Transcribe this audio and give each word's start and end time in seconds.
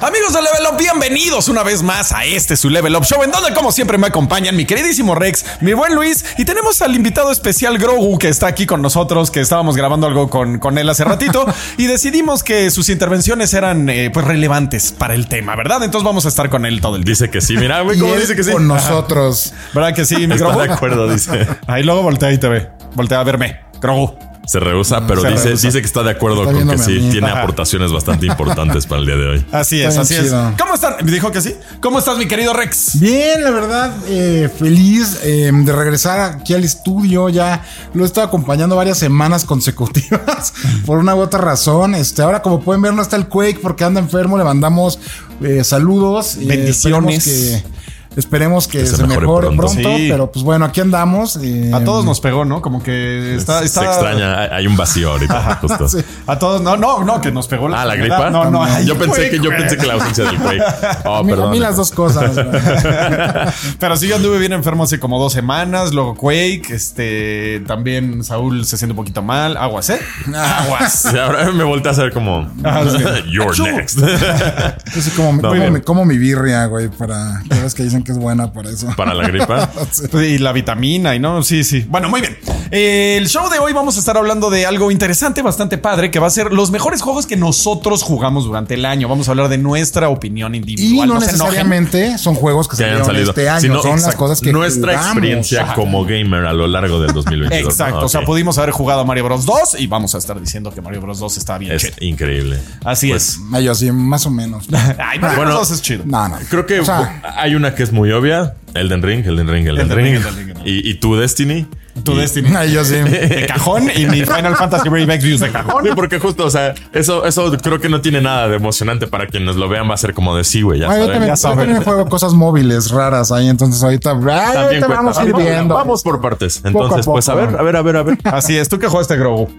Amigos 0.00 0.32
de 0.32 0.40
Level 0.42 0.62
Up, 0.70 0.78
bienvenidos 0.78 1.48
una 1.48 1.64
vez 1.64 1.82
más 1.82 2.12
a 2.12 2.24
este 2.24 2.56
su 2.56 2.70
Level 2.70 2.94
Up 2.94 3.04
Show, 3.04 3.20
en 3.24 3.32
donde 3.32 3.52
como 3.52 3.72
siempre 3.72 3.98
me 3.98 4.06
acompañan 4.06 4.54
mi 4.54 4.64
queridísimo 4.64 5.16
Rex, 5.16 5.44
mi 5.60 5.72
buen 5.72 5.96
Luis, 5.96 6.24
y 6.38 6.44
tenemos 6.44 6.80
al 6.82 6.94
invitado 6.94 7.32
especial 7.32 7.78
Grogu 7.78 8.16
que 8.16 8.28
está 8.28 8.46
aquí 8.46 8.64
con 8.64 8.80
nosotros, 8.80 9.32
que 9.32 9.40
estábamos 9.40 9.76
grabando 9.76 10.06
algo 10.06 10.30
con, 10.30 10.60
con 10.60 10.78
él 10.78 10.88
hace 10.88 11.02
ratito, 11.02 11.44
y 11.78 11.86
decidimos 11.86 12.44
que 12.44 12.70
sus 12.70 12.90
intervenciones 12.90 13.52
eran 13.54 13.88
eh, 13.88 14.10
pues 14.14 14.24
relevantes 14.24 14.92
para 14.92 15.14
el 15.14 15.26
tema, 15.26 15.56
¿verdad? 15.56 15.82
Entonces 15.82 16.04
vamos 16.04 16.26
a 16.26 16.28
estar 16.28 16.48
con 16.48 16.64
él 16.64 16.80
todo 16.80 16.94
el 16.94 17.02
día. 17.02 17.12
Dice 17.12 17.28
que 17.28 17.40
sí, 17.40 17.56
mira, 17.56 17.80
güey, 17.80 17.98
cómo 17.98 18.14
dice 18.14 18.36
que 18.36 18.44
sí. 18.44 18.52
Con 18.52 18.68
nosotros. 18.68 19.52
¿Verdad 19.74 19.94
que 19.94 20.04
sí, 20.04 20.28
mi 20.28 20.34
Está 20.34 20.46
Grogu? 20.46 20.60
de 20.60 20.72
acuerdo, 20.72 21.12
dice. 21.12 21.48
Ahí 21.66 21.82
luego 21.82 22.02
voltea 22.02 22.30
y 22.30 22.38
te 22.38 22.46
ve. 22.48 22.70
Voltea 22.94 23.18
a 23.18 23.24
verme. 23.24 23.60
Grogu. 23.80 24.27
Se 24.48 24.58
rehúsa, 24.60 25.06
pero 25.06 25.20
Se 25.20 25.28
dice, 25.28 25.44
rehúsa. 25.48 25.66
dice 25.68 25.80
que 25.80 25.86
está 25.86 26.02
de 26.02 26.10
acuerdo 26.10 26.42
Está 26.42 26.52
con 26.54 26.68
que 26.70 26.78
sí, 26.78 27.08
tiene 27.10 27.28
Ajá. 27.28 27.42
aportaciones 27.42 27.92
bastante 27.92 28.26
importantes 28.26 28.86
para 28.86 29.00
el 29.00 29.06
día 29.06 29.16
de 29.16 29.26
hoy. 29.28 29.46
Así 29.52 29.80
es, 29.82 29.96
así 29.96 30.14
chido. 30.14 30.48
es. 30.50 30.54
¿Cómo 30.58 30.74
están? 30.74 30.94
Me 31.04 31.12
dijo 31.12 31.30
que 31.30 31.40
sí. 31.40 31.54
¿Cómo 31.80 31.98
estás, 31.98 32.16
mi 32.18 32.26
querido 32.26 32.52
Rex? 32.54 32.98
Bien, 32.98 33.44
la 33.44 33.50
verdad, 33.50 33.94
eh, 34.08 34.48
feliz 34.58 35.18
eh, 35.22 35.50
de 35.52 35.72
regresar 35.72 36.20
aquí 36.40 36.54
al 36.54 36.64
estudio. 36.64 37.28
Ya 37.28 37.62
lo 37.94 38.04
he 38.04 38.06
estado 38.06 38.26
acompañando 38.26 38.74
varias 38.74 38.98
semanas 38.98 39.44
consecutivas 39.44 40.54
por 40.86 40.98
una 40.98 41.14
u 41.14 41.20
otra 41.20 41.40
razón. 41.40 41.94
Este, 41.94 42.22
ahora, 42.22 42.40
como 42.42 42.60
pueden 42.60 42.80
ver, 42.82 42.94
no 42.94 43.02
está 43.02 43.16
el 43.16 43.26
Quake 43.28 43.58
porque 43.62 43.84
anda 43.84 44.00
enfermo. 44.00 44.38
Le 44.38 44.44
mandamos 44.44 44.98
eh, 45.42 45.62
saludos. 45.62 46.36
eh, 46.36 46.44
Bendiciones. 46.46 47.24
que, 47.24 47.77
esperemos 48.18 48.68
que, 48.68 48.80
se 48.86 48.96
se, 48.96 49.02
mejore 49.04 49.20
mejore, 49.26 49.46
pronto. 49.48 49.62
pronto. 49.62 49.96
Sí. 49.96 50.06
Pero 50.10 50.30
pues 50.30 50.44
bueno, 50.44 50.64
aquí 50.64 50.80
andamos. 50.80 51.38
eh, 51.42 51.70
A 51.72 51.84
todos 51.84 52.04
nos 52.04 52.20
pegó, 52.20 52.44
¿no? 52.44 52.60
Como 52.60 52.82
que 52.82 53.34
está. 53.36 53.60
Se 53.60 53.66
está- 53.66 53.84
extraña, 53.84 54.54
hay- 54.54 54.66
un 54.66 54.76
vacío 54.76 55.10
ahorita, 55.12 55.58
justo. 55.60 55.88
Sí. 55.98 55.98
A 56.26 56.38
todos, 56.38 56.60
no, 56.60 56.76
no, 56.76 57.04
no, 57.04 57.20
que 57.20 57.30
nos 57.32 57.46
pegó 57.48 57.68
la 57.68 57.82
Ah, 57.82 57.84
la 57.86 57.94
gripa. 57.96 58.28
No, 58.30 58.50
no, 58.50 58.62
ay, 58.64 58.84
yo 58.84 58.98
pensé 58.98 59.16
güey, 59.20 59.30
que 59.30 59.36
yo 59.38 59.44
güey. 59.44 59.56
pensé 59.58 59.76
que 59.78 59.86
la 59.86 59.94
ausencia 59.94 60.24
del 60.24 60.36
Quake. 60.36 60.62
Oh, 61.04 61.16
a 61.16 61.22
mí, 61.22 61.32
a 61.32 61.46
mí 61.46 61.58
las 61.58 61.76
dos 61.76 61.90
cosas. 61.90 62.32
Pero 63.78 63.96
sí, 63.96 64.08
yo 64.08 64.16
anduve 64.16 64.38
bien 64.38 64.52
enfermo 64.52 64.84
hace 64.84 64.98
como 64.98 65.18
dos 65.18 65.32
semanas. 65.32 65.92
Luego 65.94 66.14
Quake, 66.14 66.64
este, 66.70 67.62
también 67.66 68.24
Saúl 68.24 68.64
se 68.64 68.76
siente 68.76 68.92
un 68.92 68.96
poquito 68.96 69.22
mal. 69.22 69.56
Aguas, 69.56 69.90
¿eh? 69.90 70.00
Aguas. 70.34 71.08
Y 71.12 71.16
ahora 71.18 71.50
me 71.52 71.64
volteé 71.64 71.88
a 71.90 71.92
hacer 71.92 72.12
como 72.12 72.50
Ah, 72.64 72.82
sí. 72.90 73.30
You're 73.30 73.56
next. 73.72 73.98
Soy 73.98 75.12
como, 75.16 75.32
No, 75.40 75.70
mi, 75.70 75.80
como 75.80 76.04
mi 76.04 76.18
birria, 76.18 76.66
güey, 76.66 76.88
para. 76.88 77.42
Que 77.74 77.82
dicen 77.84 78.02
que 78.02 78.07
es 78.12 78.18
buena 78.18 78.52
para 78.52 78.70
eso. 78.70 78.88
Para 78.96 79.14
la 79.14 79.26
gripa. 79.28 79.70
Y 80.14 80.38
la 80.38 80.52
vitamina 80.52 81.14
y 81.14 81.18
no, 81.18 81.42
sí, 81.42 81.64
sí. 81.64 81.84
Bueno, 81.88 82.08
muy 82.08 82.20
bien. 82.20 82.36
El 82.70 83.28
show 83.28 83.48
de 83.50 83.58
hoy 83.58 83.72
vamos 83.72 83.96
a 83.96 84.00
estar 84.00 84.16
hablando 84.16 84.50
de 84.50 84.66
algo 84.66 84.90
interesante, 84.90 85.42
bastante 85.42 85.78
padre, 85.78 86.10
que 86.10 86.18
va 86.18 86.26
a 86.26 86.30
ser 86.30 86.52
los 86.52 86.70
mejores 86.70 87.00
juegos 87.02 87.26
que 87.26 87.36
nosotros 87.36 88.02
jugamos 88.02 88.44
durante 88.44 88.74
el 88.74 88.84
año. 88.84 89.08
Vamos 89.08 89.28
a 89.28 89.32
hablar 89.32 89.48
de 89.48 89.58
nuestra 89.58 90.08
opinión 90.08 90.54
Y 90.54 90.58
individual. 90.58 91.08
no 91.08 91.20
se 91.20 91.30
enojen. 91.30 91.38
necesariamente 91.38 92.18
son 92.18 92.34
juegos 92.34 92.68
que, 92.68 92.76
Que 92.76 92.84
hayan 92.84 93.04
salieron 93.04 93.14
salido. 93.26 93.30
este 93.30 93.48
año, 93.48 93.60
Sino, 93.60 93.82
son 93.82 94.02
las 94.02 94.14
cosas 94.16 94.40
que 94.40 94.52
nuestra 94.52 94.92
jugamos. 94.92 95.12
experiencia 95.16 95.62
Ajá. 95.62 95.74
como 95.74 96.04
gamer 96.04 96.44
a 96.46 96.52
lo 96.52 96.66
largo 96.66 97.00
del 97.00 97.12
2022. 97.14 97.72
Exacto. 97.72 98.00
¿no? 98.00 98.06
O 98.06 98.08
sea, 98.08 98.22
pudimos 98.24 98.58
haber 98.58 98.70
jugado 98.70 99.00
a 99.00 99.04
Mario 99.04 99.24
Bros 99.24 99.46
2 99.46 99.76
y 99.80 99.86
vamos 99.86 100.14
a 100.14 100.18
estar 100.18 100.38
diciendo 100.40 100.70
que 100.72 100.80
Mario 100.82 101.00
Bros 101.00 101.18
2 101.18 101.36
está 101.38 101.56
bien 101.58 101.72
Es 101.72 101.82
chido. 101.82 101.94
increíble. 102.00 102.58
Así 102.84 103.08
Pues, 103.10 103.38
es. 103.54 103.64
Yo 103.64 103.74
sí, 103.74 103.90
más 103.92 104.26
o 104.26 104.30
menos. 104.30 104.66
Ay, 104.98 105.18
Mario 105.18 105.36
Bueno, 105.38 105.52
Bros 105.52 105.68
2 105.68 105.70
es 105.72 105.82
chido. 105.82 106.02
No, 106.06 106.28
no. 106.28 106.36
Creo 106.50 106.66
que 106.66 106.80
O 106.80 106.84
sea, 106.84 107.22
hay 107.36 107.54
una 107.54 107.74
que 107.74 107.82
es 107.82 107.92
muy 107.92 107.97
obvia. 108.12 108.54
Elden 108.74 109.02
Ring, 109.02 109.24
Elden 109.26 109.48
Ring, 109.48 109.66
Elden, 109.66 109.90
Elden 109.90 109.96
Ring. 109.96 110.06
Ring, 110.06 110.16
Elden 110.16 110.36
Ring, 110.36 110.48
Elden 110.50 110.64
Ring. 110.64 110.66
Y, 110.84 110.90
y 110.90 110.94
tu 110.94 111.16
Destiny. 111.16 111.66
Tu 112.04 112.12
Y- 112.12 112.16
Destiny. 112.18 112.48
ay, 112.56 112.70
yo 112.72 112.84
sí. 112.84 112.94
De 112.94 113.46
cajón 113.48 113.88
y 113.96 114.06
mi 114.06 114.20
Final 114.24 114.54
Fantasy 114.56 114.88
Brave 114.88 115.12
Exvius 115.14 115.40
de 115.40 115.50
cajón. 115.50 115.82
Sí, 115.84 115.90
porque 115.96 116.18
justo, 116.20 116.44
o 116.46 116.50
sea, 116.50 116.74
eso, 116.92 117.24
eso 117.24 117.50
creo 117.62 117.80
que 117.80 117.88
no 117.88 118.00
tiene 118.00 118.20
nada 118.20 118.46
de 118.48 118.56
emocionante 118.56 119.06
para 119.08 119.26
quienes 119.26 119.56
lo 119.56 119.68
vean. 119.68 119.88
Va 119.90 119.94
a 119.94 119.96
ser 119.96 120.14
como 120.14 120.36
de 120.36 120.44
sí, 120.44 120.62
güey. 120.62 120.80
Ya 120.80 120.90
Ay, 120.90 121.00
yo 121.00 121.06
también, 121.06 121.22
ya 121.24 121.28
yo 121.30 121.36
saben. 121.36 121.58
también 121.60 121.82
juego 121.82 122.06
cosas 122.08 122.34
móviles 122.34 122.90
raras 122.90 123.32
ahí, 123.32 123.48
entonces 123.48 123.82
ahorita, 123.82 124.10
ay, 124.10 124.16
También 124.20 124.38
ahorita 124.38 124.86
cuenta. 124.86 124.88
vamos 125.02 125.18
a 125.18 125.24
ir 125.24 125.34
viendo. 125.36 125.74
Vamos 125.74 126.02
por 126.04 126.20
partes. 126.20 126.58
Poco 126.58 126.66
a 126.66 126.70
Entonces, 126.84 127.06
pues 127.06 127.28
a 127.28 127.34
ver, 127.34 127.56
a 127.58 127.62
ver, 127.62 127.76
a 127.76 127.82
ver, 127.82 127.96
a 127.96 128.02
ver. 128.04 128.18
Así 128.24 128.56
es. 128.56 128.68
¿Tú 128.68 128.78
qué 128.78 128.86
jugaste, 128.86 129.16
Grogu? 129.16 129.50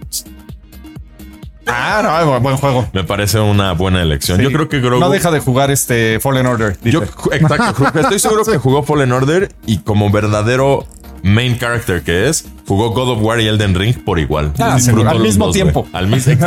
Ah, 1.72 2.00
no, 2.24 2.40
buen- 2.40 2.56
juego. 2.56 2.88
Me 2.92 3.04
parece 3.04 3.38
una 3.40 3.72
buena 3.72 4.02
elección. 4.02 4.40
Yo 4.40 4.50
creo 4.52 4.68
que 4.68 4.80
Grogu. 4.80 5.00
No 5.00 5.10
deja 5.10 5.30
de 5.30 5.40
jugar 5.40 5.70
este 5.70 6.18
Fallen 6.20 6.46
Order. 6.46 6.76
dice. 6.82 6.90
Yo, 6.98 7.02
exacto, 7.32 7.86
estoy 8.00 8.18
seguro 8.18 8.44
que 8.44 8.58
jugó 8.58 8.82
Fallen 8.82 9.12
Order 9.12 9.52
y 9.66 9.78
como 9.78 10.10
verdadero 10.10 10.86
main 11.22 11.58
character 11.58 12.02
que 12.02 12.28
es, 12.28 12.46
jugó 12.70 12.90
God 12.90 13.10
of 13.10 13.18
War 13.22 13.40
y 13.40 13.48
Elden 13.48 13.74
Ring 13.74 13.96
por 14.04 14.20
igual. 14.20 14.52
Ah. 14.60 14.78
Al 15.08 15.18
mismo 15.18 15.46
dos, 15.46 15.54
tiempo. 15.54 15.80
güey. 15.82 15.92
Al 15.92 16.06
mismo 16.06 16.32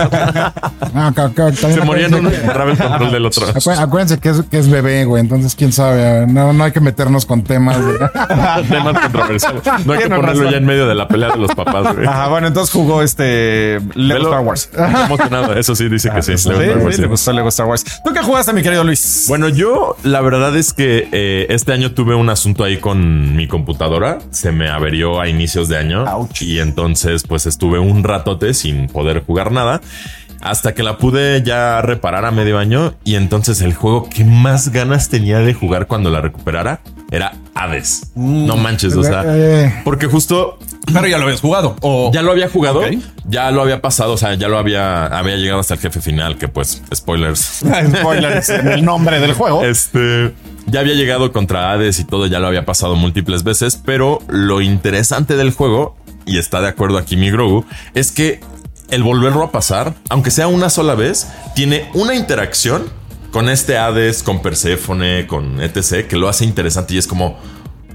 Ah, 0.95 1.11
ca- 1.13 1.51
Se 1.51 1.81
morían 1.81 2.13
uno 2.13 2.29
el 2.29 2.77
control 2.77 3.11
del 3.11 3.25
otro. 3.25 3.45
acuérdense 3.77 4.19
que 4.19 4.29
es, 4.29 4.41
que 4.49 4.57
es 4.59 4.69
bebé, 4.69 5.03
güey, 5.03 5.19
entonces 5.21 5.53
quién 5.55 5.73
sabe, 5.73 6.25
no, 6.27 6.53
no 6.53 6.63
hay 6.63 6.71
que 6.71 6.79
meternos 6.79 7.25
con 7.25 7.43
temas. 7.43 7.77
Temas 8.69 8.99
controversiales. 9.01 9.63
No 9.85 9.93
hay 9.93 9.99
que 9.99 10.05
ponerlo 10.05 10.21
razón. 10.21 10.49
ya 10.51 10.57
en 10.57 10.65
medio 10.65 10.87
de 10.87 10.95
la 10.95 11.07
pelea 11.09 11.31
de 11.31 11.37
los 11.39 11.53
papás, 11.53 11.93
güey. 11.95 12.07
Ajá, 12.07 12.27
bueno, 12.29 12.47
entonces 12.47 12.71
jugó 12.73 13.01
este 13.01 13.79
Lego. 13.95 14.23
Star 14.29 14.39
Wars. 14.41 14.69
Emocionado. 15.05 15.53
Eso 15.55 15.75
sí, 15.75 15.89
dice 15.89 16.09
que 16.09 16.21
sí. 16.21 16.37
Sí, 16.37 16.47
Lego 16.49 16.61
Star 16.61 16.77
Wars, 16.77 16.85
sí, 16.91 16.95
sí. 16.95 17.01
le 17.01 17.07
gustó 17.07 17.33
Lego 17.33 17.49
Star 17.49 17.65
Wars. 17.67 17.83
¿Tú 18.05 18.13
qué 18.13 18.21
jugaste, 18.21 18.53
mi 18.53 18.61
querido 18.61 18.83
Luis? 18.85 19.25
Bueno, 19.27 19.49
yo 19.49 19.97
la 20.03 20.21
verdad 20.21 20.55
es 20.55 20.71
que 20.73 21.09
eh, 21.11 21.47
este 21.49 21.73
año 21.73 21.91
tuve 21.91 22.15
un 22.15 22.29
asunto 22.29 22.63
ahí 22.63 22.77
con 22.77 23.35
mi 23.35 23.47
computadora. 23.47 24.19
Se 24.29 24.51
me 24.51 24.69
averió 24.69 25.19
a 25.19 25.27
inicios 25.27 25.67
de 25.67 25.77
año. 25.77 26.05
Ouch. 26.13 26.41
Y 26.41 26.59
entonces 26.59 27.23
pues 27.27 27.45
estuve 27.45 27.79
un 27.79 28.03
ratote 28.03 28.53
sin 28.53 28.87
poder 28.87 29.23
jugar 29.25 29.51
nada. 29.51 29.81
Hasta 30.41 30.73
que 30.73 30.83
la 30.83 30.97
pude 30.97 31.41
ya 31.43 31.81
reparar 31.81 32.25
a 32.25 32.31
medio 32.31 32.57
año. 32.57 32.95
Y 33.05 33.15
entonces 33.15 33.61
el 33.61 33.73
juego 33.73 34.09
que 34.09 34.25
más 34.25 34.69
ganas 34.69 35.09
tenía 35.09 35.39
de 35.39 35.53
jugar 35.53 35.87
cuando 35.87 36.09
la 36.09 36.19
recuperara 36.19 36.81
era 37.11 37.33
Hades. 37.55 38.11
No 38.15 38.57
manches, 38.57 38.95
o 38.95 39.03
sea. 39.03 39.23
Eh. 39.25 39.81
Porque 39.85 40.07
justo 40.07 40.57
Pero 40.91 41.07
ya 41.07 41.17
lo 41.17 41.23
habías 41.23 41.39
jugado. 41.39 41.77
O 41.81 42.11
ya 42.11 42.21
lo 42.21 42.31
había 42.31 42.49
jugado, 42.49 42.81
ya 43.25 43.51
lo 43.51 43.61
había 43.61 43.81
pasado, 43.81 44.13
o 44.13 44.17
sea, 44.17 44.33
ya 44.33 44.49
lo 44.49 44.57
había, 44.57 45.05
había 45.05 45.37
llegado 45.37 45.61
hasta 45.61 45.75
el 45.75 45.79
jefe 45.79 46.01
final, 46.01 46.37
que 46.37 46.49
pues, 46.49 46.81
spoilers. 46.93 47.63
Spoilers 47.99 48.49
en 48.49 48.67
el 48.67 48.83
nombre 48.83 49.19
del 49.19 49.33
juego. 49.33 49.63
Este 49.63 50.33
ya 50.65 50.79
había 50.79 50.93
llegado 50.93 51.31
contra 51.31 51.71
Hades 51.71 51.99
y 51.99 52.05
todo, 52.05 52.27
ya 52.27 52.39
lo 52.39 52.47
había 52.47 52.65
pasado 52.65 52.95
múltiples 52.95 53.43
veces, 53.43 53.79
pero 53.83 54.19
lo 54.27 54.61
interesante 54.61 55.35
del 55.35 55.51
juego, 55.51 55.95
y 56.25 56.37
está 56.37 56.61
de 56.61 56.67
acuerdo 56.69 56.97
aquí 56.97 57.15
mi 57.17 57.29
Grogu, 57.31 57.65
es 57.93 58.11
que 58.11 58.39
el 58.89 59.03
volverlo 59.03 59.43
a 59.43 59.51
pasar, 59.51 59.93
aunque 60.09 60.29
sea 60.31 60.47
una 60.47 60.69
sola 60.69 60.95
vez, 60.95 61.27
tiene 61.55 61.89
una 61.93 62.15
interacción 62.15 62.83
con 63.31 63.49
este 63.49 63.77
Hades, 63.77 64.21
con 64.21 64.41
Perséfone, 64.41 65.25
con 65.27 65.59
etc., 65.61 66.05
que 66.07 66.15
lo 66.17 66.29
hace 66.29 66.45
interesante 66.45 66.93
y 66.93 66.97
es 66.99 67.07
como, 67.07 67.37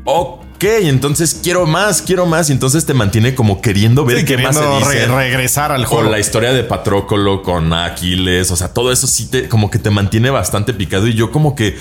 ok, 0.05 0.65
entonces 0.83 1.39
quiero 1.43 1.67
más, 1.67 2.03
quiero 2.03 2.27
más, 2.27 2.49
y 2.51 2.53
entonces 2.53 2.85
te 2.85 2.95
mantiene 2.95 3.35
como 3.37 3.61
queriendo 3.61 4.05
ver 4.05 4.21
Sí, 4.21 4.25
qué 4.25 4.39
más 4.39 4.57
se 4.57 4.67
dice. 4.67 5.07
re- 5.07 5.15
regresar 5.15 5.71
al 5.71 5.85
juego. 5.85 6.03
Con 6.05 6.11
la 6.13 6.19
historia 6.19 6.53
de 6.53 6.65
Patrócolo, 6.65 7.43
con 7.43 7.73
Aquiles, 7.73 8.51
o 8.51 8.57
sea, 8.57 8.73
todo 8.75 8.91
eso 8.91 9.07
sí 9.07 9.27
te 9.31 9.49
como 9.49 9.71
que 9.71 9.79
te 9.79 9.91
mantiene 9.91 10.31
bastante 10.31 10.75
picado. 10.75 11.07
Y 11.07 11.15
yo, 11.15 11.31
como 11.31 11.55
que 11.55 11.77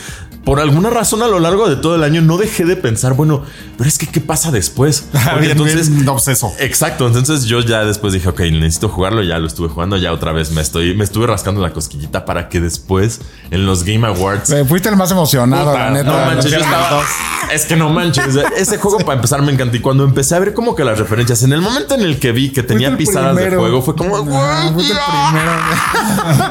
por 0.47 0.61
alguna 0.61 0.89
razón 0.89 1.21
a 1.23 1.27
lo 1.27 1.41
largo 1.41 1.67
de 1.67 1.75
todo 1.75 1.95
el 1.95 2.03
año 2.03 2.21
no 2.21 2.37
dejé 2.37 2.63
de 2.63 2.77
pensar, 2.77 3.15
bueno, 3.15 3.43
pero 3.77 3.89
es 3.89 3.97
que 3.97 4.07
qué 4.07 4.21
pasa 4.21 4.49
después. 4.49 5.09
Bien, 5.41 5.51
entonces, 5.51 5.93
bien 5.93 6.07
obseso. 6.07 6.53
exacto. 6.57 7.05
Entonces 7.05 7.43
yo 7.43 7.59
ya 7.59 7.83
después 7.83 8.13
dije, 8.13 8.29
ok, 8.29 8.39
necesito 8.53 8.87
jugarlo. 8.87 9.21
Ya 9.23 9.39
lo 9.39 9.47
estuve 9.47 9.67
jugando. 9.67 9.97
Ya 9.97 10.13
otra 10.13 10.31
vez 10.31 10.51
me 10.51 10.61
estoy, 10.61 10.95
me 10.95 11.03
estuve 11.03 11.27
rascando 11.27 11.59
la 11.61 11.73
cosquillita 11.73 12.23
para 12.23 12.47
que 12.47 12.61
después 12.61 13.19
en 13.51 13.65
los 13.65 13.83
Game 13.83 14.07
Awards 14.07 14.49
Eh, 14.51 14.63
Fuiste 14.63 14.87
el 14.87 14.95
más 14.95 15.11
emocionado, 15.11 15.69
Puta, 15.71 15.89
la 15.89 15.91
neta. 15.91 16.11
no 16.11 16.25
manches, 16.25 16.51
yo 16.51 16.59
estaba. 16.59 17.03
Es 17.51 17.65
que 17.65 17.75
no 17.75 17.89
manches. 17.89 18.37
Ese 18.55 18.77
juego 18.77 18.99
para 18.99 19.15
empezar 19.15 19.41
me 19.41 19.51
encantó. 19.51 19.75
Y 19.75 19.81
cuando 19.81 20.05
empecé 20.05 20.35
a 20.35 20.39
ver 20.39 20.53
como 20.53 20.75
que 20.75 20.85
las 20.85 20.97
referencias, 20.97 21.43
en 21.43 21.51
el 21.51 21.59
momento 21.59 21.93
en 21.93 22.01
el 22.03 22.19
que 22.19 22.31
vi 22.31 22.53
que 22.53 22.63
tenía 22.63 22.95
pisadas 22.95 23.35
de 23.35 23.49
juego, 23.51 23.81
fue 23.81 23.97
como. 23.97 24.15
Fuiste 24.73 24.93
el 24.93 24.99
primero. 24.99 25.51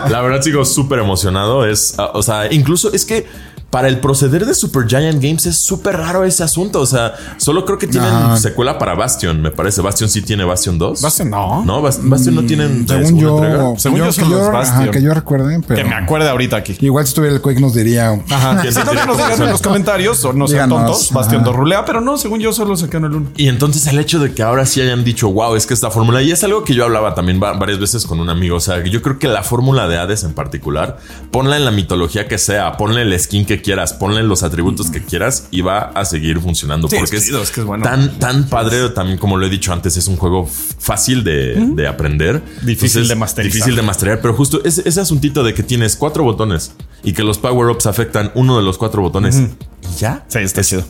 La 0.11 0.21
verdad 0.21 0.43
sigo 0.43 0.67
súper 0.67 0.99
emocionado. 0.99 1.65
Es, 1.65 1.95
o 2.13 2.23
sea, 2.23 2.53
incluso 2.53 2.93
es 2.93 3.07
que 3.07 3.27
para 3.71 3.89
el 3.89 3.99
proceder 3.99 4.47
de 4.47 4.55
Super 4.55 4.87
Giant 4.87 5.21
Games 5.23 5.45
es 5.45 5.57
súper 5.57 5.97
raro 5.97 6.25
ese 6.25 6.43
asunto. 6.45 6.81
O 6.81 6.87
sea, 6.87 7.15
solo 7.37 7.65
creo 7.65 7.77
que 7.79 7.87
tienen 7.87 8.37
secuela 8.39 8.79
para 8.79 8.95
Bastion, 8.95 9.43
me 9.43 9.51
parece. 9.51 9.83
Bastion 9.83 10.09
sí 10.09 10.23
tiene 10.23 10.45
Bastion 10.45 10.79
2. 10.79 11.03
Bastion 11.03 11.29
no. 11.31 11.65
No, 11.65 11.83
Bas- 11.83 11.99
Bastion 12.01 12.35
no 12.37 12.45
tienen 12.45 12.83
eh, 12.83 12.85
Según 12.89 13.21
yo, 13.21 13.37
entrega. 13.37 13.73
Según 13.79 13.99
yo, 13.99 14.07
que 14.07 14.13
son 14.13 14.31
los 14.31 14.41
ajá, 14.43 14.51
Bastion. 14.53 14.91
que 14.93 15.03
yo 15.03 15.13
recuerde, 15.13 15.61
pero 15.67 15.83
Que 15.83 15.89
me 15.89 15.95
acuerde 15.97 16.29
ahorita 16.31 16.57
aquí. 16.57 16.77
igual 16.81 17.05
si 17.05 17.11
estuviera 17.11 17.35
el 17.35 17.43
Quake 17.43 17.61
nos 17.61 17.75
diría. 17.75 18.13
Ajá. 18.31 18.61
¿Quién 18.63 18.73
Si 18.73 18.79
no, 18.79 18.95
nos 19.07 19.17
digan 19.17 19.43
en 19.43 19.51
los 19.51 19.61
comentarios 19.61 20.25
o 20.25 20.33
no 20.33 20.47
sean 20.49 20.69
Díganos. 20.71 20.91
tontos. 20.93 21.13
Bastion 21.13 21.41
Ajá. 21.43 21.47
2 21.51 21.57
rulea, 21.57 21.85
pero 21.85 22.01
no, 22.01 22.17
según 22.17 22.41
yo 22.41 22.53
solo 22.53 22.77
sacaron 22.77 23.11
el 23.11 23.17
1. 23.19 23.31
Y 23.37 23.49
entonces 23.49 23.87
el 23.89 23.99
hecho 23.99 24.21
de 24.21 24.33
que 24.33 24.43
ahora 24.43 24.65
sí 24.65 24.81
hayan 24.81 25.05
dicho, 25.05 25.29
wow, 25.31 25.55
es 25.57 25.67
que 25.67 25.75
esta 25.75 25.91
fórmula, 25.91 26.23
y 26.23 26.31
es 26.31 26.43
algo 26.45 26.65
que 26.65 26.73
yo 26.75 26.85
hablaba 26.85 27.15
también 27.15 27.41
va- 27.43 27.53
varias 27.55 27.79
veces 27.81 28.07
con 28.07 28.21
un 28.21 28.31
amigo, 28.31 28.57
o 28.57 28.61
sea, 28.61 28.83
yo 28.85 29.03
creo 29.03 29.19
que 29.19 29.29
la 29.29 29.43
fórmula 29.43 29.87
de 29.89 29.99
Hades 29.99 30.23
en 30.25 30.33
particular, 30.35 30.99
ponla 31.31 31.57
en 31.57 31.65
la 31.65 31.73
mitología 31.73 32.29
que 32.29 32.39
sea, 32.39 32.77
ponle 32.77 33.03
el 33.03 33.19
skin 33.21 33.45
que 33.45 33.56
quieras, 33.63 33.93
ponle 33.93 34.23
los 34.23 34.43
atributos 34.43 34.91
que 34.91 35.03
quieras 35.05 35.49
y 35.51 35.61
va 35.61 35.79
a 35.79 36.05
seguir 36.05 36.41
funcionando. 36.41 36.89
Sí, 36.89 36.97
porque 36.99 37.17
es 37.17 37.27
chido, 37.27 37.43
es 37.43 37.51
que 37.51 37.61
es 37.61 37.67
bueno. 37.67 37.85
tan, 37.85 38.19
tan 38.19 38.49
padre, 38.49 38.89
también 38.91 39.19
como 39.19 39.37
lo 39.37 39.47
he 39.47 39.51
dicho 39.51 39.73
antes, 39.73 39.97
es 39.97 40.07
un 40.09 40.17
juego 40.17 40.49
fácil 40.79 41.25
de, 41.25 41.55
de 41.75 41.87
aprender. 41.87 42.43
Difícil 42.63 43.09
de 43.09 43.15
masterizar. 43.15 43.53
Difícil 43.53 43.77
de 43.77 43.83
masterizar, 43.83 44.21
pero 44.21 44.35
justo 44.35 44.65
ese, 44.65 44.89
ese 44.89 45.01
asuntito 45.01 45.43
de 45.43 45.55
que 45.55 45.63
tienes 45.63 45.97
cuatro 45.97 46.25
botones 46.25 46.73
y 47.03 47.13
que 47.13 47.23
los 47.23 47.39
power-ups 47.39 47.87
afectan 47.87 48.33
uno 48.35 48.57
de 48.57 48.63
los 48.63 48.79
cuatro 48.79 49.03
botones. 49.03 49.37
Y 49.37 49.99
ya. 49.99 50.25
Sí, 50.29 50.39
está 50.39 50.63
chido. 50.63 50.85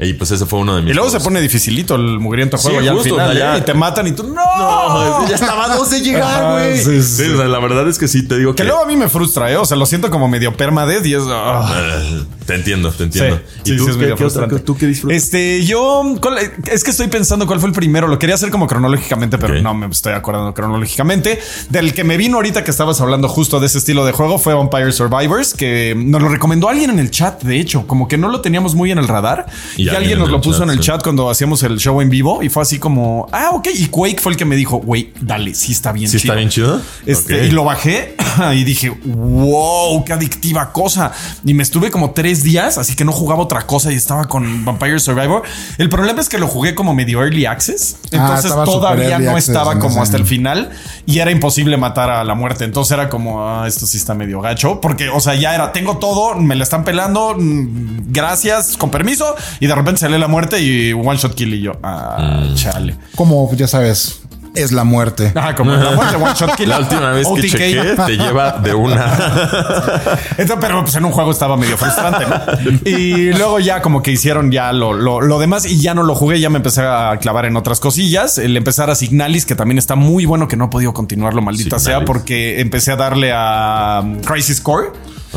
Y 0.00 0.12
pues 0.14 0.30
ese 0.30 0.44
fue 0.46 0.58
uno 0.58 0.76
de 0.76 0.82
mis. 0.82 0.90
Y 0.90 0.94
luego 0.94 1.10
se 1.10 1.20
pone 1.20 1.40
dificilito 1.40 1.94
el 1.94 2.18
mugriento 2.18 2.56
Sí, 2.58 2.64
juego 2.68 2.80
ya 2.82 2.92
justo, 2.92 3.18
al 3.20 3.30
final, 3.32 3.38
ya- 3.38 3.58
y 3.58 3.60
te 3.62 3.74
matan 3.74 4.06
y 4.08 4.12
tú 4.12 4.24
no. 4.24 4.34
No, 4.34 5.28
ya 5.28 5.34
estaba 5.36 5.64
a 5.72 5.76
dos 5.76 5.90
de 5.90 6.00
llegar, 6.00 6.52
güey. 6.52 6.78
sí, 6.78 7.02
sí, 7.02 7.24
Sí, 7.24 7.30
o 7.30 7.36
sea, 7.36 7.46
la 7.46 7.58
verdad 7.60 7.88
es 7.88 7.98
que 7.98 8.08
sí, 8.08 8.26
te 8.26 8.36
digo 8.38 8.52
que. 8.52 8.62
Que 8.62 8.64
luego 8.64 8.82
a 8.82 8.86
mí 8.86 8.96
me 8.96 9.08
frustra, 9.08 9.50
¿eh? 9.50 9.56
O 9.56 9.64
sea, 9.64 9.76
lo 9.76 9.86
siento 9.86 10.10
como 10.10 10.28
medio 10.28 10.56
permadeath 10.56 11.04
y 11.06 11.14
es. 11.14 11.22
Eh, 11.22 12.24
Te 12.46 12.54
entiendo, 12.56 12.90
te 12.92 13.04
entiendo. 13.04 13.40
¿Y 13.64 13.76
tú, 13.76 13.86
qué, 13.98 14.12
otra- 14.24 14.48
tú 14.48 14.76
qué 14.76 14.86
disfrutas? 14.86 15.16
Este, 15.16 15.64
yo 15.64 16.14
¿cuál- 16.20 16.38
es 16.70 16.84
que 16.84 16.90
estoy 16.90 17.08
pensando 17.08 17.46
cuál 17.46 17.58
fue 17.60 17.68
el 17.70 17.74
primero. 17.74 18.06
Lo 18.08 18.18
quería 18.18 18.34
hacer 18.34 18.50
como 18.50 18.66
cronológicamente, 18.66 19.38
pero 19.38 19.60
no 19.62 19.72
me 19.74 19.86
estoy 19.86 20.12
acordando 20.12 20.52
cronológicamente. 20.52 21.40
Del 21.70 21.94
que 21.94 22.04
me 22.04 22.16
vino 22.16 22.36
ahorita 22.36 22.62
que 22.64 22.70
estabas 22.70 23.00
hablando 23.00 23.28
justo 23.28 23.60
de 23.60 23.66
ese 23.66 23.78
estilo 23.78 24.04
de 24.04 24.12
juego 24.12 24.38
fue 24.38 24.52
Vampire 24.54 24.92
Survivors, 24.92 25.54
que 25.54 25.94
nos 25.96 26.20
lo 26.20 26.28
recomendó 26.28 26.68
alguien 26.68 26.90
en 26.90 26.98
el 26.98 27.10
chat. 27.10 27.42
De 27.42 27.58
hecho, 27.58 27.86
como 27.86 28.08
que 28.08 28.18
no 28.18 28.28
lo 28.28 28.40
teníamos 28.42 28.74
muy 28.74 28.90
en 28.90 28.98
el 28.98 29.08
radar 29.08 29.46
Y 29.76 29.83
y, 29.84 29.88
alguien 29.88 29.96
alguien 29.96 30.18
en 30.18 30.18
nos 30.20 30.30
lo 30.30 30.40
puso 30.40 30.58
chat, 30.58 30.68
en 30.68 30.70
el 30.70 30.78
sí. 30.78 30.84
chat 30.84 31.02
cuando 31.02 31.30
hacíamos 31.30 31.62
el 31.62 31.78
show 31.78 32.00
en 32.00 32.10
vivo 32.10 32.42
y 32.42 32.48
fue 32.48 32.62
así 32.62 32.78
como, 32.78 33.28
ah, 33.32 33.50
ok. 33.52 33.68
Y 33.74 33.86
Quake 33.86 34.20
fue 34.20 34.32
el 34.32 34.38
que 34.38 34.44
me 34.44 34.56
dijo, 34.56 34.78
güey, 34.78 35.12
dale, 35.20 35.54
sí 35.54 35.72
está 35.72 35.92
bien 35.92 36.08
¿Sí 36.08 36.18
chido. 36.18 36.32
está 36.32 36.36
bien 36.36 36.48
chido? 36.48 36.80
Este. 37.06 37.46
Y 37.46 37.50
lo 37.50 37.64
bajé 37.64 38.14
y 38.54 38.64
dije, 38.64 38.90
wow, 38.90 40.04
qué 40.04 40.12
adictiva 40.12 40.72
cosa. 40.72 41.12
Y 41.44 41.54
me 41.54 41.62
estuve 41.62 41.90
como 41.90 42.12
tres 42.12 42.42
días, 42.42 42.78
así 42.78 42.94
que 42.96 43.04
no 43.04 43.12
jugaba 43.12 43.42
otra 43.42 43.66
cosa 43.66 43.92
y 43.92 43.96
estaba 43.96 44.26
con 44.26 44.64
Vampire 44.64 44.98
Survivor. 44.98 45.42
El 45.78 45.88
problema 45.88 46.20
es 46.20 46.28
que 46.28 46.38
lo 46.38 46.46
jugué 46.48 46.74
como 46.74 46.94
medio 46.94 47.22
early 47.22 47.46
access. 47.46 47.96
Entonces 48.10 48.46
estaba 48.46 48.66
super 48.66 48.80
todavía 48.80 49.18
no 49.18 49.36
estaba 49.36 49.78
como 49.78 50.02
hasta 50.02 50.16
el 50.16 50.26
final 50.26 50.70
y 51.06 51.18
era 51.18 51.30
imposible 51.30 51.76
matar 51.76 52.10
a 52.10 52.24
la 52.24 52.34
muerte. 52.34 52.64
Entonces 52.64 52.92
era 52.92 53.08
como, 53.08 53.46
ah, 53.48 53.66
esto 53.66 53.86
sí 53.86 53.96
está 53.98 54.14
medio 54.14 54.40
gacho. 54.40 54.80
Porque, 54.80 55.08
o 55.08 55.20
sea, 55.20 55.34
ya 55.34 55.54
era, 55.54 55.72
tengo 55.72 55.98
todo, 55.98 56.34
me 56.34 56.54
la 56.54 56.64
están 56.64 56.84
pelando, 56.84 57.34
mm, 57.38 58.12
gracias, 58.12 58.76
con 58.76 58.90
permiso. 58.90 59.34
Y 59.60 59.66
de 59.66 59.74
repente 59.74 60.00
sale 60.00 60.18
la 60.18 60.28
muerte 60.28 60.60
y 60.60 60.92
one 60.92 61.16
shot 61.16 61.34
kill 61.34 61.54
y 61.54 61.62
yo, 61.62 61.72
ah, 61.82 62.42
Mm. 62.44 62.54
chale. 62.54 62.96
Como 63.14 63.52
ya 63.54 63.68
sabes, 63.68 64.20
es 64.54 64.72
la 64.72 64.84
muerte. 64.84 65.32
Ah, 65.34 65.54
como 65.54 65.72
la 65.72 65.90
muerte, 65.92 66.16
one 66.16 66.32
shot 66.34 66.56
kill. 66.56 66.68
La 66.68 66.78
última 66.78 67.10
vez 67.10 67.26
que 67.34 67.48
chequé 67.48 67.96
te 68.06 68.16
lleva 68.16 68.52
de 68.52 68.74
una. 68.74 69.04
Entonces, 70.38 70.56
pero 70.60 70.82
pues 70.82 70.94
en 70.94 71.04
un 71.04 71.12
juego 71.12 71.30
estaba 71.30 71.56
medio 71.56 71.76
frustrante, 71.76 72.24
¿no? 72.26 72.70
Y 72.84 73.32
luego 73.32 73.58
ya 73.58 73.82
como 73.82 74.02
que 74.02 74.12
hicieron 74.12 74.50
ya 74.50 74.72
lo, 74.72 74.92
lo, 74.92 75.20
lo 75.20 75.38
demás 75.38 75.66
y 75.66 75.80
ya 75.80 75.94
no 75.94 76.02
lo 76.02 76.14
jugué, 76.14 76.40
ya 76.40 76.50
me 76.50 76.58
empecé 76.58 76.82
a 76.82 77.18
clavar 77.20 77.46
en 77.46 77.56
otras 77.56 77.80
cosillas. 77.80 78.38
El 78.38 78.56
empezar 78.56 78.90
a 78.90 78.94
Signalis, 78.94 79.44
que 79.46 79.54
también 79.54 79.78
está 79.78 79.96
muy 79.96 80.24
bueno, 80.24 80.48
que 80.48 80.56
no 80.56 80.66
he 80.66 80.68
podido 80.68 80.94
continuarlo, 80.94 81.42
maldita 81.42 81.78
sea, 81.78 82.04
porque 82.04 82.60
empecé 82.60 82.92
a 82.92 82.96
darle 82.96 83.32
a 83.34 84.00
um, 84.02 84.20
Crisis 84.20 84.60
Core. 84.60 84.88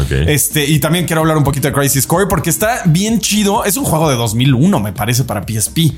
Este, 0.10 0.66
y 0.66 0.80
también 0.80 1.06
quiero 1.06 1.22
hablar 1.22 1.38
un 1.38 1.44
poquito 1.44 1.68
de 1.68 1.74
Crisis 1.74 2.06
Core 2.06 2.28
porque 2.28 2.50
está 2.50 2.82
bien 2.86 3.20
chido. 3.20 3.66
Es 3.66 3.78
un 3.78 3.86
juego 3.86 4.10
de 4.10 4.16
2001, 4.16 4.80
me 4.80 4.94
parece, 4.94 5.24
para 5.24 5.44
PSP. 5.44 5.94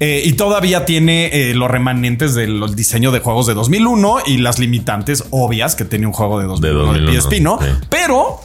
Eh, 0.00 0.22
y 0.24 0.32
todavía 0.34 0.84
tiene 0.84 1.26
eh, 1.32 1.54
los 1.54 1.70
remanentes 1.70 2.34
del 2.34 2.74
diseño 2.74 3.12
de 3.12 3.20
juegos 3.20 3.46
de 3.46 3.54
2001 3.54 4.18
y 4.26 4.38
las 4.38 4.58
limitantes 4.58 5.24
obvias 5.30 5.74
que 5.74 5.84
tenía 5.84 6.08
un 6.08 6.14
juego 6.14 6.38
de 6.40 6.46
2001 6.46 6.92
de, 6.92 7.00
2001, 7.02 7.20
PSP, 7.20 7.40
¿no? 7.40 7.58
Pero 7.88 8.40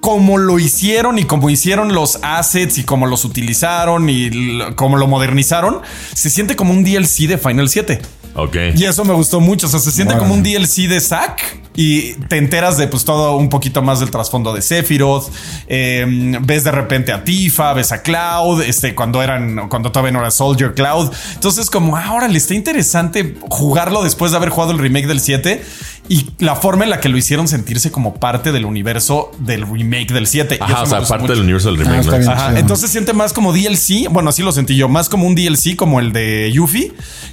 como 0.00 0.38
lo 0.38 0.60
hicieron 0.60 1.18
y 1.18 1.24
como 1.24 1.50
hicieron 1.50 1.92
los 1.92 2.20
assets 2.22 2.78
y 2.78 2.84
como 2.84 3.06
los 3.06 3.24
utilizaron 3.24 4.08
y 4.08 4.60
como 4.76 4.98
lo 4.98 5.08
modernizaron, 5.08 5.80
se 6.14 6.30
siente 6.30 6.54
como 6.54 6.72
un 6.72 6.84
DLC 6.84 7.26
de 7.26 7.38
Final 7.38 7.68
7. 7.68 8.00
Ok. 8.36 8.56
Y 8.74 8.84
eso 8.84 9.04
me 9.04 9.14
gustó 9.14 9.40
mucho. 9.40 9.66
O 9.66 9.70
sea, 9.70 9.80
se 9.80 9.90
siente 9.90 10.16
como 10.16 10.34
un 10.34 10.42
DLC 10.42 10.88
de 10.88 11.00
Zack 11.00 11.58
y 11.74 12.14
te 12.14 12.36
enteras 12.36 12.76
de 12.78 12.86
pues 12.86 13.04
todo 13.04 13.36
un 13.36 13.48
poquito 13.48 13.82
más 13.82 14.00
del 14.00 14.10
trasfondo 14.10 14.52
de 14.52 14.62
Sephiroth. 14.62 15.30
Eh, 15.68 16.04
ves 16.42 16.64
de 16.64 16.70
repente 16.70 17.12
a 17.12 17.24
Tifa, 17.24 17.72
ves 17.72 17.92
a 17.92 18.02
Cloud, 18.02 18.62
este, 18.62 18.94
cuando 18.94 19.22
eran, 19.22 19.68
cuando 19.68 19.90
todavía 19.90 20.12
no 20.12 20.20
era 20.20 20.30
Soldier 20.30 20.74
Cloud. 20.74 21.10
Entonces, 21.34 21.70
como 21.70 21.96
ahora 21.96 22.28
le 22.28 22.38
está 22.38 22.54
interesante 22.54 23.36
jugarlo 23.48 24.02
después 24.02 24.30
de 24.30 24.36
haber 24.36 24.50
jugado 24.50 24.72
el 24.72 24.78
remake 24.78 25.06
del 25.06 25.20
7 25.20 25.62
y 26.08 26.30
la 26.38 26.56
forma 26.56 26.84
en 26.84 26.90
la 26.90 27.00
que 27.00 27.08
lo 27.08 27.16
hicieron 27.16 27.48
sentirse 27.48 27.90
como 27.90 28.14
parte 28.14 28.52
del 28.52 28.64
universo 28.64 29.32
del 29.38 29.66
remake 29.66 30.12
del 30.12 30.26
7. 30.26 30.58
Y 30.60 30.62
Ajá, 30.62 30.82
o 30.82 30.86
sea, 30.86 31.00
parte 31.00 31.22
mucho. 31.22 31.32
del 31.34 31.42
universo 31.42 31.68
del 31.70 31.78
remake. 31.78 32.00
está 32.00 32.12
¿no? 32.12 32.18
bien. 32.18 32.30
Ajá, 32.30 32.48
chido. 32.48 32.58
entonces 32.58 32.90
siente 32.90 33.12
más 33.12 33.32
como 33.32 33.52
DLC. 33.52 34.08
Bueno, 34.10 34.30
así 34.30 34.42
lo 34.42 34.52
sentí 34.52 34.76
yo, 34.76 34.88
más 34.88 35.08
como 35.08 35.26
un 35.26 35.34
DLC 35.34 35.76
como 35.76 36.00
el 36.00 36.12
de 36.12 36.50
Yuffie 36.52 36.92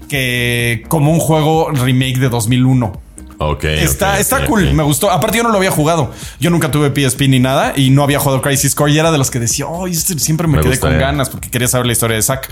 que 0.10 0.84
como 0.88 1.12
un 1.12 1.20
juego 1.20 1.70
remake 1.72 2.20
de 2.20 2.30
2001. 2.30 3.02
Ok. 3.40 3.64
Está, 3.66 4.14
ok, 4.14 4.20
está 4.20 4.46
cool, 4.46 4.74
me 4.74 4.84
gustó. 4.84 5.12
Aparte, 5.12 5.38
yo 5.38 5.44
no 5.44 5.50
lo 5.50 5.58
había 5.58 5.72
jugado. 5.72 6.12
Yo 6.40 6.50
nunca 6.50 6.72
tuve 6.72 6.92
PSP 6.94 7.22
ni 7.28 7.40
nada 7.40 7.74
y 7.76 7.90
no 7.90 8.04
había 8.04 8.20
jugado 8.20 8.42
Crisis 8.42 8.76
Core 8.76 8.92
y 8.94 9.00
era 9.00 9.12
de 9.12 9.18
los 9.18 9.32
que 9.32 9.40
decía, 9.40 9.66
oh, 9.68 9.88
este 9.88 10.18
siempre 10.20 10.48
me, 10.48 10.58
Me 10.58 10.64
quedé 10.64 10.80
con 10.80 10.98
ganas 10.98 11.30
porque 11.30 11.50
quería 11.50 11.68
saber 11.68 11.88
la 11.88 11.94
historia 11.94 12.16
de 12.16 12.22
Zack 12.24 12.50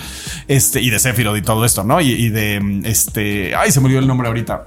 este, 0.47 0.81
y 0.81 0.89
de 0.89 0.99
Sephiroth 0.99 1.37
y 1.37 1.41
todo 1.41 1.65
esto, 1.65 1.83
¿no? 1.83 2.01
Y, 2.01 2.11
y 2.11 2.29
de 2.29 2.81
este. 2.85 3.55
Ay, 3.55 3.71
se 3.71 3.79
me 3.79 3.85
olvidó 3.85 3.99
el 3.99 4.07
nombre 4.07 4.27
ahorita. 4.27 4.65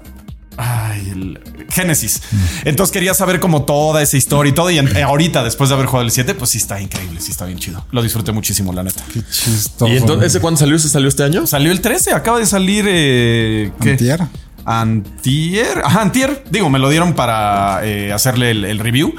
El 1.11 1.41
Génesis. 1.71 2.23
Entonces 2.65 2.93
quería 2.93 3.15
saber 3.15 3.41
como 3.41 3.65
toda 3.65 4.03
esa 4.03 4.17
historia 4.17 4.51
y 4.51 4.55
todo. 4.55 4.71
Y 4.71 4.79
en- 4.79 4.97
eh, 4.97 5.03
ahorita, 5.03 5.43
después 5.45 5.69
de 5.71 5.75
haber 5.75 5.87
jugado 5.87 6.05
el 6.05 6.11
7, 6.11 6.35
pues 6.35 6.51
sí 6.51 6.59
está 6.59 6.81
increíble, 6.81 7.21
sí 7.21 7.31
está 7.31 7.45
bien 7.47 7.59
chido. 7.59 7.85
Lo 7.91 8.03
disfruté 8.03 8.33
muchísimo, 8.33 8.73
la 8.73 8.83
neta. 8.83 9.03
Qué 9.13 9.21
chistoso. 9.31 9.89
¿Y 9.93 9.97
entonces 9.97 10.27
ese 10.29 10.41
cuándo 10.41 10.59
salió? 10.59 10.79
¿Se 10.79 10.89
salió 10.89 11.09
este 11.09 11.23
año? 11.25 11.47
Salió 11.47 11.71
el 11.73 11.81
13, 11.81 12.13
acaba 12.13 12.39
de 12.39 12.47
salir. 12.47 12.85
Eh, 12.89 13.73
¿qué? 13.81 13.91
Antier. 13.93 14.21
Antier. 14.65 15.83
Ajá, 15.85 16.03
Antier. 16.03 16.45
Digo, 16.51 16.69
me 16.71 16.79
lo 16.79 16.89
dieron 16.89 17.15
para 17.15 17.81
eh, 17.85 18.13
hacerle 18.13 18.51
el, 18.51 18.65
el 18.65 18.79
review. 18.79 19.15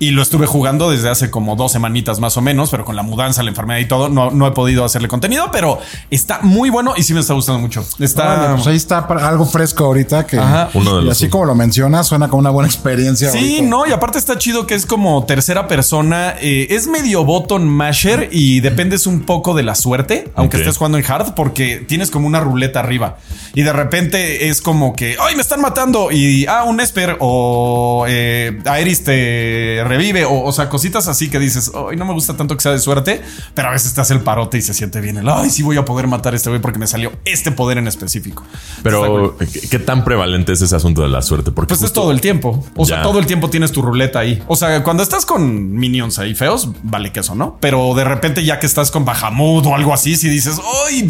Y 0.00 0.10
lo 0.12 0.22
estuve 0.22 0.46
jugando 0.46 0.90
desde 0.90 1.08
hace 1.10 1.28
como 1.30 1.56
dos 1.56 1.72
semanitas 1.72 2.20
más 2.20 2.36
o 2.36 2.40
menos, 2.40 2.70
pero 2.70 2.84
con 2.84 2.94
la 2.94 3.02
mudanza, 3.02 3.42
la 3.42 3.50
enfermedad 3.50 3.80
y 3.80 3.86
todo, 3.86 4.08
no, 4.08 4.30
no 4.30 4.46
he 4.46 4.52
podido 4.52 4.84
hacerle 4.84 5.08
contenido, 5.08 5.50
pero 5.50 5.80
está 6.10 6.38
muy 6.42 6.70
bueno 6.70 6.94
y 6.96 7.02
sí 7.02 7.14
me 7.14 7.20
está 7.20 7.34
gustando 7.34 7.58
mucho. 7.58 7.84
Está. 7.98 8.54
Pues 8.54 8.66
ahí 8.68 8.76
está 8.76 8.98
algo 8.98 9.44
fresco 9.44 9.86
ahorita 9.86 10.24
que 10.26 10.38
Ajá. 10.38 10.70
Uno 10.74 10.96
de 10.98 11.02
y 11.02 11.04
los- 11.06 11.16
así 11.16 11.28
como 11.28 11.46
lo 11.46 11.54
mencionas 11.56 12.06
suena 12.06 12.28
como 12.28 12.38
una 12.40 12.50
buena 12.50 12.68
experiencia. 12.68 13.30
Sí, 13.32 13.38
ahorita. 13.56 13.62
no, 13.68 13.86
y 13.86 13.92
aparte 13.92 14.18
está 14.18 14.38
chido 14.38 14.66
que 14.68 14.74
es 14.76 14.86
como 14.86 15.24
tercera 15.24 15.66
persona. 15.66 16.36
eh, 16.40 16.68
es 16.70 16.86
medio 16.86 17.24
button 17.24 17.66
masher 17.68 18.28
y 18.30 18.60
dependes 18.60 19.06
un 19.06 19.22
poco 19.22 19.54
de 19.54 19.64
la 19.64 19.74
suerte, 19.74 20.30
aunque 20.36 20.58
estés 20.58 20.76
jugando 20.76 20.98
en 20.98 21.04
hard, 21.10 21.34
porque 21.34 21.84
tienes 21.88 22.10
como 22.12 22.26
una 22.28 22.38
ruleta 22.40 22.78
arriba 22.80 23.16
y 23.54 23.62
de 23.62 23.72
repente 23.72 24.48
es 24.48 24.62
como 24.62 24.94
que, 24.94 25.16
ay, 25.20 25.34
me 25.34 25.42
están 25.42 25.60
matando 25.60 26.12
y, 26.12 26.46
ah, 26.46 26.62
un 26.64 26.78
Esper 26.80 27.16
o 27.18 28.04
eh, 28.08 28.60
Aeris 28.64 29.02
te 29.02 29.82
revive 29.88 30.24
o, 30.24 30.42
o 30.42 30.52
sea, 30.52 30.68
cositas 30.68 31.08
así 31.08 31.28
que 31.28 31.38
dices, 31.38 31.72
ay, 31.74 31.96
no 31.96 32.04
me 32.04 32.12
gusta 32.12 32.36
tanto 32.36 32.56
que 32.56 32.62
sea 32.62 32.72
de 32.72 32.78
suerte, 32.78 33.22
pero 33.54 33.68
a 33.68 33.72
veces 33.72 33.94
te 33.94 34.00
hace 34.00 34.14
el 34.14 34.20
parote 34.20 34.58
y 34.58 34.62
se 34.62 34.74
siente 34.74 35.00
bien 35.00 35.18
el, 35.18 35.28
ay, 35.28 35.50
sí 35.50 35.62
voy 35.62 35.76
a 35.76 35.84
poder 35.84 36.06
matar 36.06 36.32
a 36.34 36.36
este 36.36 36.50
güey 36.50 36.60
porque 36.60 36.78
me 36.78 36.86
salió 36.86 37.12
este 37.24 37.50
poder 37.52 37.78
en 37.78 37.88
específico. 37.88 38.44
Pero, 38.82 39.36
¿qué, 39.70 39.78
tan 39.78 40.04
prevalente 40.04 40.52
es 40.52 40.62
ese 40.62 40.76
asunto 40.76 41.02
de 41.02 41.08
la 41.08 41.22
suerte? 41.22 41.52
Porque 41.52 41.68
Pues 41.68 41.82
es 41.82 41.92
todo 41.92 42.10
el 42.10 42.20
tiempo. 42.20 42.64
O 42.76 42.84
sea, 42.84 43.02
todo 43.02 43.18
el 43.18 43.26
tiempo 43.26 43.50
tienes 43.50 43.72
tu 43.72 43.82
ruleta 43.82 44.20
ahí. 44.20 44.42
O 44.46 44.56
sea, 44.56 44.82
cuando 44.82 45.02
estás 45.02 45.26
con 45.26 45.72
minions 45.72 46.18
ahí 46.18 46.34
feos, 46.34 46.68
vale 46.82 47.12
que 47.12 47.20
eso, 47.20 47.34
¿no? 47.34 47.58
Pero 47.60 47.94
de 47.94 48.04
repente 48.04 48.44
ya 48.44 48.58
que 48.58 48.66
estás 48.66 48.90
con 48.90 49.04
Bahamut 49.04 49.66
o 49.66 49.74
algo 49.74 49.92
así, 49.92 50.16
si 50.16 50.28
dices, 50.28 50.60
¡ay! 50.86 51.08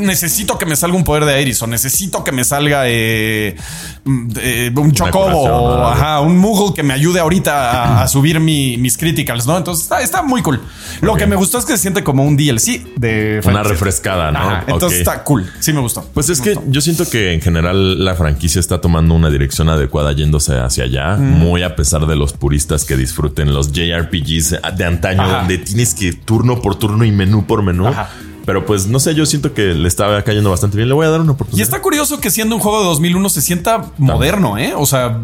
Necesito 0.00 0.58
que 0.58 0.66
me 0.66 0.76
salga 0.76 0.96
un 0.96 1.04
poder 1.04 1.24
de 1.24 1.40
Iris 1.40 1.62
o 1.62 1.66
necesito 1.66 2.24
que 2.24 2.32
me 2.32 2.44
salga 2.44 2.82
eh, 2.86 3.56
mm, 4.04 4.30
eh, 4.40 4.72
un 4.76 4.92
chocobo 4.92 5.44
o 5.44 6.22
un 6.22 6.38
Moogle 6.38 6.74
que 6.74 6.82
me 6.82 6.94
ayude 6.94 7.20
ahorita 7.20 7.70
a, 7.70 8.02
a 8.02 8.08
subir 8.18 8.40
mi- 8.40 8.76
mis 8.78 8.96
criticals, 8.98 9.46
¿no? 9.46 9.56
Entonces 9.56 9.84
está, 9.84 10.00
está 10.02 10.22
muy 10.22 10.42
cool. 10.42 10.60
Lo 11.00 11.14
que 11.14 11.26
me 11.26 11.36
gustó 11.36 11.58
es 11.58 11.64
que 11.64 11.72
se 11.72 11.78
siente 11.78 12.02
como 12.02 12.24
un 12.24 12.36
DLC 12.36 12.84
de 12.96 13.40
Una 13.44 13.50
Final 13.52 13.64
refrescada, 13.66 14.32
¿no? 14.32 14.38
Ajá, 14.40 14.64
entonces 14.66 14.98
está 15.00 15.22
cool. 15.22 15.46
Sí 15.60 15.72
me 15.72 15.80
gustó. 15.80 16.04
Pues 16.14 16.28
es 16.30 16.38
Me 16.40 16.44
que 16.44 16.54
gustó. 16.54 16.70
yo 16.72 16.80
siento 16.80 17.08
que 17.08 17.32
en 17.32 17.40
general 17.40 18.04
la 18.04 18.14
franquicia 18.16 18.58
está 18.58 18.80
tomando 18.80 19.14
una 19.14 19.30
dirección 19.30 19.68
adecuada 19.68 20.12
yéndose 20.12 20.58
hacia 20.58 20.84
allá, 20.84 21.16
muy 21.16 21.62
a 21.62 21.76
pesar 21.76 22.06
de 22.06 22.16
los 22.16 22.32
puristas 22.32 22.84
que 22.84 22.96
disfruten 22.96 23.54
los 23.54 23.70
JRPGs 23.72 24.56
de 24.76 24.84
antaño, 24.84 25.22
Ajá. 25.22 25.38
donde 25.38 25.58
tienes 25.58 25.94
que 25.94 26.12
turno 26.12 26.60
por 26.60 26.74
turno 26.76 27.04
y 27.04 27.12
menú 27.12 27.46
por 27.46 27.62
menú. 27.62 27.86
Ajá. 27.86 28.10
Pero 28.48 28.64
pues 28.64 28.86
no 28.86 28.98
sé, 28.98 29.14
yo 29.14 29.26
siento 29.26 29.52
que 29.52 29.74
le 29.74 29.86
estaba 29.86 30.22
cayendo 30.22 30.48
bastante 30.48 30.78
bien. 30.78 30.88
Le 30.88 30.94
voy 30.94 31.04
a 31.04 31.10
dar 31.10 31.20
una 31.20 31.32
Y 31.32 31.34
oportunidad. 31.34 31.62
está 31.62 31.82
curioso 31.82 32.18
que 32.18 32.30
siendo 32.30 32.54
un 32.54 32.62
juego 32.62 32.78
de 32.80 32.86
2001 32.86 33.28
se 33.28 33.42
sienta 33.42 33.90
moderno, 33.98 34.56
¿eh? 34.56 34.72
O 34.74 34.86
sea, 34.86 35.20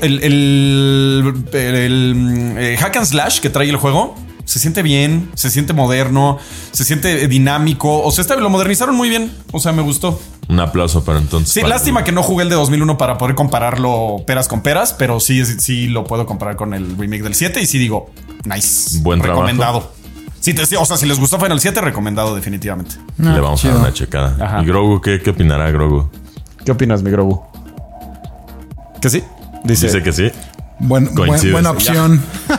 el, 0.00 0.22
el- 0.22 1.34
el- 1.52 1.74
el, 1.76 2.54
eh, 2.56 2.76
hack 2.80 2.96
and 2.96 3.04
slash 3.06 3.40
que 3.40 3.50
trae 3.50 3.68
el 3.68 3.76
juego 3.76 4.14
se 4.46 4.58
siente 4.58 4.80
bien, 4.82 5.30
se 5.34 5.50
siente 5.50 5.74
moderno, 5.74 6.38
se 6.72 6.84
siente 6.86 7.28
dinámico. 7.28 8.02
O 8.02 8.10
sea, 8.10 8.22
este 8.22 8.36
lo 8.40 8.48
modernizaron 8.48 8.96
muy 8.96 9.10
bien. 9.10 9.30
O 9.52 9.60
sea, 9.60 9.72
me 9.72 9.82
gustó. 9.82 10.18
Un 10.48 10.58
aplauso 10.58 11.04
para 11.04 11.18
entonces. 11.18 11.52
Sí, 11.52 11.60
para- 11.60 11.74
lástima 11.74 12.04
que 12.04 12.12
no 12.12 12.22
jugué 12.22 12.44
el 12.44 12.48
de 12.48 12.54
2001 12.54 12.96
para 12.96 13.18
poder 13.18 13.34
compararlo 13.34 14.16
peras 14.26 14.48
con 14.48 14.62
peras, 14.62 14.94
pero 14.98 15.20
sí, 15.20 15.44
sí 15.44 15.88
lo 15.88 16.04
puedo 16.04 16.24
comparar 16.24 16.56
con 16.56 16.72
el 16.72 16.96
remake 16.96 17.22
del 17.22 17.34
7 17.34 17.60
y 17.60 17.66
sí 17.66 17.76
digo, 17.76 18.10
nice. 18.46 18.98
Buen 19.02 19.20
trabajo. 19.20 19.92
Sí, 20.42 20.52
te- 20.54 20.76
o 20.76 20.84
sea, 20.84 20.96
si 20.96 21.06
les 21.06 21.18
gustó 21.18 21.38
Final 21.38 21.58
7, 21.60 21.80
recomendado 21.80 22.34
definitivamente. 22.34 22.96
Le 23.16 23.40
vamos 23.40 23.64
a 23.64 23.68
dar 23.68 23.76
una 23.78 23.92
checada. 23.92 24.36
Ajá. 24.44 24.62
¿Y 24.62 24.66
Grogu 24.66 25.00
qué, 25.00 25.20
qué 25.22 25.30
opinará 25.30 25.70
Grogu? 25.70 26.10
¿Qué 26.64 26.72
opinas, 26.72 27.02
mi 27.02 27.10
Grogu? 27.10 27.42
¿Que 29.00 29.08
sí? 29.08 29.22
Dice 29.64 30.02
que 30.02 30.12
sí. 30.12 30.30
buen- 30.80 31.08
buena 31.14 31.70
opción. 31.70 32.20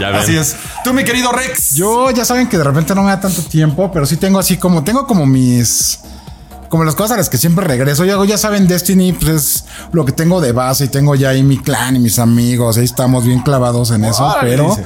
Ya 0.00 0.08
ven. 0.10 0.16
Así 0.16 0.36
es. 0.36 0.56
Tú, 0.82 0.94
mi 0.94 1.04
querido 1.04 1.30
Rex. 1.32 1.74
Yo 1.74 2.10
ya 2.10 2.24
saben 2.24 2.48
que 2.48 2.56
de 2.56 2.64
repente 2.64 2.94
no 2.94 3.02
me 3.02 3.10
da 3.10 3.20
tanto 3.20 3.42
tiempo, 3.42 3.90
pero 3.92 4.06
sí 4.06 4.16
tengo 4.16 4.38
así 4.38 4.56
como, 4.56 4.82
tengo 4.82 5.06
como 5.06 5.26
mis... 5.26 6.00
Como 6.70 6.84
las 6.84 6.94
cosas 6.94 7.12
a 7.12 7.16
las 7.16 7.28
que 7.28 7.36
siempre 7.36 7.66
regreso. 7.66 8.04
Ya, 8.04 8.24
ya 8.24 8.38
saben, 8.38 8.68
Destiny 8.68 9.12
pues 9.12 9.28
es 9.28 9.64
lo 9.90 10.04
que 10.04 10.12
tengo 10.12 10.40
de 10.40 10.52
base 10.52 10.84
y 10.84 10.88
tengo 10.88 11.16
ya 11.16 11.30
ahí 11.30 11.42
mi 11.42 11.58
clan 11.58 11.96
y 11.96 11.98
mis 11.98 12.20
amigos. 12.20 12.78
Ahí 12.78 12.84
estamos 12.84 13.24
bien 13.24 13.40
clavados 13.40 13.90
en 13.90 14.04
eso. 14.04 14.32
Pero 14.40 14.76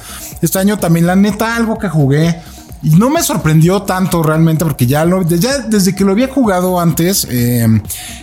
este 0.40 0.58
año 0.58 0.78
también, 0.78 1.06
la 1.06 1.14
neta, 1.14 1.54
algo 1.54 1.78
que 1.78 1.90
jugué. 1.90 2.40
Y 2.84 2.90
no 2.90 3.08
me 3.08 3.22
sorprendió 3.22 3.82
tanto 3.82 4.22
realmente 4.22 4.62
porque 4.64 4.86
ya, 4.86 5.06
lo, 5.06 5.22
ya 5.22 5.58
desde 5.58 5.94
que 5.94 6.04
lo 6.04 6.12
había 6.12 6.28
jugado 6.28 6.78
antes 6.78 7.26
eh, 7.30 7.66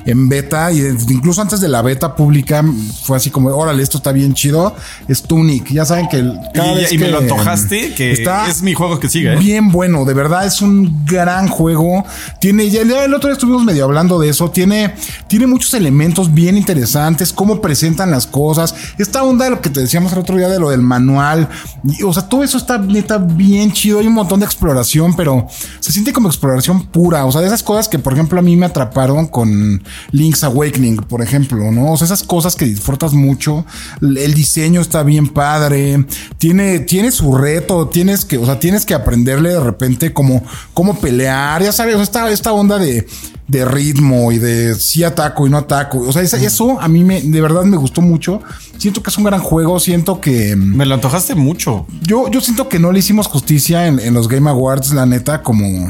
en 0.06 0.30
beta 0.30 0.72
y 0.72 0.82
incluso 1.10 1.42
antes 1.42 1.60
de 1.62 1.68
la 1.68 1.82
beta 1.82 2.16
pública 2.16 2.64
fue 3.04 3.18
así 3.18 3.32
como, 3.32 3.50
órale, 3.50 3.82
esto 3.82 3.98
está 3.98 4.12
bien 4.12 4.36
chido. 4.36 4.76
Es 5.08 5.24
Tunic. 5.24 5.72
Ya 5.72 5.84
saben 5.84 6.08
que 6.08 6.24
cada 6.54 6.74
y, 6.74 6.76
vez 6.76 6.92
y 6.94 6.98
me 7.00 7.08
que, 7.08 7.12
lo 7.12 7.18
antojaste, 7.18 7.94
que 7.96 8.12
está 8.12 8.48
es 8.48 8.62
mi 8.62 8.76
juego 8.76 9.00
que 9.00 9.10
sigue. 9.10 9.34
¿eh? 9.34 9.38
bien 9.38 9.72
bueno, 9.72 10.06
de 10.06 10.14
verdad 10.14 10.46
es 10.46 10.62
un 10.62 11.06
gran 11.06 11.48
juego. 11.48 12.06
Tiene, 12.40 12.70
ya 12.70 12.82
el 12.82 12.92
el 12.92 13.14
otro 13.14 13.30
día 13.30 13.34
estuvimos 13.34 13.64
medio 13.64 13.86
hablando 13.86 14.20
de 14.20 14.30
eso. 14.30 14.52
Tiene, 14.52 14.94
tiene 15.28 15.48
muchos 15.48 15.74
elementos 15.74 16.34
bien 16.34 16.56
interesantes, 16.56 17.34
cómo 17.34 17.62
presentan 17.62 18.12
las 18.12 18.28
cosas. 18.28 18.76
Esta 19.00 19.24
onda 19.24 19.46
de 19.46 19.52
lo 19.52 19.62
que 19.62 19.70
te 19.70 19.80
decíamos 19.80 20.14
el 20.14 20.20
otro 20.20 20.38
día 20.38 20.50
de 20.50 20.60
lo 20.60 20.70
del 20.70 20.82
manual. 20.82 21.50
y, 21.84 22.04
o 22.04 22.14
sea, 22.14 22.30
todo 22.30 22.44
eso 22.44 22.58
está 22.58 22.78
neta 22.78 23.18
bien 23.18 23.72
chido. 23.72 24.00
Hay 24.00 24.08
un 24.08 24.14
montón 24.14 24.40
de 24.40 24.51
exploración, 24.52 25.16
pero 25.16 25.48
se 25.80 25.92
siente 25.92 26.14
como 26.14 26.30
exploración 26.30 26.86
pura. 26.88 27.26
O 27.26 27.32
sea, 27.32 27.42
de 27.42 27.48
esas 27.48 27.64
cosas 27.64 27.88
que, 27.88 28.00
por 28.00 28.14
ejemplo, 28.14 28.40
a 28.40 28.42
mí 28.42 28.56
me 28.56 28.66
atraparon 28.66 29.28
con 29.28 29.84
Link's 30.12 30.44
Awakening, 30.44 30.98
por 30.98 31.22
ejemplo, 31.22 31.72
¿no? 31.72 31.92
O 31.94 31.98
sea, 31.98 32.06
esas 32.06 32.24
cosas 32.24 32.56
que 32.56 32.66
disfrutas 32.66 33.14
mucho. 33.14 33.66
El 34.02 34.34
diseño 34.34 34.82
está 34.82 35.04
bien 35.04 35.28
padre. 35.28 36.06
Tiene, 36.38 36.80
tiene 36.80 37.12
su 37.12 37.36
reto. 37.36 37.88
Tienes 37.88 38.26
que, 38.26 38.38
o 38.38 38.46
sea, 38.46 38.60
tienes 38.60 38.86
que 38.86 38.94
aprenderle 38.94 39.50
de 39.50 39.60
repente 39.60 40.14
cómo, 40.14 40.44
cómo 40.74 41.00
pelear. 41.00 41.64
Ya 41.64 41.72
sabes, 41.72 42.00
esta, 42.00 42.30
esta 42.30 42.54
onda 42.54 42.78
de, 42.78 43.08
de 43.48 43.66
ritmo 43.66 44.32
y 44.32 44.40
de 44.40 44.76
sí 44.76 45.04
ataco 45.04 45.46
y 45.46 45.50
no 45.50 45.58
ataco. 45.58 46.00
O 46.00 46.12
sea, 46.12 46.22
eso 46.22 46.80
a 46.80 46.88
mí 46.88 47.04
me, 47.04 47.22
de 47.22 47.42
verdad 47.42 47.64
me 47.64 47.78
gustó 47.78 48.02
mucho. 48.02 48.42
Siento 48.82 49.04
que 49.04 49.12
es 49.12 49.18
un 49.20 49.26
gran 49.26 49.42
juego. 49.42 49.80
Siento 49.80 50.20
que 50.20 50.56
Me 50.56 50.88
lo 50.88 50.96
antojaste 50.96 51.36
mucho. 51.36 51.86
yo, 52.02 52.32
yo 52.32 52.42
siento 52.42 52.68
que 52.68 52.80
no 52.80 52.92
le 52.92 52.98
hicimos 52.98 53.28
justicia 53.28 53.86
en, 53.86 54.00
en 54.00 54.16
los 54.16 54.28
Game 54.28 54.50
Awards, 54.50 54.92
la 54.94 55.06
neta, 55.06 55.44
como 55.44 55.88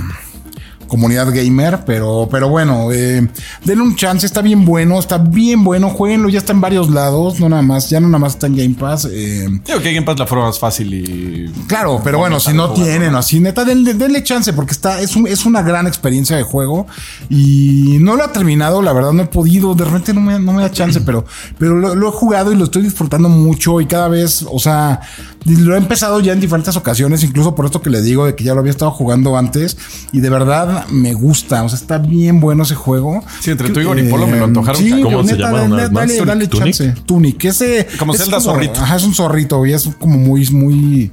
comunidad 0.92 1.34
gamer, 1.34 1.80
pero, 1.86 2.28
pero 2.30 2.50
bueno, 2.50 2.92
eh, 2.92 3.26
denle 3.64 3.82
un 3.84 3.96
chance, 3.96 4.26
está 4.26 4.42
bien 4.42 4.66
bueno, 4.66 5.00
está 5.00 5.18
bien 5.18 5.64
bueno, 5.64 5.90
jueguenlo, 5.90 6.28
ya 6.28 6.40
está 6.40 6.52
en 6.52 6.60
varios 6.60 6.90
lados, 6.90 7.40
no 7.40 7.48
nada 7.48 7.62
más, 7.62 7.90
ya 7.90 8.02
no 8.02 8.08
nada 8.10 8.20
más 8.20 8.34
está 8.34 8.48
en 8.48 8.58
Game 8.58 8.76
Pass. 8.78 9.08
eh, 9.10 9.48
Digo 9.66 9.80
que 9.82 9.94
Game 9.94 10.06
Pass 10.06 10.20
la 10.20 10.28
forma 10.28 10.48
más 10.48 10.60
fácil 10.60 10.94
y. 10.94 11.50
Claro, 11.68 12.02
pero 12.04 12.18
bueno, 12.18 12.42
si 12.42 12.52
no 12.54 12.72
tienen 12.72 13.16
o 13.16 13.20
así, 13.20 13.40
neta, 13.40 13.64
denle, 13.64 13.94
denle 13.94 14.22
chance 14.22 14.52
porque 14.52 14.74
está, 14.74 15.00
es, 15.00 15.16
un- 15.16 15.28
es 15.28 15.46
una 15.46 15.62
gran 15.62 15.88
experiencia 15.88 16.36
de 16.36 16.44
juego 16.44 16.86
y 17.30 17.98
no 18.02 18.18
lo 18.18 18.24
ha 18.26 18.32
terminado, 18.34 18.82
la 18.82 18.92
verdad 18.92 19.14
no 19.14 19.24
he 19.24 19.28
podido, 19.28 19.74
de 19.76 19.86
repente 19.86 20.14
no 20.14 20.20
me, 20.20 20.38
no 20.40 20.52
me 20.52 20.62
da 20.62 20.72
chance, 20.72 21.00
pero, 21.02 21.26
pero 21.58 21.76
lo, 21.78 21.96
lo 21.96 22.10
he 22.10 22.12
jugado 22.12 22.52
y 22.52 22.56
lo 22.58 22.66
estoy 22.66 22.82
disfrutando 22.84 23.30
mucho 23.30 23.80
y 23.80 23.86
cada 23.86 24.10
vez, 24.10 24.46
o 24.52 24.60
sea, 24.60 25.00
lo 25.46 25.76
he 25.76 25.78
empezado 25.78 26.20
ya 26.20 26.34
en 26.34 26.40
diferentes 26.42 26.76
ocasiones, 26.76 27.24
incluso 27.24 27.56
por 27.56 27.66
esto 27.66 27.82
que 27.82 27.90
le 27.90 28.02
digo 28.02 28.26
de 28.26 28.36
que 28.36 28.44
ya 28.44 28.54
lo 28.54 28.60
había 28.60 28.72
estado 28.72 28.92
jugando 28.92 29.38
antes 29.38 29.78
y 30.12 30.20
de 30.20 30.30
verdad 30.30 30.81
me 30.90 31.14
gusta, 31.14 31.64
o 31.64 31.70
sea, 31.70 31.78
está 31.78 31.98
bien 31.98 32.40
bueno 32.40 32.64
ese 32.64 32.76
juego. 32.76 33.24
Sí, 33.40 33.52
entre 33.52 33.70
tú 33.70 33.80
y 33.80 33.84
Igor 33.84 34.00
y 34.00 34.04
Polo 34.10 34.28
me 34.28 34.38
lo 34.38 34.46
antojaron 34.46 34.82
Sí. 34.82 35.02
¿Cómo 35.02 35.24
se 35.24 35.34
neta, 35.34 35.52
llama 35.52 35.76
dale, 35.78 35.90
dale, 35.90 36.26
dale 36.26 36.48
Tunic. 36.48 36.76
chance. 36.76 36.96
Tunic, 37.06 37.46
ese 37.46 37.88
Como 38.00 38.14
es 38.14 38.22
Zelda 38.22 38.40
zorrito. 38.40 38.80
Ajá, 38.82 38.96
es 38.96 39.04
un 39.04 39.14
zorrito 39.14 39.66
y 39.66 39.74
es 39.74 39.90
como 40.00 40.18
muy, 40.18 40.48
muy. 40.50 41.12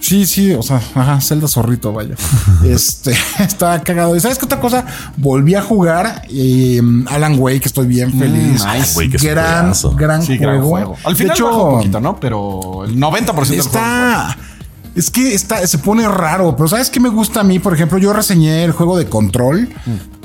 Sí, 0.00 0.26
sí, 0.26 0.52
o 0.52 0.62
sea, 0.62 0.76
ajá, 0.94 1.20
Zelda 1.22 1.48
zorrito, 1.48 1.92
vaya. 1.92 2.14
este, 2.64 3.14
está 3.38 3.80
cagado. 3.82 4.14
¿Y 4.14 4.20
sabes 4.20 4.38
qué 4.38 4.44
otra 4.44 4.60
cosa? 4.60 4.84
Volví 5.16 5.54
a 5.54 5.62
jugar 5.62 6.22
eh, 6.30 6.82
Alan 7.06 7.38
Wake, 7.38 7.64
estoy 7.64 7.86
bien 7.86 8.12
feliz. 8.18 8.62
nice. 8.64 8.98
Wake 8.98 9.16
es 9.16 9.22
un 9.22 9.30
gran, 9.30 9.72
gran, 9.96 10.22
Sí, 10.22 10.36
juego. 10.36 10.52
gran 10.52 10.62
juego. 10.62 10.96
Al 11.04 11.16
final 11.16 11.28
de 11.28 11.34
hecho, 11.34 11.46
bajó 11.46 11.64
un 11.68 11.76
poquito, 11.78 12.00
¿no? 12.00 12.20
Pero 12.20 12.84
el 12.84 12.96
90% 12.98 13.24
del 13.24 13.34
juego. 13.34 13.52
Está. 13.54 14.36
Es 14.94 15.10
que 15.10 15.34
está, 15.34 15.66
se 15.66 15.78
pone 15.78 16.06
raro, 16.08 16.56
pero 16.56 16.68
¿sabes 16.68 16.90
qué 16.90 17.00
me 17.00 17.08
gusta 17.08 17.40
a 17.40 17.44
mí? 17.44 17.58
Por 17.58 17.74
ejemplo, 17.74 17.98
yo 17.98 18.12
reseñé 18.12 18.64
el 18.64 18.72
juego 18.72 18.98
de 18.98 19.06
control 19.06 19.68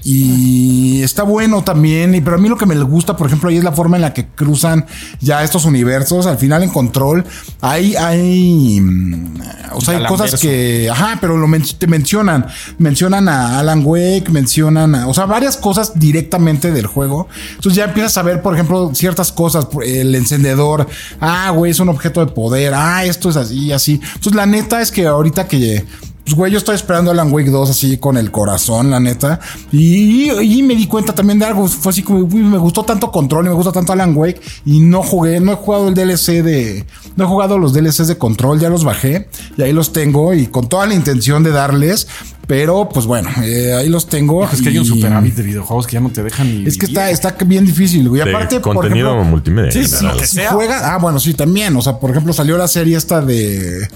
y 0.08 1.02
está 1.02 1.24
bueno 1.24 1.64
también. 1.64 2.14
Y, 2.14 2.22
pero 2.22 2.36
a 2.36 2.40
mí 2.40 2.48
lo 2.48 2.58
que 2.58 2.68
me 2.68 2.76
gusta, 2.84 3.18
por 3.18 3.26
ejemplo, 3.28 3.50
ahí 3.50 3.58
es 3.58 3.64
la 3.64 3.72
forma 3.72 3.98
en 3.98 4.04
la 4.04 4.14
que 4.14 4.28
cruzan 4.28 4.86
ya 5.20 5.44
estos 5.44 5.66
universos. 5.66 6.28
Al 6.28 6.38
final 6.38 6.62
en 6.62 6.70
control 6.70 7.26
hay, 7.60 7.96
hay, 7.96 8.80
mm, 8.82 9.42
o 9.74 9.82
sea, 9.82 9.94
hay 9.96 9.98
Alan 10.02 10.10
cosas 10.12 10.32
Verso. 10.32 10.48
que, 10.48 10.90
ajá, 10.92 11.18
pero 11.20 11.38
lo 11.38 11.48
men- 11.48 11.64
te 11.78 11.88
mencionan. 11.88 12.46
Mencionan 12.78 13.28
a 13.28 13.60
Alan 13.60 13.82
Wake, 13.84 14.30
mencionan, 14.30 14.94
a- 14.94 15.08
o 15.08 15.14
sea, 15.16 15.26
varias 15.26 15.58
cosas 15.58 15.94
directamente 15.96 16.72
del 16.72 16.86
juego. 16.86 17.28
Entonces 17.56 17.76
ya 17.76 17.86
empiezas 17.86 18.16
a 18.18 18.22
ver, 18.22 18.44
por 18.44 18.54
ejemplo, 18.54 18.92
ciertas 18.94 19.32
cosas. 19.32 19.68
El 19.84 20.14
encendedor, 20.14 20.88
ah, 21.20 21.50
güey, 21.50 21.72
es 21.72 21.80
un 21.80 21.90
objeto 21.90 22.24
de 22.24 22.32
poder. 22.32 22.74
Ah, 22.76 23.04
esto 23.06 23.30
es 23.32 23.38
así 23.38 23.58
y 23.66 23.72
así. 23.72 24.00
Entonces 24.04 24.36
la 24.36 24.46
neta 24.46 24.82
es 24.82 24.92
que 24.92 25.08
ahorita 25.08 25.48
que 25.48 25.84
pues, 26.26 26.36
güey, 26.36 26.52
yo 26.52 26.58
estoy 26.58 26.74
esperando 26.76 27.12
Alan 27.12 27.32
Wake 27.32 27.52
2 27.52 27.70
así 27.70 27.98
con 27.98 28.18
el 28.18 28.32
corazón, 28.32 28.90
la 28.90 29.00
neta. 29.00 29.40
Y, 29.72 30.32
y 30.32 30.64
me 30.64 30.76
di 30.76 30.88
cuenta 30.88 31.14
también 31.14 31.38
de 31.38 31.46
algo. 31.46 31.68
Fue 31.68 31.92
así 31.92 32.02
como, 32.02 32.20
uy, 32.20 32.42
me 32.42 32.58
gustó 32.58 32.84
tanto 32.84 33.12
Control 33.12 33.46
y 33.46 33.50
me 33.50 33.56
gusta 33.56 33.72
tanto 33.72 33.94
Alan 33.94 34.18
Wake. 34.18 34.42
Y 34.66 34.80
no 34.80 35.04
jugué, 35.04 35.40
no 35.40 35.52
he 35.52 35.56
jugado 35.56 35.88
el 35.88 35.94
DLC 35.94 36.44
de. 36.44 36.86
No 37.16 37.26
he 37.26 37.28
jugado 37.28 37.60
los 37.60 37.74
DLCs 37.74 38.08
de 38.08 38.18
Control, 38.18 38.60
ya 38.60 38.70
los 38.70 38.84
bajé. 38.84 39.30
Y 39.56 39.62
ahí 39.62 39.72
los 39.72 39.94
tengo. 39.94 40.34
Y 40.34 40.48
con 40.48 40.68
toda 40.68 40.88
la 40.88 40.96
intención 40.96 41.44
de 41.44 41.52
darles. 41.52 42.08
Pero, 42.48 42.90
pues 42.90 43.06
bueno, 43.06 43.30
eh, 43.44 43.74
ahí 43.74 43.90
los 43.90 44.08
tengo. 44.08 44.44
Es 44.46 44.62
que 44.62 44.70
hay 44.70 44.78
un 44.80 44.84
y- 44.86 44.88
superávit 44.88 45.36
de 45.36 45.44
videojuegos 45.44 45.86
que 45.88 45.94
ya 45.94 46.00
no 46.00 46.10
te 46.10 46.24
dejan 46.24 46.48
ni. 46.48 46.68
Es 46.68 46.78
que 46.78 46.88
vivir. 46.88 47.00
está, 47.02 47.30
está 47.30 47.46
bien 47.46 47.66
difícil, 47.66 48.10
güey. 48.10 48.22
Aparte, 48.22 48.60
por 48.60 48.76
contenido 48.76 49.10
ejemplo, 49.10 49.30
multimedia. 49.30 49.72
Sí, 49.72 49.86
sí, 49.86 49.96
general. 49.96 50.16
lo 50.16 50.22
que 50.22 50.28
si 50.28 50.40
ah, 50.40 50.98
bueno, 51.00 51.20
sí, 51.20 51.34
también. 51.34 51.76
O 51.76 51.82
sea, 51.82 52.00
por 52.00 52.10
ejemplo, 52.12 52.34
salió 52.34 52.58
la 52.58 52.68
serie 52.68 52.98
esta 52.98 53.22
de. 53.22 53.88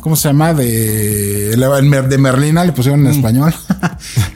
¿Cómo 0.00 0.16
se 0.16 0.28
llama? 0.28 0.54
De, 0.54 1.56
de 1.56 2.18
Merlina, 2.18 2.64
le 2.64 2.72
pusieron 2.72 3.06
en 3.06 3.12
español. 3.12 3.54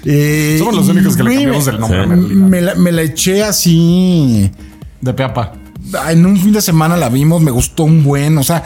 Eh, 0.07 0.57
Mm. 0.57 0.59
Somos 0.59 0.75
los 0.75 0.89
únicos 0.89 1.17
que 1.17 1.23
le 1.23 1.31
cambiamos 1.35 1.67
el 1.67 1.81
nombre 1.81 2.01
a 2.01 2.03
Sí. 2.05 2.09
Merlina. 2.11 2.47
Me 2.49 2.61
la, 2.61 2.75
me 2.75 2.93
la 2.93 3.03
eché 3.03 3.43
así. 3.43 4.51
De 5.01 5.15
peapa. 5.15 5.53
En 6.11 6.27
un 6.27 6.37
fin 6.39 6.53
de 6.53 6.61
semana 6.61 6.97
la 6.97 7.09
vimos, 7.09 7.41
me 7.41 7.51
gustó 7.51 7.85
un 7.85 8.05
buen. 8.05 8.37
O 8.39 8.43
sea, 8.43 8.63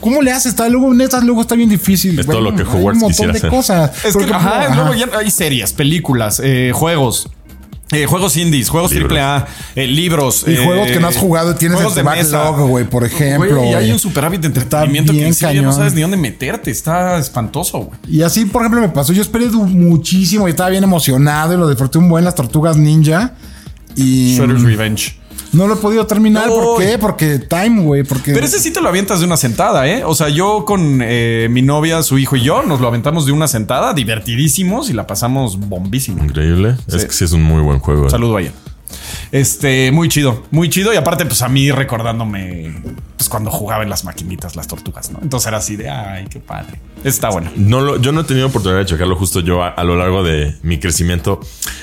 ¿cómo 0.00 0.20
le 0.20 0.32
haces? 0.32 0.52
Está, 0.52 0.68
luego, 0.68 0.92
neta, 0.92 1.20
luego 1.20 1.40
está 1.40 1.54
bien 1.54 1.70
difícil. 1.70 2.18
Es 2.18 2.26
todo 2.26 2.40
lo 2.42 2.54
que 2.54 2.62
Hay 2.62 2.68
Hogwarts 2.68 3.02
Un 3.02 3.08
montón 3.08 3.32
de 3.32 3.38
hacer. 3.38 3.50
cosas. 3.50 4.04
Es 4.04 4.14
que, 4.16 4.24
ajá. 4.24 4.74
luego 4.74 4.94
ya 4.94 5.08
hay 5.18 5.30
series, 5.30 5.72
películas, 5.72 6.40
eh, 6.44 6.72
juegos. 6.74 7.30
Eh, 7.92 8.06
juegos 8.06 8.36
indies, 8.36 8.68
juegos 8.68 8.92
Libros. 8.92 9.12
AAA, 9.12 9.46
eh, 9.76 9.86
libros. 9.86 10.44
Y 10.46 10.54
eh, 10.54 10.64
juegos 10.64 10.90
que 10.90 10.98
no 10.98 11.06
has 11.06 11.16
jugado 11.16 11.52
y 11.52 11.54
tienes 11.54 11.76
juegos 11.76 11.96
este 11.96 12.02
backlog, 12.02 12.68
güey, 12.68 12.84
por 12.84 13.04
ejemplo. 13.04 13.64
Y 13.64 13.74
hay 13.74 13.92
un 13.92 13.98
superávit 14.00 14.40
de 14.40 14.48
entretenimiento 14.48 15.12
que 15.12 15.32
serio 15.32 15.62
ya 15.62 15.66
no 15.68 15.72
sabes 15.72 15.94
ni 15.94 16.00
dónde 16.00 16.16
meterte. 16.16 16.70
Está 16.72 17.18
espantoso, 17.18 17.78
güey. 17.78 17.98
Y 18.08 18.22
así, 18.22 18.44
por 18.44 18.62
ejemplo, 18.62 18.80
me 18.80 18.88
pasó. 18.88 19.12
Yo 19.12 19.22
esperé 19.22 19.46
muchísimo 19.46 20.48
y 20.48 20.50
estaba 20.50 20.70
bien 20.70 20.82
emocionado 20.82 21.54
y 21.54 21.56
lo 21.56 21.68
disfruté 21.68 21.98
un 21.98 22.08
buen 22.08 22.24
las 22.24 22.34
tortugas 22.34 22.76
ninja. 22.76 23.34
Y 23.94 24.34
Shredder's 24.36 24.62
Revenge. 24.62 25.15
No 25.52 25.66
lo 25.66 25.74
he 25.74 25.76
podido 25.76 26.06
terminar. 26.06 26.48
¿Por 26.48 26.78
Uy. 26.78 26.84
qué? 26.84 26.98
Porque 26.98 27.38
time, 27.38 27.82
güey. 27.82 28.04
Porque. 28.04 28.32
Pero 28.32 28.46
ese 28.46 28.58
sí 28.58 28.72
te 28.72 28.80
lo 28.80 28.88
avientas 28.88 29.20
de 29.20 29.26
una 29.26 29.36
sentada, 29.36 29.86
¿eh? 29.88 30.04
O 30.04 30.14
sea, 30.14 30.28
yo 30.28 30.64
con 30.64 31.00
eh, 31.02 31.48
mi 31.50 31.62
novia, 31.62 32.02
su 32.02 32.18
hijo 32.18 32.36
y 32.36 32.42
yo 32.42 32.62
nos 32.62 32.80
lo 32.80 32.88
aventamos 32.88 33.26
de 33.26 33.32
una 33.32 33.48
sentada, 33.48 33.94
divertidísimos 33.94 34.90
y 34.90 34.92
la 34.92 35.06
pasamos 35.06 35.58
bombísimo. 35.58 36.22
Increíble. 36.22 36.76
Sí. 36.88 36.96
Es 36.96 37.04
que 37.04 37.12
sí 37.12 37.24
es 37.24 37.32
un 37.32 37.42
muy 37.42 37.62
buen 37.62 37.78
juego. 37.78 38.08
Saludo 38.10 38.36
a 38.36 38.42
ella. 38.42 38.52
Este, 39.32 39.90
muy 39.92 40.08
chido, 40.08 40.44
muy 40.50 40.70
chido. 40.70 40.92
Y 40.92 40.96
aparte, 40.96 41.26
pues 41.26 41.42
a 41.42 41.48
mí 41.48 41.70
recordándome, 41.70 42.82
pues 43.16 43.28
cuando 43.28 43.50
jugaba 43.50 43.82
en 43.82 43.88
las 43.90 44.04
maquinitas, 44.04 44.56
las 44.56 44.66
tortugas, 44.66 45.10
¿no? 45.10 45.18
Entonces 45.22 45.46
era 45.48 45.56
así 45.58 45.76
de, 45.76 45.88
ay, 45.90 46.26
qué 46.28 46.38
padre. 46.40 46.80
Está 47.04 47.30
bueno. 47.30 47.50
No 47.56 47.80
lo, 47.80 47.96
yo 47.98 48.10
no 48.12 48.22
he 48.22 48.24
tenido 48.24 48.48
oportunidad 48.48 48.80
de 48.80 48.86
checarlo 48.86 49.14
justo 49.16 49.40
yo 49.40 49.62
a, 49.62 49.68
a 49.68 49.84
lo 49.84 49.96
largo 49.96 50.22
de 50.24 50.56
mi 50.62 50.80
crecimiento. 50.80 51.40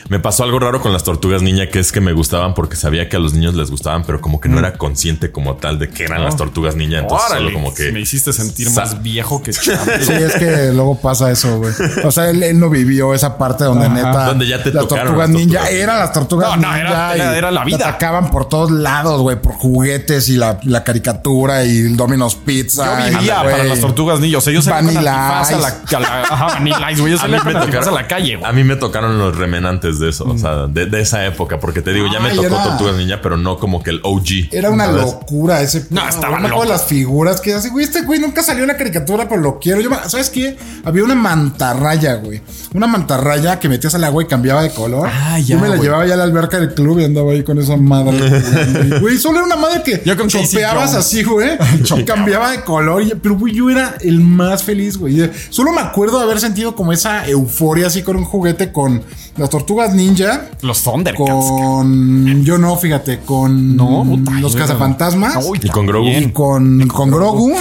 Me 0.10 0.20
pasó 0.20 0.44
algo 0.44 0.60
raro 0.60 0.82
con 0.82 0.92
las 0.92 1.04
tortugas 1.04 1.42
niña, 1.42 1.70
que 1.70 1.80
es 1.80 1.92
que 1.92 2.02
me 2.02 2.12
gustaban 2.12 2.54
porque 2.54 2.76
sabía 2.76 3.08
que 3.10 3.16
a 3.16 3.20
los 3.20 3.34
niños 3.34 3.54
les 3.56 3.72
gustaban, 3.72 4.04
pero 4.04 4.20
como 4.20 4.42
que 4.42 4.50
no 4.50 4.60
era 4.60 4.74
consciente 4.74 5.32
como 5.32 5.56
tal 5.56 5.80
de 5.80 5.90
que 5.90 6.04
eran 6.04 6.24
las 6.24 6.36
tortugas 6.36 6.76
niña. 6.76 7.00
Entonces 7.00 7.28
Órale, 7.30 7.46
solo 7.46 7.54
como 7.58 7.74
que 7.74 7.92
me 7.92 8.02
hiciste 8.02 8.34
sentir 8.34 8.70
más 8.72 9.02
viejo 9.02 9.42
que. 9.42 9.54
Sí, 9.54 9.72
es 10.12 10.36
que 10.36 10.72
luego 10.74 11.00
pasa 11.00 11.32
eso, 11.32 11.58
güey. 11.60 11.74
O 12.04 12.12
sea, 12.12 12.30
él, 12.30 12.44
él 12.44 12.60
no 12.60 12.70
vivió 12.70 13.14
esa 13.14 13.38
parte 13.38 13.64
donde 13.64 13.86
Ajá. 13.86 13.94
neta. 13.96 14.26
Donde 14.26 14.48
ya 14.48 14.62
te 14.62 14.72
las 14.74 14.84
tocaron 14.88 15.06
tortugas 15.16 15.30
las 15.30 15.38
ninja. 15.40 15.60
tortugas. 15.60 15.82
Eran 15.82 16.00
las 16.00 16.12
tortugas 16.14 16.50
No, 16.50 16.56
no, 16.58 16.74
ninja. 16.76 16.80
era- 16.82 17.18
y 17.18 17.20
era- 17.22 17.38
era 17.38 17.52
la 17.52 17.64
vida. 17.64 17.78
te 17.78 17.84
atacaban 17.86 18.30
por 18.30 18.50
todos 18.50 18.72
lados, 18.72 19.22
güey, 19.22 19.42
por 19.42 19.54
juguetes 19.54 20.28
y 20.30 20.36
la, 20.36 20.60
la 20.64 20.84
caricatura 20.84 21.23
y 21.66 21.80
el 21.88 21.98
Domino's 21.98 22.36
Yo 22.36 22.42
Pizza. 22.46 23.08
y, 23.10 23.16
vivía 23.16 23.42
para 23.44 23.64
las 23.64 23.80
tortugas 23.80 24.20
ninja. 24.20 24.38
O 24.38 24.42
sea, 24.42 24.54
yo 24.54 24.62
salía 24.62 24.90
con 24.94 24.98
a 24.98 25.02
la, 25.02 25.42
Ice. 25.44 25.56
a 25.96 26.00
la- 26.00 26.22
ajá, 26.24 26.46
Vanilla 26.48 26.92
Ice, 26.92 27.02
güey. 27.02 27.14
Yo 27.14 27.20
A 27.22 27.26
mí, 27.28 27.32
me 27.32 27.38
antifaz 27.38 27.56
a 27.64 27.66
tocaron, 27.66 27.94
la 27.96 28.08
calle, 28.08 28.40
a 28.44 28.52
mí 28.52 28.64
me 28.64 28.76
tocaron 28.76 29.18
los 29.18 29.36
remenantes 29.38 30.00
de 30.00 30.10
eso, 30.10 30.26
o 30.26 30.38
sea, 30.38 30.68
de, 30.68 30.86
de 30.88 31.02
esa 31.02 31.26
época, 31.26 31.60
porque 31.60 31.82
te 31.82 31.94
digo, 31.94 32.08
ya 32.12 32.20
me 32.20 32.30
Ay, 32.30 32.36
tocó 32.36 32.48
era- 32.48 32.64
Tortugas 32.64 32.96
Ninja, 32.96 33.20
pero 33.22 33.38
no 33.38 33.58
como 33.58 33.82
que 33.84 33.92
el 33.92 34.00
OG. 34.04 34.50
Era 34.52 34.70
una 34.70 34.86
¿sabes? 34.86 35.02
locura 35.02 35.62
ese. 35.62 35.86
No, 35.90 36.08
estaba 36.08 36.40
me 36.40 36.48
acuerdo 36.48 36.50
loco. 36.50 36.64
de 36.64 36.70
las 36.70 36.84
figuras 36.86 37.42
que 37.42 37.54
así, 37.54 37.70
güey, 37.70 37.86
este 37.86 38.02
güey 38.02 38.20
nunca 38.20 38.44
salió 38.44 38.64
en 38.64 38.68
la 38.70 38.78
caricatura, 38.78 39.28
pero 39.30 39.42
lo 39.42 39.60
quiero. 39.60 39.82
Yo, 39.82 39.90
me- 39.90 39.98
¿sabes 40.08 40.30
qué? 40.30 40.58
Había 40.86 41.04
una 41.04 41.16
mantarraya, 41.16 42.16
güey. 42.16 42.42
Una 42.74 42.88
mantarraya 42.88 43.60
que 43.60 43.70
metías 43.70 43.94
al 43.96 44.04
agua 44.04 44.24
y 44.24 44.28
cambiaba 44.28 44.64
de 44.64 44.72
color. 44.72 45.10
Ah, 45.12 45.38
ya, 45.40 45.46
Yo 45.56 45.60
me 45.60 45.68
la 45.70 45.76
güey. 45.76 45.88
llevaba 45.88 46.06
ya 46.06 46.16
a 46.16 46.18
la 46.18 46.24
alberca 46.24 46.60
del 46.60 46.74
club 46.74 47.00
y 47.00 47.06
andaba 47.06 47.32
ahí 47.32 47.44
con 47.44 47.58
esa 47.60 47.78
madre. 47.78 48.20
Güey, 49.02 49.18
solo 49.18 49.38
era 49.38 49.46
una 49.46 49.56
madre 49.56 49.82
que 49.84 50.02
Yo 50.06 50.16
con 50.18 50.28
Casey 50.28 50.46
chopeabas 50.48 50.92
Jones. 50.92 50.96
así, 51.06 51.13
güey. 51.22 51.50
y 51.98 52.04
cambiaba 52.04 52.50
de 52.52 52.64
color. 52.64 53.04
y- 53.04 53.14
pero, 53.22 53.38
güey, 53.38 53.54
yo 53.54 53.70
era 53.70 53.96
el 54.02 54.20
más 54.22 54.64
feliz, 54.64 54.98
güey. 54.98 55.30
Solo 55.50 55.72
me 55.72 55.82
acuerdo 55.82 56.18
de 56.18 56.24
haber 56.24 56.40
sentido 56.40 56.76
como 56.76 56.92
esa 56.94 57.28
euforia 57.28 57.88
así 57.88 58.02
con 58.02 58.16
un 58.16 58.24
juguete 58.26 58.72
con 58.72 59.04
las 59.38 59.50
tortugas 59.52 59.94
ninja. 59.94 60.50
Los 60.62 60.82
Thundercats. 60.84 61.28
Con. 61.30 62.44
Yo 62.44 62.58
no, 62.58 62.76
fíjate, 62.78 63.20
con 63.20 63.76
No, 63.76 64.04
puta, 64.08 64.32
los 64.40 64.56
no. 64.56 64.62
cazafantasmas. 64.62 65.46
Uy, 65.46 65.60
Y 65.62 65.70
con 65.70 65.86
Grogu. 65.86 66.08
y 66.10 66.32
con, 66.32 66.88
con 66.88 67.12
Grogu. 67.12 67.54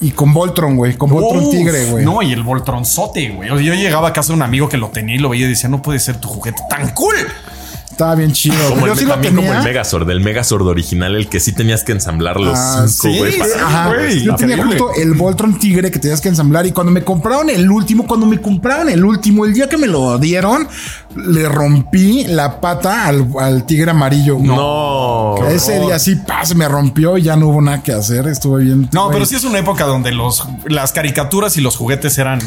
Y 0.00 0.10
con 0.10 0.34
Voltron, 0.34 0.76
güey. 0.76 0.98
Con 0.98 1.08
Voltron 1.08 1.44
Uf, 1.44 1.50
Tigre, 1.50 1.86
güey. 1.86 2.04
No, 2.04 2.20
y 2.20 2.32
el 2.32 2.42
Voltronzote, 2.42 3.30
güey. 3.30 3.48
O 3.48 3.56
sea, 3.56 3.64
yo 3.64 3.72
llegaba 3.74 4.08
a 4.08 4.12
casa 4.12 4.28
de 4.28 4.34
un 4.34 4.42
amigo 4.42 4.68
que 4.68 4.76
lo 4.76 4.88
tenía 4.88 5.14
y 5.14 5.18
lo 5.18 5.30
veía 5.30 5.46
y 5.46 5.50
decía, 5.50 5.70
no 5.70 5.80
puede 5.80 5.98
ser 5.98 6.20
tu 6.20 6.28
juguete 6.28 6.60
tan 6.68 6.88
cool. 6.90 7.14
Estaba 7.94 8.16
bien 8.16 8.32
chido. 8.32 8.56
Como 8.70 8.86
el, 8.88 8.96
sí 8.98 9.04
lo 9.04 9.12
también 9.12 9.36
como 9.36 9.52
el 9.52 9.62
Megazord, 9.62 10.10
el 10.10 10.20
Megazord 10.20 10.66
original, 10.66 11.14
el 11.14 11.28
que 11.28 11.38
sí 11.38 11.52
tenías 11.52 11.84
que 11.84 11.92
ensamblar 11.92 12.40
los 12.40 12.58
Ah, 12.58 12.86
cinco, 12.88 13.16
güey. 13.18 13.32
sí, 14.10 14.24
Yo 14.24 14.34
tenía 14.34 14.64
justo 14.64 14.90
el 14.96 15.14
Voltron 15.14 15.56
Tigre 15.60 15.92
que 15.92 16.00
tenías 16.00 16.20
que 16.20 16.28
ensamblar. 16.28 16.66
Y 16.66 16.72
cuando 16.72 16.90
me 16.90 17.04
compraron 17.04 17.50
el 17.50 17.70
último, 17.70 18.04
cuando 18.04 18.26
me 18.26 18.40
compraron 18.40 18.88
el 18.88 19.04
último, 19.04 19.44
el 19.44 19.54
día 19.54 19.68
que 19.68 19.76
me 19.76 19.86
lo 19.86 20.18
dieron, 20.18 20.66
le 21.14 21.48
rompí 21.48 22.24
la 22.26 22.60
pata 22.60 23.06
al, 23.06 23.28
al 23.38 23.64
tigre 23.64 23.92
amarillo. 23.92 24.38
No. 24.40 25.36
Ese 25.48 25.78
día 25.78 26.00
sí, 26.00 26.16
pa, 26.16 26.44
se 26.44 26.56
me 26.56 26.66
rompió 26.68 27.16
y 27.16 27.22
ya 27.22 27.36
no 27.36 27.46
hubo 27.46 27.62
nada 27.62 27.80
que 27.80 27.92
hacer. 27.92 28.26
Estuve 28.26 28.64
bien. 28.64 28.88
No, 28.92 29.08
pero 29.12 29.24
sí 29.24 29.36
es 29.36 29.44
una 29.44 29.60
época 29.60 29.84
donde 29.84 30.10
los, 30.10 30.44
las 30.66 30.90
caricaturas 30.92 31.56
y 31.56 31.60
los 31.60 31.76
juguetes 31.76 32.18
eran. 32.18 32.40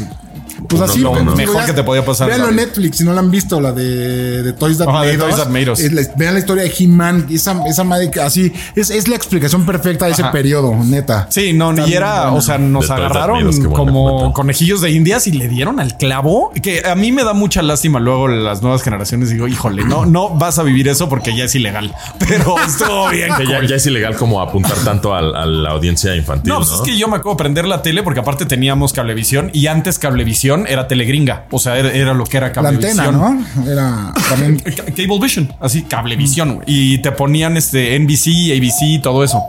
Pues 0.67 0.81
así, 0.81 1.01
no, 1.01 1.11
pues, 1.13 1.23
Mejor 1.35 1.55
ya- 1.61 1.65
que 1.67 1.73
te 1.73 1.83
podía 1.83 2.03
pasar 2.05 2.27
Véanlo 2.27 2.45
la 2.47 2.51
en. 2.51 2.55
Netflix 2.57 2.97
si 2.97 3.03
no 3.03 3.13
la 3.13 3.19
han 3.21 3.31
visto, 3.31 3.59
la 3.61 3.71
de, 3.71 4.43
de 4.43 4.53
Toys 4.53 4.77
That 4.77 4.87
Ajá, 4.89 5.01
de 5.03 5.13
Made 5.17 5.17
Toys 5.19 5.33
Us. 5.35 5.39
That 5.43 5.49
Made 5.49 5.71
Us. 5.71 5.79
Es 5.79 5.93
la- 5.93 6.01
vean 6.15 6.33
la 6.33 6.39
historia 6.39 6.63
de 6.63 6.73
He-Man, 6.77 7.27
esa, 7.29 7.63
esa 7.67 7.83
madre 7.83 8.11
que 8.11 8.19
así, 8.21 8.51
es, 8.75 8.89
es 8.89 9.07
la 9.07 9.15
explicación 9.15 9.65
perfecta 9.65 10.05
de 10.05 10.11
ese 10.11 10.23
Ajá. 10.23 10.31
periodo, 10.31 10.75
neta. 10.83 11.27
Sí, 11.29 11.53
no, 11.53 11.71
Está 11.71 11.87
y 11.87 11.93
era, 11.93 12.31
o 12.33 12.41
sea, 12.41 12.57
nos 12.57 12.87
De 12.87 12.93
agarraron 12.93 13.37
Made 13.45 13.49
Us, 13.49 13.59
como 13.67 14.17
cuenta. 14.19 14.33
conejillos 14.33 14.81
de 14.81 14.91
indias 14.91 15.27
y 15.27 15.31
le 15.31 15.47
dieron 15.47 15.79
al 15.79 15.95
clavo. 15.97 16.51
Que 16.61 16.83
a 16.85 16.95
mí 16.95 17.11
me 17.11 17.23
da 17.23 17.33
mucha 17.33 17.61
lástima 17.61 17.99
luego 17.99 18.27
las 18.27 18.61
nuevas 18.61 18.81
generaciones. 18.83 19.29
Digo, 19.29 19.47
híjole, 19.47 19.83
no, 19.85 20.05
no 20.05 20.29
vas 20.29 20.59
a 20.59 20.63
vivir 20.63 20.87
eso 20.87 21.07
porque 21.09 21.35
ya 21.35 21.45
es 21.45 21.55
ilegal. 21.55 21.93
Pero 22.27 22.55
estuvo 22.65 23.09
bien. 23.09 23.29
Que 23.37 23.45
ya, 23.47 23.59
es 23.75 23.85
ilegal 23.85 24.15
como 24.15 24.41
apuntar 24.41 24.77
tanto 24.83 25.13
al- 25.13 25.35
a, 25.35 25.45
la 25.45 25.69
audiencia 25.71 26.15
infantil, 26.15 26.49
No, 26.51 26.59
¿no? 26.59 26.65
pues 26.65 26.75
es 26.77 26.81
que 26.81 26.97
yo 26.97 27.07
me 27.07 27.17
acuerdo 27.17 27.37
prender 27.37 27.67
la 27.67 27.81
tele 27.81 28.01
porque 28.03 28.19
aparte 28.19 28.45
teníamos 28.45 28.93
cablevisión 28.93 29.49
y 29.53 29.67
antes 29.67 29.99
cablevisión 29.99 30.56
era 30.67 30.87
telegringa. 30.87 31.45
O 31.51 31.59
sea, 31.59 31.77
era, 31.77 31.91
era 31.91 32.13
lo 32.13 32.23
que 32.25 32.37
era 32.37 32.47
La 32.47 32.53
cablevisión. 32.53 32.99
antena, 32.99 33.11
¿no? 33.55 33.69
Era 33.71 34.13
también. 34.29 34.59
Ca- 34.75 34.85
Cablevision, 34.85 35.53
así, 35.59 35.83
cablevisión. 35.83 36.55
güey. 36.55 36.65
Y 36.67 36.97
te 36.99 37.11
ponían 37.11 37.57
este 37.57 37.97
NBC, 37.99 38.51
ABC, 38.57 39.01
todo 39.01 39.23
eso. 39.23 39.41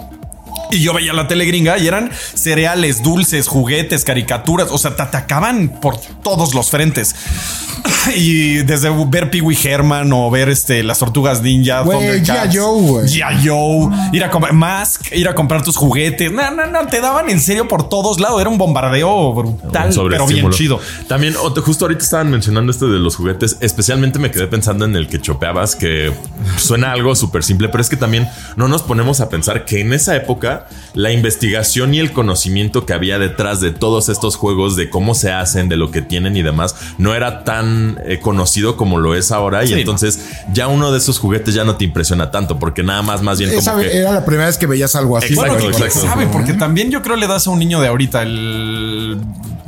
Y 0.70 0.80
yo 0.80 0.92
veía 0.92 1.12
la 1.12 1.26
tele 1.26 1.44
gringa 1.46 1.78
y 1.78 1.86
eran 1.86 2.10
cereales, 2.34 3.02
dulces, 3.02 3.48
juguetes, 3.48 4.04
caricaturas. 4.04 4.68
O 4.70 4.78
sea, 4.78 4.94
te 4.96 5.02
atacaban 5.02 5.68
por 5.80 5.96
todos 6.22 6.54
los 6.54 6.70
frentes. 6.70 7.14
y 8.16 8.56
desde 8.64 8.90
ver 9.06 9.30
Pee 9.30 9.40
Wee 9.40 9.58
Herman 9.62 10.12
o 10.12 10.30
ver 10.30 10.48
este, 10.48 10.82
las 10.82 10.98
tortugas 10.98 11.42
ninja, 11.42 11.80
Güey, 11.82 11.98
Thundercats, 11.98 12.54
G.I. 12.54 12.58
Joe, 12.58 12.80
güey. 12.82 13.06
G.I. 13.06 13.48
Joe, 13.48 13.90
ir 14.12 14.24
a 14.24 14.30
comprar 14.30 14.52
Mask, 14.52 15.12
ir 15.12 15.28
a 15.28 15.34
comprar 15.34 15.62
tus 15.62 15.76
juguetes. 15.76 16.30
No, 16.32 16.50
no, 16.50 16.66
no, 16.66 16.86
te 16.86 17.00
daban 17.00 17.30
en 17.30 17.40
serio 17.40 17.68
por 17.68 17.88
todos 17.88 18.20
lados. 18.20 18.40
Era 18.40 18.50
un 18.50 18.58
bombardeo 18.58 19.32
brutal, 19.34 19.98
Un 19.98 20.08
pero 20.10 20.26
bien 20.26 20.50
chido. 20.50 20.80
También, 21.06 21.34
o- 21.36 21.54
justo 21.60 21.84
ahorita 21.84 22.02
estaban 22.02 22.30
mencionando 22.30 22.72
esto 22.72 22.88
de 22.88 22.98
los 22.98 23.16
juguetes. 23.16 23.56
Especialmente 23.60 24.18
me 24.18 24.30
quedé 24.30 24.46
pensando 24.46 24.84
en 24.84 24.96
el 24.96 25.08
que 25.08 25.20
chopeabas, 25.20 25.76
que 25.76 26.12
suena 26.56 26.92
algo 26.92 27.14
súper 27.14 27.42
simple, 27.42 27.68
pero 27.68 27.80
es 27.80 27.88
que 27.88 27.96
también 27.96 28.28
no 28.56 28.68
nos 28.68 28.82
ponemos 28.82 29.20
a 29.20 29.28
pensar 29.28 29.64
que 29.64 29.80
en 29.80 29.92
esa 29.92 30.16
época 30.16 30.57
la 30.94 31.12
investigación 31.12 31.94
y 31.94 32.00
el 32.00 32.12
conocimiento 32.12 32.86
que 32.86 32.92
había 32.92 33.18
detrás 33.18 33.60
de 33.60 33.70
todos 33.70 34.08
estos 34.08 34.36
juegos, 34.36 34.76
de 34.76 34.90
cómo 34.90 35.14
se 35.14 35.30
hacen, 35.32 35.68
de 35.68 35.76
lo 35.76 35.90
que 35.90 36.02
tienen 36.02 36.36
y 36.36 36.42
demás, 36.42 36.74
no 36.98 37.14
era 37.14 37.44
tan 37.44 37.98
eh, 38.04 38.18
conocido 38.20 38.76
como 38.76 38.98
lo 38.98 39.14
es 39.14 39.32
ahora. 39.32 39.64
Y 39.64 39.72
entonces 39.72 40.20
ya 40.52 40.68
uno 40.68 40.92
de 40.92 40.98
esos 40.98 41.18
juguetes 41.18 41.54
ya 41.54 41.64
no 41.64 41.76
te 41.76 41.84
impresiona 41.84 42.30
tanto, 42.30 42.58
porque 42.58 42.82
nada 42.82 43.02
más, 43.02 43.22
más 43.22 43.38
bien 43.38 43.54
como 43.54 43.80
que. 43.80 43.96
era 43.96 44.12
la 44.12 44.24
primera 44.24 44.46
vez 44.46 44.58
que 44.58 44.66
veías 44.66 44.94
algo 44.96 45.16
así. 45.16 45.34
Exacto, 45.34 45.52
Bueno, 45.52 45.64
güey. 45.64 45.72
que 45.72 45.76
quién 45.76 45.88
exacto. 45.88 46.08
sabe, 46.08 46.26
porque 46.26 46.54
también 46.54 46.90
yo 46.90 47.02
creo 47.02 47.16
le 47.16 47.26
das 47.26 47.46
a 47.46 47.50
un 47.50 47.58
niño 47.58 47.80
de 47.80 47.88
ahorita 47.88 48.22
el 48.22 49.18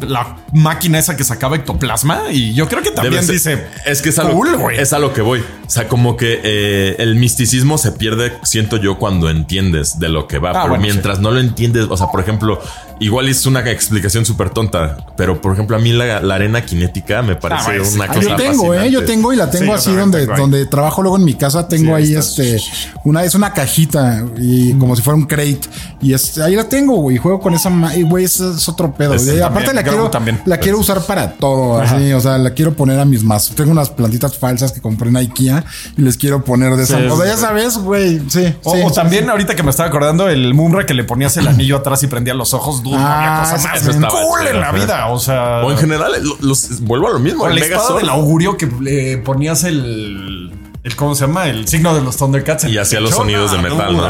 la 0.06 0.36
máquina 0.52 0.98
esa 0.98 1.16
que 1.16 1.24
sacaba 1.24 1.56
ectoplasma 1.56 2.24
y 2.30 2.54
yo 2.54 2.68
creo 2.68 2.82
que 2.82 2.90
también 2.90 3.26
dice 3.26 3.66
es 3.84 4.02
que 4.02 4.08
es 4.08 4.18
a, 4.18 4.24
lo, 4.24 4.32
cool, 4.32 4.56
güey. 4.56 4.78
es 4.78 4.92
a 4.92 4.98
lo 4.98 5.12
que 5.12 5.20
voy. 5.20 5.40
O 5.40 5.70
sea, 5.70 5.88
como 5.88 6.16
que 6.16 6.40
eh, 6.42 6.96
el 6.98 7.14
misticismo 7.14 7.78
se 7.78 7.92
pierde, 7.92 8.32
siento 8.42 8.76
yo, 8.76 8.98
cuando 8.98 9.30
entiendes 9.30 9.98
de 9.98 10.08
lo 10.08 10.26
que 10.26 10.38
va. 10.38 10.50
Ah, 10.50 10.66
bueno, 10.66 10.79
mientras 10.80 11.20
no 11.20 11.30
lo 11.30 11.40
entiendes, 11.40 11.86
o 11.88 11.96
sea, 11.96 12.08
por 12.08 12.20
ejemplo, 12.20 12.60
igual 13.00 13.28
es 13.28 13.44
una 13.46 13.60
explicación 13.70 14.24
súper 14.24 14.50
tonta, 14.50 14.96
pero 15.16 15.40
por 15.40 15.52
ejemplo, 15.54 15.76
a 15.76 15.80
mí 15.80 15.92
la, 15.92 16.20
la 16.20 16.34
arena 16.36 16.60
cinética 16.62 17.22
me 17.22 17.34
parece 17.36 17.64
bueno, 17.70 17.84
sí. 17.84 17.94
una 17.96 18.04
Ah, 18.04 18.08
cosa 18.08 18.20
yo 18.28 18.36
tengo, 18.36 18.74
eh, 18.74 18.90
yo 18.90 19.04
tengo 19.04 19.32
y 19.32 19.36
la 19.36 19.50
tengo 19.50 19.74
así 19.74 19.92
donde, 19.94 20.20
tengo 20.26 20.36
donde 20.38 20.66
trabajo 20.66 21.02
luego 21.02 21.16
en 21.16 21.24
mi 21.24 21.34
casa, 21.34 21.66
tengo 21.66 21.96
Sí, 21.96 22.02
ahí 22.02 22.04
ahí 22.10 22.14
este, 22.14 22.58
una, 23.04 23.24
es 23.24 23.34
una 23.34 23.52
cajita 23.52 24.24
y 24.38 24.72
como 24.74 24.94
si 24.96 25.02
fuera 25.02 25.16
un 25.16 25.24
crate 25.26 25.60
y 26.00 26.12
es, 26.12 26.38
ahí 26.38 26.54
la 26.56 26.68
tengo, 26.68 26.96
güey, 26.96 27.16
juego 27.18 27.40
con 27.40 27.54
esa, 27.54 27.70
ma- 27.70 27.94
y 27.96 28.02
güey, 28.02 28.24
es, 28.24 28.38
es 28.40 28.68
otro 28.68 28.92
pedo. 28.94 29.14
Aparte 29.14 29.34
también, 29.40 29.76
la 29.76 29.82
quiero, 29.82 30.10
también. 30.10 30.40
la 30.46 30.58
quiero 30.58 30.78
usar 30.78 31.00
para 31.06 31.32
todo, 31.32 31.78
así, 31.80 32.12
o 32.12 32.20
sea, 32.20 32.38
la 32.38 32.50
quiero 32.50 32.74
poner 32.74 32.98
a 33.00 33.04
mis 33.04 33.22
más, 33.24 33.50
tengo 33.50 33.70
unas 33.70 33.90
plantitas 33.90 34.36
falsas 34.38 34.72
que 34.72 34.80
compré 34.80 35.08
en 35.08 35.16
IKEA 35.16 35.64
y 35.96 36.02
les 36.02 36.16
quiero 36.16 36.44
poner 36.44 36.74
de 36.76 36.84
esa, 36.84 36.98
Sí, 36.98 37.06
o 37.06 37.16
sea, 37.16 37.26
ya 37.26 37.36
sabes, 37.36 37.78
güey, 37.78 38.20
sí. 38.28 38.54
O, 38.64 38.74
sí, 38.74 38.80
o 38.84 38.88
sí, 38.90 38.94
también 38.94 39.24
sí. 39.24 39.30
ahorita 39.30 39.54
que 39.56 39.62
me 39.62 39.70
estaba 39.70 39.88
acordando 39.88 40.28
el 40.28 40.52
Mumra 40.54 40.84
que 40.86 40.94
le 40.94 41.04
ponías 41.04 41.36
el 41.36 41.48
anillo 41.48 41.76
atrás 41.76 42.02
y 42.02 42.06
prendía 42.06 42.34
los 42.34 42.52
ojos, 42.54 42.82
dude, 42.90 42.98
no 43.00 43.06
Ah, 43.06 43.42
había 43.42 43.52
cosa 43.58 43.98
más 43.98 44.12
cool 44.12 44.46
en 44.46 44.60
la 44.60 44.68
Ajá. 44.68 44.72
vida, 44.76 45.06
o 45.08 45.18
sea, 45.18 45.62
O 45.64 45.70
en 45.70 45.78
general, 45.78 46.12
lo- 46.22 46.36
los, 46.40 46.80
vuelvo 46.80 47.08
a 47.08 47.10
lo 47.12 47.18
mismo. 47.18 47.44
o 47.44 47.48
el 47.48 47.54
la 47.56 47.60
espada 47.64 47.96
del 47.98 48.08
augurio 48.08 48.56
que 48.56 48.66
le 48.80 49.18
ponías 49.18 49.64
el 49.64 50.52
el 50.82 50.96
cómo 50.96 51.14
se 51.14 51.26
llama, 51.26 51.46
el 51.48 51.68
signo 51.68 51.94
de 51.94 52.00
los 52.00 52.16
Thundercats 52.16 52.64
Y 52.64 52.78
hacía 52.78 53.00
los 53.00 53.10
sonidos 53.14 53.52
de 53.52 53.58
metal, 53.58 53.94
¿no? 53.96 54.08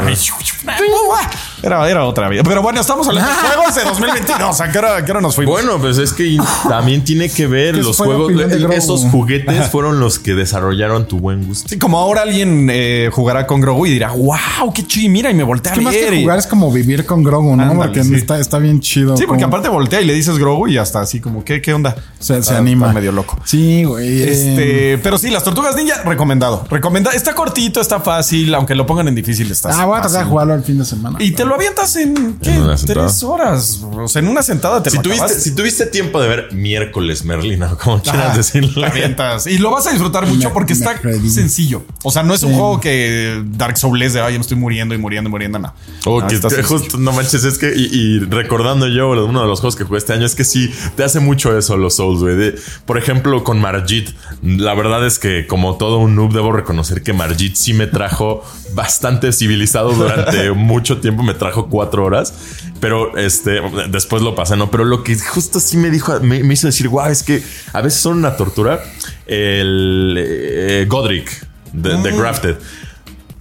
Era, 1.63 1.89
era 1.89 2.05
otra 2.05 2.29
vida. 2.29 2.43
Pero 2.43 2.61
bueno, 2.61 2.81
estamos 2.81 3.07
hablando 3.07 3.29
de 3.29 3.35
juegos 3.55 3.75
de 3.75 3.83
2022. 3.83 4.41
O 4.49 4.53
sea, 4.53 4.65
¿a 4.67 4.71
qué 4.71 4.77
hora, 4.79 4.95
a 4.97 5.05
qué 5.05 5.11
hora 5.11 5.21
nos 5.21 5.35
fuimos? 5.35 5.53
Bueno, 5.61 5.79
pues 5.79 5.97
es 5.97 6.13
que 6.13 6.37
también 6.69 7.03
tiene 7.03 7.29
que 7.29 7.45
ver 7.47 7.75
los 7.77 7.97
juegos. 7.97 8.31
Grogu. 8.31 8.71
Esos 8.73 9.05
juguetes 9.05 9.67
fueron 9.69 9.99
los 9.99 10.17
que 10.19 10.33
desarrollaron 10.33 11.07
tu 11.07 11.19
buen 11.19 11.45
gusto. 11.45 11.67
Sí, 11.69 11.77
como 11.77 11.99
ahora 11.99 12.21
alguien 12.23 12.67
eh, 12.71 13.09
jugará 13.11 13.45
con 13.47 13.61
Grogu 13.61 13.85
y 13.87 13.91
dirá, 13.91 14.11
wow, 14.11 14.73
qué 14.73 14.85
chido, 14.87 15.11
mira, 15.11 15.29
y 15.29 15.33
me 15.33 15.43
voltea 15.43 15.73
Es 15.73 15.77
que 15.77 15.81
a 15.83 15.85
más 15.85 15.93
que 15.93 16.15
y- 16.15 16.21
jugar 16.23 16.39
es 16.39 16.47
como 16.47 16.71
vivir 16.71 17.05
con 17.05 17.23
Grogu, 17.23 17.55
¿no? 17.55 17.63
Ándale, 17.63 17.79
porque 17.79 18.03
sí. 18.03 18.15
está, 18.15 18.39
está 18.39 18.57
bien 18.59 18.79
chido. 18.79 19.17
Sí, 19.17 19.25
porque 19.27 19.43
como- 19.43 19.55
aparte 19.55 19.69
voltea 19.69 20.01
y 20.01 20.05
le 20.05 20.13
dices 20.13 20.37
Grogu 20.37 20.67
y 20.67 20.77
hasta 20.77 21.01
así 21.01 21.19
como, 21.19 21.43
¿qué, 21.43 21.61
qué 21.61 21.73
onda? 21.73 21.95
se, 22.19 22.41
se 22.43 22.55
anima. 22.55 22.87
está 22.87 22.93
medio 22.99 23.11
loco. 23.11 23.37
Sí, 23.45 23.83
güey. 23.83 24.21
eh, 24.21 24.31
Este, 24.31 24.97
pero 25.03 25.17
sí, 25.17 25.29
las 25.29 25.43
tortugas 25.43 25.75
ninja, 25.75 26.01
recomendado. 26.03 26.60
Recomendado. 26.69 27.15
Está 27.15 27.33
cortito, 27.33 27.81
está 27.81 27.99
fácil, 27.99 28.53
aunque 28.55 28.75
lo 28.75 28.85
pongan 28.85 29.07
en 29.07 29.15
difícil, 29.15 29.49
está 29.51 29.69
Ah, 29.81 29.85
voy 29.85 29.97
a 29.97 30.01
tratar 30.01 30.23
de 30.23 30.29
jugarlo 30.29 30.53
el 30.55 30.63
fin 30.63 30.77
de 30.77 30.85
semana. 30.85 31.17
Y 31.21 31.31
te 31.31 31.45
lo 31.45 31.55
avientas 31.55 31.95
en, 31.95 32.37
tres 32.39 33.23
horas. 33.23 33.81
O 33.83 34.07
sea, 34.07 34.21
en 34.21 34.27
una 34.27 34.43
sentada 34.43 34.81
te 34.83 34.89
Si 34.89 34.97
lo 34.97 35.03
tuviste, 35.03 35.39
si 35.39 35.55
tuviste 35.55 35.85
tiempo 35.85 36.21
de 36.21 36.27
ver 36.27 36.53
miércoles 36.53 37.23
Merlin, 37.25 37.63
o 37.63 37.77
como 37.77 38.01
quieras 38.01 38.27
Ajá, 38.27 38.37
decirlo. 38.37 38.85
avientas. 38.85 39.47
Y 39.47 39.57
lo 39.57 39.71
vas 39.71 39.87
a 39.87 39.91
disfrutar 39.91 40.25
mucho 40.27 40.49
Me- 40.49 40.53
porque 40.53 40.73
me 40.73 40.79
está 40.79 40.99
sencillo. 41.29 41.83
O 42.03 42.11
sea, 42.11 42.23
no 42.23 42.33
es 42.33 42.43
un 42.43 42.53
juego 42.53 42.79
que 42.79 43.43
Dark 43.45 43.77
Souls 43.77 44.01
es 44.01 44.13
de 44.13 44.21
ay, 44.21 44.33
me 44.35 44.41
estoy 44.41 44.57
muriendo 44.57 44.95
y 44.95 44.97
muriendo 44.97 45.27
y 45.29 45.31
muriendo. 45.31 45.59
No. 45.59 45.73
O 46.05 46.21
No, 46.21 46.27
que 46.27 46.35
está 46.35 46.47
te- 46.49 46.55
sencillo. 46.55 46.79
justo, 46.79 46.97
no 46.97 47.11
manches, 47.11 47.43
es 47.43 47.57
que, 47.57 47.73
y, 47.75 47.83
y 47.93 48.19
recordando 48.19 48.87
yo 48.87 49.11
uno 49.11 49.41
de 49.41 49.47
los 49.47 49.59
juegos 49.59 49.75
que 49.75 49.83
jugué 49.83 49.97
este 49.99 50.13
año, 50.13 50.25
es 50.25 50.35
que 50.35 50.43
sí, 50.43 50.71
te 50.95 51.03
hace 51.03 51.19
mucho 51.19 51.57
eso 51.57 51.77
los 51.77 51.95
Souls, 51.95 52.21
güey. 52.21 52.35
De- 52.35 52.55
Por 52.85 52.97
ejemplo, 52.97 53.43
con 53.43 53.59
Margit, 53.59 54.09
la 54.41 54.73
verdad 54.73 55.05
es 55.05 55.19
que 55.19 55.47
como 55.47 55.77
todo 55.77 55.97
un 55.99 56.15
noob 56.15 56.31
debo 56.51 56.57
reconocer 56.57 57.01
que 57.01 57.13
Margit 57.13 57.55
sí 57.55 57.73
me 57.73 57.87
trajo 57.87 58.43
bastante 58.73 59.31
civilizado 59.31 59.93
durante 59.93 60.51
mucho 60.55 60.99
tiempo, 60.99 61.23
me 61.23 61.33
trajo 61.33 61.67
cuatro 61.67 62.03
horas, 62.05 62.33
pero 62.79 63.17
este, 63.17 63.61
después 63.89 64.21
lo 64.21 64.35
pasé, 64.35 64.57
¿no? 64.57 64.69
Pero 64.69 64.83
lo 64.83 65.03
que 65.03 65.17
justo 65.17 65.59
sí 65.59 65.77
me 65.77 65.89
dijo, 65.89 66.19
me, 66.19 66.43
me 66.43 66.53
hizo 66.53 66.67
decir, 66.67 66.89
wow, 66.89 67.07
es 67.07 67.23
que 67.23 67.41
a 67.73 67.81
veces 67.81 68.01
son 68.01 68.17
una 68.17 68.35
tortura, 68.35 68.83
el 69.27 70.15
eh, 70.17 70.85
Godric 70.87 71.47
de, 71.73 71.97
de 72.01 72.11
Grafted. 72.11 72.57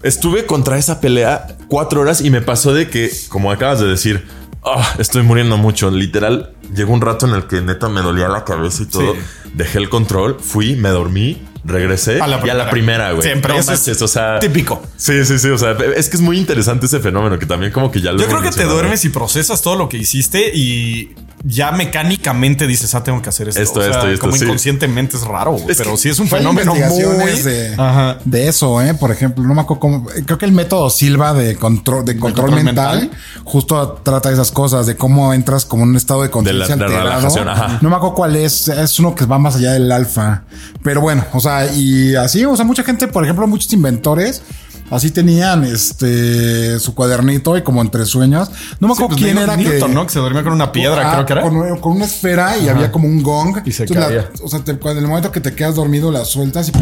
Estuve 0.03 0.46
contra 0.46 0.79
esa 0.79 1.01
pelea 1.01 1.59
cuatro 1.68 2.01
horas 2.01 2.20
y 2.20 2.31
me 2.31 2.40
pasó 2.40 2.73
de 2.73 2.88
que, 2.88 3.11
como 3.29 3.51
acabas 3.51 3.81
de 3.81 3.87
decir, 3.87 4.25
"Ah, 4.64 4.94
estoy 4.99 5.23
muriendo 5.23 5.59
mucho. 5.59 5.90
Literal, 5.90 6.55
llegó 6.75 6.94
un 6.94 7.03
rato 7.03 7.27
en 7.27 7.35
el 7.35 7.46
que 7.46 7.61
neta 7.61 7.88
me 7.90 8.01
dolía 8.01 8.29
la 8.29 8.44
cabeza 8.44 8.85
y 8.85 8.87
todo. 8.87 9.12
Sí. 9.12 9.20
Dejé 9.53 9.79
el 9.79 9.90
control, 9.90 10.38
fui, 10.40 10.75
me 10.77 10.88
dormí, 10.88 11.42
regresé 11.64 12.20
A 12.20 12.27
la 12.27 12.37
y 12.37 12.38
a 12.38 12.40
primera. 12.40 12.64
la 12.64 12.70
primera, 12.70 13.11
güey. 13.12 13.23
Siempre, 13.23 13.53
No 13.55 13.61
eso 13.61 13.73
es 13.73 13.81
manches, 13.81 14.03
o 14.03 14.09
sea, 14.09 14.38
típico. 14.38 14.83
Sí, 14.96 15.25
sí, 15.25 15.38
sí. 15.38 15.49
O 15.49 15.59
sea, 15.59 15.77
es 15.96 16.09
que 16.09 16.16
es 16.16 16.23
muy 16.23 16.38
interesante 16.38 16.87
ese 16.87 17.01
fenómeno 17.01 17.38
que 17.38 17.46
también 17.46 17.73
como 17.73 17.90
que 17.90 18.01
ya 18.01 18.12
lo 18.12 18.18
Yo 18.18 18.27
creo 18.27 18.42
que 18.42 18.51
te 18.51 18.64
duermes 18.64 19.05
y 19.05 19.09
procesas 19.11 19.62
todo 19.62 19.77
lo 19.77 19.88
que 19.88 19.96
hiciste 19.99 20.51
y 20.55 21.14
ya 21.42 21.73
mecánicamente 21.73 22.66
dices, 22.66 22.94
ah, 22.94 23.03
tengo 23.03 23.23
que 23.23 23.31
hacer 23.31 23.49
esto. 23.49 23.61
Esto, 23.62 23.81
O 23.81 23.83
sea, 23.83 24.11
esto 24.11 24.20
como 24.20 24.37
sí. 24.37 24.44
inconscientemente 24.44 25.16
es 25.16 25.23
raro, 25.23 25.53
güey, 25.53 25.70
Es 25.70 25.79
pero 25.79 25.96
sí 25.96 26.11
es 26.11 26.18
un 26.18 26.29
fenómeno 26.29 26.75
muy... 26.75 27.03
de, 27.42 27.75
Ajá. 27.79 28.18
de 28.25 28.49
eso, 28.49 28.81
¿eh? 28.83 28.92
Por 28.94 29.11
ejemplo, 29.11 29.42
no 29.44 29.55
me 29.55 29.62
acuerdo 29.62 29.81
cómo. 29.81 30.07
Creo 30.27 30.37
que 30.38 30.44
el 30.44 30.53
método 30.53 30.90
Silva 30.90 31.33
de 31.33 31.57
control, 31.57 32.05
de 32.05 32.18
control, 32.18 32.44
control 32.46 32.64
mental, 32.64 33.01
mental. 33.01 33.18
justo 33.44 34.01
trata 34.03 34.31
esas 34.31 34.51
cosas, 34.51 34.87
de 34.87 34.96
cómo 34.96 35.33
entras 35.33 35.64
como 35.64 35.85
en 35.85 35.90
un 35.90 35.96
estado 35.96 36.23
de 36.23 36.31
conciencia 36.31 36.66
de 36.77 36.85
alterado. 36.85 37.05
relajación, 37.05 37.49
ajá. 37.49 37.79
No 37.81 37.88
me 37.88 37.96
acuerdo 37.96 38.14
cuál 38.14 38.37
es. 38.37 38.68
Es 38.68 38.99
uno 38.99 39.14
que 39.14 39.25
va 39.25 39.38
más 39.38 39.57
allá 39.57 39.73
del 39.73 39.90
alfa. 39.90 40.42
Pero 40.83 41.01
bueno, 41.01 41.25
o 41.33 41.40
sea, 41.40 41.49
y 41.74 42.14
así, 42.14 42.44
o 42.44 42.56
sea, 42.56 42.64
mucha 42.64 42.82
gente, 42.82 43.08
por 43.08 43.24
ejemplo, 43.24 43.46
muchos 43.46 43.72
inventores. 43.72 44.42
Así 44.90 45.11
tenían 45.11 45.64
este 45.64 46.79
su 46.81 46.94
cuadernito 46.94 47.57
y 47.57 47.62
como 47.62 47.81
entre 47.81 48.05
sueños. 48.07 48.50
No 48.81 48.88
me 48.88 48.94
Sí, 48.94 49.03
acuerdo 49.03 49.09
pues 49.09 49.22
quién 49.22 49.37
Newton, 49.37 49.61
era 49.61 49.87
que. 49.87 49.88
¿no? 49.94 50.07
Que 50.07 50.12
se 50.12 50.18
dormía 50.18 50.42
con 50.42 50.53
una 50.53 50.72
piedra, 50.72 51.11
Ah, 51.11 51.12
creo 51.14 51.26
que 51.26 51.33
era. 51.35 51.42
Con, 51.42 51.79
con 51.79 51.92
una 51.92 52.05
esfera 52.07 52.57
y 52.59 52.68
había 52.68 52.90
como 52.90 53.07
un 53.07 53.22
gong. 53.22 53.62
Y 53.64 53.72
se 53.72 53.85
Entonces, 53.85 54.14
la- 54.14 54.22
caía. 54.24 54.31
o 54.42 54.48
sea, 54.48 54.61
te- 54.61 54.72
en 54.72 54.98
el 54.98 55.07
momento 55.07 55.31
que 55.33 55.40
te 55.40 55.55
quedas 55.55 55.76
dormido, 55.76 56.11
la 56.11 56.24
sueltas 56.24 56.68
y, 56.68 56.72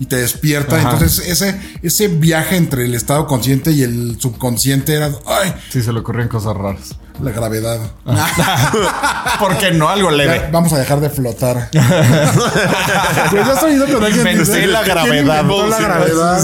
y 0.00 0.06
te 0.06 0.16
despierta. 0.16 0.76
Ajá. 0.76 0.90
Entonces, 0.92 1.26
ese, 1.28 1.60
ese 1.82 2.08
viaje 2.08 2.56
entre 2.56 2.84
el 2.84 2.94
estado 2.94 3.26
consciente 3.26 3.70
y 3.70 3.82
el 3.82 4.16
subconsciente 4.20 4.94
era. 4.94 5.10
¡Ay! 5.26 5.54
Sí, 5.70 5.82
se 5.82 5.92
le 5.92 6.00
ocurrían 6.00 6.28
cosas 6.28 6.56
raras. 6.56 6.96
La 7.22 7.30
gravedad. 7.30 7.78
¿Por 9.38 9.56
qué 9.58 9.70
no? 9.70 9.88
Algo 9.88 10.10
Ya, 10.10 10.16
leve. 10.16 10.48
vamos 10.50 10.72
a 10.72 10.78
dejar 10.78 10.98
de 11.00 11.10
flotar. 11.10 11.68
pues 11.72 13.46
ya 13.46 13.52
estoy 13.52 13.78
con 13.78 14.04
alguien. 14.04 14.26
Inventé 14.28 14.66
la 14.66 14.82
¿quién 14.82 14.94
gravedad. 14.94 15.40
inventó 15.42 15.66
la 15.66 15.76
Sí, 15.76 15.82
gravedad. 15.84 16.40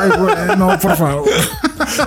Ay, 0.00 0.10
güey, 0.18 0.41
no, 0.58 0.78
por 0.78 0.96
favor. 0.96 1.24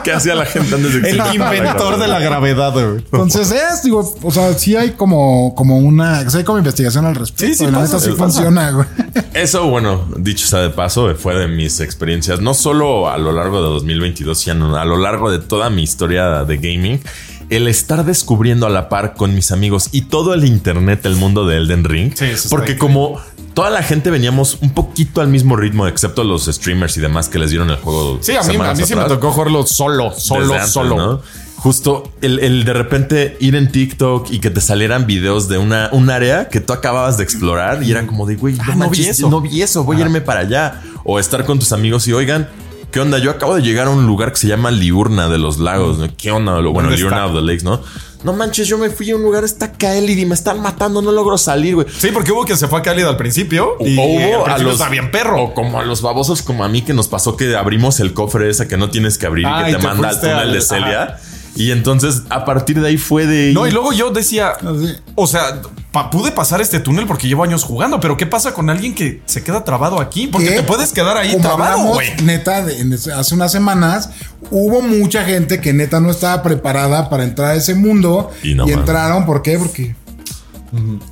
¿Qué 0.03 0.11
hacía 0.11 0.35
la 0.35 0.45
gente 0.45 0.75
antes 0.75 0.93
de 0.93 1.01
que 1.01 1.09
El 1.09 1.35
inventor 1.35 1.97
de 1.97 2.07
la 2.07 2.19
gravedad, 2.19 2.73
güey. 2.73 3.03
Entonces 3.11 3.51
es, 3.51 3.83
digo, 3.83 4.15
o 4.21 4.31
sea, 4.31 4.53
sí 4.53 4.75
hay 4.75 4.91
como, 4.91 5.53
como 5.55 5.77
una, 5.77 6.21
o 6.25 6.29
sea, 6.29 6.39
hay 6.39 6.43
como 6.43 6.57
investigación 6.57 7.05
al 7.05 7.15
respecto. 7.15 7.53
Sí, 7.53 7.55
sí 7.55 7.71
la 7.71 7.81
neta 7.81 7.99
sí 7.99 8.11
pasa. 8.11 8.17
funciona, 8.17 8.71
güey. 8.71 8.87
Eso, 9.33 9.67
bueno, 9.67 10.07
dicho 10.17 10.47
sea 10.47 10.59
de 10.59 10.69
paso, 10.69 11.13
fue 11.15 11.35
de 11.35 11.47
mis 11.47 11.79
experiencias, 11.79 12.39
no 12.39 12.53
solo 12.53 13.09
a 13.09 13.17
lo 13.17 13.31
largo 13.31 13.57
de 13.57 13.69
2022, 13.69 14.37
sino 14.37 14.75
a 14.75 14.85
lo 14.85 14.97
largo 14.97 15.31
de 15.31 15.39
toda 15.39 15.69
mi 15.69 15.83
historia 15.83 16.43
de 16.43 16.57
gaming. 16.57 17.01
El 17.49 17.67
estar 17.67 18.05
descubriendo 18.05 18.65
a 18.65 18.71
la 18.71 18.89
par 18.89 19.13
con 19.13 19.35
mis 19.35 19.51
amigos 19.51 19.89
y 19.91 20.03
todo 20.03 20.33
el 20.33 20.45
internet, 20.45 21.05
el 21.05 21.15
mundo 21.15 21.45
de 21.45 21.57
Elden 21.57 21.83
Ring. 21.83 22.11
Sí, 22.15 22.25
porque 22.49 22.75
como 22.75 23.21
toda 23.55 23.71
la 23.71 23.81
gente 23.81 24.11
veníamos 24.11 24.59
un 24.61 24.69
poquito 24.71 25.21
al 25.21 25.29
mismo 25.29 25.55
ritmo, 25.55 25.87
excepto 25.87 26.23
los 26.23 26.45
streamers 26.45 26.95
y 26.97 27.01
demás 27.01 27.27
que 27.29 27.39
les 27.39 27.49
dieron 27.49 27.71
el 27.71 27.77
juego. 27.77 28.19
Sí, 28.21 28.33
a 28.35 28.43
mí, 28.43 28.55
a 28.55 28.73
mí 28.75 28.83
sí 28.85 28.95
me 28.95 29.05
tocó 29.05 29.31
jugarlo 29.31 29.65
solo, 29.65 30.11
solo, 30.15 30.53
antes, 30.53 30.71
solo. 30.71 30.95
¿no? 30.97 31.21
Justo 31.55 32.11
el, 32.21 32.39
el 32.39 32.63
de 32.65 32.73
repente 32.73 33.37
ir 33.39 33.55
en 33.55 33.71
TikTok 33.71 34.27
y 34.31 34.39
que 34.39 34.51
te 34.51 34.61
salieran 34.61 35.07
videos 35.07 35.47
de 35.47 35.57
una, 35.57 35.89
un 35.93 36.11
área 36.11 36.47
que 36.49 36.59
tú 36.59 36.73
acababas 36.73 37.17
de 37.17 37.23
explorar 37.23 37.81
y 37.81 37.89
eran 37.89 38.05
como 38.05 38.27
de, 38.27 38.35
güey, 38.35 38.53
no, 38.55 38.63
Ah, 38.67 38.75
no 38.75 38.89
vi 38.89 39.05
eso. 39.05 39.29
no 39.29 39.41
vi 39.41 39.61
eso, 39.63 39.83
voy 39.83 39.97
a 39.97 40.01
irme 40.01 40.21
para 40.21 40.41
allá. 40.41 40.83
O 41.05 41.17
estar 41.17 41.43
con 41.45 41.57
tus 41.57 41.71
amigos 41.71 42.07
y 42.07 42.13
oigan, 42.13 42.47
¿qué 42.91 42.99
onda? 42.99 43.17
Yo 43.19 43.31
acabo 43.31 43.55
de 43.55 43.61
llegar 43.61 43.87
a 43.87 43.89
un 43.89 44.05
lugar 44.05 44.31
que 44.31 44.37
se 44.37 44.47
llama 44.47 44.69
Liurna 44.69 45.27
de 45.29 45.37
los 45.39 45.57
Lagos. 45.59 45.97
¿no? 45.97 46.07
¿Qué 46.17 46.29
onda? 46.29 46.53
Bueno, 46.59 46.73
¿Dónde 46.73 46.97
Liurna 46.97 47.17
está? 47.25 47.27
of 47.27 47.33
the 47.35 47.41
Lakes, 47.41 47.63
¿no? 47.63 47.79
No 48.25 48.33
manches, 48.33 48.67
yo 48.67 48.79
me 48.79 48.89
fui 48.89 49.11
a 49.11 49.15
un 49.15 49.21
lugar, 49.21 49.43
está 49.43 49.71
Kaelid 49.71 50.17
y 50.17 50.25
me 50.25 50.33
están 50.33 50.59
matando, 50.59 50.99
no 50.99 51.11
logro 51.11 51.37
salir, 51.37 51.75
güey. 51.75 51.85
Sí, 51.95 52.09
porque 52.11 52.31
hubo 52.31 52.43
quien 52.43 52.57
se 52.57 52.67
fue 52.67 52.79
a 52.79 52.81
Cálida 52.81 53.07
al 53.07 53.17
principio 53.17 53.77
y 53.79 53.95
O 53.99 54.01
al 54.01 54.39
hubo 54.41 54.47
a 54.47 54.57
los 54.57 54.89
bien 54.89 55.11
perro. 55.11 55.43
O 55.43 55.53
como 55.53 55.79
a 55.79 55.83
los 55.85 56.01
babosos 56.01 56.41
como 56.41 56.63
a 56.63 56.67
mí 56.67 56.81
que 56.81 56.95
nos 56.95 57.07
pasó 57.07 57.37
que 57.37 57.55
abrimos 57.55 57.99
el 57.99 58.13
cofre 58.13 58.49
esa 58.49 58.67
que 58.67 58.77
no 58.77 58.89
tienes 58.89 59.19
que 59.19 59.27
abrir 59.27 59.45
Ah, 59.45 59.65
y 59.69 59.73
y 59.73 59.75
que 59.75 59.77
te, 59.79 59.81
te 59.81 59.87
manda 59.87 60.09
al 60.09 60.19
túnel 60.19 60.53
de 60.53 60.61
Celia. 60.61 61.19
Y 61.55 61.71
entonces 61.71 62.23
a 62.29 62.43
partir 62.45 62.81
de 62.81 62.87
ahí 62.89 62.97
fue 62.97 63.25
de 63.25 63.53
No, 63.53 63.65
y 63.65 63.71
luego 63.71 63.93
yo 63.93 64.11
decía, 64.11 64.49
Así. 64.49 64.93
o 65.15 65.25
sea, 65.25 65.61
pa- 65.91 66.09
pude 66.09 66.31
pasar 66.31 66.59
este 66.61 66.79
túnel 66.81 67.05
porque 67.07 67.27
llevo 67.27 67.43
años 67.43 67.63
jugando, 67.63 67.99
pero 68.01 68.17
¿qué 68.17 68.25
pasa 68.25 68.53
con 68.53 68.69
alguien 68.69 68.93
que 68.93 69.21
se 69.25 69.41
queda 69.43 69.63
trabado 69.63 70.01
aquí? 70.01 70.27
Porque 70.27 70.49
que, 70.49 70.55
te 70.57 70.63
puedes 70.63 70.91
quedar 70.91 71.15
ahí 71.17 71.31
como 71.31 71.43
trabado, 71.43 71.77
güey. 71.93 72.09
Neta, 72.23 72.65
de- 72.65 72.81
en 72.81 72.91
ese- 72.93 73.13
hace 73.13 73.33
unas 73.35 73.51
semanas 73.51 74.09
hubo 74.51 74.81
mucha 74.81 75.23
gente 75.23 75.61
que 75.61 75.71
neta 75.73 75.99
no 76.01 76.11
estaba 76.11 76.43
preparada 76.43 77.09
para 77.09 77.23
entrar 77.23 77.51
a 77.51 77.55
ese 77.55 77.73
mundo 77.73 78.31
Y 78.43 78.51
y, 78.51 78.55
no 78.55 78.63
mames. 78.63 78.77
entraron. 78.79 79.25
¿Por 79.25 79.41
qué? 79.41 79.57
Porque 79.57 79.95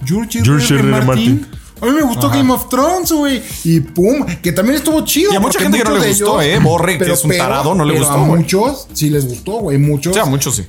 George, 0.06 0.42
George 0.44 0.74
R. 0.74 0.80
R. 0.80 0.90
R. 0.90 0.98
R. 0.98 1.06
Martin. 1.06 1.40
Martin. 1.42 1.63
A 1.84 1.86
mí 1.86 1.92
me 1.92 2.02
gustó 2.04 2.30
Game 2.30 2.52
of 2.54 2.70
Thrones, 2.70 3.12
güey. 3.12 3.42
Y 3.66 3.82
pum, 3.82 4.26
que 4.42 4.52
también 4.54 4.78
estuvo 4.78 5.04
chido. 5.06 5.34
Y 5.34 5.36
a 5.36 5.40
mucha 5.40 5.60
gente 5.60 5.78
que 5.78 5.84
no 5.84 5.98
le 5.98 6.08
gustó, 6.10 6.42
ellos- 6.42 6.60
¿eh? 6.60 6.64
Borre, 6.64 6.98
que 6.98 7.12
es 7.12 7.24
un 7.24 7.32
tarado, 7.38 7.76
no 7.76 7.84
le 7.84 7.94
pero 7.94 8.06
gustó, 8.06 8.22
A 8.22 8.26
muchos 8.26 8.88
sí 8.94 9.10
les 9.10 9.28
gustó, 9.28 9.52
güey. 9.60 9.78
Muchos. 9.78 10.12
O 10.12 10.14
sea, 10.14 10.26
muchos 10.26 10.56
sí. 10.56 10.66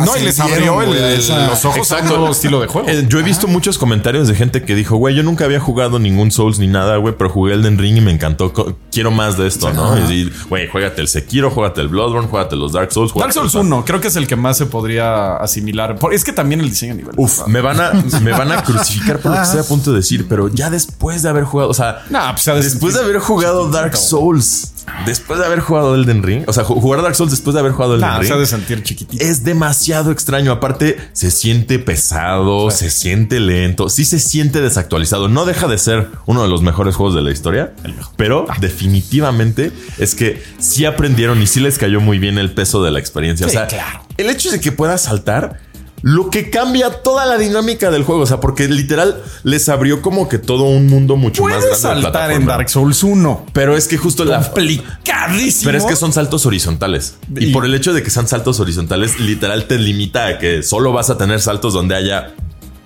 No, 0.00 0.16
y 0.16 0.20
les 0.22 0.38
abrió 0.40 0.80
el- 0.82 0.88
güey, 0.88 1.02
a 1.02 1.12
el- 1.12 1.20
esa- 1.20 1.46
los 1.46 1.64
ojos 1.64 1.90
a 1.92 1.98
un 1.98 2.06
nuevo 2.08 2.30
estilo 2.30 2.60
de 2.60 2.66
juego. 2.66 2.88
Eh, 2.88 3.06
yo 3.08 3.18
he 3.18 3.22
visto 3.22 3.46
muchos 3.46 3.78
comentarios 3.78 4.28
de 4.28 4.34
gente 4.34 4.62
que 4.64 4.74
dijo, 4.74 4.96
güey, 4.96 5.14
yo 5.14 5.22
nunca 5.22 5.44
había 5.44 5.60
jugado 5.60 5.98
ningún 5.98 6.30
Souls 6.30 6.58
ni 6.58 6.66
nada, 6.66 6.96
güey, 6.96 7.14
pero 7.16 7.30
jugué 7.30 7.54
Elden 7.54 7.78
Ring 7.78 7.96
y 7.96 8.00
me 8.00 8.10
encantó. 8.12 8.52
Quiero 8.90 9.10
más 9.10 9.36
de 9.36 9.46
esto, 9.46 9.72
¿no? 9.72 9.96
Y 10.10 10.30
güey, 10.48 10.68
juégate 10.68 11.00
el 11.00 11.08
Sekiro, 11.08 11.50
juégate 11.50 11.80
el 11.80 11.88
Bloodborne, 11.88 12.28
juégate 12.28 12.56
los 12.56 12.72
Dark 12.72 12.92
Souls. 12.92 13.12
Dark 13.14 13.32
Souls 13.32 13.54
el- 13.54 13.60
1 13.62 13.84
creo 13.84 14.00
que 14.00 14.08
es 14.08 14.16
el 14.16 14.26
que 14.26 14.36
más 14.36 14.56
se 14.58 14.66
podría 14.66 15.36
asimilar. 15.36 15.98
Es 16.12 16.24
que 16.24 16.32
también 16.32 16.60
el 16.60 16.70
diseño 16.70 16.92
a 16.92 16.96
nivel. 16.96 17.14
Uf, 17.16 17.46
me 17.46 17.60
van 17.60 17.80
a, 17.80 17.92
me 18.22 18.32
van 18.32 18.52
a 18.52 18.62
crucificar 18.62 19.18
por 19.20 19.32
lo 19.32 19.36
que 19.38 19.42
estoy 19.44 19.60
a 19.60 19.64
punto 19.64 19.90
de 19.92 19.98
decir, 19.98 20.26
pero 20.28 20.48
ya 20.48 20.70
después 20.70 21.22
de 21.22 21.28
haber 21.28 21.44
jugado, 21.44 21.70
o 21.70 21.74
sea, 21.74 22.02
Nah, 22.10 22.32
pues, 22.32 22.44
después 22.64 22.94
de 22.94 23.00
haber 23.00 23.18
jugado 23.18 23.68
Dark 23.70 23.96
Souls, 23.96 24.72
después 25.06 25.38
de 25.38 25.46
haber 25.46 25.60
jugado 25.60 25.94
Elden 25.94 26.22
Ring, 26.22 26.44
o 26.46 26.52
sea, 26.52 26.64
ju- 26.64 26.80
jugar 26.80 27.02
Dark 27.02 27.14
Souls 27.14 27.30
después 27.30 27.54
de 27.54 27.60
haber 27.60 27.72
jugado 27.72 27.94
Elden 27.94 28.08
Nah, 28.08 28.18
Ring, 28.18 28.34
de 28.36 28.46
sentir 28.46 28.82
chiquitito. 28.82 29.22
es 29.24 29.44
demasiado 29.44 30.10
extraño. 30.10 30.52
Aparte, 30.52 30.96
se 31.12 31.30
siente 31.30 31.78
pesado, 31.78 32.70
se 32.70 32.90
siente 32.90 33.40
lento, 33.40 33.88
sí 33.88 34.04
se 34.04 34.18
siente 34.18 34.60
desactualizado. 34.60 35.28
No 35.28 35.44
deja 35.44 35.68
de 35.68 35.78
ser 35.78 36.08
uno 36.26 36.42
de 36.42 36.48
los 36.48 36.62
mejores 36.62 36.96
juegos 36.96 37.14
de 37.14 37.22
la 37.22 37.30
historia, 37.30 37.72
pero 38.16 38.46
definitivamente 38.60 39.72
es 39.98 40.14
que 40.14 40.42
sí 40.58 40.84
aprendieron 40.84 41.40
y 41.42 41.46
sí 41.46 41.60
les 41.60 41.78
cayó 41.78 42.00
muy 42.00 42.18
bien 42.18 42.38
el 42.38 42.52
peso 42.52 42.82
de 42.82 42.90
la 42.90 42.98
experiencia. 42.98 43.48
Sí, 43.48 43.56
o 43.56 43.58
sea, 43.60 43.66
claro. 43.66 44.02
el 44.16 44.28
hecho 44.30 44.50
de 44.50 44.60
que 44.60 44.72
puedas 44.72 45.02
saltar. 45.02 45.60
Lo 46.02 46.30
que 46.30 46.50
cambia 46.50 46.90
toda 47.02 47.26
la 47.26 47.38
dinámica 47.38 47.90
del 47.90 48.02
juego, 48.02 48.22
o 48.22 48.26
sea, 48.26 48.40
porque 48.40 48.66
literal 48.68 49.22
les 49.44 49.68
abrió 49.68 50.02
como 50.02 50.28
que 50.28 50.38
todo 50.38 50.64
un 50.64 50.88
mundo 50.88 51.16
mucho 51.16 51.44
más 51.44 51.60
grande. 51.60 51.76
Saltar 51.76 52.32
en. 52.32 52.44
Dark 52.46 52.68
Souls 52.68 53.02
1. 53.04 53.46
Pero 53.52 53.76
es 53.76 53.86
que 53.88 53.96
justo 53.96 54.24
la, 54.24 54.42
Complicadísimo. 54.42 55.68
pero 55.68 55.78
es 55.78 55.84
que 55.84 55.96
son 55.96 56.12
saltos 56.12 56.44
horizontales. 56.46 57.16
Y, 57.36 57.46
Y- 57.46 57.52
por 57.52 57.64
el 57.64 57.74
hecho 57.74 57.92
de 57.92 58.02
que 58.02 58.10
sean 58.10 58.26
saltos 58.28 58.58
horizontales, 58.60 59.20
literal 59.20 59.66
te 59.66 59.78
limita 59.78 60.26
a 60.26 60.38
que 60.38 60.62
solo 60.62 60.92
vas 60.92 61.08
a 61.10 61.16
tener 61.18 61.40
saltos 61.40 61.72
donde 61.74 61.94
haya 61.94 62.34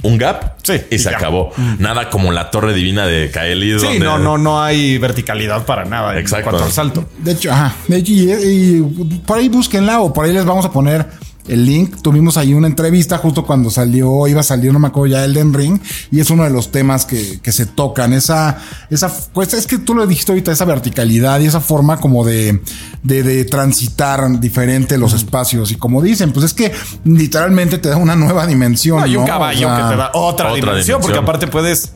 un 0.03 0.19
gap. 0.19 0.57
Sí, 0.63 0.75
Y 0.91 0.97
y 0.97 0.99
se 0.99 1.11
ya. 1.11 1.17
acabó. 1.17 1.53
Nada 1.79 2.11
como 2.11 2.33
la 2.33 2.51
torre 2.51 2.75
divina 2.75 3.07
de 3.07 3.31
Kaelid. 3.31 3.79
Sí, 3.79 3.85
donde- 3.87 3.99
no, 4.01 4.19
no, 4.19 4.37
no 4.39 4.63
hay 4.63 4.99
verticalidad 4.99 5.65
para 5.65 5.85
nada 5.85 6.13
en 6.13 6.19
Exacto. 6.19 6.51
cuanto 6.51 6.65
al 6.67 6.73
salto. 6.73 7.07
De 7.19 7.33
hecho, 7.33 7.51
ajá. 7.51 7.75
De 7.89 7.97
hecho, 7.97 8.13
y, 8.13 8.31
y 8.31 8.83
por 9.27 9.39
ahí 9.39 9.49
búsquenla 9.49 10.01
o 10.01 10.13
por 10.13 10.27
ahí 10.27 10.33
les 10.33 10.45
vamos 10.45 10.65
a 10.67 10.71
poner 10.71 11.07
el 11.49 11.65
link. 11.65 12.03
Tuvimos 12.03 12.37
ahí 12.37 12.55
una 12.55 12.67
entrevista 12.67 13.19
justo 13.19 13.45
cuando 13.45 13.71
salió, 13.71 14.27
iba 14.27 14.41
a 14.41 14.45
salir, 14.45 14.73
no 14.73 14.79
me 14.79 14.89
acuerdo 14.89 15.15
ya, 15.15 15.25
Elden 15.25 15.53
Ring. 15.55 15.81
Y 16.11 16.21
es 16.21 16.31
uno 16.31 16.45
de 16.45 16.51
los 16.51 16.71
temas 16.71 17.05
que, 17.05 17.41
que 17.41 17.53
se 17.53 17.67
tocan. 17.67 18.13
Esa, 18.13 18.59
esa, 18.91 19.13
pues 19.33 19.55
es 19.55 19.67
que 19.67 19.79
tú 19.79 19.95
lo 19.95 20.07
dijiste 20.07 20.33
ahorita, 20.33 20.53
esa 20.53 20.65
verticalidad 20.65 21.41
y 21.41 21.47
esa 21.47 21.61
forma 21.61 21.99
como 21.99 22.25
de, 22.25 22.61
de, 23.03 23.23
de 23.23 23.45
transitar 23.45 24.41
diferente 24.41 24.99
los 24.99 25.13
espacios. 25.13 25.71
Y 25.71 25.77
como 25.77 26.03
dicen, 26.03 26.33
pues 26.33 26.47
es 26.47 26.55
que 26.55 26.73
literalmente 27.05 27.79
te 27.79 27.89
da 27.89 27.97
una 27.97 28.17
nueva 28.17 28.47
dimensión. 28.47 29.03
Hay 29.03 29.17
un 29.17 29.23
¿no? 29.23 29.29
caballo 29.29 29.69
O 29.69 29.71
sea, 29.71 29.85
que 29.85 29.91
te 29.91 29.97
da 29.97 30.11
otra, 30.15 30.53
otra 30.53 30.55
dimensión, 30.55 31.01
porque 31.01 31.19
aparte 31.19 31.47
puedes 31.47 31.93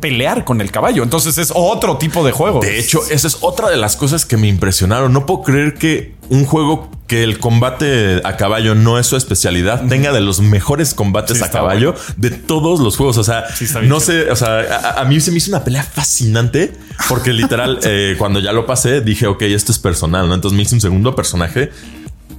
pelear 0.00 0.44
con 0.44 0.60
el 0.60 0.70
caballo. 0.70 1.02
Entonces 1.02 1.38
es 1.38 1.52
otro 1.54 1.98
tipo 1.98 2.24
de 2.24 2.32
juego. 2.32 2.60
De 2.60 2.78
hecho, 2.78 3.00
esa 3.10 3.26
es 3.26 3.38
otra 3.40 3.68
de 3.70 3.76
las 3.76 3.96
cosas 3.96 4.26
que 4.26 4.36
me 4.36 4.48
impresionaron. 4.48 5.12
No 5.12 5.26
puedo 5.26 5.42
creer 5.42 5.74
que 5.74 6.14
un 6.30 6.44
juego 6.44 6.90
que 7.06 7.22
el 7.22 7.38
combate 7.38 8.20
a 8.22 8.36
caballo 8.36 8.74
no 8.74 8.98
es 8.98 9.06
su 9.06 9.16
especialidad 9.16 9.86
tenga 9.88 10.12
de 10.12 10.20
los 10.20 10.40
mejores 10.40 10.92
combates 10.92 11.38
Sí, 11.38 11.44
a 11.44 11.50
caballo 11.50 11.94
de 12.16 12.30
todos 12.30 12.80
los 12.80 12.96
juegos. 12.96 13.16
O 13.16 13.24
sea, 13.24 13.44
Sí, 13.54 13.66
no 13.84 13.98
sé, 14.00 14.30
o 14.30 14.36
sea, 14.36 14.58
a, 14.60 15.00
a 15.00 15.04
mí 15.06 15.18
se 15.20 15.30
me 15.30 15.38
hizo 15.38 15.50
una 15.50 15.64
pelea 15.64 15.82
fascinante 15.82 16.72
porque 17.08 17.32
literal, 17.32 17.78
eh, 17.84 18.14
cuando 18.18 18.40
ya 18.40 18.52
lo 18.52 18.66
pasé, 18.66 19.00
dije, 19.00 19.26
ok, 19.26 19.42
esto 19.42 19.72
es 19.72 19.78
personal, 19.78 20.28
¿no? 20.28 20.34
Entonces 20.34 20.56
me 20.56 20.62
hice 20.62 20.74
un 20.74 20.80
segundo 20.82 21.14
personaje 21.16 21.70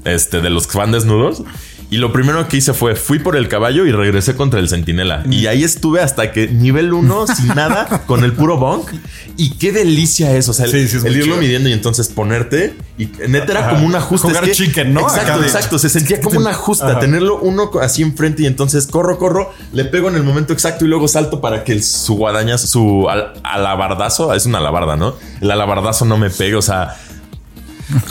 este, 0.05 0.41
de 0.41 0.49
los 0.49 0.67
que 0.67 0.77
van 0.77 0.91
desnudos. 0.91 1.43
Y 1.91 1.97
lo 1.97 2.13
primero 2.13 2.47
que 2.47 2.57
hice 2.57 2.73
fue, 2.73 2.95
fui 2.95 3.17
por 3.17 3.35
el 3.35 3.47
caballo 3.47 3.83
y 3.87 3.91
regresé 3.91 4.35
contra 4.35 4.59
el 4.59 4.69
centinela. 4.69 5.23
Y 5.27 5.47
ahí 5.47 5.63
estuve 5.63 6.01
hasta 6.01 6.31
que 6.31 6.47
nivel 6.47 6.93
1, 6.93 7.25
sin 7.35 7.47
nada, 7.47 8.03
con 8.05 8.23
el 8.23 8.33
puro 8.33 8.57
bonk. 8.57 8.91
Y 9.37 9.51
qué 9.57 9.71
delicia 9.71 10.35
es. 10.35 10.47
O 10.49 10.53
sea, 10.53 10.65
el, 10.65 10.71
Sí, 10.71 10.87
sí, 10.87 10.97
es 10.97 11.03
el 11.05 11.13
irlo 11.13 11.23
chido. 11.33 11.37
midiendo 11.37 11.67
y 11.69 11.73
entonces 11.73 12.09
ponerte. 12.09 12.75
Y 12.99 13.07
neta 13.27 13.53
era 13.53 13.59
Ajá. 13.61 13.69
como 13.71 13.87
un 13.87 13.95
ajuste. 13.95 14.27
Jugar 14.27 14.43
Es 14.43 14.57
que- 14.57 14.65
chicken, 14.65 14.93
¿no? 14.93 15.01
Exacto, 15.01 15.21
Acá 15.31 15.37
de- 15.39 15.47
exacto. 15.47 15.79
Se 15.79 15.89
sentía 15.89 16.21
como 16.21 16.39
una 16.39 16.53
justa. 16.53 16.91
Ajá. 16.91 16.99
Tenerlo 16.99 17.39
uno 17.39 17.71
así 17.81 18.03
enfrente 18.03 18.43
y 18.43 18.45
entonces 18.45 18.85
corro, 18.85 19.17
corro, 19.17 19.51
le 19.73 19.85
pego 19.85 20.09
en 20.09 20.15
el 20.15 20.23
momento 20.23 20.53
exacto 20.53 20.85
y 20.85 20.87
luego 20.89 21.07
salto 21.07 21.41
para 21.41 21.63
que 21.63 21.71
el- 21.71 21.83
su 21.83 22.13
guadañazo, 22.17 22.67
su 22.67 23.09
al- 23.09 23.33
alabardazo, 23.43 24.33
es 24.35 24.45
una 24.45 24.59
alabarda, 24.59 24.95
¿no? 24.95 25.15
El 25.41 25.49
alabardazo 25.49 26.05
no 26.05 26.17
me 26.19 26.29
pegue. 26.29 26.55
O 26.55 26.61
sea, 26.61 26.95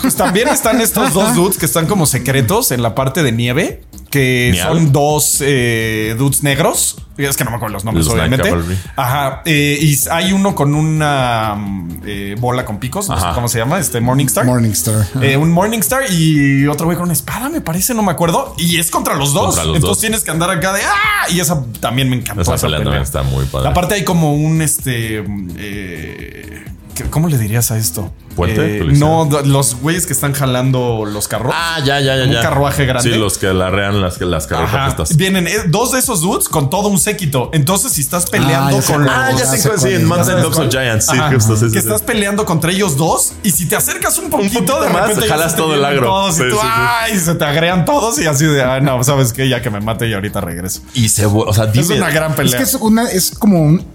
Pues 0.01 0.15
también 0.15 0.47
están 0.49 0.81
estos 0.81 1.13
dos 1.13 1.35
dudes 1.35 1.57
que 1.57 1.65
están 1.65 1.85
como 1.87 2.05
secretos 2.05 2.71
en 2.71 2.81
la 2.81 2.95
parte 2.95 3.23
de 3.23 3.31
nieve, 3.31 3.83
que 4.09 4.49
Miau. 4.53 4.73
son 4.73 4.91
dos 4.91 5.37
eh, 5.41 6.15
dudes 6.17 6.43
negros. 6.43 6.97
Es 7.17 7.35
que 7.35 7.43
no 7.43 7.51
me 7.51 7.57
acuerdo 7.57 7.73
los 7.73 7.83
nombres, 7.83 8.05
Los 8.05 8.15
obviamente. 8.15 8.53
Ajá. 8.95 9.41
eh, 9.45 9.77
y 9.81 9.97
hay 10.09 10.31
uno 10.31 10.55
con 10.55 10.73
una 10.73 11.53
mm, 11.55 12.01
eh, 12.05 12.35
bola 12.39 12.63
con 12.63 12.79
picos, 12.79 13.09
no 13.09 13.19
sé 13.19 13.25
cómo 13.35 13.49
se 13.49 13.59
llama, 13.59 13.77
este 13.77 13.99
Morningstar. 13.99 14.45
Morningstar. 14.45 15.05
Eh, 15.21 15.35
un 15.35 15.51
Morningstar 15.51 16.03
y 16.11 16.65
otro 16.67 16.85
güey 16.85 16.95
con 16.97 17.05
una 17.05 17.13
espada, 17.13 17.49
me 17.49 17.59
parece, 17.59 17.93
no 17.93 18.03
me 18.03 18.11
acuerdo. 18.11 18.55
Y 18.57 18.77
es 18.79 18.89
contra 18.89 19.15
los 19.15 19.33
dos. 19.33 19.47
Contra 19.47 19.65
los 19.65 19.75
Entonces 19.75 19.89
dos. 19.97 19.99
tienes 19.99 20.23
que 20.23 20.31
andar 20.31 20.49
acá 20.49 20.71
de 20.71 20.81
¡ah! 20.81 21.29
Y 21.29 21.39
esa 21.41 21.61
también 21.81 22.09
me 22.09 22.15
encantó. 22.15 22.41
esa 22.41 22.55
esa 22.55 22.67
pelea 22.67 22.79
pelea. 22.79 22.93
también 22.93 23.03
está 23.03 23.23
muy 23.23 23.45
padre. 23.45 23.67
Aparte 23.69 23.95
hay 23.95 24.03
como 24.05 24.33
un 24.33 24.61
este 24.61 25.21
eh, 25.57 26.65
¿cómo 27.09 27.27
le 27.27 27.37
dirías 27.37 27.71
a 27.71 27.77
esto? 27.77 28.11
¿Puente? 28.35 28.77
Eh, 28.79 28.83
no, 28.85 29.27
los 29.45 29.75
güeyes 29.75 30.05
que 30.05 30.13
están 30.13 30.33
jalando 30.33 31.03
los 31.05 31.27
carros. 31.27 31.53
Ah, 31.55 31.79
ya, 31.83 31.99
ya, 31.99 32.15
ya. 32.15 32.23
Un 32.23 32.31
ya. 32.31 32.41
carruaje 32.41 32.85
grande. 32.85 33.11
Sí, 33.11 33.17
los 33.17 33.37
que 33.37 33.53
larrean 33.53 34.01
las, 34.01 34.19
las 34.21 34.47
carretas. 34.47 35.15
Vienen 35.17 35.47
eh, 35.47 35.53
dos 35.67 35.91
de 35.91 35.99
esos 35.99 36.21
dudes 36.21 36.47
con 36.47 36.69
todo 36.69 36.87
un 36.87 36.99
séquito. 36.99 37.49
Entonces, 37.53 37.91
si 37.91 38.01
estás 38.01 38.29
peleando 38.29 38.77
ya 38.77 38.81
sé 38.81 38.93
con 38.93 39.03
cuál. 39.03 39.15
Ah, 39.15 39.31
ya 39.31 39.37
Ya 39.39 39.45
sé 39.45 39.67
cuál, 39.67 39.79
sí, 39.79 39.87
es. 39.89 39.99
en 39.99 40.05
Mountain 40.05 40.41
Dogs 40.41 40.57
of 40.57 40.67
cuál. 40.67 40.69
Giants. 40.69 41.05
Sí, 41.07 41.17
justo. 41.33 41.55
sí, 41.57 41.65
sí, 41.67 41.73
que 41.73 41.81
sí. 41.81 41.87
estás 41.87 42.01
peleando 42.01 42.45
contra 42.45 42.71
ellos 42.71 42.95
dos 42.97 43.33
y 43.43 43.51
si 43.51 43.67
te 43.67 43.75
acercas 43.75 44.17
un 44.17 44.29
poquito, 44.29 44.53
poquito 44.59 44.81
de 44.81 44.89
más, 44.89 45.19
jalas 45.27 45.55
todo 45.55 45.75
el 45.75 45.83
agro. 45.83 46.07
todos 46.07 46.35
y 46.39 46.43
tú, 46.43 46.51
sí, 46.51 46.61
sí. 46.61 46.67
ay, 46.71 47.19
se 47.19 47.35
te 47.35 47.45
agregan 47.45 47.85
todos 47.85 48.19
y 48.19 48.25
así 48.27 48.45
de, 48.45 48.63
ay, 48.63 48.81
no, 48.81 49.03
sabes 49.03 49.33
qué, 49.33 49.49
ya 49.49 49.61
que 49.61 49.69
me 49.69 49.81
mate 49.81 50.07
y 50.07 50.13
ahorita 50.13 50.39
regreso. 50.41 50.81
Y 50.93 51.09
se, 51.09 51.25
o 51.25 51.53
sea, 51.53 51.65
Es 51.73 51.89
una 51.89 52.09
gran 52.09 52.31
Es 52.31 52.37
pelea. 52.37 52.57
que 52.57 52.63
es 52.63 52.73
una, 52.75 53.09
es 53.09 53.31
como 53.37 53.61
un, 53.61 53.85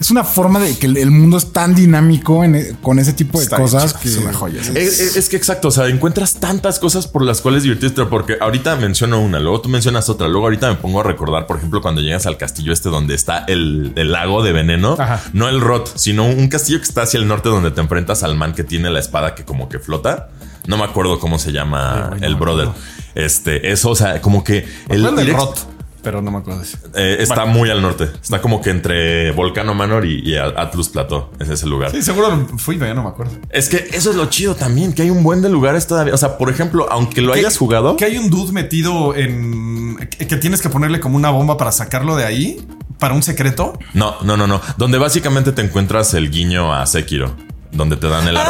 es 0.00 0.10
una 0.10 0.22
forma 0.24 0.60
de 0.60 0.76
que 0.78 0.86
el, 0.86 0.96
el 0.96 1.10
mundo 1.10 1.36
es 1.38 1.52
tan 1.52 1.74
dinámico 1.74 2.44
en- 2.44 2.76
con 2.82 2.98
ese 2.98 3.12
tipo 3.12 3.38
de 3.38 3.44
Está 3.44 3.56
cosas 3.56 3.90
hecho, 3.90 4.00
que 4.00 4.08
es 4.08 4.16
una 4.16 4.32
joya. 4.32 4.60
Es, 4.60 4.76
es- 5.00 5.16
es 5.16 5.28
que 5.28 5.36
exacto, 5.36 5.68
o 5.68 5.70
sea, 5.70 5.86
encuentras 5.88 6.34
tantas 6.34 6.78
cosas 6.78 7.06
por 7.06 7.22
las 7.22 7.40
cuales 7.40 7.62
divertirte, 7.64 8.04
porque 8.06 8.36
ahorita 8.40 8.76
menciono 8.76 9.20
una, 9.20 9.38
luego 9.40 9.60
tú 9.60 9.68
mencionas 9.68 10.08
otra, 10.08 10.28
luego 10.28 10.46
ahorita 10.46 10.68
me 10.70 10.76
pongo 10.76 11.00
a 11.00 11.02
recordar, 11.04 11.46
por 11.46 11.56
ejemplo, 11.56 11.80
cuando 11.82 12.00
llegas 12.00 12.26
al 12.26 12.36
castillo 12.36 12.72
este 12.72 12.88
donde 12.90 13.14
está 13.14 13.44
el, 13.48 13.92
el 13.96 14.12
lago 14.12 14.42
de 14.42 14.52
veneno, 14.52 14.96
Ajá. 14.98 15.22
no 15.32 15.48
el 15.48 15.60
Rot, 15.60 15.92
sino 15.96 16.26
un 16.26 16.48
castillo 16.48 16.78
que 16.78 16.84
está 16.84 17.02
hacia 17.02 17.18
el 17.18 17.26
norte 17.26 17.48
donde 17.48 17.70
te 17.70 17.80
enfrentas 17.80 18.22
al 18.22 18.36
man 18.36 18.54
que 18.54 18.64
tiene 18.64 18.90
la 18.90 19.00
espada 19.00 19.34
que 19.34 19.44
como 19.44 19.68
que 19.68 19.78
flota. 19.78 20.28
No 20.66 20.76
me 20.76 20.84
acuerdo 20.84 21.18
cómo 21.18 21.38
se 21.38 21.50
llama 21.50 22.10
Ay, 22.12 22.18
el 22.22 22.34
brother. 22.36 22.68
Este, 23.14 23.72
eso, 23.72 23.90
o 23.90 23.96
sea, 23.96 24.20
como 24.20 24.44
que 24.44 24.66
el 24.90 25.02
Rot, 25.32 25.58
pero 26.08 26.22
no 26.22 26.30
me 26.30 26.38
acuerdo 26.38 26.62
eh, 26.94 27.16
está 27.20 27.34
Bueno. 27.44 27.52
muy 27.52 27.68
al 27.70 27.82
norte. 27.82 28.04
Está 28.04 28.40
como 28.40 28.62
que 28.62 28.70
entre 28.70 29.30
Volcano 29.32 29.74
Manor 29.74 30.06
y, 30.06 30.20
y 30.26 30.36
Atlus 30.36 30.88
Plateau. 30.88 31.28
Es 31.38 31.50
ese 31.50 31.66
lugar. 31.66 31.90
Sí, 31.90 32.00
seguro 32.00 32.46
fui, 32.56 32.76
pero 32.76 32.86
ya 32.88 32.94
no 32.94 33.02
me 33.02 33.10
acuerdo. 33.10 33.34
Es 33.50 33.68
que 33.68 33.88
eso 33.92 34.08
es 34.08 34.16
lo 34.16 34.24
chido 34.30 34.54
también, 34.54 34.94
que 34.94 35.02
hay 35.02 35.10
un 35.10 35.22
buen 35.22 35.42
de 35.42 35.50
lugares 35.50 35.86
todavía. 35.86 36.14
O 36.14 36.16
sea, 36.16 36.38
por 36.38 36.48
ejemplo, 36.48 36.86
aunque 36.90 37.20
lo 37.20 37.34
hayas 37.34 37.58
jugado. 37.58 37.96
Que 37.96 38.06
hay 38.06 38.16
un 38.16 38.30
dude 38.30 38.52
metido 38.52 39.14
en. 39.14 39.98
que 40.16 40.26
que 40.26 40.36
tienes 40.38 40.62
que 40.62 40.70
ponerle 40.70 40.98
como 40.98 41.16
una 41.16 41.28
bomba 41.28 41.58
para 41.58 41.72
sacarlo 41.72 42.16
de 42.16 42.24
ahí. 42.24 42.66
Para 42.98 43.12
un 43.12 43.22
secreto. 43.22 43.78
No, 43.92 44.14
no, 44.22 44.38
no, 44.38 44.46
no. 44.46 44.62
Donde 44.78 44.96
básicamente 44.96 45.52
te 45.52 45.60
encuentras 45.60 46.14
el 46.14 46.30
guiño 46.30 46.72
a 46.72 46.86
Sekiro. 46.86 47.34
Donde 47.78 47.96
te 47.96 48.08
dan 48.08 48.22
el, 48.24 48.28
el 48.28 48.34
brazo 48.34 48.48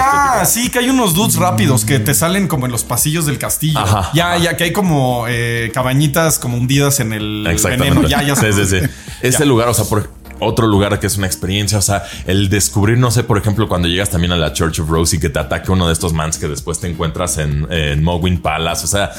Ah, 0.00 0.38
ya. 0.40 0.44
Sí, 0.44 0.68
que 0.68 0.80
hay 0.80 0.90
unos 0.90 1.14
dudes 1.14 1.36
rápidos 1.36 1.84
que 1.84 1.98
te 1.98 2.12
salen 2.12 2.48
como 2.48 2.66
en 2.66 2.72
los 2.72 2.84
pasillos 2.84 3.24
del 3.24 3.38
castillo. 3.38 3.78
Ajá, 3.78 4.10
ya, 4.12 4.32
ajá. 4.32 4.38
ya 4.38 4.56
que 4.56 4.64
hay 4.64 4.72
como 4.72 5.24
eh, 5.28 5.70
cabañitas 5.72 6.38
como 6.38 6.56
hundidas 6.58 7.00
en 7.00 7.12
el 7.12 7.46
Exactamente. 7.48 7.94
veneno. 8.00 8.08
Ya, 8.08 8.22
ya 8.22 8.36
sí, 8.36 8.52
sí, 8.52 8.66
sí. 8.66 8.86
Ese 9.22 9.38
Ya. 9.40 9.44
lugar, 9.46 9.68
o 9.68 9.74
sea, 9.74 9.84
por 9.84 10.10
otro 10.40 10.66
lugar 10.66 10.98
que 11.00 11.06
es 11.06 11.16
una 11.16 11.26
experiencia. 11.26 11.78
O 11.78 11.82
sea, 11.82 12.02
el 12.26 12.48
descubrir, 12.48 12.98
no 12.98 13.10
sé, 13.10 13.24
por 13.24 13.38
ejemplo, 13.38 13.68
cuando 13.68 13.88
llegas 13.88 14.10
también 14.10 14.32
a 14.32 14.36
la 14.36 14.52
Church 14.52 14.80
of 14.80 14.88
Rose 14.88 15.16
y 15.16 15.18
que 15.20 15.28
te 15.28 15.38
ataque 15.38 15.70
uno 15.72 15.86
de 15.86 15.92
estos 15.92 16.12
mans 16.12 16.38
que 16.38 16.48
después 16.48 16.78
te 16.80 16.88
encuentras 16.88 17.38
en, 17.38 17.66
en 17.70 18.02
Palace. 18.42 18.84
O 18.84 18.88
sea, 18.88 19.10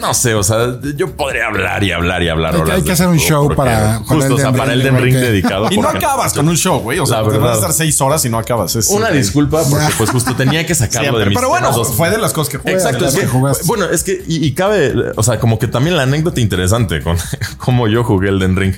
no 0.00 0.14
sé, 0.14 0.34
o 0.34 0.42
sea, 0.42 0.78
yo 0.96 1.14
podría 1.16 1.46
hablar 1.46 1.82
y 1.84 1.92
hablar 1.92 2.22
y 2.22 2.28
hablar. 2.28 2.54
Hay 2.54 2.56
que- 2.56 2.62
horas 2.62 2.76
hay 2.76 2.82
que 2.82 2.86
de 2.88 2.92
hacer 2.92 3.08
un 3.08 3.18
show 3.18 3.44
porque 3.44 3.56
para- 3.56 3.74
para 3.74 3.98
Justo, 4.04 4.34
o 4.34 4.38
sea, 4.38 4.48
Elden 4.48 4.58
para 4.58 4.72
Ring, 4.72 4.80
Elden 4.80 5.02
Ring 5.02 5.14
porque- 5.14 5.26
dedicado. 5.26 5.68
Y 5.70 5.76
no 5.76 5.82
porque- 5.82 5.98
acabas 5.98 6.32
con 6.32 6.48
un 6.48 6.56
show, 6.56 6.78
güey. 6.80 6.98
O 6.98 7.06
sea, 7.06 7.22
te 7.28 7.38
vas 7.38 7.52
a 7.52 7.54
estar 7.54 7.72
seis 7.72 8.00
horas 8.00 8.24
y 8.24 8.28
no 8.28 8.38
acabas. 8.38 8.76
Es 8.76 8.88
Una 8.88 8.96
increíble. 9.06 9.20
disculpa 9.22 9.62
porque 9.68 9.86
pues 9.98 10.10
justo 10.10 10.34
tenía 10.34 10.66
que 10.66 10.74
sacarlo 10.74 11.00
Siempre. 11.02 11.24
de 11.24 11.30
mis 11.30 11.38
Pero 11.38 11.48
bueno, 11.48 11.72
dos- 11.72 11.94
fue 11.94 12.10
de 12.10 12.18
las 12.18 12.32
cosas 12.32 12.50
que 12.50 12.58
jugué. 12.58 12.72
Exacto, 12.74 12.98
es 13.06 13.12
las 13.12 13.14
que, 13.14 13.20
que 13.22 13.26
jugaste. 13.26 13.64
bueno, 13.66 13.84
es 13.86 14.02
que 14.04 14.22
y, 14.26 14.44
y 14.46 14.52
cabe, 14.54 14.92
o 15.16 15.22
sea, 15.22 15.38
como 15.38 15.58
que 15.58 15.66
también 15.68 15.96
la 15.96 16.02
anécdota 16.04 16.40
interesante 16.40 17.02
con 17.02 17.16
cómo 17.58 17.88
yo 17.88 18.04
jugué 18.04 18.28
Elden 18.30 18.56
Ring. 18.56 18.74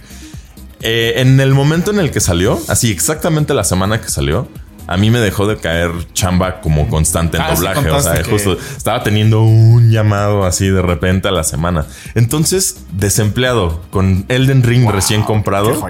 Eh, 0.88 1.14
en 1.20 1.40
el 1.40 1.53
momento 1.53 1.90
en 1.90 1.99
el 1.99 2.12
que 2.12 2.20
salió, 2.20 2.61
así 2.68 2.92
exactamente 2.92 3.55
la 3.55 3.64
semana 3.64 4.01
que 4.01 4.09
salió, 4.09 4.49
a 4.87 4.96
mí 4.96 5.11
me 5.11 5.18
dejó 5.18 5.49
de 5.49 5.57
caer 5.57 5.90
chamba 6.12 6.61
como 6.61 6.88
constante 6.88 7.38
en 7.38 7.42
Ah, 7.42 7.55
doblaje. 7.57 7.90
o 7.90 8.01
sea, 8.01 8.22
que- 8.22 8.31
justo 8.31 8.57
estaba 8.77 9.03
teniendo 9.03 9.42
un 9.42 9.90
llamado 9.90 10.44
así 10.44 10.68
de 10.68 10.81
repente 10.83 11.27
a 11.27 11.33
la 11.33 11.42
semana. 11.42 11.87
Entonces, 12.14 12.85
desempleado, 12.92 13.83
con 13.90 14.27
Elden 14.29 14.62
Ring 14.62 14.88
recién 14.88 15.22
comprado. 15.25 15.85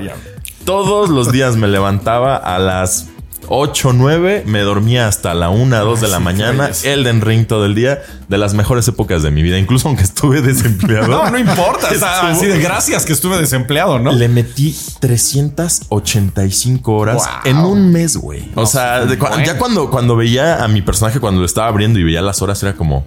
Todos 0.64 1.10
los 1.10 1.30
días 1.30 1.56
me 1.56 1.68
levantaba 1.68 2.36
a 2.36 2.58
las 2.58 3.08
8, 3.48 3.92
9, 3.94 4.44
me 4.46 4.60
dormía 4.60 5.08
hasta 5.08 5.34
la 5.34 5.48
1, 5.50 5.84
2 5.84 6.00
de 6.00 6.08
la 6.08 6.18
mañana. 6.20 6.70
Elden 6.84 7.20
Ring 7.20 7.46
todo 7.46 7.64
el 7.66 7.74
día, 7.74 8.02
de 8.28 8.38
las 8.38 8.54
mejores 8.54 8.86
épocas 8.88 9.22
de 9.22 9.30
mi 9.30 9.42
vida, 9.42 9.58
incluso 9.58 9.88
aunque 9.88 10.02
estuve 10.04 10.40
desempleado. 10.42 11.06
No, 11.08 11.30
no 11.30 11.38
importa. 11.38 11.88
O 11.90 11.94
sea, 11.94 12.28
así 12.30 12.46
de 12.46 12.58
gracias 12.60 13.04
que 13.04 13.12
estuve 13.12 13.38
desempleado, 13.38 13.98
¿no? 13.98 14.12
Le 14.12 14.28
metí 14.28 14.74
385 15.00 16.92
horas 16.94 17.16
Wow. 17.16 17.26
en 17.52 17.56
un 17.58 17.92
mes, 17.92 18.16
güey. 18.16 18.50
O 18.54 18.66
sea, 18.66 19.04
de 19.04 19.16
bueno. 19.16 19.44
ya 19.44 19.58
cuando, 19.58 19.90
cuando 19.90 20.16
veía 20.16 20.62
a 20.64 20.68
mi 20.68 20.82
personaje, 20.82 21.20
cuando 21.20 21.40
lo 21.40 21.46
estaba 21.46 21.68
abriendo 21.68 21.98
y 21.98 22.04
veía 22.04 22.22
las 22.22 22.42
horas, 22.42 22.62
era 22.62 22.74
como, 22.74 23.04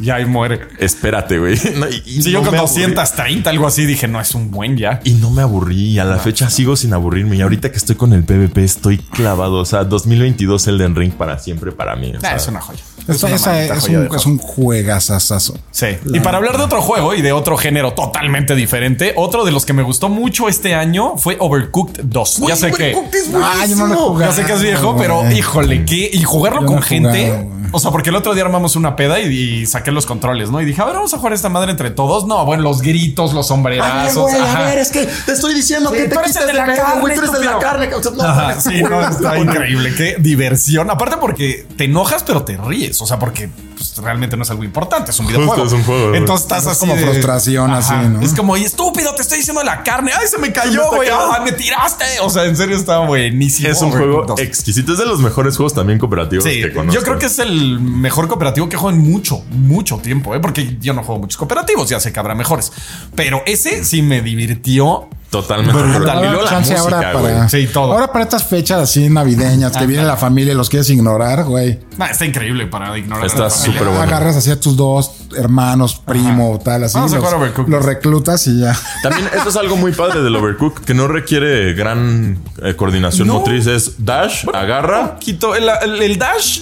Ya 0.00 0.16
ahí 0.16 0.24
muere. 0.26 0.60
espérate, 0.78 1.38
güey. 1.38 1.56
No, 1.76 1.86
y- 1.88 2.22
yo 2.22 2.42
con 2.42 2.52
me 2.52 2.58
aburrí. 2.58 2.82
230, 2.82 3.50
algo 3.50 3.66
así, 3.66 3.84
dije, 3.86 4.08
no 4.08 4.20
es 4.20 4.34
un 4.34 4.50
buen 4.50 4.76
ya. 4.76 5.00
Y 5.04 5.14
no 5.14 5.30
me 5.30 5.42
aburrí. 5.42 5.90
Y 5.92 5.98
a 5.98 6.04
la 6.04 6.18
fecha 6.18 6.48
sigo 6.50 6.76
sin 6.76 6.92
aburrirme. 6.94 7.36
Y 7.36 7.42
ahorita 7.42 7.70
que 7.70 7.76
estoy 7.76 7.96
con 7.96 8.12
el 8.12 8.24
PvP 8.24 8.64
estoy 8.64 8.98
clavado. 8.98 9.60
O 9.60 9.64
sea, 9.64 9.84
2022 9.84 10.66
Elden 10.68 10.94
Ring 10.94 11.12
para 11.12 11.38
siempre 11.38 11.72
para 11.72 11.96
mí. 11.96 12.12
O 12.16 12.20
sea, 12.20 12.36
es 12.36 12.48
una 12.48 12.60
joya. 12.60 12.80
Una 13.06 13.14
esa 13.36 13.62
es, 13.62 13.80
joya 13.80 14.00
un, 14.00 14.16
es 14.16 14.26
un 14.26 14.38
juegazazazo. 14.38 15.54
Sí. 15.70 15.86
Y 16.12 16.20
para 16.20 16.38
hablar 16.38 16.56
de 16.58 16.64
otro 16.64 16.82
juego 16.82 17.14
y 17.14 17.22
de 17.22 17.32
otro 17.32 17.56
género 17.56 17.92
totalmente 17.92 18.54
diferente, 18.54 19.12
otro 19.16 19.44
de 19.44 19.52
los 19.52 19.64
que 19.64 19.72
me 19.72 19.82
gustó 19.82 20.08
mucho 20.08 20.48
este 20.48 20.74
año 20.74 21.16
fue 21.16 21.36
Overcooked 21.38 22.02
2. 22.04 22.42
ya 22.48 22.56
sé 22.56 22.72
que. 22.72 22.96
Ah, 23.34 23.64
yo 23.68 23.76
no 23.76 23.86
lo 23.86 23.94
he 23.94 23.96
jugado. 23.96 24.30
Ya 24.32 24.36
sé 24.36 24.44
que 24.44 24.52
es 24.54 24.62
viejo, 24.62 24.96
pero 24.96 25.30
híjole, 25.30 25.84
¿qué? 25.84 26.10
Y 26.12 26.22
jugarlo 26.22 26.64
con 26.66 26.82
gente. 26.82 27.26
jugado. 27.30 27.56
O 27.76 27.80
sea, 27.80 27.90
porque 27.90 28.10
el 28.10 28.16
otro 28.16 28.34
día 28.34 28.44
armamos 28.44 28.74
una 28.76 28.96
peda 28.96 29.20
y, 29.20 29.26
y 29.32 29.66
saqué 29.66 29.92
los 29.92 30.06
controles, 30.06 30.50
¿no? 30.50 30.60
Y 30.60 30.64
dije, 30.64 30.80
a 30.82 30.84
ver, 30.86 30.94
vamos 30.94 31.12
a 31.14 31.18
jugar 31.18 31.32
esta 31.32 31.48
madre 31.48 31.70
entre 31.70 31.90
todos. 31.90 32.26
No, 32.26 32.44
bueno, 32.44 32.62
los 32.62 32.80
gritos, 32.82 33.32
los 33.34 33.46
sombrerazos. 33.48 34.32
ajá. 34.32 34.74
es 34.74 34.90
que 34.90 35.06
te 35.06 35.32
estoy 35.32 35.54
diciendo 35.54 35.90
Sí, 35.90 36.08
tú 36.12 36.18
eres 36.18 36.36
el 36.36 36.46
de 36.46 36.52
la 36.54 36.64
carne, 36.66 37.86
estúpido. 37.86 38.22
Ajá, 38.22 38.60
sí, 38.60 38.82
no, 38.82 39.00
está 39.08 39.38
increíble. 39.38 39.94
Qué 39.94 40.16
diversión. 40.18 40.90
Aparte 40.90 41.16
porque 41.20 41.66
te 41.76 41.84
enojas, 41.84 42.22
pero 42.24 42.42
te 42.44 42.56
ríes. 42.56 43.00
O 43.00 43.06
sea, 43.06 43.18
porque 43.18 43.48
pues, 43.76 43.96
realmente 43.98 44.36
no 44.36 44.42
es 44.42 44.50
algo 44.50 44.64
importante. 44.64 45.10
Es 45.10 45.18
un 45.20 45.26
videojuego. 45.26 45.64
es 45.66 45.72
un 45.72 45.84
juego. 45.84 46.14
Entonces 46.14 46.44
estás 46.44 46.62
Es 46.64 46.68
así 46.68 46.80
como 46.80 46.94
de- 46.94 47.02
frustración, 47.02 47.70
así, 47.72 47.94
¿no? 48.08 48.20
Es 48.22 48.34
como, 48.34 48.56
y 48.56 48.64
estúpido, 48.64 49.14
te 49.14 49.22
estoy 49.22 49.38
diciendo 49.38 49.62
la 49.62 49.82
carne. 49.82 50.12
Ay, 50.18 50.26
se 50.28 50.38
me 50.38 50.52
cayó, 50.52 50.84
está 50.84 50.96
güey. 50.96 51.08
Ah, 51.12 51.40
me 51.44 51.52
tiraste. 51.52 52.04
O 52.22 52.30
sea, 52.30 52.44
en 52.44 52.56
serio 52.56 52.76
estaba 52.76 53.06
buenísimo. 53.06 53.68
Es 53.68 53.80
un 53.82 53.90
juego 53.90 54.24
2. 54.26 54.40
exquisito. 54.40 54.92
Es 54.92 54.98
de 54.98 55.06
los 55.06 55.20
mejores 55.20 55.56
juegos 55.56 55.74
también 55.74 55.98
cooperativos 55.98 56.44
Sí, 56.44 56.60
que 56.62 56.72
conozco. 56.72 56.92
yo 57.00 57.04
creo 57.04 57.18
que 57.18 57.26
es 57.26 57.38
el 57.38 57.65
mejor 57.80 58.28
cooperativo 58.28 58.68
que 58.68 58.76
juego 58.76 58.96
en 58.96 59.02
mucho, 59.02 59.42
mucho 59.50 59.98
tiempo, 59.98 60.34
¿eh? 60.34 60.40
porque 60.40 60.76
yo 60.80 60.94
no 60.94 61.02
juego 61.02 61.20
muchos 61.22 61.36
cooperativos, 61.36 61.88
ya 61.88 62.00
sé 62.00 62.12
que 62.12 62.20
habrá 62.20 62.34
mejores. 62.34 62.72
Pero 63.14 63.42
ese 63.46 63.84
sí 63.84 64.02
me 64.02 64.20
divirtió. 64.22 65.08
totalmente. 65.30 65.72
Brutal. 65.82 65.92
Pero- 66.00 66.04
Y 66.06 66.08
Ahora, 66.16 66.30
luego 66.30 66.42
la 66.44 66.50
chance 66.50 66.72
música, 66.72 66.96
ahora 66.96 67.12
para, 67.12 67.48
Sí, 67.48 67.66
todo. 67.66 67.92
ahora 67.92 68.12
para 68.12 68.24
estas 68.24 68.44
fechas 68.44 68.80
así 68.80 69.10
navideñas 69.10 69.76
que 69.76 69.84
viene 69.86 70.04
la 70.04 70.16
familia 70.16 70.52
y 70.52 70.56
los 70.56 70.70
quieres 70.70 70.88
ignorar, 70.88 71.44
güey. 71.44 71.80
Nah, 71.98 72.06
está 72.06 72.24
increíble 72.24 72.66
para 72.68 72.96
ignorar. 72.96 73.26
Está 73.26 73.46
a 73.46 73.50
súper 73.50 73.84
bueno. 73.84 74.00
Agarras 74.00 74.36
así 74.36 74.50
a 74.50 74.58
tus 74.60 74.76
dos 74.76 75.10
hermanos, 75.36 75.96
primo, 76.06 76.58
tal, 76.64 76.84
así. 76.84 76.94
Vamos 76.94 77.12
a 77.12 77.16
los, 77.16 77.24
jugar 77.24 77.40
Overcooked. 77.40 77.70
los 77.70 77.84
reclutas 77.84 78.46
y 78.46 78.60
ya. 78.60 78.74
También 79.02 79.28
esto 79.36 79.48
es 79.50 79.56
algo 79.56 79.76
muy 79.76 79.92
padre 79.92 80.22
del 80.22 80.34
Overcook 80.36 80.80
que 80.84 80.94
no 80.94 81.08
requiere 81.08 81.74
gran 81.74 82.38
eh, 82.62 82.74
coordinación 82.76 83.26
No. 83.28 83.34
motriz. 83.40 83.66
Es 83.66 84.04
dash, 84.04 84.46
agarra. 84.54 85.16
Quito 85.18 85.54
el, 85.56 85.68
el- 85.82 86.02
el 86.02 86.18
dash. 86.18 86.60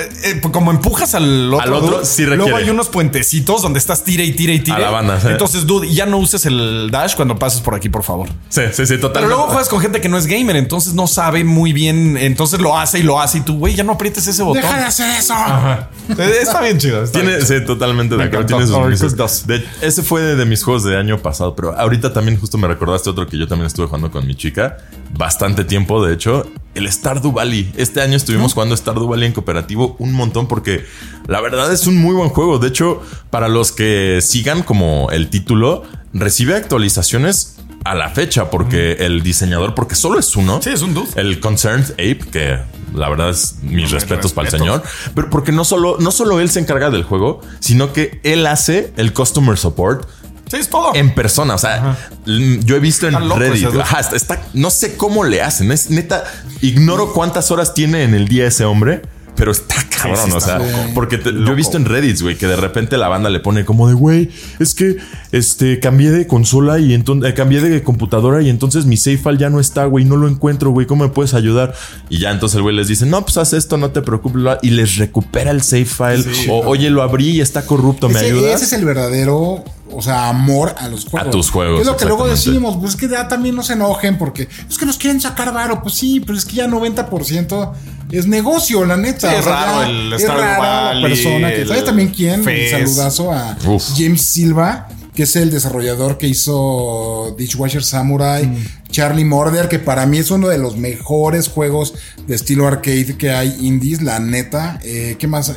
Eh, 0.00 0.08
eh, 0.24 0.40
como 0.52 0.70
empujas 0.70 1.14
al 1.14 1.52
otro, 1.52 1.60
Al 1.66 1.72
otro, 1.72 1.96
dude, 1.98 2.06
sí 2.06 2.24
luego 2.24 2.56
hay 2.56 2.70
unos 2.70 2.88
puentecitos 2.88 3.62
donde 3.62 3.78
estás 3.78 4.04
tire 4.04 4.24
y 4.24 4.32
tire 4.32 4.54
y 4.54 4.60
tire. 4.60 4.76
A 4.76 4.80
la 4.80 4.90
banda, 4.90 5.20
sí. 5.20 5.28
Entonces, 5.28 5.66
dude, 5.66 5.92
ya 5.92 6.06
no 6.06 6.18
uses 6.18 6.46
el 6.46 6.88
dash 6.90 7.14
cuando 7.16 7.38
pases 7.38 7.60
por 7.60 7.74
aquí, 7.74 7.88
por 7.88 8.02
favor. 8.02 8.28
Sí, 8.48 8.62
sí, 8.72 8.86
sí, 8.86 8.94
totalmente. 8.98 9.12
Pero 9.12 9.28
luego 9.28 9.42
juegas 9.48 9.68
con 9.68 9.80
gente 9.80 10.00
que 10.00 10.08
no 10.08 10.18
es 10.18 10.26
gamer, 10.26 10.56
entonces 10.56 10.94
no 10.94 11.06
sabe 11.06 11.44
muy 11.44 11.72
bien. 11.72 12.16
Entonces 12.16 12.60
lo 12.60 12.78
hace 12.78 12.98
y 13.00 13.02
lo 13.02 13.20
hace 13.20 13.38
y 13.38 13.40
tú, 13.42 13.58
güey, 13.58 13.74
ya 13.74 13.84
no 13.84 13.92
aprietes 13.92 14.26
ese 14.26 14.42
botón. 14.42 14.62
Deja 14.62 14.76
de 14.78 14.84
hacer 14.84 15.10
eso. 15.18 15.34
Eh, 16.18 16.38
Está 16.40 16.62
bien 16.62 16.78
chido. 16.78 17.02
está 17.04 17.18
Tiene, 17.20 17.36
bien 17.36 17.46
sí, 17.46 17.64
totalmente 17.66 18.16
de 18.16 18.24
acuerdo. 18.24 18.46
Tiene 18.46 18.66
sus 18.66 18.74
Overcooked 18.74 18.98
grises. 18.98 19.16
2. 19.16 19.46
De- 19.46 19.64
ese 19.82 20.02
fue 20.02 20.22
de, 20.22 20.36
de 20.36 20.46
mis 20.46 20.62
juegos 20.64 20.82
de 20.84 20.96
año 20.96 21.18
pasado, 21.18 21.54
pero 21.54 21.78
ahorita 21.78 22.14
también 22.14 22.40
justo 22.40 22.56
me 22.56 22.66
recordaste 22.66 23.10
otro 23.10 23.26
que 23.26 23.36
yo 23.38 23.46
también 23.46 23.66
estuve 23.66 23.86
jugando 23.86 24.10
con 24.10 24.26
mi 24.26 24.34
chica. 24.34 24.78
Bastante 25.16 25.64
tiempo, 25.64 26.04
de 26.04 26.14
hecho. 26.14 26.46
El 26.74 26.90
Stardew 26.90 27.32
Valley. 27.32 27.72
Este 27.76 28.00
año 28.00 28.16
estuvimos 28.16 28.54
jugando 28.54 28.76
Stardew 28.76 29.08
Valley 29.08 29.26
en 29.26 29.32
cooperativo 29.32 29.96
un 29.98 30.12
montón 30.12 30.46
porque 30.46 30.84
la 31.26 31.40
verdad 31.40 31.72
es 31.72 31.86
un 31.86 31.96
muy 31.96 32.14
buen 32.14 32.28
juego. 32.28 32.58
De 32.58 32.68
hecho, 32.68 33.02
para 33.30 33.48
los 33.48 33.72
que 33.72 34.20
sigan 34.22 34.62
como 34.62 35.08
el 35.10 35.28
título, 35.28 35.82
recibe 36.12 36.54
actualizaciones 36.54 37.56
a 37.84 37.94
la 37.94 38.10
fecha 38.10 38.50
porque 38.50 38.92
el 39.00 39.22
diseñador, 39.22 39.74
porque 39.74 39.94
solo 39.94 40.18
es 40.18 40.36
uno. 40.36 40.60
Sí, 40.62 40.70
es 40.70 40.82
un 40.82 40.94
dude. 40.94 41.08
El 41.16 41.40
Concerned 41.40 41.92
Ape, 41.92 42.20
que 42.30 42.58
la 42.94 43.08
verdad 43.08 43.30
es 43.30 43.56
mis 43.62 43.90
respetos 43.90 44.32
para 44.32 44.48
el 44.48 44.58
señor. 44.58 44.82
Pero 45.14 45.30
porque 45.30 45.52
no 45.52 45.64
solo, 45.64 45.96
no 45.98 46.10
solo 46.10 46.40
él 46.40 46.50
se 46.50 46.60
encarga 46.60 46.90
del 46.90 47.02
juego, 47.02 47.40
sino 47.60 47.92
que 47.92 48.20
él 48.22 48.46
hace 48.46 48.92
el 48.96 49.12
customer 49.12 49.56
support 49.56 50.06
Sí, 50.50 50.56
es 50.56 50.68
todo. 50.68 50.94
en 50.94 51.14
persona. 51.14 51.54
O 51.54 51.58
sea, 51.58 51.96
yo 52.26 52.76
he 52.76 52.80
visto 52.80 53.06
en 53.08 53.14
Está 53.14 53.34
Reddit. 53.36 53.54
ese 53.56 53.66
dude. 53.66 53.82
ajá, 53.82 54.00
está, 54.00 54.16
está- 54.16 54.42
no 54.54 54.70
sé 54.70 54.96
cómo 54.96 55.24
le 55.24 55.42
hacen. 55.42 55.70
Es 55.72 55.90
neta, 55.90 56.24
ignoro 56.62 57.12
cuántas 57.12 57.50
horas 57.50 57.74
tiene 57.74 58.02
en 58.04 58.14
el 58.14 58.28
día 58.28 58.46
ese 58.46 58.64
hombre. 58.64 59.02
Pero 59.36 59.52
está 59.52 59.76
cabrón, 59.88 60.18
sí 60.26 60.32
o 60.32 60.38
está 60.38 60.58
sea, 60.58 60.66
loco. 60.66 60.90
porque 60.94 61.16
te- 61.16 61.30
yo 61.32 61.46
he 61.52 61.54
visto 61.54 61.76
en 61.76 61.84
Reddit, 61.84 62.20
güey, 62.22 62.36
que 62.36 62.48
de 62.48 62.56
repente 62.56 62.96
la 62.96 63.06
banda 63.06 63.30
le 63.30 63.38
pone 63.38 63.64
como 63.64 63.86
de, 63.86 63.94
güey, 63.94 64.30
es 64.58 64.74
que 64.74 64.96
este 65.30 65.78
cambié 65.78 66.10
de 66.10 66.26
consola 66.26 66.80
y 66.80 66.92
entonces 66.92 67.34
cambié 67.34 67.60
de 67.60 67.84
computadora 67.84 68.42
y 68.42 68.50
entonces 68.50 68.84
mi 68.86 68.96
save 68.96 69.18
file 69.18 69.38
ya 69.38 69.48
no 69.48 69.60
está, 69.60 69.84
güey, 69.84 70.04
no 70.04 70.16
lo 70.16 70.26
encuentro, 70.26 70.70
güey, 70.70 70.88
¿cómo 70.88 71.04
me 71.04 71.10
puedes 71.10 71.34
ayudar? 71.34 71.72
Y 72.08 72.18
ya 72.18 72.32
entonces 72.32 72.56
el 72.56 72.62
güey 72.62 72.74
les 72.74 72.88
dice, 72.88 73.06
no, 73.06 73.22
pues 73.24 73.36
haz 73.36 73.52
esto, 73.52 73.76
no 73.76 73.90
te 73.92 74.02
preocupes, 74.02 74.42
y 74.62 74.70
les 74.70 74.96
recupera 74.96 75.52
el 75.52 75.62
save 75.62 75.84
file. 75.84 76.24
o, 76.50 76.66
oye, 76.66 76.90
lo 76.90 77.02
abrí 77.02 77.28
y 77.30 77.40
está 77.40 77.64
corrupto, 77.64 78.08
¿me 78.08 78.16
Ese, 78.18 78.26
ayudas? 78.32 78.56
ese 78.56 78.64
es 78.64 78.72
el 78.72 78.84
verdadero, 78.84 79.62
o 79.92 80.02
sea, 80.02 80.28
amor 80.28 80.74
a 80.78 80.88
los 80.88 81.04
juegos. 81.04 81.28
A 81.28 81.30
tus 81.30 81.50
juegos, 81.50 81.80
Es 81.80 81.86
lo 81.86 81.96
que 81.96 82.04
luego 82.04 82.26
decimos, 82.26 82.76
pues 82.80 82.94
es 82.94 83.00
que 83.00 83.08
ya 83.08 83.28
también 83.28 83.54
no 83.54 83.62
se 83.62 83.72
enojen 83.74 84.18
porque 84.18 84.48
es 84.68 84.78
que 84.78 84.86
nos 84.86 84.96
quieren 84.98 85.20
sacar 85.20 85.52
varo. 85.52 85.82
Pues 85.82 85.94
sí, 85.94 86.20
pero 86.20 86.36
es 86.38 86.44
que 86.44 86.56
ya 86.56 86.66
90% 86.66 87.72
es 88.10 88.26
negocio, 88.26 88.84
la 88.84 88.96
neta. 88.96 89.30
Sí, 89.30 89.36
es 89.38 89.44
raro 89.44 89.82
el 89.82 90.12
es 90.12 90.26
raro 90.28 90.94
la 91.00 91.00
persona 91.08 91.50
que. 91.50 91.66
¿Sabes 91.66 91.84
también 91.84 92.08
quién? 92.08 92.42
Fez. 92.44 92.70
Saludazo 92.70 93.32
a 93.32 93.56
Uf. 93.66 93.84
James 93.96 94.22
Silva. 94.22 94.88
Que 95.14 95.24
es 95.24 95.34
el 95.34 95.50
desarrollador 95.50 96.16
que 96.16 96.28
hizo 96.28 97.34
Dishwasher 97.36 97.82
Samurai, 97.82 98.46
Mm. 98.46 98.64
Charlie 98.90 99.24
Murder, 99.24 99.68
que 99.68 99.78
para 99.78 100.06
mí 100.06 100.18
es 100.18 100.30
uno 100.30 100.48
de 100.48 100.58
los 100.58 100.76
mejores 100.76 101.48
juegos 101.48 101.94
de 102.26 102.34
estilo 102.34 102.66
arcade 102.66 103.16
que 103.16 103.30
hay 103.30 103.56
indies, 103.60 104.02
la 104.02 104.18
neta. 104.18 104.80
Eh, 104.82 105.16
¿Qué 105.18 105.26
más 105.26 105.52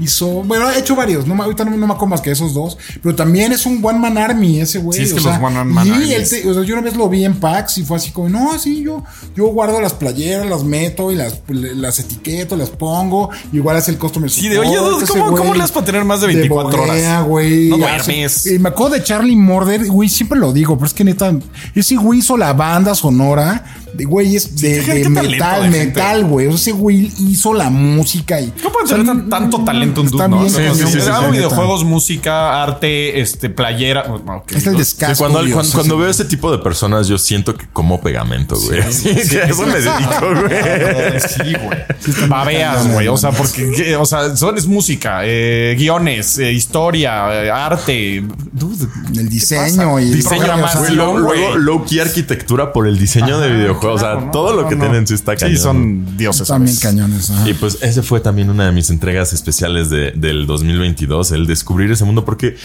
hizo? 0.00 0.42
Bueno, 0.44 0.66
ha 0.66 0.76
hecho 0.78 0.96
varios, 0.96 1.26
no, 1.26 1.34
me- 1.34 1.44
ahorita 1.44 1.64
no, 1.64 1.72
no 1.72 1.86
me 1.86 1.92
acuerdo 1.92 2.06
más 2.08 2.20
que 2.20 2.30
esos 2.30 2.54
dos, 2.54 2.78
pero 3.02 3.14
también 3.14 3.52
es 3.52 3.66
un 3.66 3.84
One 3.84 3.98
Man 3.98 4.16
Army 4.16 4.60
ese 4.60 4.78
güey. 4.78 4.98
Sí, 4.98 5.04
es 5.04 5.12
que 5.12 5.20
o 5.20 5.22
sea, 5.22 5.38
los 5.38 5.42
One 5.42 5.64
Man 5.64 5.86
y 5.86 5.90
Armies. 5.90 6.32
él 6.32 6.42
te- 6.42 6.48
o 6.48 6.54
sea, 6.54 6.62
yo 6.62 6.74
una 6.74 6.82
vez 6.82 6.96
lo 6.96 7.08
vi 7.08 7.24
en 7.24 7.34
PAX 7.38 7.78
y 7.78 7.82
fue 7.84 7.98
así 7.98 8.10
como, 8.12 8.28
no, 8.30 8.58
sí, 8.58 8.82
yo, 8.82 9.04
yo 9.36 9.46
guardo 9.48 9.80
las 9.80 9.92
playeras, 9.92 10.46
las 10.46 10.64
meto 10.64 11.12
y 11.12 11.16
las, 11.16 11.40
las 11.48 11.98
etiqueto, 11.98 12.56
las 12.56 12.70
pongo, 12.70 13.28
igual 13.52 13.76
hace 13.76 13.90
el 13.90 13.98
customer 13.98 14.30
Sí, 14.30 14.48
de, 14.48 14.58
oye, 14.58 14.74
support, 14.74 15.06
¿cómo, 15.08 15.36
¿cómo 15.36 15.52
le 15.54 15.60
das 15.60 15.72
para 15.72 15.84
tener 15.86 16.04
más 16.04 16.22
de 16.22 16.28
24 16.28 16.78
volea, 16.86 17.18
horas? 17.18 17.28
güey. 17.28 17.68
No 17.68 17.86
Hace- 17.86 18.54
y 18.54 18.58
me 18.58 18.70
acuerdo 18.70 18.94
de 18.94 19.02
Charlie 19.02 19.36
Morder, 19.36 19.86
güey, 19.86 20.08
siempre 20.08 20.38
lo 20.38 20.52
digo, 20.52 20.76
pero 20.76 20.86
es 20.86 20.94
que 20.94 21.04
neta, 21.04 21.34
ese 21.74 21.96
güey 21.96 22.20
hizo 22.20 22.36
la 22.38 22.52
banda 22.54 22.69
sonora, 22.94 23.64
de 23.92 24.04
güey, 24.04 24.36
es 24.36 24.54
de, 24.60 24.82
qué- 24.84 24.94
de 24.94 25.08
metal, 25.08 25.68
metal, 25.70 26.24
güey. 26.24 26.46
O 26.46 26.50
sea, 26.50 26.58
ese 26.60 26.72
güey 26.72 27.10
hizo 27.18 27.52
la 27.52 27.70
música 27.70 28.40
y. 28.40 28.52
¿Cómo 28.62 28.72
pueden 28.74 28.84
o 28.84 28.88
sea, 28.88 28.96
tener 28.98 29.06
tan- 29.06 29.28
tanto 29.28 29.64
talento 29.64 30.00
un 30.02 30.08
dude, 30.10 30.28
no? 30.28 30.48
Sí, 30.48 30.54
sí, 30.74 30.84
sí, 30.86 31.00
sí, 31.00 31.10
videojuegos, 31.32 31.82
música, 31.84 32.62
arte, 32.62 33.20
este, 33.20 33.50
playera. 33.50 34.04
Es 34.48 34.66
el 34.66 34.72
Sí, 34.74 34.78
descanso. 34.78 35.18
cuando, 35.24 35.40
cuando, 35.52 35.72
cuando 35.72 35.98
veo 35.98 36.08
ese 36.08 36.24
tipo 36.24 36.52
de 36.52 36.58
personas, 36.58 37.08
yo 37.08 37.18
siento 37.18 37.56
que 37.56 37.66
como 37.72 38.00
pegamento, 38.00 38.56
güey. 38.60 38.78
Eso 38.78 39.66
me 39.66 39.80
dedico, 39.80 40.40
güey. 40.40 41.20
Sí, 41.20 41.54
güey. 41.64 42.28
Babeas, 42.28 42.92
güey. 42.92 43.08
O 43.08 43.16
sea, 43.16 43.32
porque, 43.32 43.96
o 43.96 44.06
sea, 44.06 44.36
son, 44.36 44.56
es 44.56 44.66
música, 44.66 45.20
eh, 45.24 45.74
guiones, 45.76 46.38
eh, 46.38 46.52
historia, 46.52 47.44
eh, 47.44 47.50
arte. 47.50 48.22
Dude, 48.52 48.86
El 49.16 49.28
diseño 49.28 49.98
y 49.98 50.10
Diseño 50.10 50.56
más 50.58 50.90
low 50.90 51.84
key 51.84 51.98
arquitectura 52.00 52.59
por 52.72 52.86
el 52.86 52.98
diseño 52.98 53.38
de 53.40 53.48
videojuegos. 53.50 54.02
o 54.02 54.04
sea, 54.04 54.30
todo 54.30 54.54
lo 54.54 54.68
que 54.68 54.76
no. 54.76 54.82
tienen 54.84 55.06
sí 55.06 55.14
está 55.14 55.34
cañón. 55.36 55.56
Sí, 55.56 55.62
son 55.62 56.16
dioses. 56.16 56.48
También 56.48 56.74
¿sabes? 56.76 56.94
cañones. 56.96 57.30
ajá. 57.30 57.48
Y 57.48 57.54
pues 57.54 57.78
ese 57.82 58.02
fue 58.02 58.20
también 58.20 58.50
una 58.50 58.66
de 58.66 58.72
mis 58.72 58.90
entregas 58.90 59.32
especiales 59.32 59.90
de- 59.90 60.12
del 60.12 60.46
2022, 60.46 61.32
el 61.32 61.46
descubrir 61.46 61.90
ese 61.90 62.04
mundo, 62.04 62.24
porque 62.24 62.56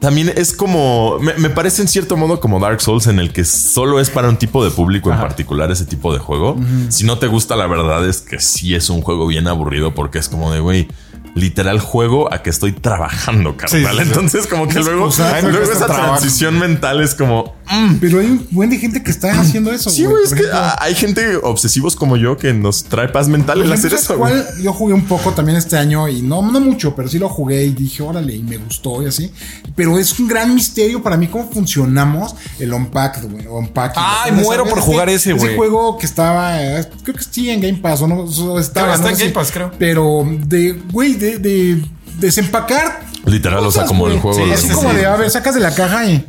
también 0.00 0.32
es 0.36 0.52
como, 0.52 1.18
me, 1.20 1.34
me 1.34 1.50
parece 1.50 1.82
en 1.82 1.88
cierto 1.88 2.16
modo 2.16 2.38
como 2.40 2.60
Dark 2.60 2.80
Souls, 2.80 3.08
en 3.08 3.18
el 3.18 3.32
que 3.32 3.44
solo 3.44 3.98
es 4.00 4.10
para 4.10 4.28
un 4.28 4.36
tipo 4.36 4.64
de 4.64 4.70
público 4.70 5.10
en 5.12 5.18
particular 5.18 5.70
ese 5.72 5.84
tipo 5.86 6.12
de 6.12 6.20
juego. 6.20 6.56
Si 6.88 7.04
no 7.04 7.18
te 7.18 7.26
gusta, 7.26 7.56
la 7.56 7.66
verdad 7.66 8.08
es 8.08 8.20
que 8.20 8.38
sí 8.38 8.74
es 8.74 8.90
un 8.90 9.00
juego 9.02 9.26
bien 9.26 9.48
aburrido, 9.48 9.94
porque 9.94 10.18
es 10.18 10.28
como 10.28 10.52
de, 10.52 10.60
güey, 10.60 10.86
literal 11.34 11.80
juego 11.80 12.32
a 12.32 12.42
que 12.42 12.50
estoy 12.50 12.72
trabajando, 12.72 13.56
carnal. 13.56 13.80
Sí, 13.80 13.86
sí, 13.86 13.94
sí. 13.96 14.08
Entonces 14.08 14.46
como 14.46 14.68
que 14.68 14.80
luego, 14.80 15.10
luego 15.42 15.72
esa 15.72 15.86
trabajo. 15.86 16.18
transición 16.18 16.58
mental 16.58 17.00
es 17.00 17.14
como, 17.14 17.54
Pero 18.00 18.20
hay 18.20 18.26
un 18.26 18.46
buen 18.50 18.70
de 18.70 18.78
gente 18.78 19.02
que 19.02 19.10
está 19.10 19.38
haciendo 19.40 19.72
eso. 19.72 19.90
sí, 19.90 20.04
güey, 20.04 20.24
es 20.24 20.30
que 20.30 20.40
ejemplo, 20.40 20.60
hay 20.80 20.94
gente 20.94 21.36
obsesivos 21.36 21.96
como 21.96 22.16
yo 22.16 22.36
que 22.36 22.52
nos 22.54 22.84
trae 22.84 23.08
paz 23.08 23.28
mental 23.28 23.62
el 23.62 23.72
hacer 23.72 23.90
¿sabes 23.90 24.04
eso. 24.04 24.16
güey. 24.18 24.32
cuál? 24.32 24.62
Yo 24.62 24.72
jugué 24.72 24.94
un 24.94 25.04
poco 25.06 25.32
también 25.32 25.58
este 25.58 25.76
año 25.76 26.08
y 26.08 26.22
no, 26.22 26.42
no 26.42 26.60
mucho, 26.60 26.94
pero 26.94 27.08
sí 27.08 27.18
lo 27.18 27.28
jugué 27.28 27.64
y 27.64 27.70
dije, 27.70 28.02
órale, 28.02 28.34
y 28.34 28.42
me 28.42 28.56
gustó 28.56 29.02
y 29.02 29.06
así. 29.06 29.30
Pero 29.76 29.98
es 29.98 30.18
un 30.18 30.28
gran 30.28 30.54
misterio 30.54 31.02
para 31.02 31.16
mí 31.16 31.28
cómo 31.28 31.50
funcionamos 31.50 32.34
el 32.58 32.72
Unpacked, 32.72 33.30
güey. 33.30 33.46
Unpacking. 33.46 34.02
Ay, 34.04 34.32
muero 34.32 34.64
por 34.66 34.80
jugar 34.80 35.08
ese, 35.08 35.32
güey. 35.32 35.48
Ese 35.48 35.56
juego 35.56 35.98
que 35.98 36.06
estaba, 36.06 36.62
eh, 36.62 36.88
creo 37.02 37.16
que 37.16 37.22
sí 37.22 37.50
en 37.50 37.60
Game 37.60 37.78
Pass 37.78 38.02
o 38.02 38.08
no, 38.08 38.24
estaba, 38.58 38.94
está 38.94 39.04
no 39.04 39.08
en 39.10 39.16
sé 39.16 39.22
Game 39.24 39.34
Pass, 39.34 39.50
creo. 39.52 39.70
Pero 39.78 40.26
de, 40.46 40.72
güey, 40.90 41.14
de, 41.18 41.38
de 41.38 41.82
desempacar. 42.18 43.00
Literal, 43.24 43.64
o 43.66 43.70
sea, 43.70 43.84
como 43.84 44.06
el 44.06 44.18
güey. 44.20 44.22
juego. 44.22 44.38
Sí, 44.38 44.44
de- 44.48 44.54
Así 44.54 44.68
sí, 44.68 44.74
como 44.74 44.92
de, 44.92 45.06
a 45.06 45.16
ver, 45.16 45.30
sacas 45.30 45.54
de 45.54 45.60
la 45.60 45.74
caja 45.74 46.06
y... 46.06 46.24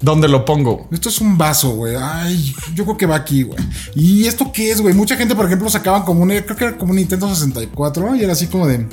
¿Dónde 0.00 0.28
lo 0.28 0.44
pongo? 0.44 0.86
Esto 0.92 1.08
es 1.08 1.20
un 1.20 1.36
vaso, 1.36 1.70
güey. 1.70 1.96
Ay, 2.00 2.54
yo 2.74 2.84
creo 2.84 2.96
que 2.96 3.06
va 3.06 3.16
aquí, 3.16 3.42
güey. 3.42 3.58
¿Y 3.96 4.26
esto 4.28 4.52
qué 4.52 4.70
es, 4.70 4.80
güey? 4.80 4.94
Mucha 4.94 5.16
gente, 5.16 5.34
por 5.34 5.44
ejemplo, 5.46 5.68
sacaban 5.68 6.02
como 6.02 6.22
un, 6.22 6.28
creo 6.28 6.56
que 6.56 6.64
era 6.66 6.76
como 6.76 6.90
un 6.92 6.96
Nintendo 6.98 7.28
64 7.28 8.14
y 8.14 8.22
era 8.22 8.32
así 8.32 8.46
como 8.46 8.68
de... 8.68 8.86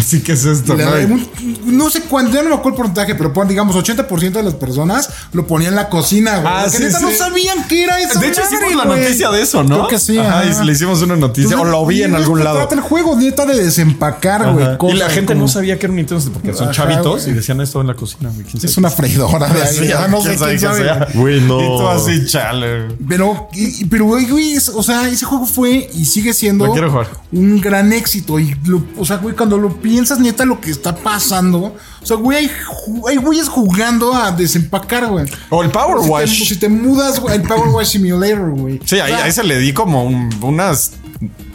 Así 0.00 0.20
que 0.22 0.32
es 0.32 0.44
esto, 0.44 0.72
un- 0.74 1.28
no 1.76 1.90
sé 1.90 2.02
cuánto, 2.02 2.32
ya 2.32 2.42
no 2.42 2.48
me 2.48 2.54
acuerdo 2.54 2.70
el 2.70 2.76
porcentaje, 2.76 3.14
pero 3.14 3.32
pon, 3.32 3.46
digamos, 3.46 3.76
80% 3.76 4.32
de 4.32 4.42
las 4.42 4.54
personas 4.54 5.08
lo 5.32 5.46
ponían 5.46 5.72
en 5.72 5.76
la 5.76 5.88
cocina, 5.88 6.38
güey. 6.38 6.52
Ah, 6.52 6.66
sí, 6.70 6.82
neta 6.82 6.98
sí. 6.98 7.04
no 7.04 7.10
sabían 7.12 7.68
qué 7.68 7.84
era 7.84 8.00
eso. 8.00 8.18
De 8.18 8.28
hecho, 8.28 8.40
hicimos 8.42 8.74
la 8.74 8.84
noticia 8.86 9.30
de 9.30 9.42
eso, 9.42 9.62
¿no? 9.62 9.74
Creo 9.76 9.88
que 9.88 9.98
sí. 9.98 10.18
Ajá, 10.18 10.44
y 10.44 10.64
le 10.64 10.72
hicimos 10.72 11.02
una 11.02 11.16
noticia 11.16 11.60
o 11.60 11.64
lo 11.64 11.84
vi 11.86 12.02
en 12.02 12.14
algún 12.14 12.42
lado. 12.42 12.56
Trata 12.58 12.74
el 12.74 12.80
juego, 12.80 13.14
neta, 13.16 13.44
de 13.46 13.62
desempacar, 13.62 14.52
güey. 14.52 14.64
Ajá. 14.64 14.78
Y 14.88 14.92
la 14.94 15.10
gente 15.10 15.34
como- 15.34 15.42
no 15.42 15.48
sabía 15.48 15.78
que 15.78 15.86
era 15.86 15.90
un 15.92 15.96
Nintendo 15.96 16.30
porque 16.32 16.52
son 16.54 16.64
Ajá, 16.70 16.72
chavitos 16.72 17.26
y 17.28 17.32
decían 17.32 17.60
esto 17.60 17.80
en 17.80 17.86
la 17.88 17.94
cocina, 17.94 18.30
güey. 18.30 18.42
¿Quién 18.44 18.56
sabe 18.60 18.70
Es 18.70 18.78
una 18.78 18.90
freidora 18.90 19.48
de 19.48 19.62
ahí. 19.62 19.76
Sí, 19.76 19.92
ah, 19.92 20.08
no 20.08 20.22
sé 20.22 20.36
quién 20.36 20.58
sabe. 20.58 21.06
Güey, 21.14 21.40
no. 21.42 21.60
Y 21.60 21.66
tú 21.78 21.88
así, 21.88 22.26
chale. 22.26 22.88
Pero, 23.08 23.48
y- 23.52 23.84
pero 23.84 24.06
güey, 24.06 24.26
o 24.74 24.82
sea, 24.82 25.08
ese 25.08 25.24
juego 25.26 25.46
fue 25.46 25.90
y 25.94 26.04
sigue 26.06 26.32
siendo 26.32 26.72
un 27.32 27.60
gran 27.60 27.92
éxito. 27.92 28.38
Y, 28.40 28.54
lo- 28.64 28.82
o 28.98 29.04
sea, 29.04 29.16
güey, 29.18 29.34
cuando 29.36 29.58
lo 29.58 29.68
piensas, 29.76 29.90
neta, 30.20 30.44
lo 30.44 30.60
que 30.60 30.70
está 30.70 30.94
pasando. 30.94 31.76
O 32.02 32.06
sea, 32.06 32.16
güey, 32.16 32.38
hay, 32.38 32.50
hay 33.08 33.16
güeyes 33.16 33.48
jugando 33.48 34.14
a 34.14 34.32
desempacar, 34.32 35.06
güey. 35.06 35.26
O 35.50 35.62
el 35.62 35.70
Power 35.70 35.98
si 35.98 36.04
te- 36.04 36.10
Wash. 36.10 36.48
Si 36.48 36.56
te, 36.56 36.68
mudas, 36.68 37.20
güey, 37.20 37.36
el 37.36 37.42
Power 37.42 37.68
Wash 37.68 37.88
Simulator, 37.92 38.50
güey. 38.50 38.80
Sí, 38.84 38.98
ahí, 39.00 39.12
ahí 39.12 39.32
se 39.32 39.44
le 39.44 39.58
di 39.58 39.72
como 39.72 40.04
un- 40.04 40.30
unas 40.42 40.92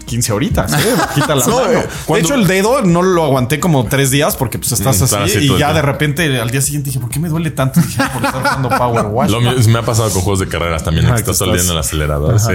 15 0.06 0.34
horitas. 0.34 0.72
¿eh? 0.74 0.78
Quita 1.16 1.34
la 1.34 1.44
No, 1.48 1.62
mano. 1.62 1.80
De 2.10 2.20
hecho, 2.20 2.36
el 2.36 2.46
dedo 2.46 2.84
no 2.84 3.02
lo 3.02 3.24
aguanté 3.26 3.60
como 3.60 3.86
tres 3.86 4.12
días 4.12 4.36
porque 4.36 4.60
pues 4.60 4.72
estás 4.72 5.02
Mm, 5.02 5.16
así. 5.24 5.38
y 5.40 5.58
ya 5.58 5.74
de 5.74 5.82
repente 5.82 6.40
al 6.40 6.52
día 6.52 6.62
siguiente 6.62 6.90
dije, 6.92 7.00
¿por 7.00 7.10
qué 7.10 7.20
me 7.20 7.28
duele 7.28 7.50
tanto? 7.50 7.82
Dije, 7.82 8.04
por 8.14 8.24
estar 8.24 8.44
jugando 8.44 8.70
Power 8.70 9.06
Wash. 9.08 9.32
Lo 9.32 9.42
mío- 9.42 9.54
me 9.68 9.80
ha 9.80 9.82
pasado 9.82 10.12
con 10.12 10.22
juegos 10.22 10.42
de 10.42 10.48
carreras 10.48 10.84
también, 10.84 11.08
Ajá, 11.08 11.16
que 11.16 11.22
estás 11.22 11.40
todo 11.40 11.56
el 11.56 11.78
acelerador. 11.78 12.40
sí. 12.40 12.52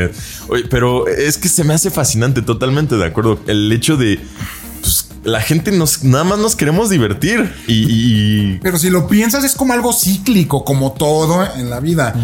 Oye, 0.48 0.64
pero 0.70 1.09
es 1.09 1.38
que 1.38 1.48
se 1.48 1.64
me 1.64 1.74
hace 1.74 1.90
fascinante, 1.90 2.40
totalmente 2.42 2.94
de 2.96 3.05
acuerdo. 3.07 3.40
El 3.48 3.72
hecho 3.72 3.97
de 3.97 4.20
la 5.25 5.41
gente 5.41 5.71
nos 5.73 6.03
nada 6.05 6.25
más 6.25 6.39
nos 6.39 6.57
queremos 6.57 6.89
divertir 6.91 7.53
y, 7.66 7.75
y- 8.55 8.59
Pero 8.62 8.79
si 8.79 8.89
lo 8.91 9.07
piensas, 9.07 9.45
es 9.45 9.55
como 9.55 9.73
algo 9.73 9.93
cíclico, 9.93 10.64
como 10.64 10.93
todo 10.93 11.47
en 11.57 11.68
la 11.71 11.81
vida. 11.81 12.14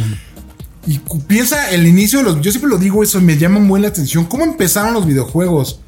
Y 0.87 1.01
piensa 1.27 1.71
el 1.71 1.87
inicio 1.87 2.19
de 2.21 2.25
los. 2.25 2.41
Yo 2.41 2.51
siempre 2.53 2.71
lo 2.71 2.79
digo 2.79 3.03
eso, 3.03 3.21
me 3.21 3.37
llama 3.37 3.59
muy 3.59 3.81
la 3.81 3.89
atención. 3.89 4.25
¿Cómo 4.25 4.45
empezaron 4.45 4.95
los 4.95 5.05
videojuegos? 5.07 5.81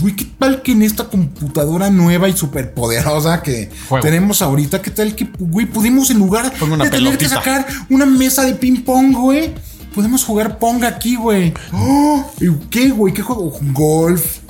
güey, 0.00 0.14
¿qué 0.14 0.26
tal 0.38 0.60
que 0.60 0.72
en 0.72 0.82
esta 0.82 1.04
computadora 1.04 1.88
nueva 1.88 2.28
y 2.28 2.36
súper 2.36 2.74
poderosa 2.74 3.42
que 3.42 3.70
Juego. 3.88 4.04
tenemos 4.04 4.42
ahorita, 4.42 4.82
qué 4.82 4.90
tal 4.90 5.14
que, 5.16 5.26
güey, 5.38 5.64
pudimos 5.64 6.10
en 6.10 6.18
lugar 6.18 6.52
Pongo 6.58 6.74
una 6.74 6.84
de 6.84 6.90
tener 6.90 7.16
que 7.16 7.26
sacar 7.28 7.66
una 7.88 8.04
mesa 8.04 8.42
de 8.44 8.52
ping 8.52 8.82
pong, 8.82 9.14
güey? 9.16 9.54
Podemos 9.94 10.22
jugar 10.22 10.58
pong 10.58 10.84
aquí, 10.84 11.16
güey. 11.16 11.54
¡Oh! 11.72 12.30
¿Y 12.38 12.50
¿Qué, 12.68 12.90
güey? 12.90 13.14
¿Qué 13.14 13.22
juego? 13.22 13.50
Golf, 13.72 14.40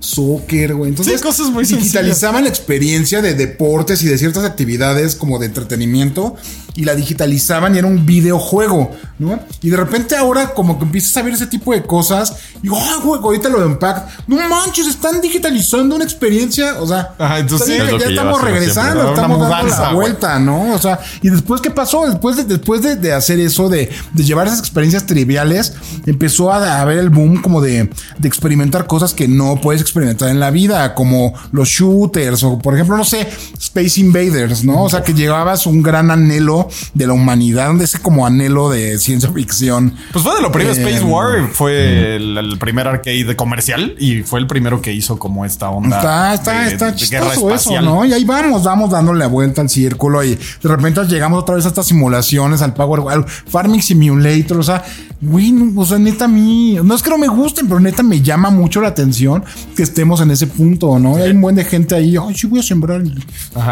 soccer, 0.00 0.74
güey. 0.74 0.90
Entonces, 0.90 1.14
Sí, 1.14 1.22
cosas 1.22 1.50
muy 1.50 1.64
digitalizaban 1.64 2.44
la 2.44 2.50
experiencia 2.50 3.22
de 3.22 3.34
deportes 3.34 4.02
y 4.02 4.08
de 4.08 4.18
ciertas 4.18 4.44
actividades 4.44 5.14
como 5.14 5.38
de 5.38 5.46
entretenimiento 5.46 6.36
y 6.74 6.84
la 6.84 6.94
digitalizaban 6.94 7.74
y 7.74 7.78
era 7.78 7.86
un 7.86 8.06
videojuego, 8.06 8.92
¿no? 9.18 9.40
Y 9.62 9.70
de 9.70 9.76
repente 9.76 10.16
ahora 10.16 10.54
como 10.54 10.78
que 10.78 10.84
empiezas 10.84 11.16
a 11.16 11.22
ver 11.22 11.34
ese 11.34 11.46
tipo 11.46 11.72
de 11.72 11.82
cosas 11.82 12.34
y 12.58 12.62
digo, 12.62 12.78
ah, 12.78 13.00
güey, 13.02 13.20
ahorita 13.20 13.48
lo 13.48 13.60
de 13.60 13.66
Impact, 13.66 14.28
no 14.28 14.36
manches, 14.48 14.86
están 14.86 15.20
digitalizando 15.20 15.96
una 15.96 16.04
experiencia, 16.04 16.80
o 16.80 16.86
sea, 16.86 17.14
Ajá, 17.18 17.38
entonces 17.38 17.68
está 17.68 17.84
bien 17.84 17.96
es 17.96 18.02
ya 18.02 18.10
estamos 18.10 18.40
regresando, 18.40 19.08
estamos 19.10 19.48
dando 19.48 19.76
la 19.76 19.92
vuelta, 19.92 20.38
¿no? 20.38 20.74
O 20.74 20.78
sea, 20.78 21.00
y 21.22 21.28
después 21.28 21.60
qué 21.60 21.70
pasó, 21.70 22.06
después 22.06 22.36
de, 22.36 22.44
después 22.44 22.82
de, 22.82 22.96
de 22.96 23.12
hacer 23.12 23.40
eso, 23.40 23.68
de, 23.68 23.90
de 24.12 24.24
llevar 24.24 24.46
esas 24.46 24.60
experiencias 24.60 25.06
triviales, 25.06 25.74
empezó 26.06 26.52
a, 26.52 26.58
a 26.58 26.80
haber 26.80 26.98
el 26.98 27.10
boom 27.10 27.42
como 27.42 27.60
de, 27.60 27.90
de 28.18 28.28
experimentar 28.28 28.86
cosas 28.86 29.14
que 29.14 29.28
no 29.28 29.60
puedes 29.60 29.82
experimentar 29.82 30.28
en 30.28 30.40
la 30.40 30.50
vida, 30.50 30.94
como 30.94 31.34
los 31.52 31.68
shooters, 31.68 32.42
o 32.42 32.58
por 32.58 32.74
ejemplo, 32.74 32.96
no 32.96 33.04
sé, 33.04 33.28
Space 33.58 34.00
Invaders, 34.00 34.64
¿no? 34.64 34.84
O 34.84 34.90
sea, 34.90 35.02
que 35.02 35.14
llevabas 35.14 35.66
un 35.66 35.82
gran 35.82 36.10
anhelo 36.10 36.59
de 36.94 37.06
la 37.06 37.12
humanidad, 37.12 37.74
de 37.74 37.84
ese 37.84 37.98
como 38.00 38.26
anhelo 38.26 38.70
de 38.70 38.98
ciencia 38.98 39.30
ficción. 39.32 39.94
Pues 40.12 40.24
fue 40.24 40.34
de 40.36 40.42
lo 40.42 40.50
primero. 40.52 40.74
Eh, 40.76 40.80
Space 40.82 41.02
War 41.04 41.48
fue 41.52 42.16
el, 42.16 42.36
el 42.38 42.58
primer 42.58 42.86
arcade 42.88 43.34
comercial 43.36 43.94
y 43.98 44.22
fue 44.22 44.40
el 44.40 44.46
primero 44.46 44.80
que 44.82 44.92
hizo 44.92 45.18
como 45.18 45.44
esta 45.44 45.70
onda. 45.70 45.96
Está, 45.98 46.34
está, 46.34 46.60
de- 46.62 46.72
está 46.72 46.86
de 46.92 46.96
chistoso 46.96 47.54
eso. 47.54 47.80
¿no? 47.80 48.04
Y 48.04 48.12
ahí 48.12 48.24
vamos, 48.24 48.62
vamos 48.64 48.90
dándole 48.90 49.18
la 49.20 49.26
vuelta 49.26 49.60
al 49.62 49.68
círculo 49.68 50.22
y 50.24 50.34
de 50.34 50.68
repente 50.68 51.04
llegamos 51.06 51.42
otra 51.42 51.54
vez 51.56 51.64
a 51.64 51.68
estas 51.68 51.86
simulaciones, 51.86 52.62
al 52.62 52.74
Power, 52.74 53.02
al 53.12 53.24
Farming 53.26 53.82
Simulator, 53.82 54.58
o 54.58 54.62
sea, 54.62 54.82
güey, 55.20 55.52
no, 55.52 55.80
o 55.80 55.84
sea, 55.84 55.98
neta 55.98 56.24
a 56.24 56.28
mí, 56.28 56.78
no 56.82 56.94
es 56.94 57.02
que 57.02 57.10
no 57.10 57.18
me 57.18 57.28
gusten, 57.28 57.66
pero 57.68 57.78
neta 57.80 58.02
me 58.02 58.20
llama 58.20 58.50
mucho 58.50 58.80
la 58.80 58.88
atención 58.88 59.44
que 59.76 59.82
estemos 59.82 60.20
en 60.20 60.30
ese 60.30 60.46
punto, 60.46 60.98
¿no? 60.98 61.18
Y 61.18 61.22
hay 61.22 61.30
un 61.30 61.40
buen 61.40 61.54
de 61.56 61.64
gente 61.64 61.94
ahí, 61.94 62.16
ay, 62.16 62.34
sí 62.34 62.46
voy 62.46 62.60
a 62.60 62.62
sembrar. 62.62 63.02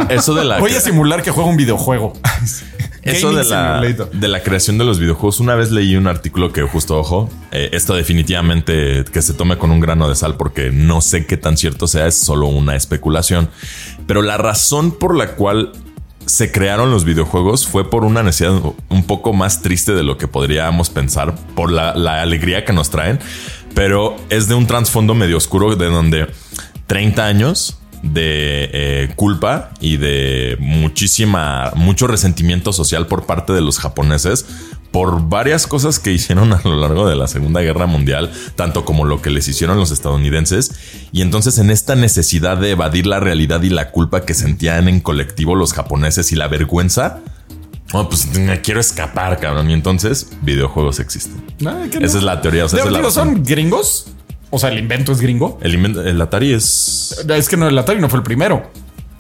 Eso 0.09 0.35
de 0.35 0.45
la 0.45 0.59
Voy 0.59 0.73
a 0.73 0.81
simular 0.81 1.23
que 1.23 1.31
juego 1.31 1.49
un 1.51 1.57
videojuego. 1.57 2.13
Eso 3.03 3.33
de 3.33 3.45
la, 3.45 3.81
de 3.81 4.29
la 4.29 4.43
creación 4.43 4.79
de 4.79 4.85
los 4.85 4.99
videojuegos, 4.99 5.41
una 5.41 5.55
vez 5.55 5.71
leí 5.71 5.97
un 5.97 6.07
artículo 6.07 6.53
que 6.53 6.63
justo, 6.63 6.99
ojo, 6.99 7.31
eh, 7.53 7.71
esto 7.73 7.95
definitivamente 7.95 9.05
que 9.11 9.23
se 9.23 9.35
tome 9.35 9.57
con 9.57 9.71
un 9.71 9.81
grano 9.81 10.09
de 10.09 10.15
sal 10.15 10.37
porque 10.37 10.71
no 10.71 11.01
sé 11.01 11.27
qué 11.27 11.37
tan 11.37 11.57
cierto 11.57 11.87
sea, 11.87 12.07
es 12.07 12.17
solo 12.17 12.47
una 12.47 12.77
especulación, 12.77 13.49
pero 14.07 14.23
la 14.23 14.37
razón 14.37 14.93
por 14.93 15.17
la 15.17 15.33
cual 15.37 15.73
se 16.27 16.53
crearon 16.53 16.91
los 16.91 17.05
videojuegos 17.05 17.67
fue 17.67 17.89
por 17.89 18.05
una 18.05 18.23
necesidad 18.23 18.61
un 18.91 19.05
poco 19.05 19.33
más 19.33 19.63
triste 19.63 19.95
de 19.95 20.03
lo 20.03 20.19
que 20.19 20.29
podríamos 20.29 20.91
pensar, 20.91 21.35
por 21.55 21.73
la, 21.73 21.95
la 21.95 22.21
alegría 22.21 22.65
que 22.65 22.75
nos 22.75 22.91
traen, 22.91 23.19
pero 23.75 24.17
es 24.29 24.49
de 24.49 24.55
un 24.55 24.67
trasfondo 24.67 25.15
medio 25.15 25.39
oscuro 25.39 25.75
de 25.75 25.87
donde 25.87 26.27
30 26.87 27.25
años 27.25 27.79
de 28.03 28.71
eh, 28.73 29.13
culpa 29.17 29.71
y 29.81 29.97
de 29.97 30.57
muchísima, 30.61 31.73
mucho 31.75 32.07
resentimiento 32.07 32.73
social 32.73 33.07
por 33.07 33.27
parte 33.27 33.53
de 33.53 33.61
los 33.61 33.79
japoneses 33.79 34.47
por 34.91 35.29
varias 35.29 35.67
cosas 35.67 35.99
que 35.99 36.13
hicieron 36.13 36.53
a 36.55 36.61
lo 36.65 36.77
largo 36.77 37.09
de 37.09 37.17
la 37.17 37.29
Segunda 37.29 37.61
Guerra 37.61 37.87
Mundial, 37.87 38.31
tanto 38.57 38.85
como 38.85 39.05
lo 39.05 39.23
que 39.23 39.31
les 39.31 39.49
hicieron 39.49 39.79
los 39.79 39.91
estadounidenses. 39.91 40.73
Y 41.13 41.23
entonces 41.23 41.59
en 41.59 41.71
esta 41.71 41.95
necesidad 41.95 42.57
de 42.57 42.71
evadir 42.71 43.07
la 43.07 43.21
realidad 43.21 43.63
y 43.63 43.71
la 43.71 43.91
culpa 43.91 44.25
que 44.25 44.35
sentían 44.35 44.89
en 44.89 45.01
colectivo 45.01 45.55
los 45.55 45.73
japoneses 45.73 46.33
y 46.33 46.37
la 46.37 46.49
vergüenza, 46.49 47.21
oh, 47.93 48.09
pues 48.09 48.27
me 48.39 48.61
quiero 48.61 48.81
escapar, 48.81 49.39
cabrón. 49.41 49.71
Y 49.71 49.73
entonces 49.73 50.31
videojuegos 50.43 51.01
existen. 51.01 51.43
No. 51.61 51.85
Esa 51.85 52.19
es 52.19 52.23
la 52.23 52.41
teoría. 52.41 52.65
O 52.65 52.69
sea, 52.69 52.79
Digo, 52.79 52.89
esa 52.89 52.89
es 52.89 52.93
la 52.93 52.99
digo, 52.99 53.09
razón. 53.09 53.35
¿Son 53.35 53.45
gringos? 53.45 54.07
O 54.51 54.59
sea, 54.59 54.71
el 54.71 54.79
invento 54.79 55.13
es 55.13 55.21
gringo. 55.21 55.59
El, 55.63 55.75
invento- 55.75 56.03
el 56.05 56.21
Atari 56.21 56.53
es... 56.53 57.25
Es 57.29 57.49
que 57.49 57.57
no, 57.57 57.69
el 57.69 57.79
Atari 57.79 58.01
no 58.01 58.09
fue 58.09 58.19
el 58.19 58.25
primero. 58.25 58.71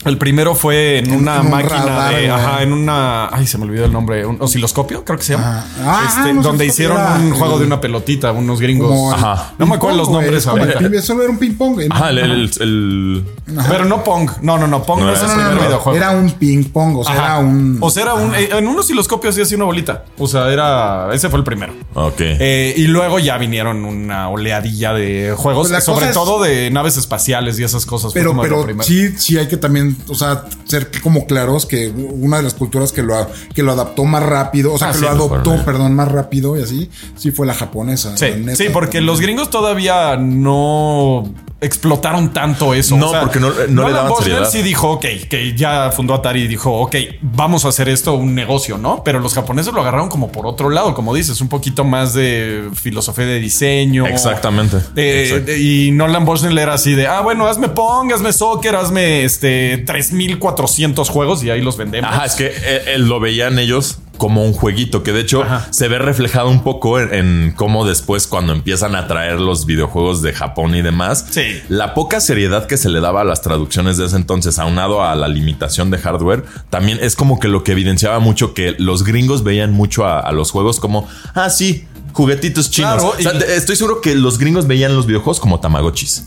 El 0.04 0.16
primero 0.16 0.54
fue 0.54 0.98
en 0.98 1.10
una 1.12 1.36
en 1.36 1.46
un 1.46 1.50
máquina 1.50 1.84
radar, 1.84 2.14
de. 2.14 2.30
Ajá, 2.30 2.62
en 2.62 2.72
una. 2.72 3.26
Ay, 3.34 3.46
se 3.48 3.58
me 3.58 3.64
olvidó 3.64 3.84
el 3.84 3.92
nombre. 3.92 4.24
Un 4.24 4.40
osciloscopio, 4.40 5.04
creo 5.04 5.18
que 5.18 5.24
se 5.24 5.32
llama. 5.34 5.58
Ajá. 5.58 5.66
Ah, 5.84 6.04
Este, 6.06 6.40
donde 6.40 6.66
hicieron 6.66 6.96
era 6.96 7.14
un 7.16 7.26
el- 7.26 7.32
juego 7.34 7.58
de 7.58 7.66
una 7.66 7.80
pelotita, 7.80 8.30
unos 8.30 8.60
gringos. 8.60 8.88
Como 8.88 9.12
el 9.12 9.18
Ajá. 9.24 9.54
No 9.58 9.66
me 9.66 9.74
acuerdo 9.74 9.96
los 9.98 10.08
nombres 10.08 10.44
el 10.44 10.50
ahorita. 10.50 10.78
ping- 10.78 11.00
Solo 11.02 11.22
era 11.24 11.32
un 11.32 11.38
ping 11.38 11.54
pong. 11.56 11.74
güey. 11.74 11.88
Ajá, 11.90 12.10
el, 12.10 12.18
el- 12.18 12.50
el- 12.60 13.24
Pero 13.68 13.84
no 13.86 14.04
Pong. 14.04 14.30
No, 14.40 14.56
no, 14.56 14.68
no. 14.68 14.82
Pong 14.84 15.00
no, 15.00 15.06
No, 15.06 15.12
es 15.12 15.20
el 15.20 15.28
primer 15.30 15.54
no, 15.54 15.60
videojuego. 15.62 15.96
Era 15.96 16.10
un 16.12 16.30
ping 16.30 16.64
pong, 16.64 16.96
o 16.98 17.04
sea, 17.04 17.12
Ajá. 17.14 17.24
era 17.24 17.38
un. 17.40 17.78
O 17.80 17.90
sea, 17.90 18.02
era 18.04 18.14
un. 18.14 18.34
En 18.34 18.68
un 18.68 18.78
osciloscopio 18.78 19.30
así 19.30 19.42
hacía 19.42 19.56
una 19.56 19.66
bolita. 19.66 20.04
O 20.16 20.28
sea, 20.28 20.48
era. 20.52 21.08
Ese 21.12 21.28
fue 21.28 21.40
el 21.40 21.44
primero. 21.44 21.72
Ok. 21.94 22.20
Eh, 22.20 22.72
y 22.76 22.86
luego 22.86 23.18
ya 23.18 23.36
vinieron 23.36 23.84
una 23.84 24.28
oleadilla 24.28 24.92
de 24.92 25.34
juegos, 25.36 25.68
Pues 25.70 25.82
sobre 25.84 26.06
es- 26.06 26.12
todo 26.14 26.40
de 26.40 26.70
naves 26.70 26.96
espaciales 26.96 27.58
y 27.58 27.64
esas 27.64 27.84
cosas. 27.84 28.12
Pero, 28.12 28.40
pero 28.40 28.64
sí, 28.82 29.18
sí 29.18 29.36
hay 29.38 29.48
que 29.48 29.56
también, 29.56 29.96
o 30.06 30.14
sea, 30.14 30.44
ser 30.64 30.90
como 31.02 31.26
claros 31.26 31.66
que 31.66 31.88
una 31.88 32.38
de 32.38 32.42
las 32.44 32.54
culturas 32.54 32.92
que 32.92 33.02
lo, 33.02 33.14
que 33.54 33.62
lo 33.62 33.72
adaptó 33.72 34.04
más 34.04 34.22
rápido, 34.22 34.72
o 34.74 34.78
sea, 34.78 34.88
Ah, 34.88 34.92
que 34.92 34.98
sí, 34.98 35.04
lo 35.04 35.10
adoptó, 35.10 35.64
perdón, 35.64 35.94
más 35.94 36.10
rápido 36.10 36.56
y 36.56 36.62
así, 36.62 36.90
sí 37.16 37.30
fue 37.30 37.46
la 37.46 37.54
japonesa. 37.54 38.16
Sí, 38.16 38.26
la 38.30 38.36
neta. 38.36 38.56
sí, 38.56 38.66
porque 38.72 39.00
los 39.00 39.20
gringos 39.20 39.50
todavía 39.50 40.16
no 40.16 41.24
explotaron 41.60 42.32
tanto 42.32 42.72
eso. 42.72 42.96
No, 42.96 43.10
porque 43.20 43.40
no- 43.40 43.50
no 43.50 43.56
le 43.58 43.68
Nolan 43.72 43.92
daban 43.94 44.08
Bushnell 44.10 44.24
seriedad. 44.32 44.50
sí 44.50 44.62
dijo, 44.62 44.90
ok, 44.92 45.04
que 45.28 45.54
ya 45.56 45.90
fundó 45.90 46.14
Atari 46.14 46.42
y 46.42 46.46
dijo, 46.48 46.72
ok, 46.72 46.94
vamos 47.20 47.64
a 47.64 47.68
hacer 47.68 47.88
esto 47.88 48.14
un 48.14 48.34
negocio, 48.34 48.78
¿no? 48.78 49.02
Pero 49.04 49.18
los 49.18 49.34
japoneses 49.34 49.72
lo 49.74 49.80
agarraron 49.80 50.08
como 50.08 50.30
por 50.30 50.46
otro 50.46 50.70
lado, 50.70 50.94
como 50.94 51.12
dices, 51.14 51.40
un 51.40 51.48
poquito 51.48 51.82
más 51.84 52.14
de 52.14 52.68
filosofía 52.74 53.26
de 53.26 53.40
diseño. 53.40 54.06
Exactamente. 54.06 54.76
De- 54.94 55.40
de- 55.40 55.58
y 55.58 55.90
Nolan 55.90 56.24
Bushnell 56.24 56.56
era 56.58 56.74
así 56.74 56.92
de, 56.94 57.08
ah, 57.08 57.22
bueno, 57.22 57.46
hazme 57.48 57.68
Pong, 57.68 58.12
hazme 58.12 58.32
Soccer, 58.32 58.76
hazme 58.76 59.24
este 59.24 59.78
3400 59.84 61.08
juegos 61.08 61.42
y 61.42 61.50
ahí 61.50 61.60
los 61.60 61.76
vendemos. 61.76 62.10
Ajá, 62.10 62.24
es 62.26 62.34
que 62.34 62.46
él, 62.46 62.82
él 62.94 63.08
lo 63.08 63.18
veían 63.20 63.58
ellos 63.58 63.98
como 64.18 64.44
un 64.44 64.52
jueguito, 64.52 65.02
que 65.02 65.12
de 65.12 65.20
hecho 65.20 65.42
Ajá. 65.42 65.66
se 65.70 65.88
ve 65.88 65.98
reflejado 65.98 66.50
un 66.50 66.62
poco 66.62 67.00
en, 67.00 67.14
en 67.14 67.52
cómo 67.56 67.86
después 67.86 68.26
cuando 68.26 68.52
empiezan 68.52 68.94
a 68.94 69.06
traer 69.06 69.40
los 69.40 69.64
videojuegos 69.64 70.20
de 70.20 70.32
Japón 70.34 70.74
y 70.74 70.82
demás, 70.82 71.26
Sí. 71.30 71.60
la 71.68 71.94
poca 71.94 72.20
seriedad 72.20 72.66
que 72.66 72.76
se 72.76 72.90
le 72.90 73.00
daba 73.00 73.22
a 73.22 73.24
las 73.24 73.40
traducciones 73.40 73.96
de 73.96 74.06
ese 74.06 74.16
entonces, 74.16 74.58
aunado 74.58 75.02
a 75.02 75.14
la 75.14 75.28
limitación 75.28 75.90
de 75.90 75.98
hardware, 75.98 76.44
también 76.68 76.98
es 77.00 77.16
como 77.16 77.38
que 77.40 77.48
lo 77.48 77.64
que 77.64 77.72
evidenciaba 77.72 78.18
mucho 78.18 78.52
que 78.54 78.74
los 78.78 79.04
gringos 79.04 79.44
veían 79.44 79.72
mucho 79.72 80.04
a, 80.04 80.20
a 80.20 80.32
los 80.32 80.50
juegos 80.50 80.80
como, 80.80 81.08
ah, 81.34 81.48
sí. 81.48 81.86
Juguetitos 82.12 82.70
chinos. 82.70 82.94
Claro, 82.94 83.14
O 83.16 83.22
sea, 83.22 83.34
y- 83.34 83.38
de- 83.38 83.56
estoy 83.56 83.76
seguro 83.76 84.00
que 84.00 84.14
los 84.16 84.38
gringos 84.38 84.66
veían 84.66 84.96
los 84.96 85.06
videojuegos 85.06 85.38
como 85.38 85.60
Tamagotchis. 85.60 86.26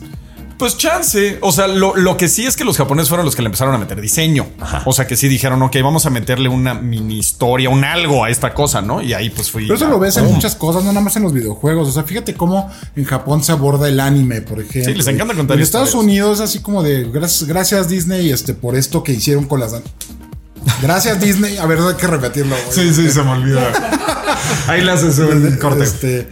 Pues 0.61 0.77
chance. 0.77 1.39
O 1.41 1.51
sea, 1.51 1.67
lo, 1.67 1.95
lo 1.95 2.17
que 2.17 2.27
sí 2.29 2.45
es 2.45 2.55
que 2.55 2.63
los 2.63 2.77
japoneses 2.77 3.09
fueron 3.09 3.25
los 3.25 3.35
que 3.35 3.41
le 3.41 3.47
empezaron 3.47 3.73
a 3.73 3.79
meter 3.79 3.99
diseño. 3.99 4.47
O 4.85 4.93
sea, 4.93 5.07
que 5.07 5.15
sí 5.17 5.27
dijeron, 5.27 5.59
ok, 5.63 5.75
vamos 5.83 6.05
a 6.05 6.11
meterle 6.11 6.49
una 6.49 6.75
mini 6.75 7.17
historia, 7.17 7.69
un 7.71 7.83
algo 7.83 8.23
a 8.23 8.29
esta 8.29 8.53
cosa, 8.53 8.79
¿no? 8.81 9.01
Y 9.01 9.13
ahí 9.13 9.31
pues 9.31 9.49
fui. 9.49 9.63
Pero 9.63 9.73
eso 9.75 9.87
a- 9.87 9.89
lo 9.89 9.97
ves 9.99 10.17
en 10.17 10.25
muchas 10.25 10.53
cosas, 10.55 10.83
no 10.83 10.91
nada 10.91 11.03
más 11.03 11.15
en 11.15 11.23
los 11.23 11.33
videojuegos. 11.33 11.87
O 11.87 11.91
sea, 11.91 12.03
fíjate 12.03 12.35
cómo 12.35 12.71
en 12.95 13.05
Japón 13.05 13.43
se 13.43 13.51
aborda 13.51 13.87
el 13.89 13.99
anime, 13.99 14.41
por 14.41 14.59
ejemplo. 14.59 14.91
Sí, 14.91 14.97
les 14.97 15.07
encanta 15.07 15.33
contar 15.33 15.57
En 15.57 15.63
Estados. 15.63 15.95
Unidos, 15.95 16.41
así 16.41 16.59
como 16.59 16.83
de 16.83 17.05
gracias, 17.11 17.45
gracias 17.49 17.89
Disney 17.89 18.29
este, 18.29 18.53
por 18.53 18.75
esto 18.75 19.01
que 19.03 19.13
hicieron 19.13 19.45
con 19.45 19.59
las. 19.59 19.73
Gracias 20.81 21.19
Disney. 21.19 21.57
A 21.57 21.65
ver, 21.65 21.79
hay 21.79 21.95
que 21.95 22.05
repetirlo. 22.07 22.55
güey. 22.55 22.77
Sí, 22.89 22.93
sí, 22.93 23.09
se 23.09 23.23
me 23.23 23.31
olvidó. 23.31 23.61
ahí 24.67 24.81
le 24.83 24.91
haces 24.91 25.17
un 25.17 25.57
corte. 25.57 25.83
Este, 25.83 26.29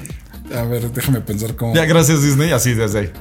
a 0.55 0.61
ver, 0.63 0.91
déjame 0.91 1.21
pensar 1.21 1.55
cómo. 1.55 1.73
Ya, 1.73 1.85
gracias 1.85 2.21
Disney, 2.21 2.51
así 2.51 2.73
desde 2.75 2.99
ahí. 2.99 3.11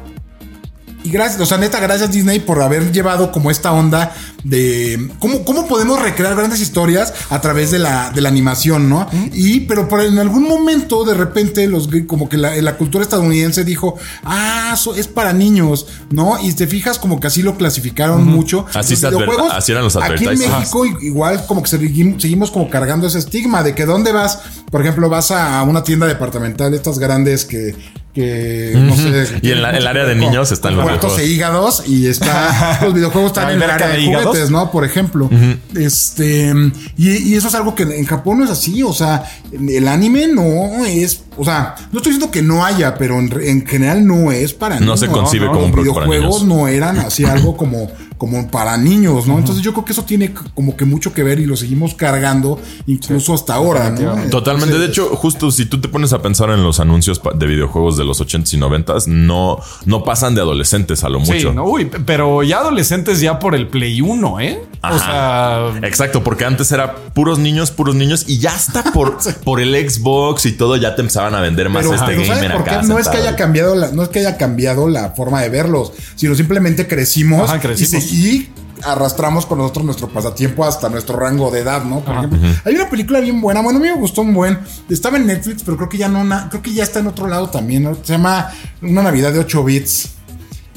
Y 1.09 1.11
gracias, 1.11 1.41
o 1.41 1.47
sea, 1.47 1.57
neta, 1.57 1.81
gracias 1.81 2.13
Disney 2.13 2.39
por 2.39 2.61
haber 2.61 2.93
llevado 2.93 3.33
como 3.33 3.51
esta 3.51 3.73
onda 3.73 4.15
de 4.45 5.11
cómo, 5.19 5.43
cómo 5.43 5.67
podemos 5.67 6.03
recrear 6.03 6.37
grandes 6.37 6.61
historias 6.61 7.15
a 7.31 7.41
través 7.41 7.71
de 7.71 7.79
la, 7.79 8.11
de 8.11 8.21
la 8.21 8.29
animación, 8.29 8.91
¿no? 8.91 9.09
Y, 9.33 9.61
pero 9.61 9.89
por 9.89 10.03
en 10.03 10.19
algún 10.19 10.43
momento, 10.47 11.05
de 11.05 11.15
repente, 11.15 11.67
los 11.67 11.89
como 12.07 12.29
que 12.29 12.37
la, 12.37 12.55
la 12.57 12.77
cultura 12.77 13.05
estadounidense 13.05 13.65
dijo, 13.65 13.97
ah, 14.23 14.77
es 14.97 15.09
para 15.09 15.33
niños, 15.33 15.87
¿no? 16.11 16.39
Y 16.43 16.53
te 16.53 16.67
fijas 16.67 16.99
como 16.99 17.21
que 17.21 17.29
así 17.29 17.41
lo 17.41 17.57
clasificaron 17.57 18.27
mucho. 18.27 18.67
Así 18.75 18.93
Los 18.93 19.11
videojuegos, 19.11 19.51
así 19.51 19.73
eran 19.73 19.85
los 19.85 19.97
Aquí 19.97 20.27
en. 20.27 20.39
México, 20.39 20.85
igual 20.85 21.47
como 21.47 21.63
que 21.63 21.71
seguimos, 21.71 22.21
seguimos 22.21 22.51
como 22.51 22.69
cargando 22.69 23.07
ese 23.07 23.19
estigma 23.19 23.63
de 23.63 23.75
que 23.75 23.87
dónde 23.87 24.13
vas, 24.13 24.41
por 24.71 24.83
ejemplo, 24.83 25.09
vas 25.09 25.31
a 25.31 25.63
una 25.63 25.83
tienda 25.83 26.07
departamental, 26.07 26.75
estas 26.75 26.99
grandes 26.99 27.47
que, 27.47 27.75
que 28.19 28.73
no 28.75 28.97
sé. 28.97 29.39
Y 29.43 29.53
en 29.53 29.63
la- 29.63 29.71
el 29.77 29.87
área 29.87 30.05
de 30.05 30.15
niños 30.15 30.51
están 30.53 30.77
los 30.77 30.85
muertos 30.85 31.19
e 31.19 31.27
hígados 31.27 31.85
y 31.87 32.07
está 32.07 32.79
los 32.83 32.93
videojuegos 32.95 33.31
están 33.31 33.45
¿La 33.47 33.53
en 33.53 33.63
el 33.63 33.71
área 33.71 33.89
de, 33.89 34.01
hígados? 34.01 34.27
juguetes, 34.27 34.51
¿no? 34.51 34.71
Por 34.71 34.85
ejemplo. 34.85 35.31
Este 35.77 36.53
y, 36.97 37.11
y 37.11 37.35
eso 37.35 37.49
es 37.49 37.55
algo 37.55 37.75
que 37.75 37.85
en 37.85 38.05
Japón 38.07 38.39
no 38.39 38.45
es 38.45 38.51
así, 38.51 38.83
o 38.83 38.93
sea, 38.93 39.25
el 39.53 39.87
anime 39.89 40.27
no 40.29 40.85
es, 40.87 41.23
o 41.37 41.45
sea, 41.45 41.75
no 41.93 41.99
estoy 41.99 42.13
diciendo 42.13 42.31
que 42.31 42.43
no 42.43 42.65
haya, 42.65 42.95
pero 42.97 43.19
en, 43.19 43.31
en 43.43 43.67
general 43.67 44.07
no 44.07 44.33
es 44.33 44.53
para 44.55 44.81
No 44.81 44.97
se 44.97 45.07
concibe 45.09 45.47
como 45.47 45.61
un 45.61 45.65
Los 45.67 45.73
producto 45.73 45.95
para 45.95 46.07
videojuegos 46.07 46.43
niños. 46.45 46.59
no 46.59 46.69
eran 46.69 46.99
así 46.99 47.25
algo 47.25 47.57
como 47.57 47.91
como 48.19 48.51
para 48.51 48.77
niños, 48.77 49.27
¿no? 49.27 49.39
Entonces 49.39 49.63
yo 49.65 49.73
creo 49.73 49.85
que 49.85 49.93
eso 49.93 50.03
tiene 50.05 50.35
como 50.55 50.77
que 50.77 50.85
mucho 50.85 51.13
que 51.15 51.23
ver 51.23 51.39
y 51.39 51.47
lo 51.47 51.57
seguimos 51.57 51.95
cargando 51.95 52.61
incluso 52.87 53.33
hasta 53.33 53.55
ahora, 53.55 53.91
¿no? 53.91 54.17
Totalmente. 54.29 54.79
De 54.79 54.87
hecho, 54.87 55.09
justo 55.17 55.51
si 55.51 55.67
tú 55.67 55.81
te 55.81 55.89
pones 55.89 56.13
a 56.13 56.21
pensar 56.21 56.51
en 56.51 56.63
los 56.63 56.81
anuncios 56.81 57.21
de 57.37 57.47
videojuegos 57.47 57.97
de 57.97 58.05
los 58.05 58.21
80s 58.21 58.55
y 58.55 58.59
90s, 58.61 59.07
no, 59.07 59.59
no 59.87 60.05
pasan 60.05 60.35
de 60.35 60.41
adolescentes 60.41 61.05
a 61.05 61.09
lo 61.09 61.25
Sí, 61.25 61.33
mucho. 61.33 61.53
no, 61.55 61.65
uy, 61.65 61.91
pero 62.05 62.43
ya 62.43 62.59
adolescentes 62.59 63.21
ya 63.21 63.39
por 63.39 63.55
el 63.55 63.69
Play 63.69 64.01
1, 64.01 64.41
¿eh? 64.41 64.63
O 64.81 64.87
Ajá. 64.87 65.73
sea, 65.79 65.89
Exacto, 65.89 66.23
porque 66.23 66.45
antes 66.45 66.71
era 66.71 66.95
puros 67.15 67.39
niños, 67.39 67.71
puros 67.73 67.95
niños, 67.97 68.25
y 68.29 68.39
ya 68.39 68.55
hasta 68.55 68.85
por, 68.93 69.19
por 69.45 69.61
el 69.61 69.75
Xbox 69.91 70.47
y 70.47 70.53
todo 70.53 70.77
ya 70.77 70.95
te 70.95 71.01
empezaban 71.03 71.35
a 71.35 71.41
vender 71.41 71.69
más 71.69 71.85
Pero, 71.85 71.95
este 71.97 72.07
pero. 72.41 72.83
No 72.85 72.99
es 72.99 73.09
que 73.09 73.17
haya 73.17 73.35
cambiado 73.37 73.75
la, 73.75 73.91
no 73.91 74.03
es 74.05 74.09
que 74.11 74.21
haya 74.21 74.37
cambiado 74.37 74.89
la 74.89 75.11
forma 75.11 75.43
de 75.43 75.49
verlos, 75.49 75.93
sino 76.15 76.35
simplemente 76.35 76.87
crecimos, 76.87 77.51
Ajá, 77.51 77.59
crecimos. 77.61 78.05
Y, 78.05 78.09
se- 78.09 78.15
y 78.15 78.53
arrastramos 78.85 79.45
con 79.47 79.59
nosotros 79.59 79.85
nuestro 79.85 80.09
pasatiempo 80.09 80.65
hasta 80.65 80.89
nuestro 80.89 81.19
rango 81.19 81.51
de 81.51 81.59
edad, 81.63 81.83
¿no? 81.83 81.99
Por 82.05 82.15
ejemplo, 82.15 82.39
hay 82.65 82.75
una 82.77 82.89
película 82.89 83.19
bien 83.19 83.41
buena, 83.41 83.61
bueno, 83.61 83.81
a 83.81 83.83
mí 83.83 83.89
me 83.89 83.97
gustó 83.97 84.21
un 84.23 84.33
buen, 84.33 84.57
estaba 84.89 85.17
en 85.17 85.27
Netflix, 85.27 85.65
pero 85.65 85.77
creo 85.77 85.89
que 85.89 85.99
ya 85.99 86.09
no, 86.09 86.23
na- 86.23 86.47
creo 86.49 86.63
que 86.63 86.73
ya 86.73 86.85
está 86.85 87.01
en 87.01 87.09
otro 87.09 87.27
lado 87.27 87.49
también, 87.51 87.83
¿no? 87.83 87.97
Se 87.97 88.13
llama 88.13 88.53
Una 88.81 89.03
Navidad 89.03 89.33
de 89.33 89.41
8 89.41 89.65
bits 89.65 90.11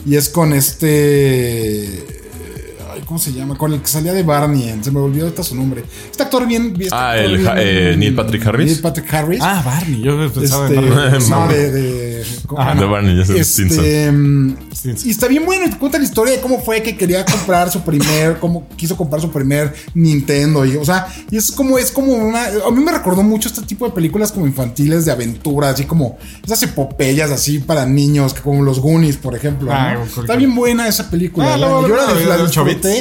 y 0.07 0.15
es 0.15 0.29
con 0.29 0.51
este 0.53 2.20
ay, 3.01 3.05
¿Cómo 3.07 3.19
se 3.19 3.33
llama? 3.33 3.57
Con 3.57 3.73
el 3.73 3.81
que 3.81 3.87
salía 3.87 4.13
de 4.13 4.23
Barney. 4.23 4.79
Se 4.81 4.91
me 4.91 4.99
olvidó 4.99 5.25
ahorita 5.25 5.43
su 5.43 5.55
nombre. 5.55 5.83
Este 6.09 6.23
actor 6.23 6.45
bien. 6.47 6.73
este 6.79 6.89
Ah, 6.95 7.11
actor 7.11 7.25
el 7.25 7.37
bien- 7.37 7.51
eh, 7.57 7.95
Neil 7.97 8.15
Patrick 8.15 8.45
Harris. 8.47 8.65
Neil 8.67 8.79
Patrick 8.81 9.13
Harris. 9.13 9.39
ah, 9.41 9.61
Barney, 9.65 10.01
yo 10.01 10.31
pensaba 10.33 10.67
Este, 10.67 10.79
en 10.79 10.89
Barney. 10.95 11.29
no, 11.29 11.47
de, 11.47 11.71
de. 11.71 12.25
Ah, 12.57 12.75
de 12.75 12.85
Barney, 12.85 13.17
ya 13.17 13.25
sé, 13.25 13.39
Este, 13.39 14.11
mm, 14.11 14.55
Simpson. 14.73 15.07
y 15.07 15.11
está 15.11 15.27
bien 15.27 15.45
bueno 15.45 15.69
te 15.69 15.77
cuenta 15.77 15.97
la 15.97 16.03
historia 16.03 16.33
de 16.33 16.41
cómo 16.41 16.61
fue 16.61 16.83
que 16.83 16.97
quería 16.97 17.23
comprar 17.25 17.71
su 17.71 17.81
primer, 17.81 18.37
cómo 18.41 18.67
quiso 18.75 18.97
comprar 18.97 19.21
su 19.21 19.31
primer 19.31 19.73
Nintendo 19.93 20.65
y, 20.65 20.75
o 20.75 20.83
sea, 20.83 21.07
y 21.29 21.37
es 21.37 21.51
como 21.51 21.77
es 21.77 21.91
como 21.91 22.11
una, 22.13 22.43
a 22.45 22.71
mí 22.71 22.83
me 22.83 22.91
recordó 22.91 23.23
mucho 23.23 23.47
este 23.47 23.61
tipo 23.61 23.85
de 23.85 23.91
películas 23.93 24.31
como 24.33 24.45
infantiles 24.47 25.05
de 25.05 25.11
aventura, 25.13 25.69
así 25.69 25.85
como 25.85 26.17
esas 26.45 26.61
epopeyas 26.63 27.31
así 27.31 27.59
para 27.59 27.85
niños, 27.85 28.33
como 28.33 28.63
los 28.63 28.79
Goonies, 28.79 29.15
por 29.17 29.33
ejemplo. 29.35 29.67
¿no? 29.67 29.73
Ah, 29.73 29.95
con- 30.13 30.23
está 30.25 30.35
bien 30.35 30.53
buena 30.53 30.87
esa 30.89 31.09
película. 31.09 31.53
Ah, 31.53 31.57
la- 31.57 31.67
luego, 31.67 31.87
yo 31.87 31.95
la, 31.95 32.13
luego, 32.13 32.29
la 32.29 32.37
de 32.37 32.43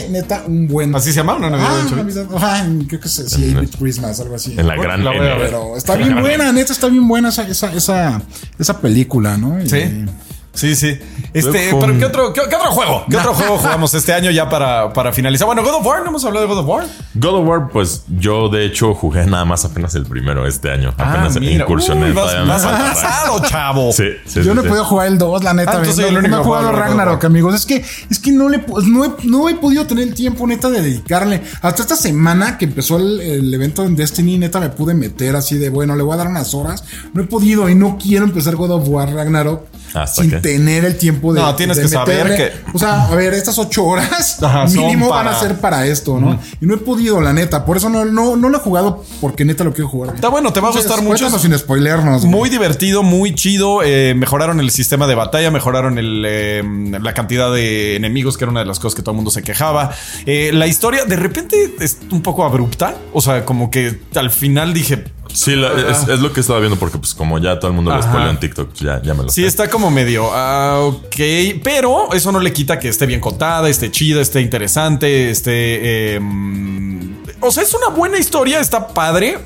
disfruté, 0.03 0.09
neta, 0.11 0.45
un 0.47 0.67
buen. 0.69 0.95
Así 0.95 1.11
se 1.11 1.17
llama, 1.17 1.37
una 1.37 1.51
Navidad 1.51 1.71
Ah, 1.81 1.85
de? 1.91 1.97
Navidad, 1.97 2.27
ajá, 2.35 2.67
creo 2.89 3.01
que 3.01 3.07
es 3.09 3.15
sí, 3.15 3.53
8-bit 3.55 3.77
Christmas, 3.79 4.21
algo 4.21 4.35
así. 4.35 4.55
En 4.59 4.67
la 4.67 4.77
gran 4.77 5.05
La 5.05 5.11
voy 5.11 5.21
a 5.21 5.23
N. 5.31 5.39
ver. 5.39 5.47
Pero 5.47 5.77
está 5.77 5.97
bien 5.97 6.21
buena, 6.21 6.53
neta, 6.53 6.73
está 6.73 6.89
bien 6.89 7.07
buena 7.07 7.29
esa, 7.31 7.47
esa, 7.49 7.73
esa, 7.73 8.23
esa 8.59 8.81
película, 8.81 9.37
¿no? 9.37 9.63
Y- 9.63 9.69
Sí. 9.69 10.05
Sí, 10.53 10.75
sí. 10.75 10.99
Este, 11.33 11.71
pero 11.81 11.97
¿qué 11.99 12.05
otro, 12.07 12.33
qué, 12.33 12.41
qué 12.51 12.57
otro 12.57 12.73
juego? 12.73 13.05
¿Qué 13.09 13.17
otro 13.17 13.35
juego 13.35 13.57
jugamos 13.59 13.95
este 13.95 14.13
año 14.13 14.31
ya 14.33 14.49
para, 14.49 14.93
para 14.93 15.13
finalizar? 15.13 15.47
Bueno, 15.47 15.63
God 15.63 15.75
of 15.77 15.87
War, 15.87 16.03
no 16.03 16.09
hemos 16.09 16.25
hablado 16.25 16.45
de 16.47 16.53
God 16.53 16.61
of 16.63 16.67
War. 16.69 16.87
God 17.15 17.35
of 17.37 17.47
War, 17.49 17.69
pues 17.69 18.03
yo 18.19 18.49
de 18.49 18.65
hecho 18.67 18.93
jugué 18.95 19.25
nada 19.27 19.45
más 19.45 19.65
apenas 19.65 19.95
el 19.95 20.07
primero 20.07 20.47
este 20.47 20.71
año. 20.71 20.89
Apenas 20.99 21.37
Ah, 21.37 21.41
incursioné. 21.45 22.07
Uy, 22.07 22.13
vas, 22.13 22.47
vas 22.49 22.65
atrasado, 22.65 23.43
chavo. 23.49 23.93
Sí, 23.93 24.05
sí, 24.27 24.43
Yo 24.43 24.43
sí, 24.43 24.51
no 24.55 24.63
he 24.63 24.65
podido 24.69 24.85
jugar 24.85 25.07
el 25.07 25.19
2, 25.19 25.45
la 25.45 25.55
neta. 25.55 25.71
Ah, 25.71 25.75
entonces 25.77 25.97
no, 25.97 26.03
soy 26.03 26.09
el 26.09 26.15
no 26.15 26.19
único 26.21 26.35
he 26.35 26.39
que 26.39 26.45
jugado 26.45 26.73
Ragnarok, 26.73 27.25
amigos. 27.25 27.55
Es 27.55 27.65
que, 27.65 27.85
es 28.11 28.19
que 28.19 28.33
no, 28.33 28.49
le, 28.49 28.59
pues, 28.59 28.87
no, 28.87 29.05
he, 29.05 29.11
no 29.25 29.49
he 29.49 29.55
podido 29.55 29.87
tener 29.87 30.09
el 30.09 30.15
tiempo, 30.15 30.47
neta, 30.49 30.69
de 30.69 30.83
dedicarle. 30.83 31.43
Hasta 31.63 31.83
esta 31.83 31.97
semana 31.97 32.59
que 32.59 32.65
empezó 32.65 32.97
el, 32.97 33.21
el 33.21 33.55
evento 33.55 33.85
en 33.85 33.95
Destiny, 33.95 34.37
neta, 34.39 34.59
me 34.59 34.71
pude 34.71 34.95
meter 34.95 35.37
así 35.37 35.59
de, 35.59 35.71
bueno, 35.71 35.95
le 35.95 36.03
voy 36.03 36.15
a 36.15 36.17
dar 36.17 36.27
unas 36.27 36.53
horas. 36.55 36.83
No 37.15 37.23
he 37.23 37.27
podido 37.27 37.69
y 37.69 37.77
no 37.77 37.97
quiero 38.03 38.25
empezar 38.25 38.57
God 38.57 38.73
of 38.73 38.89
War 38.89 39.13
Ragnarok 39.15 39.63
Hasta 39.95 40.23
sin 40.23 40.31
que- 40.31 40.40
tener 40.43 40.85
el 40.85 40.97
tiempo 40.97 41.33
de 41.33 41.41
No, 41.41 41.55
tienes 41.57 41.77
de 41.77 41.83
que 41.85 41.89
saber 41.89 42.37
que- 42.37 42.53
O 42.75 42.79
sea, 42.79 43.07
a 43.07 43.15
ver, 43.15 43.35
estas 43.35 43.59
ocho 43.59 43.85
horas 43.85 44.39
Ajá, 44.43 44.67
mínimo 44.67 45.09
van 45.09 45.29
a 45.29 45.39
ser 45.39 45.57
para 45.61 45.87
esto, 45.87 46.19
¿no? 46.21 46.39
Y 46.61 46.67
no 46.67 46.75
he 46.75 46.79
podido, 46.79 47.21
la 47.21 47.33
neta. 47.33 47.65
Por 47.65 47.77
eso 47.77 47.89
no, 47.89 48.05
no, 48.05 48.37
no 48.37 48.49
lo 48.49 48.59
he 48.59 48.61
jugado 48.61 49.05
porque 49.21 49.45
neta 49.45 49.65
lo 49.65 49.73
quiero 49.73 49.89
jugar. 49.89 50.15
Está 50.15 50.29
bueno, 50.29 50.53
te 50.53 50.61
va 50.61 50.69
a 50.69 50.71
Entonces, 50.71 50.91
gustar 50.91 51.05
mucho. 51.07 51.39
sin 51.39 51.57
spoilernos. 51.59 52.23
güey. 52.23 52.31
Muy 52.35 52.49
divertido, 52.51 53.03
muy 53.03 53.35
chido. 53.35 53.83
eh, 53.85 54.15
mejoraron 54.17 54.61
el 54.61 54.71
sistema 54.71 55.07
de 55.07 55.15
batalla, 55.15 55.51
mejoraron 55.51 55.99
el, 55.99 56.25
eh, 56.27 56.63
la 57.01 57.15
cantidad 57.15 57.53
de 57.53 57.97
enemigos, 57.97 58.37
que 58.37 58.45
era 58.45 58.51
una 58.51 58.61
de 58.61 58.67
las 58.67 58.79
cosas 58.79 58.95
que 58.97 59.03
todo 59.03 59.13
el 59.13 59.17
mundo 59.17 59.31
se 59.31 59.43
quejaba. 59.43 59.93
Eh, 60.27 60.51
la 60.53 60.67
historia 60.67 61.05
de 61.05 61.17
repente 61.17 61.75
es 61.81 61.99
un 62.11 62.23
poco 62.23 62.45
abrupta. 62.45 62.95
O 63.13 63.21
sea, 63.21 63.45
como 63.45 63.71
que 63.71 64.01
al 64.15 64.31
final 64.31 64.73
dije. 64.75 65.05
Sí, 65.33 65.55
la- 65.57 65.73
es, 65.91 66.09
es 66.09 66.21
lo 66.21 66.33
que 66.33 66.41
estaba 66.41 66.59
viendo 66.61 66.79
porque 66.79 66.99
pues 66.99 67.15
como 67.15 67.39
ya 67.39 67.59
todo 67.59 67.71
el 67.71 67.77
mundo 67.77 67.91
lo 67.91 67.99
Ajá. 67.99 68.09
spoiló 68.09 68.31
en 68.31 68.39
TikTok, 68.41 68.69
pues, 68.69 68.81
ya, 68.81 69.01
ya 69.03 69.15
me 69.15 69.23
lo 69.25 69.29
Sí, 69.29 69.43
sé. 69.43 69.47
está 69.47 69.69
como 69.71 69.91
medio, 69.91 70.29
ah, 70.33 70.81
ok, 70.83 71.17
pero 71.63 72.13
eso 72.13 72.33
no 72.33 72.41
le 72.41 72.53
quita 72.53 72.79
que 72.79 72.89
esté 72.89 73.07
bien 73.07 73.21
contada, 73.21 73.69
esté 73.69 73.91
chida, 73.91 74.21
esté 74.21 74.41
interesante, 74.41 75.31
esté... 75.31 76.15
eh, 76.17 76.21
mm, 76.21 77.15
o 77.41 77.51
sea, 77.51 77.63
es 77.63 77.73
una 77.75 77.89
buena 77.89 78.19
historia, 78.19 78.61
está 78.61 78.89
padre. 78.89 79.39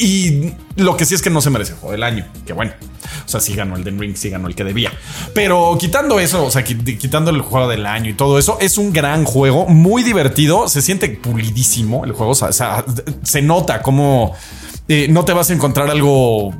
Y, 0.00 0.52
lo 0.76 0.96
que 0.96 1.04
sí 1.04 1.14
es 1.14 1.22
que 1.22 1.30
no 1.30 1.40
se 1.40 1.50
merece 1.50 1.72
el 1.72 1.78
juego 1.78 1.92
del 1.92 2.02
año. 2.02 2.26
Que 2.46 2.52
bueno. 2.52 2.72
O 3.24 3.28
sea, 3.28 3.40
sí 3.40 3.54
ganó 3.54 3.76
el 3.76 3.84
Den 3.84 3.98
Ring, 3.98 4.16
sí 4.16 4.28
ganó 4.30 4.48
el 4.48 4.54
que 4.54 4.64
debía. 4.64 4.92
Pero 5.34 5.76
quitando 5.78 6.20
eso, 6.20 6.44
o 6.44 6.50
sea, 6.50 6.64
qui- 6.64 6.98
quitando 6.98 7.30
el 7.30 7.40
juego 7.40 7.68
del 7.68 7.86
año 7.86 8.10
y 8.10 8.14
todo 8.14 8.38
eso, 8.38 8.58
es 8.60 8.76
un 8.78 8.92
gran 8.92 9.24
juego, 9.24 9.66
muy 9.66 10.02
divertido. 10.02 10.68
Se 10.68 10.82
siente 10.82 11.08
pulidísimo 11.08 12.04
el 12.04 12.12
juego. 12.12 12.32
O 12.32 12.34
sea, 12.34 12.84
se 13.22 13.42
nota 13.42 13.82
como 13.82 14.34
eh, 14.88 15.06
no 15.08 15.24
te 15.24 15.32
vas 15.32 15.50
a 15.50 15.54
encontrar 15.54 15.88
algo. 15.90 16.54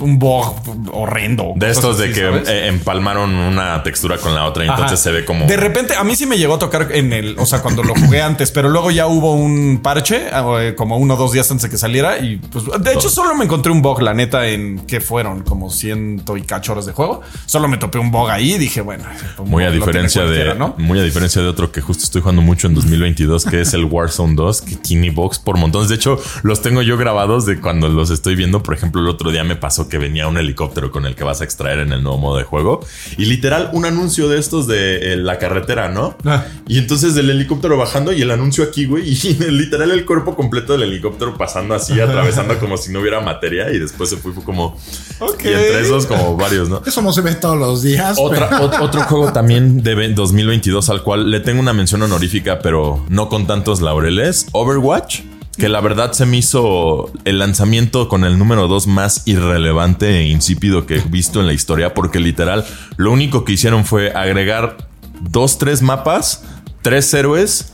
Un 0.00 0.18
bug 0.18 0.54
horrendo. 0.92 1.52
De 1.56 1.70
estos 1.70 1.98
de 1.98 2.06
así, 2.06 2.14
que 2.14 2.20
¿sabes? 2.20 2.48
eh, 2.48 2.68
empalmaron 2.68 3.34
una 3.34 3.82
textura 3.82 4.18
con 4.18 4.34
la 4.34 4.44
otra 4.46 4.64
y 4.64 4.68
entonces 4.68 5.00
se 5.00 5.10
ve 5.10 5.24
como... 5.24 5.46
De 5.46 5.56
repente, 5.56 5.94
a 5.94 6.04
mí 6.04 6.16
sí 6.16 6.26
me 6.26 6.38
llegó 6.38 6.54
a 6.54 6.58
tocar 6.58 6.88
en 6.92 7.12
el, 7.12 7.36
o 7.38 7.46
sea, 7.46 7.62
cuando 7.62 7.82
lo 7.82 7.94
jugué 7.94 8.22
antes, 8.22 8.50
pero 8.50 8.68
luego 8.68 8.90
ya 8.90 9.06
hubo 9.06 9.34
un 9.34 9.80
parche, 9.82 10.26
eh, 10.32 10.74
como 10.76 10.98
uno 10.98 11.14
o 11.14 11.16
dos 11.16 11.32
días 11.32 11.50
antes 11.50 11.64
de 11.64 11.70
que 11.70 11.78
saliera, 11.78 12.18
y 12.18 12.36
pues, 12.36 12.64
de 12.80 12.92
hecho, 12.92 13.08
solo 13.08 13.34
me 13.34 13.44
encontré 13.44 13.72
un 13.72 13.82
bug, 13.82 14.00
la 14.02 14.14
neta, 14.14 14.46
en 14.48 14.80
que 14.86 15.00
fueron 15.00 15.42
como 15.42 15.70
ciento 15.70 16.36
y 16.36 16.42
cacho 16.42 16.72
horas 16.72 16.86
de 16.86 16.92
juego. 16.92 17.22
Solo 17.46 17.68
me 17.68 17.76
topé 17.78 17.98
un 17.98 18.10
bug 18.10 18.28
ahí 18.30 18.54
y 18.54 18.58
dije, 18.58 18.80
bueno, 18.80 19.04
un 19.38 19.50
Muy 19.50 19.64
bug 19.64 19.72
a 19.72 19.74
diferencia 19.74 20.24
de 20.24 20.54
¿no? 20.54 20.74
muy 20.78 20.98
a 20.98 21.02
diferencia 21.02 21.42
de 21.42 21.48
otro 21.48 21.72
que 21.72 21.80
justo 21.80 22.04
estoy 22.04 22.20
jugando 22.20 22.42
mucho 22.42 22.66
en 22.66 22.74
2022 22.74 23.44
que 23.44 23.60
es 23.60 23.74
el 23.74 23.84
Warzone 23.84 24.34
2 24.34 24.62
que 24.62 24.76
tiene 24.76 25.10
box 25.10 25.38
por 25.38 25.56
montones. 25.56 25.88
De 25.88 25.94
hecho, 25.96 26.18
los 26.42 26.62
tengo 26.62 26.82
yo 26.82 26.96
grabados 26.96 27.46
de 27.46 27.60
cuando 27.60 27.88
los 27.88 28.10
estoy 28.10 28.34
viendo. 28.36 28.62
Por 28.62 28.74
ejemplo, 28.74 29.00
el 29.00 29.08
otro 29.08 29.30
día 29.30 29.44
me 29.44 29.56
pasó 29.56 29.85
que 29.88 29.98
venía 29.98 30.26
un 30.28 30.36
helicóptero 30.38 30.90
con 30.90 31.06
el 31.06 31.14
que 31.14 31.24
vas 31.24 31.40
a 31.40 31.44
extraer 31.44 31.78
en 31.80 31.92
el 31.92 32.02
nuevo 32.02 32.18
modo 32.18 32.38
de 32.38 32.44
juego 32.44 32.84
y 33.16 33.24
literal 33.26 33.70
un 33.72 33.84
anuncio 33.84 34.28
de 34.28 34.38
estos 34.38 34.66
de 34.66 35.12
eh, 35.12 35.16
la 35.16 35.38
carretera, 35.38 35.88
¿no? 35.88 36.16
Ah. 36.24 36.44
Y 36.68 36.78
entonces 36.78 37.14
del 37.14 37.30
helicóptero 37.30 37.76
bajando 37.76 38.12
y 38.12 38.22
el 38.22 38.30
anuncio 38.30 38.64
aquí, 38.64 38.84
güey, 38.86 39.08
y 39.08 39.34
literal 39.50 39.90
el 39.90 40.04
cuerpo 40.04 40.34
completo 40.36 40.72
del 40.72 40.82
helicóptero 40.84 41.36
pasando 41.36 41.74
así, 41.74 42.00
atravesando 42.00 42.58
como 42.58 42.76
si 42.76 42.92
no 42.92 43.00
hubiera 43.00 43.20
materia 43.20 43.70
y 43.72 43.78
después 43.78 44.10
se 44.10 44.16
fue, 44.16 44.32
fue 44.32 44.44
como 44.44 44.76
Ok. 45.20 45.44
y 45.44 45.48
entre 45.48 45.80
esos 45.82 46.06
como 46.06 46.36
varios, 46.36 46.68
¿no? 46.68 46.82
Eso 46.86 47.02
no 47.02 47.12
se 47.12 47.20
ve 47.20 47.34
todos 47.34 47.56
los 47.58 47.82
días. 47.82 48.16
Otra- 48.20 48.48
pero- 48.48 48.70
ot- 48.70 48.80
otro 48.80 49.00
juego 49.02 49.32
también 49.32 49.82
de 49.82 49.94
ve- 49.94 50.12
2022 50.12 50.88
al 50.90 51.02
cual 51.02 51.30
le 51.30 51.40
tengo 51.40 51.60
una 51.60 51.72
mención 51.72 52.02
honorífica, 52.02 52.60
pero 52.60 53.04
no 53.08 53.28
con 53.28 53.46
tantos 53.46 53.80
laureles. 53.80 54.46
Overwatch, 54.52 55.20
que 55.58 55.68
la 55.68 55.80
verdad 55.80 56.12
se 56.12 56.26
me 56.26 56.36
hizo 56.38 57.10
el 57.24 57.38
lanzamiento 57.38 58.08
con 58.08 58.24
el 58.24 58.38
número 58.38 58.68
2 58.68 58.86
más 58.86 59.22
irrelevante 59.26 60.18
e 60.18 60.28
insípido 60.28 60.86
que 60.86 60.96
he 60.96 61.00
visto 61.00 61.40
en 61.40 61.46
la 61.46 61.52
historia, 61.52 61.94
porque 61.94 62.20
literal 62.20 62.64
lo 62.96 63.10
único 63.12 63.44
que 63.44 63.52
hicieron 63.52 63.84
fue 63.84 64.12
agregar 64.12 64.76
dos, 65.20 65.58
tres 65.58 65.80
mapas, 65.82 66.42
tres 66.82 67.12
héroes 67.14 67.72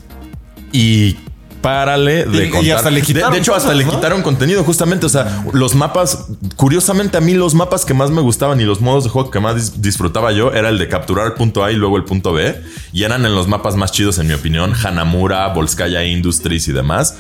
y 0.73 1.17
párale 1.61 2.25
de 2.25 2.49
Y- 2.61 2.67
y 2.67 2.71
hasta 2.73 2.91
le 2.91 3.01
De- 3.01 3.07
quitaron 3.07 3.33
de, 3.33 3.39
hecho, 3.39 3.53
hasta 3.55 3.69
cosas, 3.69 3.79
le 3.79 3.85
¿no? 3.85 3.91
quitaron 3.93 4.23
contenido, 4.23 4.65
justamente. 4.65 5.07
O 5.07 5.09
sea, 5.09 5.45
los 5.53 5.77
mapas, 5.77 6.27
curiosamente, 6.57 7.17
a 7.19 7.21
mí 7.21 7.35
los 7.35 7.55
mapas 7.55 7.85
que 7.85 7.95
más 7.95 8.11
me 8.11 8.21
gustaban 8.21 8.61
y 8.61 8.65
los 8.65 8.81
modos 8.81 9.05
de 9.05 9.11
juego 9.11 9.31
que 9.31 9.39
más 9.39 9.55
dis- 9.57 9.75
disfrutaba 9.77 10.33
yo 10.33 10.53
era 10.53 10.71
el 10.71 10.79
de 10.79 10.89
capturar 10.89 11.27
el 11.27 11.33
punto 11.35 11.63
A 11.63 11.71
y 11.71 11.77
luego 11.77 11.97
el 11.99 12.05
punto 12.05 12.33
B. 12.33 12.61
Y 12.93 13.05
eran 13.05 13.25
en 13.27 13.35
los 13.37 13.47
mapas 13.47 13.77
más 13.77 13.93
chidos, 13.93 14.19
en 14.19 14.27
mi 14.27 14.35
opinión: 14.35 14.73
Hanamura, 14.85 15.47
Volskaya 15.49 16.05
Industries 16.05 16.67
y 16.67 16.73
demás. 16.73 17.17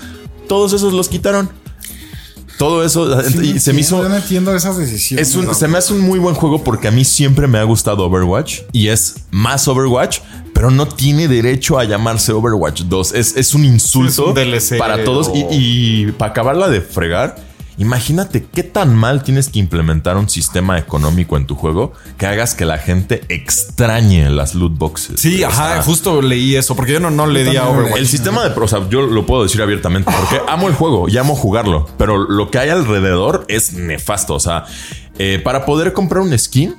Todos 0.52 0.74
esos 0.74 0.92
los 0.92 1.08
quitaron. 1.08 1.48
Todo 2.58 2.84
eso 2.84 3.22
Sí, 3.22 3.52
y 3.56 3.58
se 3.58 3.72
me 3.72 3.80
hizo. 3.80 4.02
Yo 4.02 4.08
no 4.10 4.16
entiendo 4.16 4.54
esas 4.54 4.76
decisiones. 4.76 5.26
Es 5.30 5.34
un, 5.34 5.54
se 5.54 5.66
me 5.66 5.78
hace 5.78 5.94
un 5.94 6.00
muy 6.00 6.18
buen 6.18 6.34
juego 6.34 6.62
porque 6.62 6.88
a 6.88 6.90
mí 6.90 7.06
siempre 7.06 7.46
me 7.46 7.56
ha 7.56 7.62
gustado 7.62 8.04
Overwatch 8.04 8.60
y 8.70 8.88
es 8.88 9.14
más 9.30 9.66
Overwatch, 9.66 10.18
pero 10.52 10.70
no 10.70 10.86
tiene 10.86 11.26
derecho 11.26 11.78
a 11.78 11.84
llamarse 11.84 12.32
Overwatch 12.32 12.82
2. 12.82 13.12
Es, 13.14 13.34
es 13.38 13.54
un 13.54 13.64
insulto 13.64 14.10
Es 14.12 14.18
un 14.18 14.34
DLC 14.34 14.76
para 14.78 15.02
todos 15.02 15.30
y, 15.34 15.42
o- 15.42 15.48
y 15.50 16.12
para 16.18 16.32
acabarla 16.32 16.68
de 16.68 16.82
fregar. 16.82 17.36
Imagínate 17.78 18.44
qué 18.44 18.62
tan 18.62 18.94
mal 18.94 19.22
tienes 19.22 19.48
que 19.48 19.58
implementar 19.58 20.16
un 20.16 20.28
sistema 20.28 20.78
económico 20.78 21.36
en 21.36 21.46
tu 21.46 21.54
juego 21.54 21.92
que 22.18 22.26
hagas 22.26 22.54
que 22.54 22.64
la 22.64 22.78
gente 22.78 23.22
extrañe 23.28 24.28
las 24.30 24.54
loot 24.54 24.76
boxes. 24.76 25.20
Sí, 25.20 25.42
O 25.42 25.48
ajá, 25.48 25.74
sea, 25.74 25.82
justo 25.82 26.20
leí 26.20 26.54
eso, 26.56 26.76
porque 26.76 26.92
yo 26.92 27.00
no, 27.00 27.10
no 27.10 27.26
le 27.26 27.44
di 27.44 27.56
a 27.56 27.68
Overwatch. 27.68 27.98
El 27.98 28.06
sistema 28.06 28.46
de, 28.46 28.58
o 28.58 28.68
sea, 28.68 28.88
yo 28.88 29.02
lo 29.02 29.24
puedo 29.24 29.42
decir 29.42 29.62
abiertamente 29.62 30.10
porque 30.18 30.40
amo 30.48 30.68
el 30.68 30.74
juego 30.74 31.08
y 31.08 31.16
amo 31.16 31.34
jugarlo, 31.34 31.88
pero 31.96 32.18
lo 32.18 32.50
que 32.50 32.58
hay 32.58 32.68
alrededor 32.68 33.44
es 33.48 33.72
nefasto. 33.72 34.34
O 34.34 34.40
sea, 34.40 34.64
eh, 35.18 35.40
para 35.42 35.64
poder 35.64 35.92
comprar 35.92 36.22
un 36.22 36.38
skin, 36.38 36.74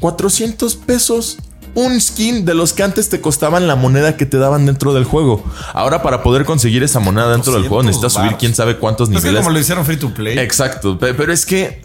400 0.00 0.76
pesos. 0.76 1.38
Un 1.74 2.00
skin 2.00 2.44
de 2.44 2.54
los 2.54 2.72
que 2.72 2.82
antes 2.84 3.08
te 3.08 3.20
costaban 3.20 3.66
la 3.66 3.74
moneda 3.76 4.16
que 4.16 4.26
te 4.26 4.38
daban 4.38 4.64
dentro 4.66 4.94
del 4.94 5.04
juego. 5.04 5.44
Ahora, 5.72 6.02
para 6.02 6.22
poder 6.22 6.44
conseguir 6.44 6.82
esa 6.84 7.00
moneda 7.00 7.30
dentro 7.32 7.52
del 7.52 7.62
juego, 7.62 7.82
200 7.82 7.86
necesitas 8.02 8.12
subir 8.12 8.38
quién 8.38 8.54
sabe 8.54 8.76
cuántos 8.78 9.08
Es 9.08 9.14
que 9.16 9.20
niveles. 9.20 9.40
como 9.40 9.50
lo 9.52 9.58
hicieron 9.58 9.84
free 9.84 9.96
to 9.96 10.14
play. 10.14 10.38
Exacto, 10.38 10.98
pe- 10.98 11.14
pero 11.14 11.32
es 11.32 11.44
que, 11.44 11.82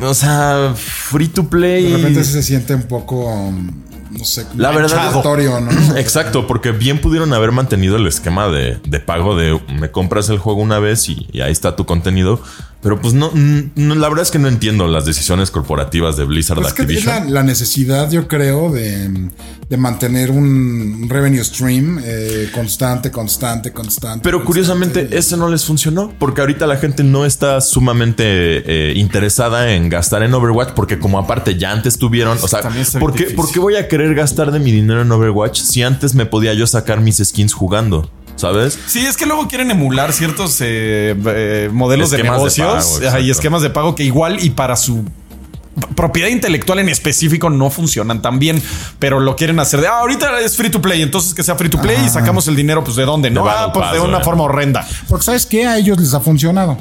o 0.00 0.14
sea, 0.14 0.72
free 0.76 1.28
to 1.28 1.44
play. 1.48 1.84
De 1.90 1.96
repente 1.98 2.24
sí 2.24 2.32
se 2.32 2.42
siente 2.42 2.74
un 2.74 2.84
poco, 2.84 3.26
um, 3.26 3.70
no 4.10 4.24
sé, 4.24 4.46
La 4.56 4.70
verdad-. 4.70 5.12
Exacto, 5.96 6.46
porque 6.46 6.72
bien 6.72 7.00
pudieron 7.00 7.32
haber 7.34 7.52
mantenido 7.52 7.96
el 7.96 8.06
esquema 8.06 8.48
de, 8.48 8.78
de 8.86 9.00
pago 9.00 9.36
de 9.36 9.60
me 9.78 9.90
compras 9.90 10.28
el 10.30 10.38
juego 10.38 10.60
una 10.62 10.78
vez 10.78 11.08
y, 11.08 11.28
y 11.32 11.40
ahí 11.42 11.52
está 11.52 11.76
tu 11.76 11.84
contenido. 11.84 12.40
Pero 12.84 13.00
pues 13.00 13.14
no, 13.14 13.30
no, 13.32 13.94
la 13.94 14.08
verdad 14.10 14.22
es 14.22 14.30
que 14.30 14.38
no 14.38 14.46
entiendo 14.46 14.86
las 14.86 15.06
decisiones 15.06 15.50
corporativas 15.50 16.18
de 16.18 16.24
Blizzard 16.24 16.58
Pues 16.58 16.68
es 16.68 16.74
que 16.74 16.82
es 16.82 16.88
Activision. 16.88 17.24
la, 17.24 17.30
la 17.30 17.42
necesidad, 17.42 18.10
yo 18.10 18.28
creo, 18.28 18.70
de, 18.70 19.30
de 19.70 19.76
mantener 19.78 20.30
un 20.30 21.06
revenue 21.08 21.42
stream 21.42 21.98
eh, 22.04 22.50
constante, 22.54 23.10
constante, 23.10 23.72
constante. 23.72 24.20
Pero 24.22 24.44
curiosamente 24.44 25.00
constante. 25.00 25.18
ese 25.18 25.36
no 25.38 25.48
les 25.48 25.64
funcionó 25.64 26.12
porque 26.18 26.42
ahorita 26.42 26.66
la 26.66 26.76
gente 26.76 27.02
no 27.04 27.24
está 27.24 27.62
sumamente 27.62 28.22
eh, 28.26 28.92
interesada 28.96 29.72
en 29.72 29.88
gastar 29.88 30.22
en 30.22 30.34
Overwatch 30.34 30.74
porque 30.74 30.98
como 30.98 31.18
aparte 31.18 31.56
ya 31.56 31.72
antes 31.72 31.96
tuvieron, 31.98 32.36
o 32.42 32.46
sea, 32.48 32.60
¿por 32.60 32.72
bien 32.74 32.84
qué, 32.84 32.98
¿por 33.00 33.12
difícil. 33.16 33.46
qué 33.54 33.60
voy 33.60 33.76
a 33.76 33.88
querer 33.88 34.14
gastar 34.14 34.52
de 34.52 34.58
mi 34.58 34.72
dinero 34.72 35.00
en 35.00 35.10
Overwatch 35.10 35.58
si 35.58 35.82
antes 35.82 36.14
me 36.14 36.26
podía 36.26 36.52
yo 36.52 36.66
sacar 36.66 37.00
mis 37.00 37.16
skins 37.16 37.54
jugando? 37.54 38.10
¿Sabes? 38.36 38.78
Sí, 38.86 39.06
es 39.06 39.16
que 39.16 39.26
luego 39.26 39.46
quieren 39.48 39.70
emular 39.70 40.12
ciertos 40.12 40.60
eh, 40.60 41.14
eh, 41.26 41.70
modelos 41.72 42.10
de 42.10 42.16
Esquemas 42.16 42.54
de 42.54 42.62
negocios 42.62 43.00
pago, 43.00 43.18
y 43.20 43.30
esquemas 43.30 43.62
de 43.62 43.70
pago 43.70 43.94
que 43.94 44.02
igual 44.02 44.42
y 44.42 44.50
para 44.50 44.76
su 44.76 45.04
propiedad 45.96 46.28
intelectual 46.28 46.78
en 46.78 46.88
específico 46.88 47.50
no 47.50 47.70
funcionan 47.70 48.22
tan 48.22 48.38
bien, 48.38 48.62
pero 48.98 49.20
lo 49.20 49.36
quieren 49.36 49.58
hacer 49.58 49.80
de 49.80 49.88
ah, 49.88 49.98
ahorita 50.00 50.40
es 50.40 50.56
free 50.56 50.70
to 50.70 50.80
play, 50.80 51.02
entonces 51.02 51.34
que 51.34 51.42
sea 51.42 51.56
free 51.56 51.68
to 51.68 51.80
play 51.80 51.98
y 52.04 52.08
sacamos 52.08 52.46
el 52.48 52.56
dinero, 52.56 52.84
pues 52.84 52.96
de 52.96 53.04
dónde, 53.04 53.30
no, 53.30 53.46
ah, 53.48 53.72
pues 53.72 53.92
de 53.92 54.00
una 54.00 54.18
¿eh? 54.18 54.24
forma 54.24 54.44
horrenda. 54.44 54.86
Porque 55.08 55.24
sabes 55.24 55.46
que 55.46 55.66
a 55.66 55.76
ellos 55.76 55.98
les 55.98 56.14
ha 56.14 56.20
funcionado. 56.20 56.78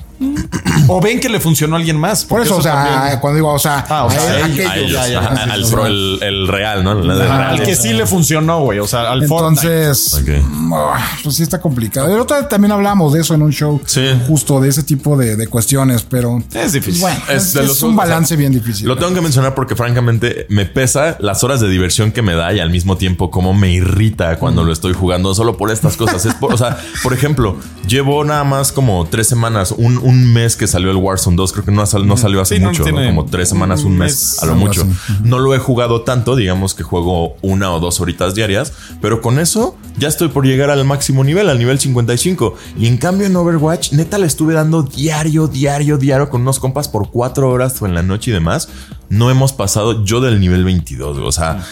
O 0.87 0.99
ven 0.99 1.19
que 1.19 1.29
le 1.29 1.39
funcionó 1.39 1.75
a 1.75 1.79
alguien 1.79 1.97
más. 1.97 2.25
Por 2.25 2.41
eso, 2.41 2.57
o 2.57 2.61
sea, 2.61 2.73
también- 2.73 3.19
cuando 3.19 3.35
digo, 3.37 3.53
o 3.53 3.59
sea, 3.59 3.85
Ah, 3.89 4.05
o 4.05 4.09
sea, 4.09 4.19
a, 4.21 4.23
a 4.43 4.45
aquellos, 4.45 4.71
A 4.71 4.77
ellos, 4.77 4.91
ya, 4.91 5.07
ya, 5.07 5.19
ajá, 5.19 5.45
ya, 5.47 5.53
al 5.53 5.65
sí, 5.65 5.71
pro, 5.71 5.85
sí. 5.85 5.91
el, 5.91 6.19
el 6.23 6.47
real, 6.47 6.83
¿no? 6.83 6.91
Al 6.91 7.61
que 7.63 7.75
sí 7.75 7.93
le 7.93 8.05
funcionó, 8.05 8.61
güey, 8.61 8.79
o 8.79 8.87
sea, 8.87 9.11
al. 9.11 9.23
Entonces, 9.23 10.21
mm, 10.49 10.73
ah, 10.73 11.11
pues 11.23 11.35
sí 11.35 11.43
está 11.43 11.61
complicado. 11.61 12.13
El 12.13 12.19
otro 12.19 12.37
día 12.37 12.47
también 12.49 12.71
hablamos 12.71 13.13
de 13.13 13.21
eso 13.21 13.33
en 13.33 13.41
un 13.41 13.51
show, 13.51 13.79
Sí. 13.85 14.07
justo 14.27 14.59
de 14.59 14.69
ese 14.69 14.83
tipo 14.83 15.15
de, 15.17 15.35
de 15.35 15.47
cuestiones, 15.47 16.03
pero 16.03 16.41
Es 16.53 16.73
difícil. 16.73 17.01
bueno, 17.01 17.19
Es 17.29 17.55
un 17.83 17.95
balance 17.95 18.25
o 18.25 18.27
sea, 18.29 18.37
bien 18.37 18.51
difícil. 18.53 18.87
Lo 18.87 18.97
tengo 18.97 19.13
que 19.13 19.21
mencionar 19.21 19.55
porque 19.55 19.75
francamente 19.75 20.45
me 20.49 20.65
pesa 20.65 21.17
las 21.19 21.43
horas 21.43 21.61
de 21.61 21.69
diversión 21.69 22.11
que 22.11 22.21
me 22.21 22.33
da 22.35 22.51
y 22.53 22.59
al 22.59 22.69
mismo 22.69 22.97
tiempo 22.97 23.29
cómo 23.31 23.53
me 23.53 23.71
irrita 23.71 24.37
cuando 24.37 24.63
lo 24.63 24.71
estoy 24.73 24.93
jugando 24.93 25.33
solo 25.33 25.57
por 25.57 25.71
estas 25.71 25.95
cosas. 25.97 26.25
Es 26.25 26.33
por- 26.35 26.53
o 26.53 26.57
sea, 26.57 26.77
por 27.03 27.13
ejemplo, 27.13 27.57
llevo 27.87 28.23
nada 28.23 28.43
más 28.43 28.71
como 28.71 29.05
tres 29.07 29.27
semanas, 29.27 29.73
un, 29.75 29.97
un 29.97 30.12
mes 30.33 30.55
que 30.55 30.67
salió 30.67 30.91
el 30.91 30.97
Warzone 30.97 31.35
2, 31.35 31.53
creo 31.53 31.65
que 31.65 31.71
no, 31.71 31.85
sal- 31.85 32.05
no 32.07 32.17
salió 32.17 32.41
hace 32.41 32.57
Sí, 32.57 32.61
mucho, 32.61 32.83
como 32.83 33.25
tres 33.25 33.49
semanas, 33.49 33.81
un 33.83 33.93
un 33.93 33.97
mes, 33.99 34.41
a 34.41 34.45
lo 34.45 34.55
mucho. 34.55 34.85
No 35.23 35.39
lo 35.39 35.53
he 35.55 35.59
jugado 35.59 36.01
tanto, 36.01 36.35
digamos 36.35 36.73
que 36.75 36.83
juego 36.83 37.35
una 37.41 37.71
o 37.71 37.79
dos 37.79 37.99
horitas 38.01 38.35
diarias, 38.35 38.73
pero 39.01 39.21
con 39.21 39.39
eso 39.39 39.75
ya 39.97 40.07
estoy 40.07 40.27
por 40.29 40.45
llegar 40.45 40.69
al 40.69 40.83
máximo 40.85 41.23
nivel, 41.23 41.49
al 41.49 41.57
nivel 41.59 41.79
55. 41.79 42.55
Y 42.77 42.87
en 42.87 42.97
cambio 42.97 43.27
en 43.27 43.35
Overwatch, 43.35 43.91
neta 43.93 44.17
le 44.17 44.27
estuve 44.27 44.53
dando 44.53 44.83
diario, 44.83 45.47
diario, 45.47 45.97
diario 45.97 46.29
con 46.29 46.41
unos 46.41 46.59
compas 46.59 46.87
por 46.87 47.09
cuatro 47.09 47.49
horas 47.49 47.81
o 47.81 47.85
en 47.85 47.93
la 47.95 48.03
noche 48.03 48.31
y 48.31 48.33
demás. 48.33 48.69
No 49.09 49.29
hemos 49.31 49.53
pasado 49.53 50.03
yo 50.05 50.21
del 50.21 50.39
nivel 50.39 50.63
22, 50.63 51.17
o 51.19 51.31
sea, 51.31 51.63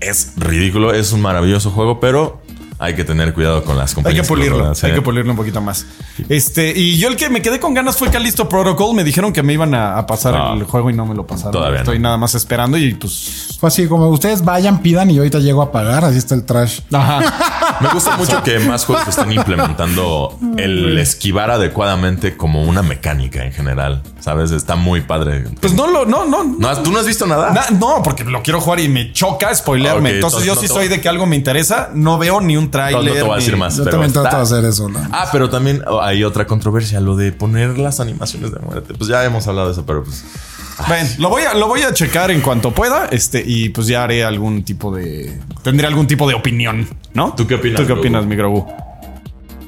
es 0.00 0.32
ridículo, 0.36 0.92
es 0.92 1.12
un 1.12 1.22
maravilloso 1.22 1.70
juego, 1.70 1.98
pero 2.00 2.42
hay 2.78 2.94
que 2.94 3.04
tener 3.04 3.32
cuidado 3.34 3.62
con 3.64 3.76
las 3.76 3.90
Hay 3.90 3.94
compañías. 3.94 4.22
que 4.26 4.28
pulirlo, 4.28 4.72
hay 4.82 4.92
que 4.92 5.02
pulirlo 5.02 5.30
un 5.30 5.36
poquito 5.36 5.60
más. 5.60 5.86
Este, 6.28 6.72
y 6.76 6.96
yo 6.98 7.08
el 7.08 7.16
que 7.16 7.28
me 7.30 7.40
quedé 7.42 7.60
con 7.60 7.74
ganas 7.74 7.96
fue 7.96 8.10
Callisto 8.10 8.48
Protocol. 8.48 8.94
Me 8.94 9.04
dijeron 9.04 9.32
que 9.32 9.42
me 9.42 9.52
iban 9.52 9.74
a, 9.74 9.96
a 9.98 10.06
pasar 10.06 10.34
No. 10.34 10.54
el 10.54 10.64
juego 10.64 10.90
y 10.90 10.94
no 10.94 11.06
me 11.06 11.14
lo 11.14 11.26
pasaron. 11.26 11.52
Todavía 11.52 11.80
Estoy 11.80 11.98
no. 11.98 12.04
nada 12.04 12.16
más 12.16 12.34
esperando 12.34 12.76
y 12.76 12.94
pues. 12.94 13.56
Fue 13.58 13.68
así 13.68 13.86
como 13.86 14.08
ustedes 14.08 14.44
vayan, 14.44 14.82
pidan 14.82 15.10
y 15.10 15.18
ahorita 15.18 15.38
llego 15.38 15.62
a 15.62 15.72
pagar, 15.72 16.04
así 16.04 16.18
está 16.18 16.34
el 16.34 16.44
trash. 16.44 16.80
Ajá. 16.92 17.20
Me 17.80 17.88
gusta 17.90 18.16
mucho 18.16 18.42
que 18.42 18.58
más 18.60 18.84
juegos 18.84 19.08
estén 19.08 19.32
implementando 19.32 20.38
el 20.56 20.98
esquivar 20.98 21.50
adecuadamente 21.50 22.36
como 22.36 22.62
una 22.62 22.82
mecánica 22.82 23.44
en 23.44 23.52
general. 23.52 24.02
¿Sabes? 24.20 24.52
Está 24.52 24.74
muy 24.76 25.02
padre. 25.02 25.44
Pues 25.60 25.74
no 25.74 25.86
lo, 25.86 26.06
no, 26.06 26.24
no. 26.24 26.44
¿No 26.44 26.82
¿Tú 26.82 26.90
no 26.90 26.98
has 27.00 27.06
visto 27.06 27.26
nada? 27.26 27.50
Na- 27.50 27.66
no, 27.78 28.02
porque 28.02 28.24
lo 28.24 28.42
quiero 28.42 28.60
jugar 28.60 28.80
y 28.80 28.88
me 28.88 29.12
choca 29.12 29.54
spoilearme. 29.54 30.10
Ok, 30.10 30.14
entonces, 30.16 30.40
entonces 30.40 30.46
yo 30.46 30.54
no 30.54 30.60
sí 30.60 30.68
soy 30.68 30.88
de 30.88 31.00
que 31.00 31.08
algo 31.08 31.26
me 31.26 31.36
interesa. 31.36 31.90
No 31.94 32.16
veo 32.18 32.40
ni 32.40 32.56
un 32.56 32.64
No, 32.64 32.70
tráiler. 32.70 33.04
no 33.04 33.12
te 33.12 33.22
voy 33.22 33.32
a 33.32 33.36
decir 33.36 33.54
ni- 33.54 33.60
más. 33.60 33.76
Yo 33.76 33.84
pero 33.84 33.96
también 33.98 34.12
trato 34.12 34.36
de 34.36 34.42
hacer 34.42 34.64
eso. 34.64 34.88
¿no? 34.88 35.00
Ah, 35.12 35.28
pero 35.30 35.50
también 35.50 35.82
hay 36.02 36.24
otra 36.24 36.46
controversia, 36.46 37.00
lo 37.00 37.16
de 37.16 37.32
poner 37.32 37.78
las 37.78 38.00
animaciones 38.00 38.50
de 38.52 38.60
muerte. 38.60 38.94
Pues 38.94 39.08
ya 39.10 39.24
hemos 39.24 39.46
hablado 39.46 39.66
de 39.68 39.72
eso, 39.74 39.84
pero 39.84 40.04
pues. 40.04 40.24
Ven, 40.88 41.06
lo 41.18 41.28
voy 41.28 41.42
a, 41.42 41.54
lo 41.54 41.68
voy 41.68 41.82
a 41.82 41.92
checar 41.92 42.30
en 42.30 42.40
cuanto 42.40 42.72
pueda. 42.72 43.06
Este, 43.06 43.42
y 43.44 43.68
pues 43.68 43.86
ya 43.86 44.04
haré 44.04 44.24
algún 44.24 44.64
tipo 44.64 44.94
de. 44.94 45.38
Tendré 45.62 45.86
algún 45.86 46.06
tipo 46.06 46.28
de 46.28 46.34
opinión, 46.34 46.88
¿no? 47.12 47.34
¿Tú 47.34 47.46
qué 47.46 47.54
opinas, 47.54 47.80
¿Tú 47.80 47.86
qué 47.86 47.92
opinas, 47.92 48.26
mi 48.26 48.36
Grogu? 48.36 48.66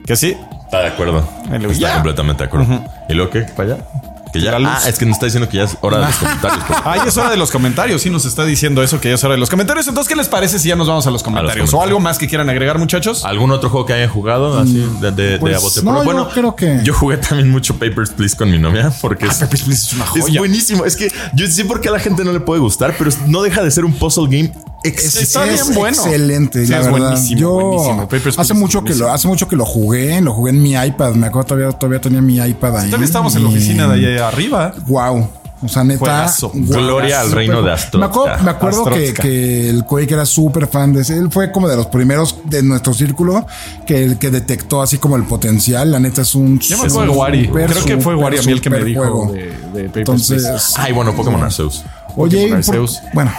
¿Que 0.05 0.17
sí? 0.17 0.37
Está 0.65 0.81
de 0.81 0.89
acuerdo. 0.89 1.29
Está 1.71 1.95
completamente 1.95 2.43
de 2.43 2.49
acuerdo. 2.49 2.85
¿Y 3.09 3.15
luego 3.15 3.31
qué? 3.31 3.41
¿Para 3.43 3.75
allá? 3.75 3.87
Que 4.33 4.41
ya. 4.41 4.57
Ah, 4.57 4.81
es 4.87 4.99
que 4.99 5.07
nos 5.07 5.15
está 5.15 5.27
diciendo 5.27 5.49
que 5.49 5.57
ya 5.59 5.65
es 5.65 5.77
hora 5.81 5.99
de 5.99 6.05
los 6.07 6.17
comentarios. 6.21 6.65
Ay, 6.85 7.01
es 7.07 7.17
hora 7.17 7.31
de 7.31 7.37
los 7.37 7.51
comentarios. 7.51 8.03
Sí, 8.03 8.11
nos 8.11 8.25
está 8.27 8.45
diciendo 8.45 8.83
eso, 8.83 9.01
que 9.01 9.09
ya 9.09 9.15
es 9.15 9.25
hora 9.25 9.35
de 9.35 9.41
los 9.41 9.49
comentarios. 9.51 9.87
Entonces, 9.89 10.09
¿qué 10.09 10.17
les 10.17 10.29
parece 10.29 10.59
si 10.59 10.69
ya 10.69 10.77
nos 10.77 10.89
vamos 10.89 11.07
a 11.07 11.11
los 11.11 11.23
comentarios? 11.23 11.53
comentarios. 11.55 11.75
¿O 11.75 11.83
algo 11.83 12.01
más 12.01 12.19
que 12.19 12.27
quieran 12.29 12.51
agregar, 12.51 12.79
muchachos? 12.79 13.25
¿Algún 13.25 13.51
otro 13.53 13.71
juego 13.71 13.87
que 13.87 13.93
hayan 13.95 14.11
jugado 14.11 14.59
así 14.59 14.75
de, 15.01 15.11
de, 15.13 15.23
de 15.33 15.39
Pues, 15.39 15.57
a 15.57 15.61
bote 15.61 15.81
no, 15.83 15.91
pronto? 15.93 16.01
yo 16.01 16.05
Bueno, 16.05 16.29
creo 16.29 16.57
que- 16.57 16.81
yo 16.85 16.93
jugué 16.93 17.17
también 17.19 17.51
mucho 17.51 17.75
Papers, 17.79 18.11
Please 18.11 18.37
con 18.37 18.51
mi 18.51 18.59
novia 18.59 18.93
porque 19.01 19.27
es, 19.27 19.39
Papers, 19.39 19.63
Please 19.63 19.87
es 19.87 19.93
una 19.95 20.05
es 20.05 20.11
joya. 20.11 20.41
buenísimo. 20.41 20.85
Es 20.85 20.97
que 20.97 21.11
yo 21.35 21.47
sé 21.47 21.65
por 21.65 21.81
qué 21.81 21.89
a 21.89 21.93
la 21.93 22.01
gente 22.01 22.25
no 22.25 22.33
le 22.33 22.41
puede 22.41 22.61
gustar, 22.61 22.95
pero 22.99 23.11
no 23.27 23.43
deja 23.43 23.63
de 23.63 23.71
ser 23.71 23.85
un 23.85 23.93
puzzle 23.93 24.25
game 24.27 24.53
Está 24.89 25.45
excelente. 25.47 25.63
bien 25.65 25.75
bueno. 25.75 25.97
Excelente, 26.05 26.65
Sí, 26.67 26.71
la 26.73 26.79
es 26.81 26.85
verdad. 26.87 26.99
buenísimo, 27.11 27.41
yo 27.41 27.51
buenísimo. 27.53 28.09
Papers, 28.09 28.39
hace 28.39 28.55
mucho 28.55 28.85
que 28.85 28.95
lo 28.95 29.13
hace 29.13 29.29
mucho 29.29 29.49
que 29.49 29.57
lo 29.57 29.65
jugué, 29.65 30.21
lo 30.21 30.33
jugué 30.35 30.51
en 30.51 30.63
mi 30.63 30.73
iPad, 30.75 31.15
me 31.15 31.27
acuerdo 31.27 31.47
todavía 31.49 31.73
todavía 31.79 32.01
tenía 32.01 32.21
mi 32.21 32.37
iPad 32.37 32.77
ahí. 32.79 32.87
Todavía 32.87 33.07
estamos 33.07 33.35
en 33.37 33.43
la 33.45 33.49
oficina 33.49 33.89
de 33.89 33.95
allá 34.15 34.29
arriba. 34.29 34.75
Wow. 34.87 35.29
O 35.63 35.69
sea, 35.69 35.83
neta. 35.85 35.99
Juegazo. 36.01 36.51
Gloria 36.55 37.23
al 37.23 37.33
reino 37.33 37.63
de. 37.63 37.73
Astrotka. 37.73 37.99
Me 37.99 38.05
acuerdo, 38.13 38.45
me 38.45 38.51
acuerdo 38.51 38.85
que, 38.91 39.15
que 39.15 39.71
el 39.71 39.85
Quake 39.85 40.13
era 40.13 40.27
súper 40.27 40.67
fan 40.67 40.93
de 40.93 41.01
ese. 41.01 41.17
Él 41.17 41.29
fue 41.31 41.51
como 41.51 41.67
de 41.67 41.77
los 41.77 41.87
primeros 41.87 42.37
de 42.45 42.63
nuestro 42.63 42.93
círculo 42.93 43.47
que, 43.87 44.19
que 44.21 44.31
detectó 44.31 44.83
así 44.83 44.99
como 44.99 45.17
el 45.17 45.23
potencial. 45.25 45.91
La 45.91 45.99
neta 45.99 46.21
es 46.21 46.35
un. 46.35 46.59
Yo 46.59 46.77
me 46.77 46.85
acuerdo 46.87 47.11
de 47.11 47.19
Wari. 47.19 47.49
Creo 47.49 47.85
que 47.87 47.97
fue 47.97 48.15
Wari 48.15 48.37
a 48.39 48.43
mí 48.43 48.53
el 48.53 48.61
que 48.61 48.69
me 48.69 48.85
dijo 48.85 49.01
juego. 49.01 49.33
de, 49.33 49.45
de 49.73 49.85
Papers, 49.85 49.97
Entonces. 49.97 50.75
Ay, 50.77 50.93
bueno, 50.93 51.15
Pokémon 51.17 51.43
Arceus. 51.43 51.85
oye, 52.17 52.37
Pokémon 52.37 52.49
por- 52.63 52.75
Arceus. 52.75 53.01
bueno, 53.15 53.33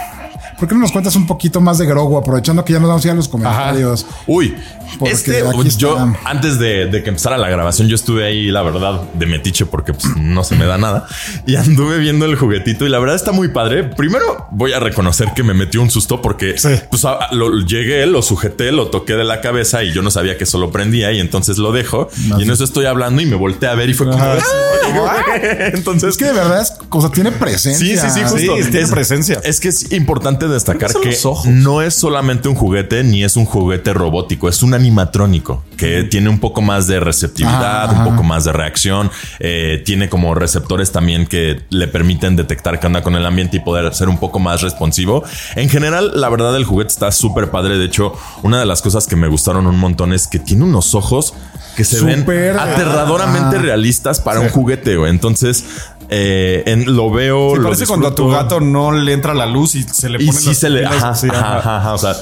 ¿por 0.58 0.68
qué 0.68 0.74
no 0.74 0.80
nos 0.80 0.92
cuentas 0.92 1.14
un 1.16 1.26
poquito 1.26 1.60
más 1.60 1.78
de 1.78 1.86
Grogu? 1.86 2.16
Aprovechando 2.18 2.64
que 2.64 2.72
ya 2.72 2.80
nos 2.80 2.88
vamos 2.88 3.04
a 3.04 3.08
ir 3.08 3.12
a 3.12 3.16
los 3.16 3.28
comentarios. 3.28 4.06
Uy, 4.26 4.54
Porque 4.98 5.14
este, 5.14 5.46
aquí 5.46 5.68
yo 5.76 5.96
antes 6.24 6.58
de, 6.58 6.86
de 6.86 7.02
que 7.02 7.10
empezara 7.10 7.36
la 7.38 7.48
grabación, 7.48 7.88
yo 7.88 7.94
estuve 7.94 8.26
ahí, 8.26 8.50
la 8.50 8.62
verdad, 8.62 9.02
de 9.14 9.26
metiche 9.26 9.66
porque 9.66 9.92
pues, 9.94 10.06
no 10.16 10.42
se 10.44 10.56
me 10.56 10.66
da 10.66 10.78
nada. 10.78 11.06
Y 11.46 11.56
anduve 11.56 11.98
viendo 11.98 12.24
el 12.24 12.36
juguetito 12.36 12.86
y 12.86 12.88
la 12.88 12.98
verdad 12.98 13.16
está 13.16 13.32
muy 13.32 13.48
padre. 13.48 13.84
Primero 13.84 14.46
voy 14.50 14.72
a 14.72 14.80
reconocer 14.80 15.28
que 15.34 15.42
me 15.42 15.54
metió 15.54 15.80
un 15.82 15.90
susto 15.90 16.20
porque 16.22 16.56
Sí. 16.58 16.70
pues, 16.90 17.04
a- 17.04 17.28
lo, 17.32 17.60
llegué, 17.60 18.06
lo 18.06 18.22
sujeté, 18.22 18.72
lo 18.72 18.88
toqué 18.88 19.14
de 19.14 19.24
la 19.24 19.40
cabeza 19.40 19.82
y 19.84 19.92
yo 19.92 20.02
no 20.02 20.10
sabía 20.10 20.36
que 20.38 20.44
eso 20.44 20.58
lo 20.58 20.70
prendía 20.70 21.12
y 21.12 21.20
entonces 21.20 21.58
lo 21.58 21.72
dejo. 21.72 22.08
Y 22.38 22.42
en 22.42 22.50
eso 22.50 22.64
estoy 22.64 22.86
hablando 22.86 23.22
y 23.22 23.26
me 23.26 23.36
volteé 23.36 23.68
a 23.68 23.74
ver 23.74 23.88
y 23.90 23.94
fue 23.94 24.06
como... 24.06 24.18
Ajá, 24.18 24.38
"Ah". 24.38 25.16
Entonces... 25.74 26.10
Es 26.10 26.16
que 26.16 26.24
de 26.26 26.32
verdad 26.32 26.60
es, 26.62 26.72
o 26.88 27.00
sea, 27.00 27.10
tiene 27.10 27.30
presencia. 27.32 27.86
Sí, 27.86 27.96
sí, 27.96 28.10
sí, 28.14 28.20
justo. 28.22 28.56
Sí, 28.56 28.70
tiene 28.70 28.80
Es- 28.80 28.90
presencia. 28.90 29.40
Es 29.44 29.60
que 29.60 29.68
es 29.68 29.92
importante 29.92 30.47
destacar 30.48 30.92
que 31.00 31.16
no 31.46 31.82
es 31.82 31.94
solamente 31.94 32.48
un 32.48 32.54
juguete 32.54 33.04
ni 33.04 33.24
es 33.24 33.36
un 33.36 33.44
juguete 33.44 33.92
robótico, 33.92 34.48
es 34.48 34.62
un 34.62 34.74
animatrónico 34.74 35.62
que 35.76 36.04
tiene 36.04 36.28
un 36.28 36.40
poco 36.40 36.60
más 36.60 36.86
de 36.86 37.00
receptividad, 37.00 37.58
Ah, 37.68 37.92
un 37.92 38.04
poco 38.04 38.22
más 38.22 38.44
de 38.44 38.52
reacción, 38.52 39.10
eh, 39.38 39.82
tiene 39.84 40.08
como 40.08 40.34
receptores 40.34 40.92
también 40.92 41.26
que 41.26 41.60
le 41.70 41.88
permiten 41.88 42.36
detectar 42.36 42.80
qué 42.80 42.86
anda 42.86 43.02
con 43.02 43.14
el 43.14 43.24
ambiente 43.24 43.58
y 43.58 43.60
poder 43.60 43.92
ser 43.94 44.08
un 44.08 44.18
poco 44.18 44.38
más 44.38 44.62
responsivo. 44.62 45.24
En 45.54 45.68
general, 45.68 46.12
la 46.14 46.28
verdad, 46.28 46.56
el 46.56 46.64
juguete 46.64 46.92
está 46.92 47.12
súper 47.12 47.50
padre. 47.50 47.78
De 47.78 47.84
hecho, 47.84 48.14
una 48.42 48.58
de 48.58 48.66
las 48.66 48.82
cosas 48.82 49.06
que 49.06 49.16
me 49.16 49.28
gustaron 49.28 49.66
un 49.66 49.78
montón 49.78 50.12
es 50.12 50.26
que 50.26 50.38
tiene 50.38 50.64
unos 50.64 50.94
ojos 50.94 51.34
que 51.76 51.84
se 51.84 52.04
ven 52.04 52.20
Súper, 52.20 52.58
aterradoramente 52.58 53.56
ah. 53.56 53.62
realistas 53.62 54.20
para 54.20 54.40
un 54.40 54.48
juguete, 54.48 54.96
güey. 54.96 55.10
Entonces, 55.10 55.64
eh, 56.10 56.62
en- 56.66 56.96
lo 56.96 57.10
veo. 57.10 57.50
Sí, 57.52 57.56
lo 57.58 57.62
parece 57.64 57.86
cuando 57.86 58.08
a 58.08 58.14
tu 58.14 58.28
gato 58.30 58.60
no 58.60 58.92
le 58.92 59.12
entra 59.12 59.34
la 59.34 59.46
luz 59.46 59.74
y 59.74 59.82
se 59.82 60.08
le 60.08 60.22
Y 60.22 60.26
pone 60.26 60.38
sí 60.38 60.54
se 60.54 60.70
le. 60.70 60.86
Ajá, 60.86 61.14
sí, 61.14 61.28
ajá, 61.30 61.58
ajá, 61.58 61.76
ajá. 61.78 61.94
O 61.94 61.98
sea, 61.98 62.14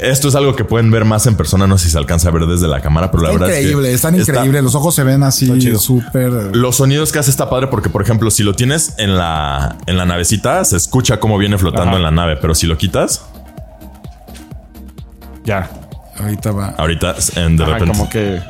esto 0.00 0.28
es 0.28 0.34
algo 0.34 0.54
que 0.56 0.64
pueden 0.64 0.90
ver 0.90 1.04
más 1.04 1.26
en 1.26 1.36
persona. 1.36 1.66
No 1.66 1.78
sé 1.78 1.84
si 1.86 1.90
se 1.92 1.98
alcanza 1.98 2.28
a 2.28 2.32
ver 2.32 2.46
desde 2.46 2.66
la 2.68 2.80
cámara, 2.80 3.10
pero 3.10 3.22
la 3.24 3.30
Está 3.30 3.40
verdad 3.44 3.56
increíble, 3.58 3.88
es 3.88 3.90
que 3.90 3.94
están 3.94 4.14
está- 4.16 4.32
increíbles. 4.32 4.62
Los 4.64 4.74
ojos 4.74 4.94
se 4.94 5.02
ven 5.04 5.22
así 5.22 5.46
súper. 5.78 6.54
Los 6.56 6.76
sonidos 6.76 7.12
que 7.12 7.18
hace 7.20 7.30
está 7.30 7.48
padre 7.50 7.66
porque, 7.68 7.88
por 7.88 8.02
ejemplo, 8.02 8.30
si 8.30 8.42
lo 8.42 8.54
tienes 8.54 8.94
en 8.98 9.16
la, 9.16 9.76
en 9.86 9.96
la 9.96 10.04
navecita, 10.06 10.64
se 10.64 10.76
escucha 10.76 11.18
cómo 11.20 11.38
viene 11.38 11.56
flotando 11.58 11.90
Ajá. 11.90 11.96
en 11.98 12.02
la 12.02 12.10
nave, 12.10 12.36
pero 12.36 12.54
si 12.54 12.66
lo 12.66 12.76
quitas, 12.78 13.22
Ya. 15.44 15.70
Ahorita 16.18 16.50
va. 16.52 16.74
ahorita 16.78 17.14
en- 17.36 17.56
de 17.56 17.64
Ajá, 17.64 17.72
repente. 17.74 17.96
como 17.98 18.10
que. 18.10 18.40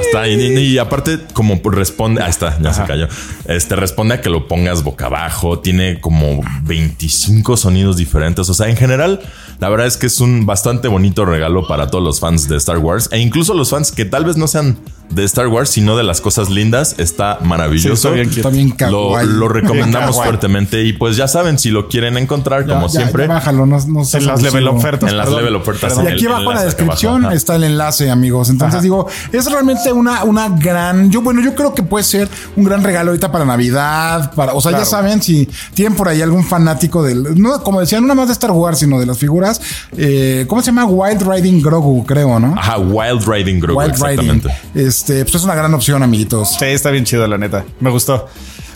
Hasta 0.00 0.28
y, 0.28 0.34
y- 0.34 0.58
y 0.72 0.78
aparte, 0.78 1.18
como 1.32 1.60
responde, 1.70 2.22
ahí 2.22 2.30
está, 2.30 2.58
ya 2.60 2.72
se 2.74 2.84
cayó. 2.84 3.06
Este 3.46 3.76
responde 3.76 4.14
a 4.14 4.20
que 4.20 4.28
lo 4.30 4.48
pongas 4.48 4.82
boca 4.82 5.06
abajo. 5.06 5.60
Tiene 5.60 6.00
como 6.00 6.40
25 6.64 7.56
sonidos 7.56 7.96
diferentes. 7.96 8.48
O 8.48 8.54
sea, 8.54 8.68
en 8.68 8.76
general, 8.76 9.20
la 9.60 9.68
verdad 9.68 9.86
es 9.86 9.96
que 9.96 10.06
es 10.06 10.20
un 10.20 10.46
bastante 10.46 10.88
bonito 10.88 11.24
regalo 11.24 11.66
para 11.66 11.88
todos 11.88 12.02
los 12.04 12.20
fans 12.20 12.48
de 12.48 12.56
Star 12.56 12.78
Wars 12.78 13.08
e 13.12 13.18
incluso 13.18 13.54
los 13.54 13.70
fans 13.70 13.92
que 13.92 14.04
tal 14.04 14.24
vez 14.24 14.36
no 14.36 14.46
sean 14.48 14.78
de 15.10 15.24
Star 15.24 15.48
Wars, 15.48 15.70
sino 15.70 15.96
de 15.96 16.04
las 16.04 16.20
cosas 16.20 16.50
lindas. 16.50 16.94
Está 16.98 17.38
maravilloso. 17.42 18.12
Sí, 18.14 18.20
está 18.20 18.48
bien. 18.50 18.70
Está 18.70 18.86
bien 18.86 19.38
lo, 19.38 19.48
recomendamos 19.48 20.16
fuertemente. 20.16 20.84
Y 20.84 20.92
pues 20.92 21.16
ya 21.16 21.28
saben, 21.28 21.58
si 21.58 21.70
lo 21.70 21.88
quieren 21.88 22.16
encontrar, 22.16 22.66
Ya, 22.66 22.74
como 22.74 22.86
ya, 22.88 23.00
siempre, 23.00 23.26
ya 23.26 23.34
bájalo, 23.34 23.66
no, 23.66 23.78
no 23.86 24.02
En 24.12 24.26
las 24.26 24.42
level 24.42 24.68
ofertas. 24.68 25.10
en 25.10 25.16
las 25.18 25.30
level 25.30 25.54
ofertas. 25.56 25.94
Y 26.02 26.06
aquí 26.06 26.26
el 26.26 26.32
abajo 26.32 26.40
en 26.42 26.44
la 26.46 26.50
abajo. 26.52 26.64
descripción 26.64 27.32
está 27.32 27.56
el 27.56 27.64
enlace, 27.64 28.10
amigos. 28.10 28.50
Entonces 28.50 28.82
digo, 28.82 29.06
es 29.32 29.50
realmente 29.50 29.92
una, 29.92 30.24
una 30.24 30.48
gran. 30.48 31.10
Yo, 31.10 31.22
bueno, 31.22 31.40
yo 31.42 31.54
creo 31.54 31.74
que 31.74 31.82
puede 31.82 32.04
ser 32.04 32.28
un 32.56 32.64
gran 32.64 32.82
regalo 32.82 33.10
ahorita 33.10 33.30
para 33.32 33.44
Navidad. 33.44 34.32
Para, 34.34 34.52
o 34.54 34.60
sea, 34.60 34.70
Claro. 34.70 34.84
ya 34.84 34.90
saben, 34.90 35.22
si 35.22 35.48
tienen 35.74 35.96
por 35.96 36.08
ahí 36.08 36.20
algún 36.22 36.44
fanático 36.44 37.02
del. 37.02 37.40
No, 37.40 37.62
como 37.62 37.80
decían, 37.80 38.02
no 38.02 38.08
nada 38.08 38.16
más 38.20 38.28
de 38.28 38.32
Star 38.34 38.50
Wars, 38.50 38.78
sino 38.78 38.98
de 39.00 39.06
las 39.06 39.18
figuras. 39.18 39.60
eh, 39.96 40.44
¿Cómo 40.48 40.60
se 40.62 40.66
llama? 40.66 40.84
Wild 40.84 41.22
Riding 41.22 41.62
Grogu, 41.62 42.04
creo, 42.04 42.38
¿no? 42.38 42.54
Ajá, 42.58 42.78
Wild 42.78 43.26
Riding 43.26 43.60
Grogu, 43.60 43.80
Wild 43.80 43.94
Riding. 43.94 44.30
exactamente. 44.42 44.48
Este, 44.98 45.22
pues 45.24 45.36
es 45.36 45.44
una 45.44 45.54
gran 45.54 45.72
opción, 45.74 46.02
amiguitos. 46.02 46.56
Sí, 46.58 46.64
está 46.64 46.90
bien 46.90 47.04
chido, 47.04 47.24
la 47.28 47.38
neta. 47.38 47.64
Me 47.78 47.88
gustó. 47.88 48.26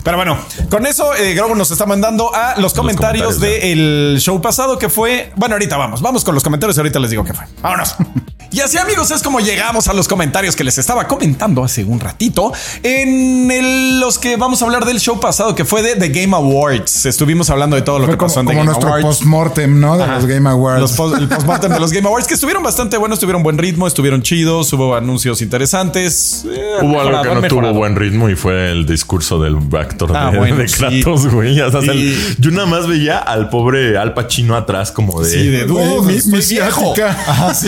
Pero 0.03 0.15
bueno, 0.15 0.37
con 0.69 0.85
eso, 0.85 1.13
eh, 1.15 1.35
nos 1.55 1.69
está 1.71 1.85
mandando 1.85 2.33
a 2.33 2.59
los 2.61 2.73
comentarios, 2.73 3.35
comentarios, 3.35 3.61
del 3.61 4.17
show 4.21 4.41
pasado 4.41 4.79
que 4.79 4.87
fue. 4.87 5.33
Bueno, 5.35 5.55
ahorita 5.55 5.75
vamos, 5.75 6.01
vamos 6.01 6.23
con 6.23 6.33
los 6.33 6.41
comentarios 6.43 6.77
y 6.77 6.79
ahorita 6.79 6.99
les 6.99 7.09
digo 7.11 7.25
qué 7.25 7.33
fue. 7.33 7.45
Vámonos. 7.61 7.95
Y 8.51 8.59
así, 8.59 8.77
amigos, 8.77 9.09
es 9.09 9.23
como 9.23 9.39
llegamos 9.39 9.87
a 9.87 9.93
los 9.93 10.07
comentarios 10.07 10.55
que 10.55 10.63
les 10.63 10.77
estaba 10.77 11.07
comentando 11.07 11.63
hace 11.63 11.83
un 11.83 11.99
ratito. 11.99 12.53
En 12.83 13.49
el- 13.49 13.99
los 13.99 14.19
que 14.19 14.35
vamos 14.37 14.61
a 14.61 14.65
hablar 14.65 14.85
del 14.85 14.99
show 14.99 15.19
pasado 15.19 15.55
que 15.55 15.65
fue 15.65 15.81
de 15.81 15.95
The 15.95 16.09
Game 16.09 16.35
Awards. 16.35 17.07
Estuvimos 17.07 17.49
hablando 17.49 17.75
de 17.75 17.81
todo 17.81 17.97
lo 17.97 18.05
Fue 18.05 18.13
que 18.13 18.17
como, 18.19 18.27
pasó 18.29 18.41
en 18.41 18.45
The 18.45 18.51
como 18.51 18.59
Game 18.59 18.65
nuestro 18.67 18.89
Awards. 18.89 19.05
post-mortem, 19.07 19.79
¿no? 19.79 19.97
De 19.97 20.05
los 20.05 20.27
Game 20.27 20.47
Awards. 20.47 20.81
Los 20.81 20.91
post- 20.91 21.17
el 21.17 21.27
postmortem 21.27 21.71
de 21.73 21.79
los 21.79 21.91
Game 21.93 22.07
Awards 22.07 22.27
que 22.27 22.35
estuvieron 22.35 22.61
bastante 22.61 22.95
buenos, 22.97 23.17
tuvieron 23.19 23.41
buen 23.41 23.57
ritmo, 23.57 23.87
estuvieron 23.87 24.21
chidos, 24.21 24.71
hubo 24.73 24.93
anuncios 24.95 25.41
interesantes. 25.41 26.12
Eh, 26.49 26.77
Hubo 26.81 27.01
algo 27.01 27.21
que 27.21 27.27
no 27.29 27.33
tuvo 27.35 27.41
mejorado. 27.41 27.73
buen 27.73 27.95
ritmo 27.95 28.29
y 28.29 28.35
fue 28.35 28.71
el 28.71 28.85
discurso 28.85 29.41
del 29.41 29.57
actor 29.77 30.11
Ah, 30.15 30.31
de, 30.31 30.37
bueno, 30.39 30.57
de 30.57 30.67
sí. 30.67 30.75
Kratos, 30.77 31.27
güey. 31.27 31.59
O 31.61 31.71
sea, 31.71 31.93
yo 32.39 32.51
nada 32.51 32.65
más 32.65 32.87
veía 32.87 33.17
al 33.19 33.49
pobre 33.49 33.97
Al 33.97 34.13
Pacino 34.13 34.55
atrás 34.55 34.91
como 34.91 35.21
de... 35.21 35.29
Sí, 35.29 35.47
de 35.49 35.65
dude, 35.65 36.01
mi- 36.01 36.31
mi 36.37 36.39
viejo. 36.45 36.93
Ajá, 37.27 37.53
sí. 37.53 37.67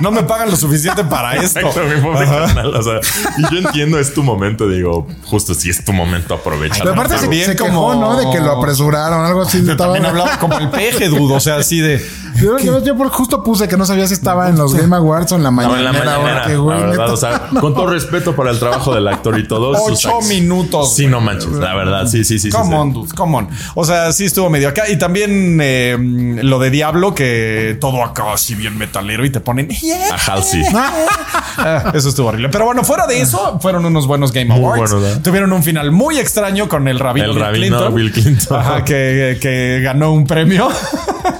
No 0.00 0.10
me 0.10 0.22
pagan 0.22 0.50
lo 0.50 0.56
suficiente 0.56 1.04
para 1.04 1.34
esto. 1.42 1.60
Exacto, 1.60 1.80
mi 1.94 2.00
pobre 2.00 2.24
Ajá. 2.26 2.46
carnal, 2.46 2.74
o 2.74 2.82
sea, 2.82 3.00
y 3.38 3.42
yo 3.54 3.58
entiendo, 3.66 3.98
es 3.98 4.12
tu 4.14 4.22
momento, 4.22 4.68
digo, 4.68 5.06
justo 5.24 5.54
si 5.54 5.70
es 5.70 5.84
tu 5.84 5.92
momento, 5.92 6.34
aprovecha. 6.34 6.78
Pero 6.80 6.92
aparte 6.92 7.14
se, 7.14 7.20
También 7.22 7.46
se 7.46 7.56
quejó, 7.56 7.68
como- 7.92 7.94
¿no? 8.00 8.16
De 8.16 8.30
que 8.30 8.40
lo 8.40 8.52
apresuraron, 8.58 9.24
algo 9.24 9.42
así. 9.42 9.58
Estaba- 9.58 9.76
También 9.94 10.06
hablaba 10.06 10.38
como 10.38 10.58
el 10.58 10.70
peje, 10.70 11.08
dudo. 11.08 11.34
O 11.34 11.40
sea, 11.40 11.56
así 11.56 11.80
de. 11.80 12.04
Yo, 12.36 12.58
yo- 12.58 12.82
yo 12.82 12.96
por- 12.96 13.08
justo 13.10 13.42
puse 13.42 13.68
que 13.68 13.76
no 13.76 13.84
sabía 13.84 14.06
si 14.06 14.14
estaba 14.14 14.48
en 14.48 14.56
los 14.56 14.74
Game 14.74 14.94
Awards 14.96 15.32
o 15.32 15.36
en 15.36 15.42
la 15.42 15.50
No, 15.50 15.56
mañana. 15.56 15.78
en 15.78 15.84
la 15.84 15.92
mañanera, 15.92 16.46
que, 16.46 16.56
güey, 16.56 16.78
la 16.80 16.86
verdad, 16.86 17.04
neta- 17.04 17.12
o 17.12 17.16
sea, 17.16 17.31
con 17.60 17.74
todo 17.74 17.86
respeto 17.86 18.34
para 18.34 18.50
el 18.50 18.58
trabajo 18.58 18.94
del 18.94 19.06
actor 19.08 19.38
y 19.38 19.46
todo. 19.46 19.72
Ocho 19.82 20.20
minutos, 20.28 20.94
Sí, 20.94 21.06
no 21.06 21.20
manches, 21.20 21.50
la 21.52 21.74
verdad, 21.74 22.06
sí, 22.06 22.24
sí, 22.24 22.38
sí. 22.38 22.50
sí, 22.50 22.56
Come 22.56 22.68
sí. 22.70 22.74
on, 22.74 22.92
dude, 22.92 23.14
come 23.14 23.36
on. 23.38 23.48
O 23.74 23.84
sea, 23.84 24.12
sí 24.12 24.24
estuvo 24.24 24.48
medio 24.50 24.68
acá. 24.68 24.88
Y 24.88 24.96
también 24.96 25.58
eh, 25.60 25.96
lo 26.42 26.58
de 26.58 26.70
Diablo, 26.70 27.14
que 27.14 27.76
todo 27.80 28.02
acá 28.04 28.32
así 28.32 28.54
bien 28.54 28.76
metalero 28.78 29.24
y 29.24 29.30
te 29.30 29.40
ponen. 29.40 29.68
"Yeah". 29.68 30.14
A 30.14 30.32
Halsey. 30.32 30.62
Ah, 30.74 31.92
Eso 31.94 32.08
estuvo 32.08 32.28
horrible. 32.28 32.48
Pero 32.48 32.64
bueno, 32.64 32.84
fuera 32.84 33.06
de 33.06 33.20
eso, 33.20 33.58
fueron 33.60 33.84
unos 33.84 34.06
buenos 34.06 34.32
Game 34.32 34.52
Awards. 34.54 35.22
Tuvieron 35.22 35.52
un 35.52 35.62
final 35.62 35.90
muy 35.92 36.18
extraño 36.18 36.68
con 36.68 36.88
el 36.88 36.98
rabino, 36.98 37.26
El 37.26 37.32
Bill, 37.34 37.42
rabino 37.42 37.76
Clinton. 37.78 37.94
Bill 37.94 38.12
Clinton. 38.12 38.60
Ajá, 38.60 38.84
que, 38.84 39.38
que 39.40 39.80
ganó 39.82 40.12
un 40.12 40.26
premio. 40.26 40.68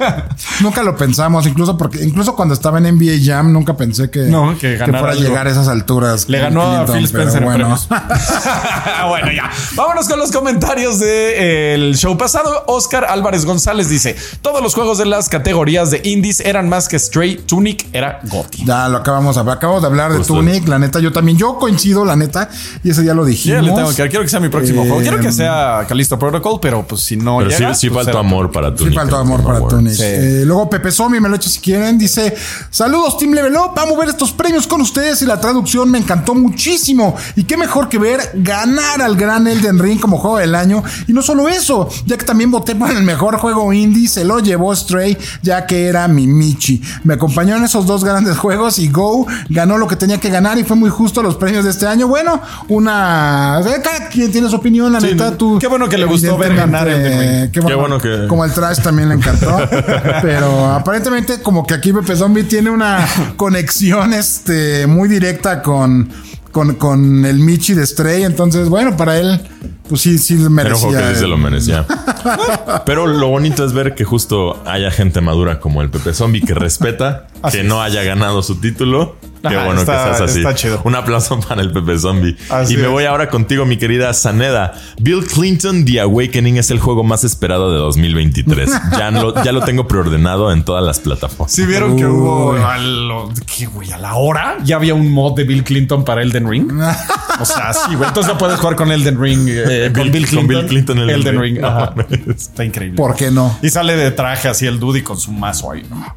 Nunca 0.60 0.82
lo 0.82 0.96
pensamos, 0.96 1.46
incluso 1.46 1.76
porque 1.76 2.02
incluso 2.04 2.34
cuando 2.36 2.54
estaba 2.54 2.78
en 2.78 2.84
NBA 2.96 3.24
Jam, 3.24 3.52
nunca 3.52 3.76
pensé 3.76 4.10
que, 4.10 4.20
No, 4.20 4.56
que 4.58 4.76
fuera 4.78 5.10
a 5.10 5.14
llegar 5.14 5.46
a 5.46 5.50
esas 5.50 5.68
alturas. 5.68 6.28
Le 6.28 6.38
ganó 6.38 6.62
a 6.62 6.86
Phil 6.86 7.08
pero 7.12 7.28
Spencer 7.28 7.42
en 7.42 7.44
bueno. 7.44 7.78
bueno, 9.08 9.32
ya. 9.32 9.50
Vámonos 9.74 10.08
con 10.08 10.18
los 10.18 10.30
comentarios 10.32 10.98
del 10.98 11.96
show 11.96 12.16
pasado. 12.16 12.64
Oscar 12.66 13.06
Álvarez 13.08 13.44
González 13.44 13.88
dice: 13.88 14.16
Todos 14.40 14.62
los 14.62 14.74
juegos 14.74 14.98
de 14.98 15.06
las 15.06 15.28
categorías 15.28 15.90
de 15.90 16.00
indies 16.04 16.40
eran 16.40 16.68
más 16.68 16.88
que 16.88 16.98
Stray. 16.98 17.36
Tunic 17.46 17.86
era 17.92 18.20
Gotti. 18.24 18.64
Ya 18.64 18.88
lo 18.88 18.98
acabamos, 18.98 19.36
acabamos 19.36 19.82
de 19.82 19.88
hablar 19.88 20.12
de 20.12 20.18
Justo. 20.18 20.34
Tunic, 20.34 20.66
la 20.68 20.78
neta, 20.78 21.00
yo 21.00 21.12
también, 21.12 21.38
yo 21.38 21.56
coincido, 21.58 22.04
la 22.04 22.16
neta, 22.16 22.48
y 22.82 22.90
ese 22.90 23.02
día 23.02 23.14
lo 23.14 23.24
Ya 23.24 23.30
dijimos. 23.30 23.62
le 23.64 23.72
tengo 23.72 23.88
que 23.94 24.08
quiero 24.08 24.22
que 24.24 24.28
sea 24.30 24.40
mi 24.40 24.48
próximo 24.48 24.82
Eh, 24.82 24.86
juego. 24.88 25.02
Quiero 25.02 25.20
que 25.20 25.32
sea 25.32 25.84
Callisto 25.88 26.18
Protocol, 26.18 26.58
pero 26.60 26.86
pues 26.86 27.00
si 27.02 27.16
no 27.16 27.38
Pero 27.38 27.50
sí, 27.50 27.56
llega, 27.58 27.74
sí 27.74 27.90
pues, 27.90 28.04
faltó 28.04 28.18
amor 28.18 28.50
para 28.50 28.74
Tunic. 28.74 28.92
Sí, 28.92 28.96
faltó 28.98 29.16
en 29.16 29.20
amor 29.22 29.42
para 29.42 29.58
Awards. 29.58 29.74
Sí. 29.94 30.02
Eh, 30.04 30.42
luego 30.44 30.68
Pepe 30.70 30.90
Somi 30.90 31.20
me 31.20 31.28
lo 31.28 31.36
echo 31.36 31.48
si 31.48 31.60
quieren. 31.60 31.98
Dice: 31.98 32.34
Saludos, 32.70 33.18
Team 33.18 33.32
Level 33.32 33.54
Up. 33.56 33.72
Vamos 33.76 33.96
a 33.96 34.00
ver 34.00 34.08
estos 34.10 34.32
premios 34.32 34.66
con 34.66 34.80
ustedes. 34.80 35.22
Y 35.22 35.26
la 35.26 35.40
traducción 35.40 35.90
me 35.90 35.98
encantó 35.98 36.34
muchísimo. 36.34 37.14
Y 37.36 37.44
qué 37.44 37.56
mejor 37.56 37.88
que 37.88 37.98
ver 37.98 38.30
ganar 38.34 39.02
al 39.02 39.16
gran 39.16 39.46
Elden 39.46 39.78
Ring 39.78 40.00
como 40.00 40.18
juego 40.18 40.38
del 40.38 40.54
año. 40.54 40.82
Y 41.06 41.12
no 41.12 41.22
solo 41.22 41.48
eso, 41.48 41.88
ya 42.06 42.16
que 42.16 42.24
también 42.24 42.50
voté 42.50 42.74
por 42.74 42.90
el 42.90 43.02
mejor 43.02 43.36
juego 43.38 43.72
indie, 43.72 44.08
se 44.08 44.24
lo 44.24 44.38
llevó 44.40 44.74
Stray, 44.74 45.16
ya 45.42 45.66
que 45.66 45.86
era 45.86 46.08
mi 46.08 46.26
Michi. 46.26 46.82
Me 47.04 47.14
acompañó 47.14 47.56
en 47.56 47.64
esos 47.64 47.86
dos 47.86 48.04
grandes 48.04 48.36
juegos 48.36 48.78
y 48.78 48.88
Go 48.88 49.26
ganó 49.48 49.78
lo 49.78 49.86
que 49.88 49.96
tenía 49.96 50.18
que 50.18 50.30
ganar 50.30 50.58
y 50.58 50.64
fue 50.64 50.76
muy 50.76 50.90
justo 50.90 51.22
los 51.22 51.36
premios 51.36 51.64
de 51.64 51.70
este 51.70 51.86
año. 51.86 52.08
Bueno, 52.08 52.40
una. 52.68 53.60
Cada 53.82 54.08
quien 54.08 54.30
tiene 54.32 54.48
su 54.48 54.56
opinión, 54.56 54.92
la 54.92 55.00
Sí, 55.00 55.06
neta. 55.08 55.36
Tú, 55.36 55.58
qué 55.58 55.66
bueno 55.66 55.88
que 55.88 55.98
le 55.98 56.04
gustó 56.04 56.36
ver 56.38 56.54
ganar 56.54 56.88
evidentemente, 56.88 57.24
Elden 57.24 57.42
Ring. 57.42 57.52
Qué 57.52 57.60
bueno, 57.60 57.68
Qué 57.72 57.80
bueno 57.80 58.22
que- 58.22 58.28
Como 58.28 58.44
el 58.44 58.52
trash 58.52 58.80
también 58.80 59.08
le 59.08 59.14
encantó. 59.16 59.56
pero 60.22 60.66
aparentemente, 60.66 61.40
como 61.42 61.66
que 61.66 61.74
aquí 61.74 61.92
Pepe 61.92 62.16
Zombie 62.16 62.44
tiene 62.44 62.70
una 62.70 63.06
conexión 63.36 64.12
este, 64.12 64.86
muy 64.86 65.08
directa 65.08 65.62
con, 65.62 66.08
con, 66.50 66.74
con 66.74 67.24
el 67.24 67.38
Michi 67.38 67.74
de 67.74 67.86
Stray. 67.86 68.24
Entonces, 68.24 68.68
bueno, 68.68 68.96
para 68.96 69.18
él, 69.18 69.40
pues 69.88 70.00
sí, 70.00 70.18
sí 70.18 70.34
merecía. 70.34 70.88
juego 70.88 70.98
que 70.98 71.14
sí 71.14 71.20
se 71.20 71.26
lo 71.26 71.36
merecía. 71.36 71.86
Pero 72.86 73.06
lo 73.06 73.28
bonito 73.28 73.64
es 73.64 73.72
ver 73.72 73.94
que 73.94 74.04
justo 74.04 74.62
haya 74.66 74.90
gente 74.90 75.20
madura 75.20 75.60
como 75.60 75.82
el 75.82 75.90
Pepe 75.90 76.14
Zombie 76.14 76.42
que 76.42 76.54
respeta 76.54 77.26
Así 77.42 77.58
que 77.58 77.64
no 77.64 77.82
haya 77.82 78.02
ganado 78.02 78.42
su 78.42 78.56
título. 78.56 79.16
Qué 79.42 79.48
Ajá, 79.48 79.64
bueno 79.66 79.80
está- 79.80 79.92
que 80.10 80.16
seas 80.16 80.30
así. 80.30 80.38
está 80.38 80.54
chido. 80.54 80.80
Un 80.84 80.94
aplauso 80.94 81.38
para 81.40 81.60
el 81.62 81.72
Pepe 81.72 81.98
Zombie. 81.98 82.36
Así 82.48 82.74
y 82.74 82.76
me 82.76 82.84
es. 82.84 82.88
voy 82.90 83.04
ahora 83.04 83.28
contigo, 83.28 83.66
mi 83.66 83.76
querida 83.76 84.12
Saneda. 84.14 84.72
Bill 85.00 85.24
Clinton 85.26 85.84
The 85.84 86.00
Awakening 86.00 86.58
es 86.58 86.70
el 86.70 86.78
juego 86.78 87.02
más 87.02 87.24
esperado 87.24 87.72
de 87.72 87.78
2023. 87.78 88.70
ya, 88.98 89.10
lo, 89.10 89.42
ya 89.42 89.50
lo 89.52 89.62
tengo 89.62 89.88
preordenado 89.88 90.52
en 90.52 90.64
todas 90.64 90.84
las 90.84 91.00
plataformas. 91.00 91.52
Si 91.52 91.66
vieron 91.66 91.96
que 91.96 92.06
hubo 92.06 92.54
a, 92.54 92.78
lo- 92.78 93.30
¿qué, 93.56 93.66
güey? 93.66 93.90
a 93.92 93.98
la 93.98 94.14
hora 94.14 94.58
ya 94.64 94.76
había 94.76 94.94
un 94.94 95.10
mod 95.10 95.34
de 95.36 95.44
Bill 95.44 95.64
Clinton 95.64 96.04
para 96.04 96.22
Elden 96.22 96.48
Ring. 96.48 96.70
O 97.40 97.44
sea, 97.46 97.72
sí, 97.72 97.94
güey. 97.96 98.06
Entonces 98.08 98.30
ya 98.32 98.38
puedes 98.38 98.60
jugar 98.60 98.76
con 98.76 98.92
Elden 98.92 99.20
Ring, 99.20 99.48
eh, 99.48 99.90
con 99.94 100.04
Bill- 100.04 100.12
Bill 100.12 100.22
con 100.26 100.28
Clinton. 100.28 100.46
Bill 100.48 100.66
Clinton 100.66 100.98
en 100.98 101.10
Elden 101.10 101.20
Elden 101.34 101.40
Ring. 101.40 101.54
Ring. 101.56 101.64
Ajá. 101.64 101.92
No 101.96 102.02
mames. 102.02 102.36
Está 102.36 102.64
increíble. 102.64 102.96
¿Por 102.96 103.16
qué 103.16 103.30
no? 103.30 103.58
Y 103.62 103.70
sale 103.70 103.96
de 103.96 104.10
traje 104.12 104.48
así 104.48 104.66
el 104.66 104.78
dude 104.78 104.98
y 104.98 105.02
con 105.02 105.18
su 105.18 105.32
mazo 105.32 105.72
ahí. 105.72 105.82
¿no? 105.88 106.14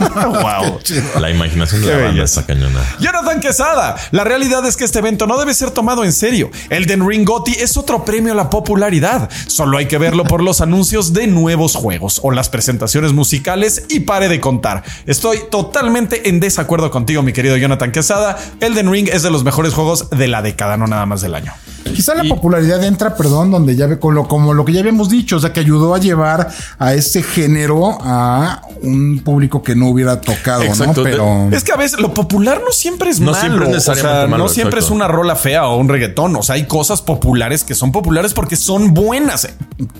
Wow. 0.00 0.80
La 1.20 1.30
imaginación 1.30 1.82
de 1.82 1.88
Qué 1.88 1.94
la 1.94 2.04
banda 2.04 2.24
está 2.24 2.46
cañona. 2.46 2.80
Jonathan 3.00 3.40
Quesada, 3.40 3.96
la 4.10 4.24
realidad 4.24 4.64
es 4.66 4.76
que 4.76 4.84
este 4.84 4.98
evento 4.98 5.26
no 5.26 5.38
debe 5.38 5.54
ser 5.54 5.70
tomado 5.70 6.04
en 6.04 6.12
serio. 6.12 6.50
Elden 6.70 7.06
Ring 7.06 7.26
Gotti 7.26 7.52
es 7.52 7.76
otro 7.76 8.04
premio 8.04 8.32
a 8.32 8.36
la 8.36 8.50
popularidad. 8.50 9.30
Solo 9.46 9.78
hay 9.78 9.86
que 9.86 9.98
verlo 9.98 10.24
por 10.24 10.42
los 10.42 10.60
anuncios 10.60 11.12
de 11.12 11.26
nuevos 11.26 11.74
juegos 11.74 12.20
o 12.22 12.30
las 12.30 12.48
presentaciones 12.48 13.12
musicales 13.12 13.84
y 13.88 14.00
pare 14.00 14.28
de 14.28 14.40
contar. 14.40 14.82
Estoy 15.06 15.40
totalmente 15.50 16.28
en 16.28 16.40
desacuerdo 16.40 16.90
contigo, 16.90 17.22
mi 17.22 17.32
querido 17.32 17.56
Jonathan 17.56 17.92
Quesada. 17.92 18.38
Elden 18.60 18.90
Ring 18.90 19.08
es 19.12 19.22
de 19.22 19.30
los 19.30 19.44
mejores 19.44 19.74
juegos 19.74 20.10
de 20.10 20.28
la 20.28 20.42
década, 20.42 20.76
no 20.76 20.86
nada 20.86 21.06
más 21.06 21.20
del 21.22 21.34
año. 21.34 21.52
Quizá 21.92 22.14
la 22.14 22.24
popularidad 22.24 22.82
entra, 22.84 23.14
perdón, 23.16 23.50
donde 23.50 23.76
ya 23.76 23.86
ve 23.86 23.98
con 23.98 24.14
lo, 24.14 24.26
como 24.28 24.54
lo 24.54 24.64
que 24.64 24.72
ya 24.72 24.80
habíamos 24.80 25.08
dicho, 25.08 25.36
o 25.36 25.40
sea, 25.40 25.52
que 25.52 25.60
ayudó 25.60 25.94
a 25.94 25.98
llevar 25.98 26.48
a 26.78 26.94
ese 26.94 27.22
género 27.22 27.98
a 28.00 28.62
un 28.82 29.20
público 29.24 29.62
que 29.62 29.74
no 29.74 29.88
hubiera 29.88 30.20
tocado, 30.20 30.62
Exacto. 30.62 31.00
¿no? 31.00 31.04
Pero 31.04 31.48
Es 31.52 31.64
que 31.64 31.72
a 31.72 31.76
veces 31.76 32.00
lo 32.00 32.12
popular 32.14 32.60
no 32.64 32.72
siempre 32.72 33.10
es 33.10 33.20
No 33.20 33.32
malo. 33.32 33.40
siempre 33.40 33.70
es 33.70 33.88
o 33.88 33.94
sea, 33.94 34.26
malo, 34.26 34.38
no 34.38 34.48
siempre 34.48 34.78
exacto. 34.80 34.94
es 34.94 34.96
una 34.96 35.08
rola 35.08 35.36
fea 35.36 35.66
o 35.68 35.76
un 35.76 35.88
reggaetón. 35.88 36.34
O 36.36 36.42
sea, 36.42 36.56
hay 36.56 36.66
cosas 36.66 37.02
populares 37.02 37.64
que 37.64 37.74
son 37.74 37.92
populares 37.92 38.34
porque 38.34 38.56
son 38.56 38.92
buenas. 38.94 39.48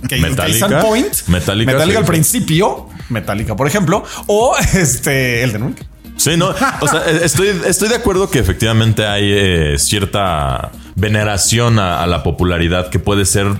Que 0.09 0.17
Metallica. 0.19 0.81
Point, 0.81 1.13
Metallica, 1.29 1.73
Metallica 1.73 1.93
sí, 1.93 1.97
al 1.99 2.05
sí. 2.05 2.09
principio, 2.11 2.89
Metallica, 3.09 3.57
por 3.57 3.67
ejemplo, 3.67 4.03
o 4.27 4.55
este 4.75 5.43
Elden 5.45 5.63
Ring. 5.63 5.77
Sí, 6.17 6.37
no, 6.37 6.51
o 6.81 6.89
sea, 6.89 7.03
eh, 7.07 7.21
estoy, 7.25 7.49
estoy 7.67 7.89
de 7.89 7.97
acuerdo 7.97 8.31
que 8.31 8.39
efectivamente 8.39 9.07
hay 9.07 9.25
eh, 9.27 9.75
cierta 9.79 10.71
veneración 10.95 11.79
a, 11.79 12.03
a 12.03 12.07
la 12.07 12.23
popularidad 12.23 12.91
que 12.91 12.99
puede 12.99 13.25
ser 13.25 13.57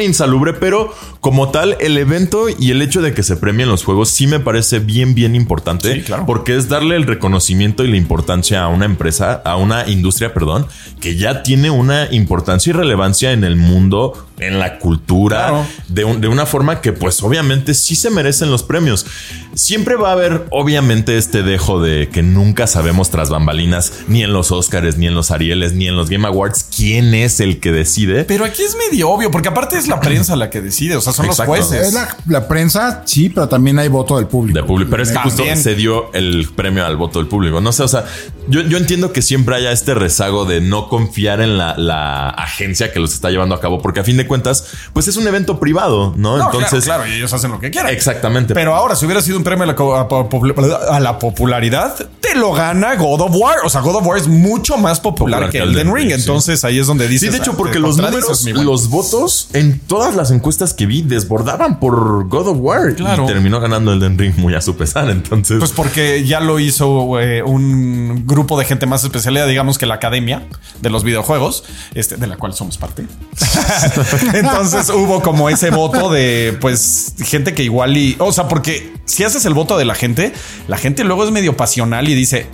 insalubre, 0.00 0.54
pero 0.54 0.94
como 1.20 1.50
tal, 1.50 1.76
el 1.80 1.96
evento 1.98 2.46
y 2.48 2.70
el 2.70 2.82
hecho 2.82 3.02
de 3.02 3.12
que 3.12 3.22
se 3.22 3.36
premien 3.36 3.68
los 3.68 3.84
juegos 3.84 4.10
sí 4.10 4.26
me 4.26 4.40
parece 4.40 4.78
bien, 4.78 5.14
bien 5.14 5.34
importante. 5.34 5.94
Sí, 5.94 6.02
claro. 6.02 6.24
Porque 6.26 6.56
es 6.56 6.68
darle 6.68 6.96
el 6.96 7.06
reconocimiento 7.06 7.84
y 7.84 7.88
la 7.88 7.96
importancia 7.96 8.62
a 8.62 8.68
una 8.68 8.86
empresa, 8.86 9.42
a 9.44 9.56
una 9.56 9.88
industria, 9.88 10.32
perdón, 10.32 10.66
que 11.00 11.16
ya 11.16 11.42
tiene 11.42 11.70
una 11.70 12.08
importancia 12.12 12.70
y 12.70 12.72
relevancia 12.72 13.32
en 13.32 13.44
el 13.44 13.56
mundo, 13.56 14.26
en 14.38 14.58
la 14.58 14.78
cultura, 14.78 15.36
Claro. 15.48 15.66
de, 15.88 16.04
un- 16.04 16.20
de 16.20 16.28
una 16.28 16.44
forma 16.46 16.80
que 16.80 16.92
pues 16.92 17.22
obviamente 17.22 17.72
sí 17.74 17.94
se 17.94 18.10
merecen 18.10 18.50
los 18.50 18.62
premios. 18.64 19.06
Siempre 19.54 19.94
va 19.94 20.08
a 20.08 20.12
haber 20.12 20.46
obviamente 20.50 21.16
este 21.16 21.44
dejo 21.44 21.80
de 21.80 22.08
que 22.08 22.22
nunca 22.24 22.66
sabemos 22.66 23.10
tras 23.10 23.30
bambalinas, 23.30 23.92
ni 24.08 24.24
en 24.24 24.32
los 24.32 24.50
Oscars, 24.50 24.96
ni 24.98 25.06
en 25.06 25.14
los 25.14 25.30
Arieles, 25.30 25.74
ni 25.74 25.86
en 25.86 25.94
los 25.96 26.10
Game 26.10 26.26
Awards, 26.26 26.68
quién 26.76 27.14
es 27.14 27.38
el 27.38 27.60
que 27.60 27.70
decide. 27.70 28.24
Pero 28.24 28.44
aquí 28.44 28.62
es 28.62 28.76
medio 28.90 29.08
obvio, 29.10 29.30
porque 29.30 29.48
aparte 29.48 29.78
es 29.78 29.86
la 29.86 30.00
prensa 30.00 30.34
la 30.34 30.50
que 30.50 30.60
decide, 30.60 30.96
o 30.96 31.00
sea, 31.00 31.12
son 31.12 31.26
Exacto. 31.26 31.54
los 31.54 31.66
jueces. 31.66 31.88
es 31.88 31.94
la, 31.94 32.16
la 32.26 32.48
prensa, 32.48 33.02
sí, 33.04 33.28
pero 33.28 33.48
también 33.48 33.78
hay 33.78 33.86
voto 33.88 34.16
del 34.16 34.26
público. 34.26 34.58
de 34.58 34.64
público. 34.64 34.90
Pero 34.90 35.02
es 35.04 35.10
que 35.12 35.18
justo 35.18 35.44
se 35.54 35.74
dio 35.76 36.12
el 36.12 36.48
premio 36.56 36.84
al 36.84 36.96
voto 36.96 37.20
del 37.20 37.28
público. 37.28 37.60
No 37.60 37.70
sé, 37.72 37.84
o 37.84 37.88
sea, 37.88 38.04
yo, 38.48 38.62
yo 38.62 38.76
entiendo 38.78 39.12
que 39.12 39.22
siempre 39.22 39.54
haya 39.54 39.70
este 39.70 39.94
rezago 39.94 40.44
de 40.44 40.60
no 40.60 40.88
confiar 40.88 41.40
en 41.40 41.56
la, 41.56 41.76
la 41.78 42.30
agencia 42.30 42.92
que 42.92 42.98
los 42.98 43.14
está 43.14 43.30
llevando 43.30 43.54
a 43.54 43.60
cabo, 43.60 43.80
porque 43.80 44.00
a 44.00 44.04
fin 44.04 44.16
de 44.16 44.23
cuentas, 44.26 44.66
pues 44.92 45.08
es 45.08 45.16
un 45.16 45.26
evento 45.26 45.58
privado, 45.60 46.14
¿no? 46.16 46.36
No, 46.36 46.46
Entonces, 46.46 46.84
claro, 46.84 47.02
claro, 47.02 47.14
y 47.14 47.18
ellos 47.18 47.32
hacen 47.32 47.50
lo 47.50 47.60
que 47.60 47.70
quieran. 47.70 47.92
exactamente. 47.92 48.54
Pero 48.54 48.74
ahora, 48.74 48.96
si 48.96 49.04
hubiera 49.04 49.22
sido 49.22 49.38
un 49.38 49.44
premio 49.44 49.64
a 49.64 51.00
la, 51.00 51.18
popularidad, 51.18 51.94
te 52.20 52.34
lo 52.34 52.52
gana 52.52 52.96
God 52.96 53.20
of 53.20 53.32
War. 53.34 53.58
O 53.64 53.68
sea, 53.68 53.80
God 53.80 53.96
of 53.96 54.06
War 54.06 54.18
es 54.18 54.28
mucho 54.28 54.76
más 54.76 55.00
popular, 55.00 55.14
Popular 55.14 55.50
que 55.50 55.58
que 55.58 55.64
Elden 55.64 55.94
Ring. 55.94 56.08
Sí. 56.08 56.14
Entonces 56.14 56.64
ahí 56.64 56.78
es 56.78 56.86
donde 56.86 57.08
dices. 57.08 57.28
Sí, 57.28 57.32
de 57.32 57.38
hecho, 57.38 57.52
ah, 57.52 57.58
porque 57.58 57.78
los 57.78 57.96
números, 57.96 58.44
los 58.44 58.88
votos 58.88 59.48
en 59.52 59.78
todas 59.80 60.14
las 60.14 60.30
encuestas 60.30 60.74
que 60.74 60.86
vi 60.86 61.02
desbordaban 61.02 61.78
por 61.78 62.28
God 62.28 62.48
of 62.48 62.58
War. 62.60 62.94
Claro. 62.94 63.24
Y 63.24 63.26
terminó 63.26 63.60
ganando 63.60 63.92
Elden 63.92 64.18
Ring 64.18 64.34
muy 64.36 64.54
a 64.54 64.60
su 64.60 64.76
pesar. 64.76 65.10
Entonces, 65.10 65.58
Pues 65.58 65.72
porque 65.72 66.24
ya 66.24 66.40
lo 66.40 66.58
hizo 66.58 67.20
eh, 67.20 67.42
un 67.42 68.26
grupo 68.26 68.58
de 68.58 68.64
gente 68.64 68.86
más 68.86 69.04
especializada, 69.04 69.48
digamos 69.48 69.78
que 69.78 69.86
la 69.86 69.94
academia 69.94 70.46
de 70.80 70.90
los 70.90 71.04
videojuegos, 71.04 71.64
este, 71.94 72.16
de 72.16 72.26
la 72.26 72.36
cual 72.36 72.54
somos 72.54 72.78
parte. 72.78 73.06
Entonces 74.34 74.90
hubo 74.90 75.22
como 75.22 75.48
ese 75.48 75.70
voto 75.70 76.10
de 76.10 76.56
pues 76.60 77.14
gente 77.22 77.54
que 77.54 77.62
igual 77.62 77.96
y, 77.96 78.16
o 78.18 78.32
sea, 78.32 78.48
porque 78.48 78.92
si 79.04 79.24
haces 79.24 79.44
el 79.44 79.54
voto 79.54 79.76
de 79.76 79.84
la 79.84 79.94
gente, 79.94 80.32
la 80.68 80.76
gente 80.76 81.04
luego 81.04 81.24
es 81.24 81.30
medio 81.30 81.56
pasional 81.56 82.08
y 82.08 82.14
dice, 82.14 82.46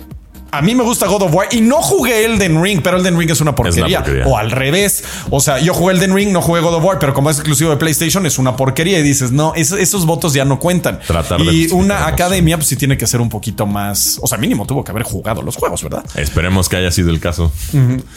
a 0.51 0.61
mí 0.61 0.75
me 0.75 0.83
gusta 0.83 1.07
God 1.07 1.23
of 1.23 1.33
War 1.33 1.47
y 1.51 1.61
no 1.61 1.77
jugué 1.81 2.25
Elden 2.25 2.61
Ring, 2.61 2.81
pero 2.83 2.97
Elden 2.97 3.17
Ring 3.17 3.29
es 3.31 3.39
una 3.41 3.55
porquería. 3.55 3.99
porquería. 3.99 4.27
O 4.27 4.37
al 4.37 4.51
revés. 4.51 5.03
O 5.29 5.39
sea, 5.39 5.59
yo 5.59 5.73
jugué 5.73 5.93
Elden 5.95 6.13
Ring, 6.13 6.31
no 6.31 6.41
jugué 6.41 6.61
God 6.61 6.75
of 6.75 6.83
War, 6.83 6.99
pero 6.99 7.13
como 7.13 7.29
es 7.29 7.37
exclusivo 7.37 7.69
de 7.71 7.77
PlayStation, 7.77 8.25
es 8.25 8.37
una 8.37 8.55
porquería. 8.55 8.99
Y 8.99 9.03
dices, 9.03 9.31
no, 9.31 9.53
es- 9.55 9.71
esos 9.71 10.05
votos 10.05 10.33
ya 10.33 10.43
no 10.45 10.59
cuentan. 10.59 10.99
Tratar 11.07 11.39
y 11.41 11.67
una 11.71 12.07
academia, 12.07 12.57
pues 12.57 12.67
sí 12.67 12.75
tiene 12.75 12.97
que 12.97 13.07
ser 13.07 13.21
un 13.21 13.29
poquito 13.29 13.65
más. 13.65 14.19
O 14.21 14.27
sea, 14.27 14.37
mínimo 14.37 14.65
tuvo 14.65 14.83
que 14.83 14.91
haber 14.91 15.03
jugado 15.03 15.41
los 15.41 15.55
juegos, 15.55 15.81
¿verdad? 15.83 16.03
esperemos 16.15 16.67
que 16.69 16.75
haya 16.77 16.91
sido 16.91 17.09
el 17.11 17.19
caso. 17.19 17.51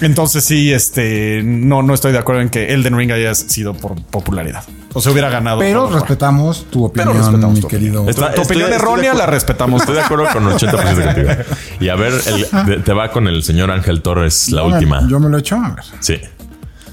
Entonces 0.01 0.45
sí, 0.45 0.73
este 0.73 1.43
no, 1.45 1.83
no 1.83 1.95
estoy 1.95 2.13
de 2.13 2.19
acuerdo 2.19 2.41
en 2.43 2.49
que 2.51 2.73
Elden 2.73 2.97
Ring 2.97 3.13
haya 3.13 3.35
sido 3.35 3.75
por 3.75 3.95
popularidad. 4.03 4.65
O 4.95 5.01
se 5.01 5.11
hubiera 5.11 5.29
ganado. 5.29 5.59
Pero 5.59 5.91
respetamos 5.91 6.67
tu 6.71 6.91
Pero 6.93 7.11
opinión, 7.11 7.17
respetamos 7.27 7.55
mi 7.57 7.61
tu 7.61 7.69
querido. 7.69 8.03
opinión. 8.03 8.09
Está- 8.11 8.35
tu 8.35 8.41
estoy- 8.43 8.45
opinión 8.57 8.73
estoy 8.73 8.79
de 8.87 8.93
errónea 8.93 9.15
la 9.15 9.27
respetamos. 9.27 9.83
Estoy 9.83 9.97
de 9.97 10.01
acuerdo 10.03 10.27
con 10.33 10.47
80% 10.47 11.05
contigo. 11.05 11.29
Y 11.81 11.89
a 11.89 11.97
ver, 11.97 12.13
el- 12.27 12.67
de- 12.67 12.77
te 12.79 12.93
va 12.93 13.11
con 13.11 13.27
el 13.29 13.43
señor 13.43 13.71
Ángel 13.71 14.01
Torres, 14.03 14.51
la 14.51 14.63
me- 14.63 14.73
última. 14.73 15.07
Yo 15.09 15.19
me 15.21 15.29
lo 15.29 15.37
he 15.37 15.41
hecho. 15.41 15.57
A 15.57 15.71
ver. 15.75 15.85
Sí. 16.01 16.21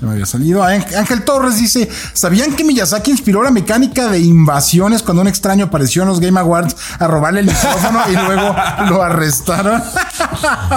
Me 0.02 0.12
había 0.12 0.26
salido. 0.26 0.64
Ángel 0.64 1.24
Torres 1.24 1.60
dice: 1.60 1.88
¿Sabían 2.14 2.56
que 2.56 2.64
Miyazaki 2.64 3.12
inspiró 3.12 3.44
la 3.44 3.52
mecánica 3.52 4.10
de 4.10 4.20
invasiones 4.20 5.04
cuando 5.04 5.22
un 5.22 5.28
extraño 5.28 5.66
apareció 5.66 6.02
en 6.02 6.10
los 6.10 6.20
Game 6.20 6.40
Awards 6.40 6.76
a 6.98 7.08
robarle 7.08 7.42
el 7.42 7.46
micrófono 7.46 8.00
y 8.10 8.14
luego 8.14 8.56
lo 8.90 9.04
arrestaron? 9.04 9.82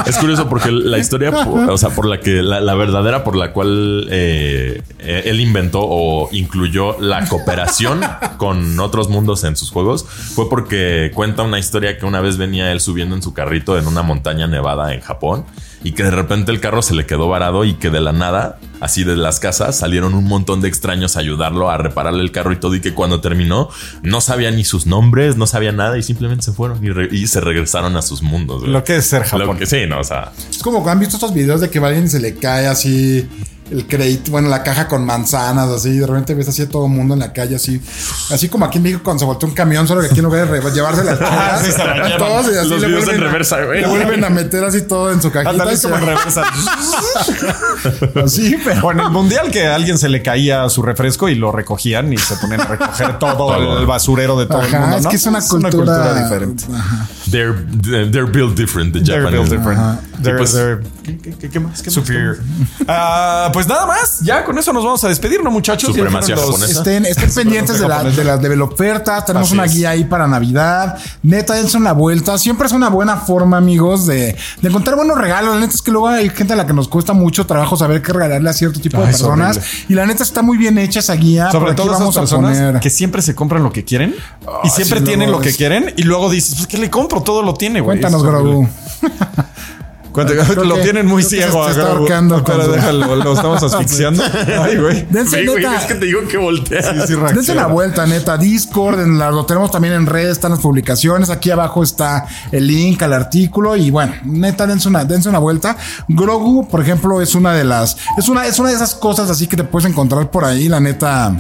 Es 0.07 0.17
curioso 0.19 0.49
porque 0.49 0.71
la 0.71 0.99
historia, 0.99 1.31
o 1.31 1.79
sea, 1.79 1.91
por 1.91 2.07
la 2.07 2.21
que 2.21 2.43
la, 2.43 2.75
verdadera 2.75 3.25
por 3.25 3.37
la 3.37 3.53
cual 3.53 4.07
eh, 4.11 4.83
él 4.99 5.41
inventó 5.41 5.81
o 5.83 6.29
incluyó 6.33 6.99
la 7.01 7.27
cooperación 7.27 8.01
con 8.37 8.79
otros 8.81 9.09
mundos 9.09 9.45
en 9.45 9.57
sus 9.57 9.71
juegos 9.71 10.05
fue 10.05 10.49
porque 10.49 11.11
cuenta 11.15 11.43
una 11.43 11.59
historia 11.59 11.99
que 11.99 12.07
una 12.07 12.21
vez 12.21 12.37
venía 12.37 12.73
él 12.73 12.81
subiendo 12.81 13.15
en 13.15 13.23
su 13.23 13.33
carrito 13.33 13.79
en 13.79 13.87
una 13.87 14.03
montaña 14.03 14.47
nevada 14.47 14.93
en 14.93 15.01
Japón 15.01 15.45
y 15.85 15.93
que 15.93 16.03
de 16.03 16.11
repente 16.11 16.51
el 16.51 16.59
carro 16.59 16.83
se 16.83 16.95
le 16.95 17.07
quedó 17.07 17.29
varado 17.29 17.65
y 17.65 17.75
que 17.75 17.91
de 17.91 18.01
la 18.01 18.13
nada, 18.13 18.59
así 18.81 19.05
de 19.05 19.15
las 19.17 19.39
casas, 19.39 19.79
salieron 19.79 20.15
un 20.15 20.25
montón 20.25 20.61
de 20.61 20.67
extraños 20.69 21.17
a 21.17 21.21
ayudarlo 21.21 21.71
a 21.71 21.77
repararle 21.79 22.23
el 22.23 22.33
carro 22.33 22.53
y 22.53 22.57
todo 22.57 22.75
y 22.75 22.81
que 22.81 22.95
cuando 22.95 23.21
terminó 23.21 23.69
no 24.03 24.21
sabía 24.21 24.51
ni 24.51 24.65
sus 24.65 24.87
nombres, 24.87 25.37
no 25.37 25.47
sabía 25.47 25.71
nada 25.71 25.97
y 25.99 26.03
simplemente 26.03 26.43
se 26.45 26.53
fueron 26.53 26.85
y, 26.85 26.91
re- 26.91 27.09
y 27.13 27.27
se 27.29 27.41
regresaron 27.41 27.97
a 27.97 28.03
sus 28.03 28.23
mundos. 28.23 28.61
güey. 28.63 28.73
Lo 28.73 28.83
que 28.83 28.97
es 28.97 29.07
ser 29.07 29.23
Lo 29.33 29.41
Japón. 29.41 29.59
que 29.59 29.67
sí, 29.67 29.83
no, 29.89 30.01
o 30.01 30.05
sea, 30.05 30.33
Es 30.51 30.59
como 30.63 30.83
que 30.83 30.91
han 30.91 30.99
visto 30.99 31.17
estos 31.17 31.33
videos 31.35 31.61
de 31.61 31.71
que 31.71 31.79
a 31.79 31.87
alguien 31.87 32.09
se 32.09 32.19
le 32.19 32.35
cae 32.35 32.67
así 32.67 33.29
el 33.75 33.87
crédito, 33.87 34.31
bueno, 34.31 34.49
la 34.49 34.63
caja 34.63 34.87
con 34.89 35.05
manzanas, 35.05 35.69
así, 35.69 35.89
y 35.91 35.99
de 35.99 36.07
repente 36.07 36.35
ves 36.35 36.49
así 36.49 36.63
a 36.63 36.69
todo 36.69 36.87
el 36.87 36.93
mundo 36.93 37.15
en 37.15 37.21
la 37.21 37.33
calle, 37.33 37.57
así, 37.57 37.81
así 38.31 38.49
como 38.49 38.65
aquí 38.67 38.79
en 38.79 38.85
México 38.85 39.01
cuando 39.03 39.21
se 39.21 39.25
volteó 39.27 39.49
un 39.49 39.55
camión, 39.55 39.87
solo 39.89 40.01
que 40.01 40.07
aquí 40.09 40.19
en 40.21 40.25
lugar 40.27 40.49
de 40.51 40.71
llevarse 40.73 41.03
las 41.05 41.19
sí, 41.19 41.25
la 41.77 41.85
a 41.93 41.95
llevan. 42.09 42.19
todos 42.19 42.47
y 42.55 42.57
así 42.59 42.69
Los 42.69 42.81
le 42.83 42.93
vuelven, 42.93 43.15
en 43.17 43.21
a- 43.23 43.25
reversa, 43.27 43.65
güey. 43.65 43.81
le 43.81 43.87
vuelven 43.89 44.25
a 44.25 44.31
meter 44.31 44.65
así 44.65 44.83
todo 44.83 45.11
en 45.13 45.21
su 45.21 45.31
cajita. 45.31 45.51
Ándale, 45.51 45.79
como 45.81 45.97
en 45.97 46.07
reversa. 46.07 46.43
Así, 48.25 48.57
pero 48.65 48.87
O 48.87 48.93
en 48.93 49.01
el 49.01 49.11
mundial 49.11 49.51
que 49.51 49.67
a 49.67 49.75
alguien 49.75 49.99
se 49.99 50.09
le 50.09 50.23
caía 50.23 50.69
su 50.69 50.83
refresco 50.83 51.29
y 51.29 51.35
lo 51.35 51.53
recogían 51.53 52.13
y 52.13 52.19
se 52.19 52.37
ponían 52.37 52.61
a 52.63 52.65
recoger 52.65 53.19
todo, 53.19 53.35
Todo. 53.37 53.79
el 53.81 53.87
basurero 53.87 54.39
de 54.39 54.47
todo 54.47 54.63
el 54.63 54.71
mundo. 54.73 54.97
es 54.99 55.07
que 55.07 55.17
es 55.17 55.27
una 55.27 55.41
cultura, 55.43 56.23
diferente. 56.23 56.65
Ajá. 56.75 57.07
They're, 57.31 57.55
they're 58.11 58.31
built 58.31 58.57
different, 58.57 58.93
the 58.93 59.01
They're 59.01 59.23
Japanese. 59.23 59.49
built 59.51 59.51
different. 59.61 59.81
Ajá. 59.81 60.01
They're- 60.23 60.35
Y 60.35 60.39
pues- 60.39 60.55
they're- 60.55 60.83
¿qué, 61.05 61.19
qué- 61.19 61.31
qué- 61.39 61.49
qué 61.51 61.61
más? 61.61 61.81
¿Qué 61.83 61.87
más? 61.91 61.95
Superior. 61.95 62.39
Ah, 62.89 63.51
pues 63.53 63.69
nada 63.69 63.87
más. 63.87 64.21
Ya 64.23 64.45
con 64.45 64.59
eso 64.59 64.73
nos 64.73 64.83
vamos 64.85 65.05
a 65.05 65.09
despedir, 65.09 65.43
¿no, 65.45 65.51
muchachos? 65.51 65.95
Supremacía 65.95 66.35
los- 66.35 66.47
japonesa. 66.47 66.79
Estén, 66.79 67.07
estén 67.07 67.33
pendientes 67.33 67.79
de, 67.79 67.87
la, 67.89 68.03
de 68.03 68.25
las 68.25 68.41
developertas. 68.43 69.25
Tenemos 69.27 69.49
Así 69.49 69.55
una 69.55 69.65
es. 69.67 69.75
guía 69.75 69.91
ahí 69.91 70.05
para 70.05 70.27
Navidad. 70.27 70.99
Neta, 71.23 71.55
dense 71.55 71.77
una 71.77 71.93
vuelta. 71.93 72.37
Siempre 72.39 72.67
es 72.67 72.73
una 72.73 72.89
buena 72.89 73.19
forma, 73.19 73.57
amigos, 73.59 74.07
de, 74.07 74.37
de 74.61 74.69
encontrar 74.69 74.97
buenos 74.97 75.17
regalos. 75.19 75.55
La 75.55 75.61
neta 75.61 75.75
es 75.75 75.83
que 75.83 75.91
luego 75.91 76.09
hay 76.09 76.29
gente 76.31 76.55
a 76.55 76.57
la 76.57 76.67
que 76.67 76.73
nos 76.73 76.89
cuesta 76.89 77.13
mucho 77.13 77.47
trabajo 77.47 77.77
saber 77.77 78.03
qué 78.03 78.13
regalarle 78.13 78.51
a 78.51 78.53
cierto 78.53 78.81
tipo 78.81 78.97
de 78.99 79.05
Ay, 79.05 79.11
personas. 79.13 79.61
Y 79.89 79.95
la 79.95 80.07
neta 80.07 80.23
está 80.23 80.43
muy 80.43 80.57
bien 80.59 80.79
hecha 80.79 81.01
esa 81.01 81.15
guía. 81.15 81.51
Sobre 81.53 81.75
todo 81.75 81.87
esas 81.89 81.99
vamos 82.01 82.17
a 82.17 82.21
personas 82.21 82.57
poner. 82.57 82.81
que 82.81 82.91
siempre 82.91 83.23
se 83.23 83.35
compran 83.35 83.63
lo 83.63 83.73
que 83.73 83.85
quieren 83.85 84.15
y 84.65 84.69
siempre 84.71 85.01
sí, 85.01 85.05
tienen 85.05 85.31
lo 85.31 85.41
que 85.41 85.53
quieren 85.55 85.93
y 85.97 86.03
luego 86.03 86.31
dices, 86.31 86.55
pues, 86.55 86.67
¿qué 86.67 86.79
le 86.79 86.91
compro? 86.91 87.23
Todo 87.23 87.43
lo 87.43 87.55
tiene, 87.55 87.81
güey. 87.81 87.99
Cuéntanos. 88.01 88.23
Grogu. 88.23 88.69
Creo 90.15 90.65
lo 90.65 90.77
que- 90.77 90.83
tienen 90.83 91.07
muy 91.07 91.23
se- 91.23 91.31
ciego. 91.31 91.65
se 91.65 91.73
está 91.73 91.89
ahorcando 91.91 92.39
su- 92.45 92.71
déjalo, 92.73 93.17
lo 93.17 93.35
estamos 93.35 93.63
asfixiando. 93.75 94.23
Ay, 94.63 94.77
güey. 94.77 95.07
Dense, 95.11 95.41
Sí, 95.41 95.47
güey, 95.47 95.65
neta. 95.65 95.77
es 95.77 95.85
que 95.87 95.95
te 95.97 96.07
digo 96.07 96.21
que 96.29 96.37
volteas. 96.39 96.87
Sí, 96.87 97.15
sí, 97.15 97.21
Dense 97.35 97.53
una 97.53 97.67
vuelta, 97.67 98.07
neta. 98.07 98.37
Discord, 98.39 99.01
en 99.01 99.19
la- 99.19 99.31
lo 99.31 99.45
tenemos 99.45 99.71
también 99.71 99.95
en 99.95 100.07
redes, 100.07 100.33
están 100.33 100.53
las 100.53 100.61
publicaciones. 100.61 101.31
Aquí 101.31 101.51
abajo 101.51 101.83
está 101.83 102.27
el 102.53 102.67
link 102.67 103.03
al 103.03 103.13
artículo. 103.13 103.77
Y 103.77 103.91
bueno, 103.91 104.13
neta, 104.25 104.67
dense 104.67 104.89
una, 104.89 105.05
dense 105.05 105.29
una 105.29 105.39
vuelta. 105.39 105.77
Grogu, 106.09 106.69
por 106.69 106.81
ejemplo, 106.81 107.21
es 107.21 107.35
una 107.35 107.53
de 107.53 107.65
las. 107.65 107.97
Es 108.17 108.29
una, 108.29 108.47
es 108.47 108.59
una 108.59 108.69
de 108.71 108.77
esas 108.77 108.95
cosas 108.95 109.29
así 109.31 109.47
que 109.47 109.57
te 109.57 109.65
puedes 109.65 109.89
encontrar 109.91 110.31
por 110.31 110.45
ahí, 110.45 110.69
la 110.69 110.81
neta. 110.81 111.35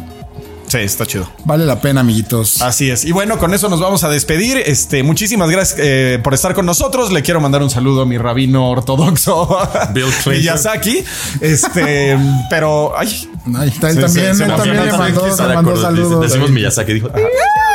Sí, 0.74 0.80
está 0.80 1.06
chido. 1.06 1.30
Vale 1.44 1.64
la 1.66 1.80
pena, 1.80 2.00
amiguitos. 2.00 2.60
Así 2.60 2.90
es. 2.90 3.04
Y 3.04 3.12
bueno, 3.12 3.38
con 3.38 3.54
eso 3.54 3.68
nos 3.68 3.78
vamos 3.78 4.02
a 4.02 4.08
despedir. 4.08 4.56
Este, 4.58 5.04
muchísimas 5.04 5.48
gracias 5.48 5.78
eh, 5.80 6.18
por 6.20 6.34
estar 6.34 6.52
con 6.52 6.66
nosotros. 6.66 7.12
Le 7.12 7.22
quiero 7.22 7.40
mandar 7.40 7.62
un 7.62 7.70
saludo 7.70 8.02
a 8.02 8.06
mi 8.06 8.18
rabino 8.18 8.70
ortodoxo, 8.70 9.56
Bill 9.94 10.06
Clinton. 10.06 10.32
Miyazaki. 10.32 11.04
Este, 11.40 12.18
pero 12.50 12.98
ay, 12.98 13.28
Ay, 13.56 13.68
está- 13.68 13.90
él 13.90 13.96
Sí, 13.96 14.00
también, 14.02 14.32
sí, 14.32 14.38
se 14.38 14.44
él 14.44 14.50
me 14.50 14.56
también 14.56 14.84
le 14.84 14.92
mandó, 14.92 15.36
mandó 15.54 15.76
saludos. 15.76 16.22
Decimos 16.22 16.50
Miyazaki, 16.50 16.92
dijo. 16.94 17.08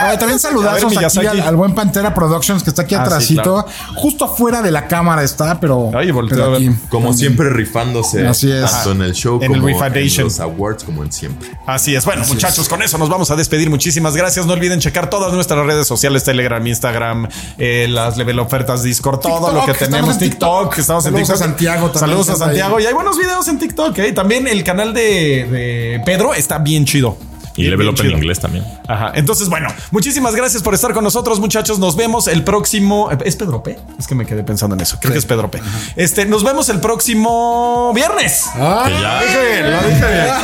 Ay, 0.01 0.17
también 0.17 0.29
A 0.29 0.33
ver, 0.33 0.39
saludazos 0.39 0.85
aquí 0.85 0.97
Miyazaki. 0.97 1.27
al, 1.27 1.41
al 1.41 1.55
buen 1.57 1.75
Pantera 1.75 2.13
Productions 2.13 2.63
que 2.63 2.69
está 2.69 2.83
aquí 2.83 2.95
Ah, 2.95 2.99
sí, 2.99 3.03
atrásito. 3.37 3.65
Justo 3.95 4.25
afuera 4.25 4.61
de 4.61 4.71
la 4.71 4.87
cámara 4.87 5.23
está, 5.23 5.59
pero, 5.59 5.91
Ay, 5.93 6.09
aquí. 6.55 6.71
Como 6.87 7.11
siempre, 7.13 7.49
rifándose. 7.49 8.25
Así 8.25 8.49
es. 8.49 8.71
Tanto 8.71 8.91
en 8.93 9.01
el 9.01 9.13
show 9.13 9.39
En 9.41 9.51
como 9.53 9.67
en 9.69 10.17
los 10.23 10.39
awards, 10.39 10.83
como 10.85 11.03
en 11.03 11.11
siempre. 11.11 11.49
Así 11.65 11.95
es. 11.95 12.05
Bueno, 12.05 12.23
muchachos, 12.27 12.69
con 12.69 12.81
eso 12.81 12.88
nos 12.97 13.09
vamos 13.09 13.29
a 13.31 13.35
despedir. 13.35 13.69
Muchísimas 13.69 14.15
gracias. 14.15 14.45
No 14.45 14.53
olviden 14.53 14.79
checar 14.79 15.09
todas 15.09 15.33
nuestras 15.33 15.65
redes 15.65 15.87
sociales: 15.87 16.23
Telegram, 16.23 16.65
Instagram, 16.65 17.27
eh, 17.57 17.87
las 17.89 18.17
level 18.17 18.39
ofertas, 18.39 18.83
Discord, 18.83 19.19
todo 19.19 19.51
lo 19.51 19.65
que 19.65 19.73
tenemos. 19.73 20.13
en 20.15 20.19
TikTok, 20.19 20.61
TikTok. 20.69 20.79
estamos 20.79 21.05
en 21.05 21.11
Saludos 21.11 21.29
a 21.29 21.33
TikTok. 21.33 21.47
Santiago 21.49 21.91
también, 21.91 21.99
Saludos 21.99 22.29
a 22.29 22.35
Santiago. 22.35 22.77
ahí. 22.77 22.83
Y 22.83 22.87
hay 22.87 22.93
buenos 22.93 23.17
videos 23.17 23.47
en 23.47 23.59
TikTok. 23.59 23.97
¿eh? 23.99 24.11
También 24.13 24.47
el 24.47 24.63
canal 24.63 24.93
de, 24.93 25.45
de 25.45 26.01
Pedro 26.05 26.33
está 26.33 26.57
bien 26.57 26.85
chido. 26.85 27.17
Y 27.59 27.63
Bien, 27.63 27.71
Level 27.71 27.87
bien 27.93 27.99
Up 28.07 28.11
en 28.13 28.17
inglés 28.17 28.39
también. 28.39 28.63
Ajá. 28.87 29.11
Entonces, 29.15 29.49
bueno, 29.49 29.67
muchísimas 29.91 30.33
gracias 30.33 30.63
por 30.63 30.73
estar 30.73 30.93
con 30.93 31.03
nosotros, 31.03 31.41
muchachos. 31.41 31.77
Nos 31.77 31.97
vemos 31.97 32.27
el 32.27 32.43
próximo. 32.45 33.09
¿Es 33.25 33.35
Pedro 33.35 33.61
P? 33.63 33.77
Es 33.99 34.07
que 34.07 34.15
me 34.15 34.25
quedé 34.25 34.43
pensando 34.43 34.75
en 34.75 34.81
eso. 34.81 34.97
Creo 35.01 35.11
que 35.11 35.19
es 35.19 35.25
Pedro 35.25 35.51
P. 35.51 35.61
Este, 35.97 36.25
nos 36.25 36.43
vemos 36.45 36.69
el 36.69 36.79
próximo 36.79 37.91
viernes. 37.93 38.45
Ah, 38.55 38.83
Que 38.87 38.93
ya- 38.93 39.21
Dije 39.23 39.51
bien, 39.51 39.71
lo 39.71 39.77
dije 39.81 40.05
bien. 40.13 40.35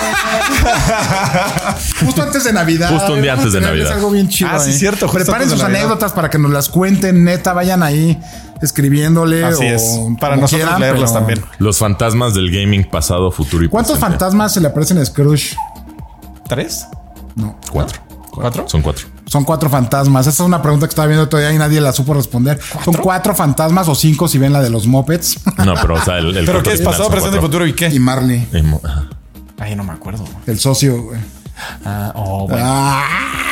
Justo 2.06 2.22
antes 2.22 2.44
de 2.44 2.54
Navidad. 2.54 2.92
Justo 2.92 3.14
un 3.14 3.22
día 3.22 3.34
antes 3.34 3.54
de 3.54 3.60
Es 3.60 3.66
Navidad. 3.66 3.92
algo 3.94 4.12
bien 4.12 4.28
chido. 4.28 4.50
Ah, 4.52 4.60
sí, 4.60 4.72
eh. 4.72 4.74
cierto, 4.74 5.10
Preparen 5.10 5.50
sus 5.50 5.62
anécdotas 5.64 6.12
para 6.14 6.30
que 6.30 6.38
nos 6.38 6.52
las 6.52 6.70
cuenten. 6.70 7.24
Neta, 7.24 7.54
vayan 7.54 7.82
ahí 7.84 8.20
escribiéndole. 8.62 9.44
Así 9.46 9.64
o 9.64 9.68
es. 9.76 10.00
Para 10.20 10.36
nosotros 10.36 10.62
quieran, 10.62 10.80
leerlas 10.82 11.12
pero- 11.12 11.26
también. 11.26 11.46
Los 11.60 11.78
fantasmas 11.78 12.34
del 12.34 12.52
gaming 12.52 12.84
pasado, 12.90 13.32
futuro 13.32 13.64
y 13.64 13.70
¿Cuántos 13.70 13.94
presente. 13.98 14.12
fantasmas 14.20 14.54
se 14.54 14.62
le 14.62 14.68
aparecen 14.68 14.98
a 14.98 15.06
Scrooge? 15.06 15.56
¿Tres? 16.48 16.86
No. 17.36 17.60
Cuatro. 17.72 18.02
¿Cuatro? 18.32 18.68
Son 18.68 18.82
cuatro. 18.82 19.08
Son 19.28 19.44
cuatro 19.46 19.70
fantasmas. 19.70 20.28
Esa 20.28 20.44
es 20.44 20.48
una 20.48 20.62
pregunta 20.62 20.88
que 20.88 20.90
estaba 20.90 21.08
viendo 21.08 21.28
todavía 21.30 21.54
y 21.54 21.58
nadie 21.58 21.80
la 21.80 21.94
supo 21.94 22.14
responder. 22.14 22.60
Son 22.84 22.94
cuatro 22.96 23.34
fantasmas 23.34 23.88
o 23.88 23.96
cinco 23.96 24.28
si 24.28 24.38
ven 24.38 24.52
la 24.52 24.62
de 24.62 24.70
los 24.70 24.88
mopeds. 24.88 25.40
No, 25.66 25.74
pero 25.82 25.96
o 25.96 26.02
sea, 26.04 26.18
el. 26.18 26.36
el 26.36 26.46
¿Pero 26.46 26.62
qué 26.62 26.74
es 26.74 26.82
pasado, 26.82 27.10
presente 27.10 27.40
futuro 27.40 27.66
y 27.66 27.74
qué? 27.74 27.88
y 27.88 28.00
Marley, 28.00 28.48
Y 28.54 28.62
mo-. 28.62 28.82
Ay, 29.58 29.76
no 29.76 29.84
me 29.86 29.94
acuerdo. 29.94 30.26
el 30.48 30.60
socio, 30.60 31.02
güey. 31.02 31.20
Ah, 31.86 32.12
oh, 32.16 32.46
bueno. 32.50 32.66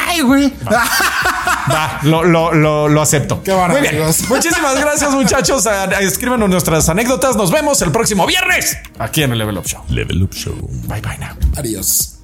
Ay, 0.09 0.19
güey. 0.21 0.53
Va, 0.69 1.99
lo, 2.03 2.25
lo, 2.25 2.53
lo, 2.53 2.89
lo 2.89 3.01
acepto. 3.01 3.41
Qué 3.41 3.53
Muy 3.53 3.79
bien. 3.81 4.01
Muchísimas 4.27 4.77
gracias, 4.77 5.11
muchachos. 5.13 5.65
Ah, 5.65 5.85
Escríbanos 6.01 6.49
nuestras 6.49 6.89
anécdotas. 6.89 7.37
Nos 7.37 7.51
vemos 7.51 7.81
el 7.81 7.91
próximo 7.91 8.25
viernes 8.27 8.77
aquí 8.99 9.23
en 9.23 9.31
el 9.31 9.37
Level 9.39 9.57
Up 9.57 9.65
Show. 9.65 9.81
Level 9.87 10.23
Up 10.23 10.33
Show. 10.33 10.53
Bye 10.89 10.99
bye 10.99 11.17
now. 11.19 11.29
Adiós. 11.55 12.19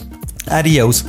Adiós. 0.47 1.05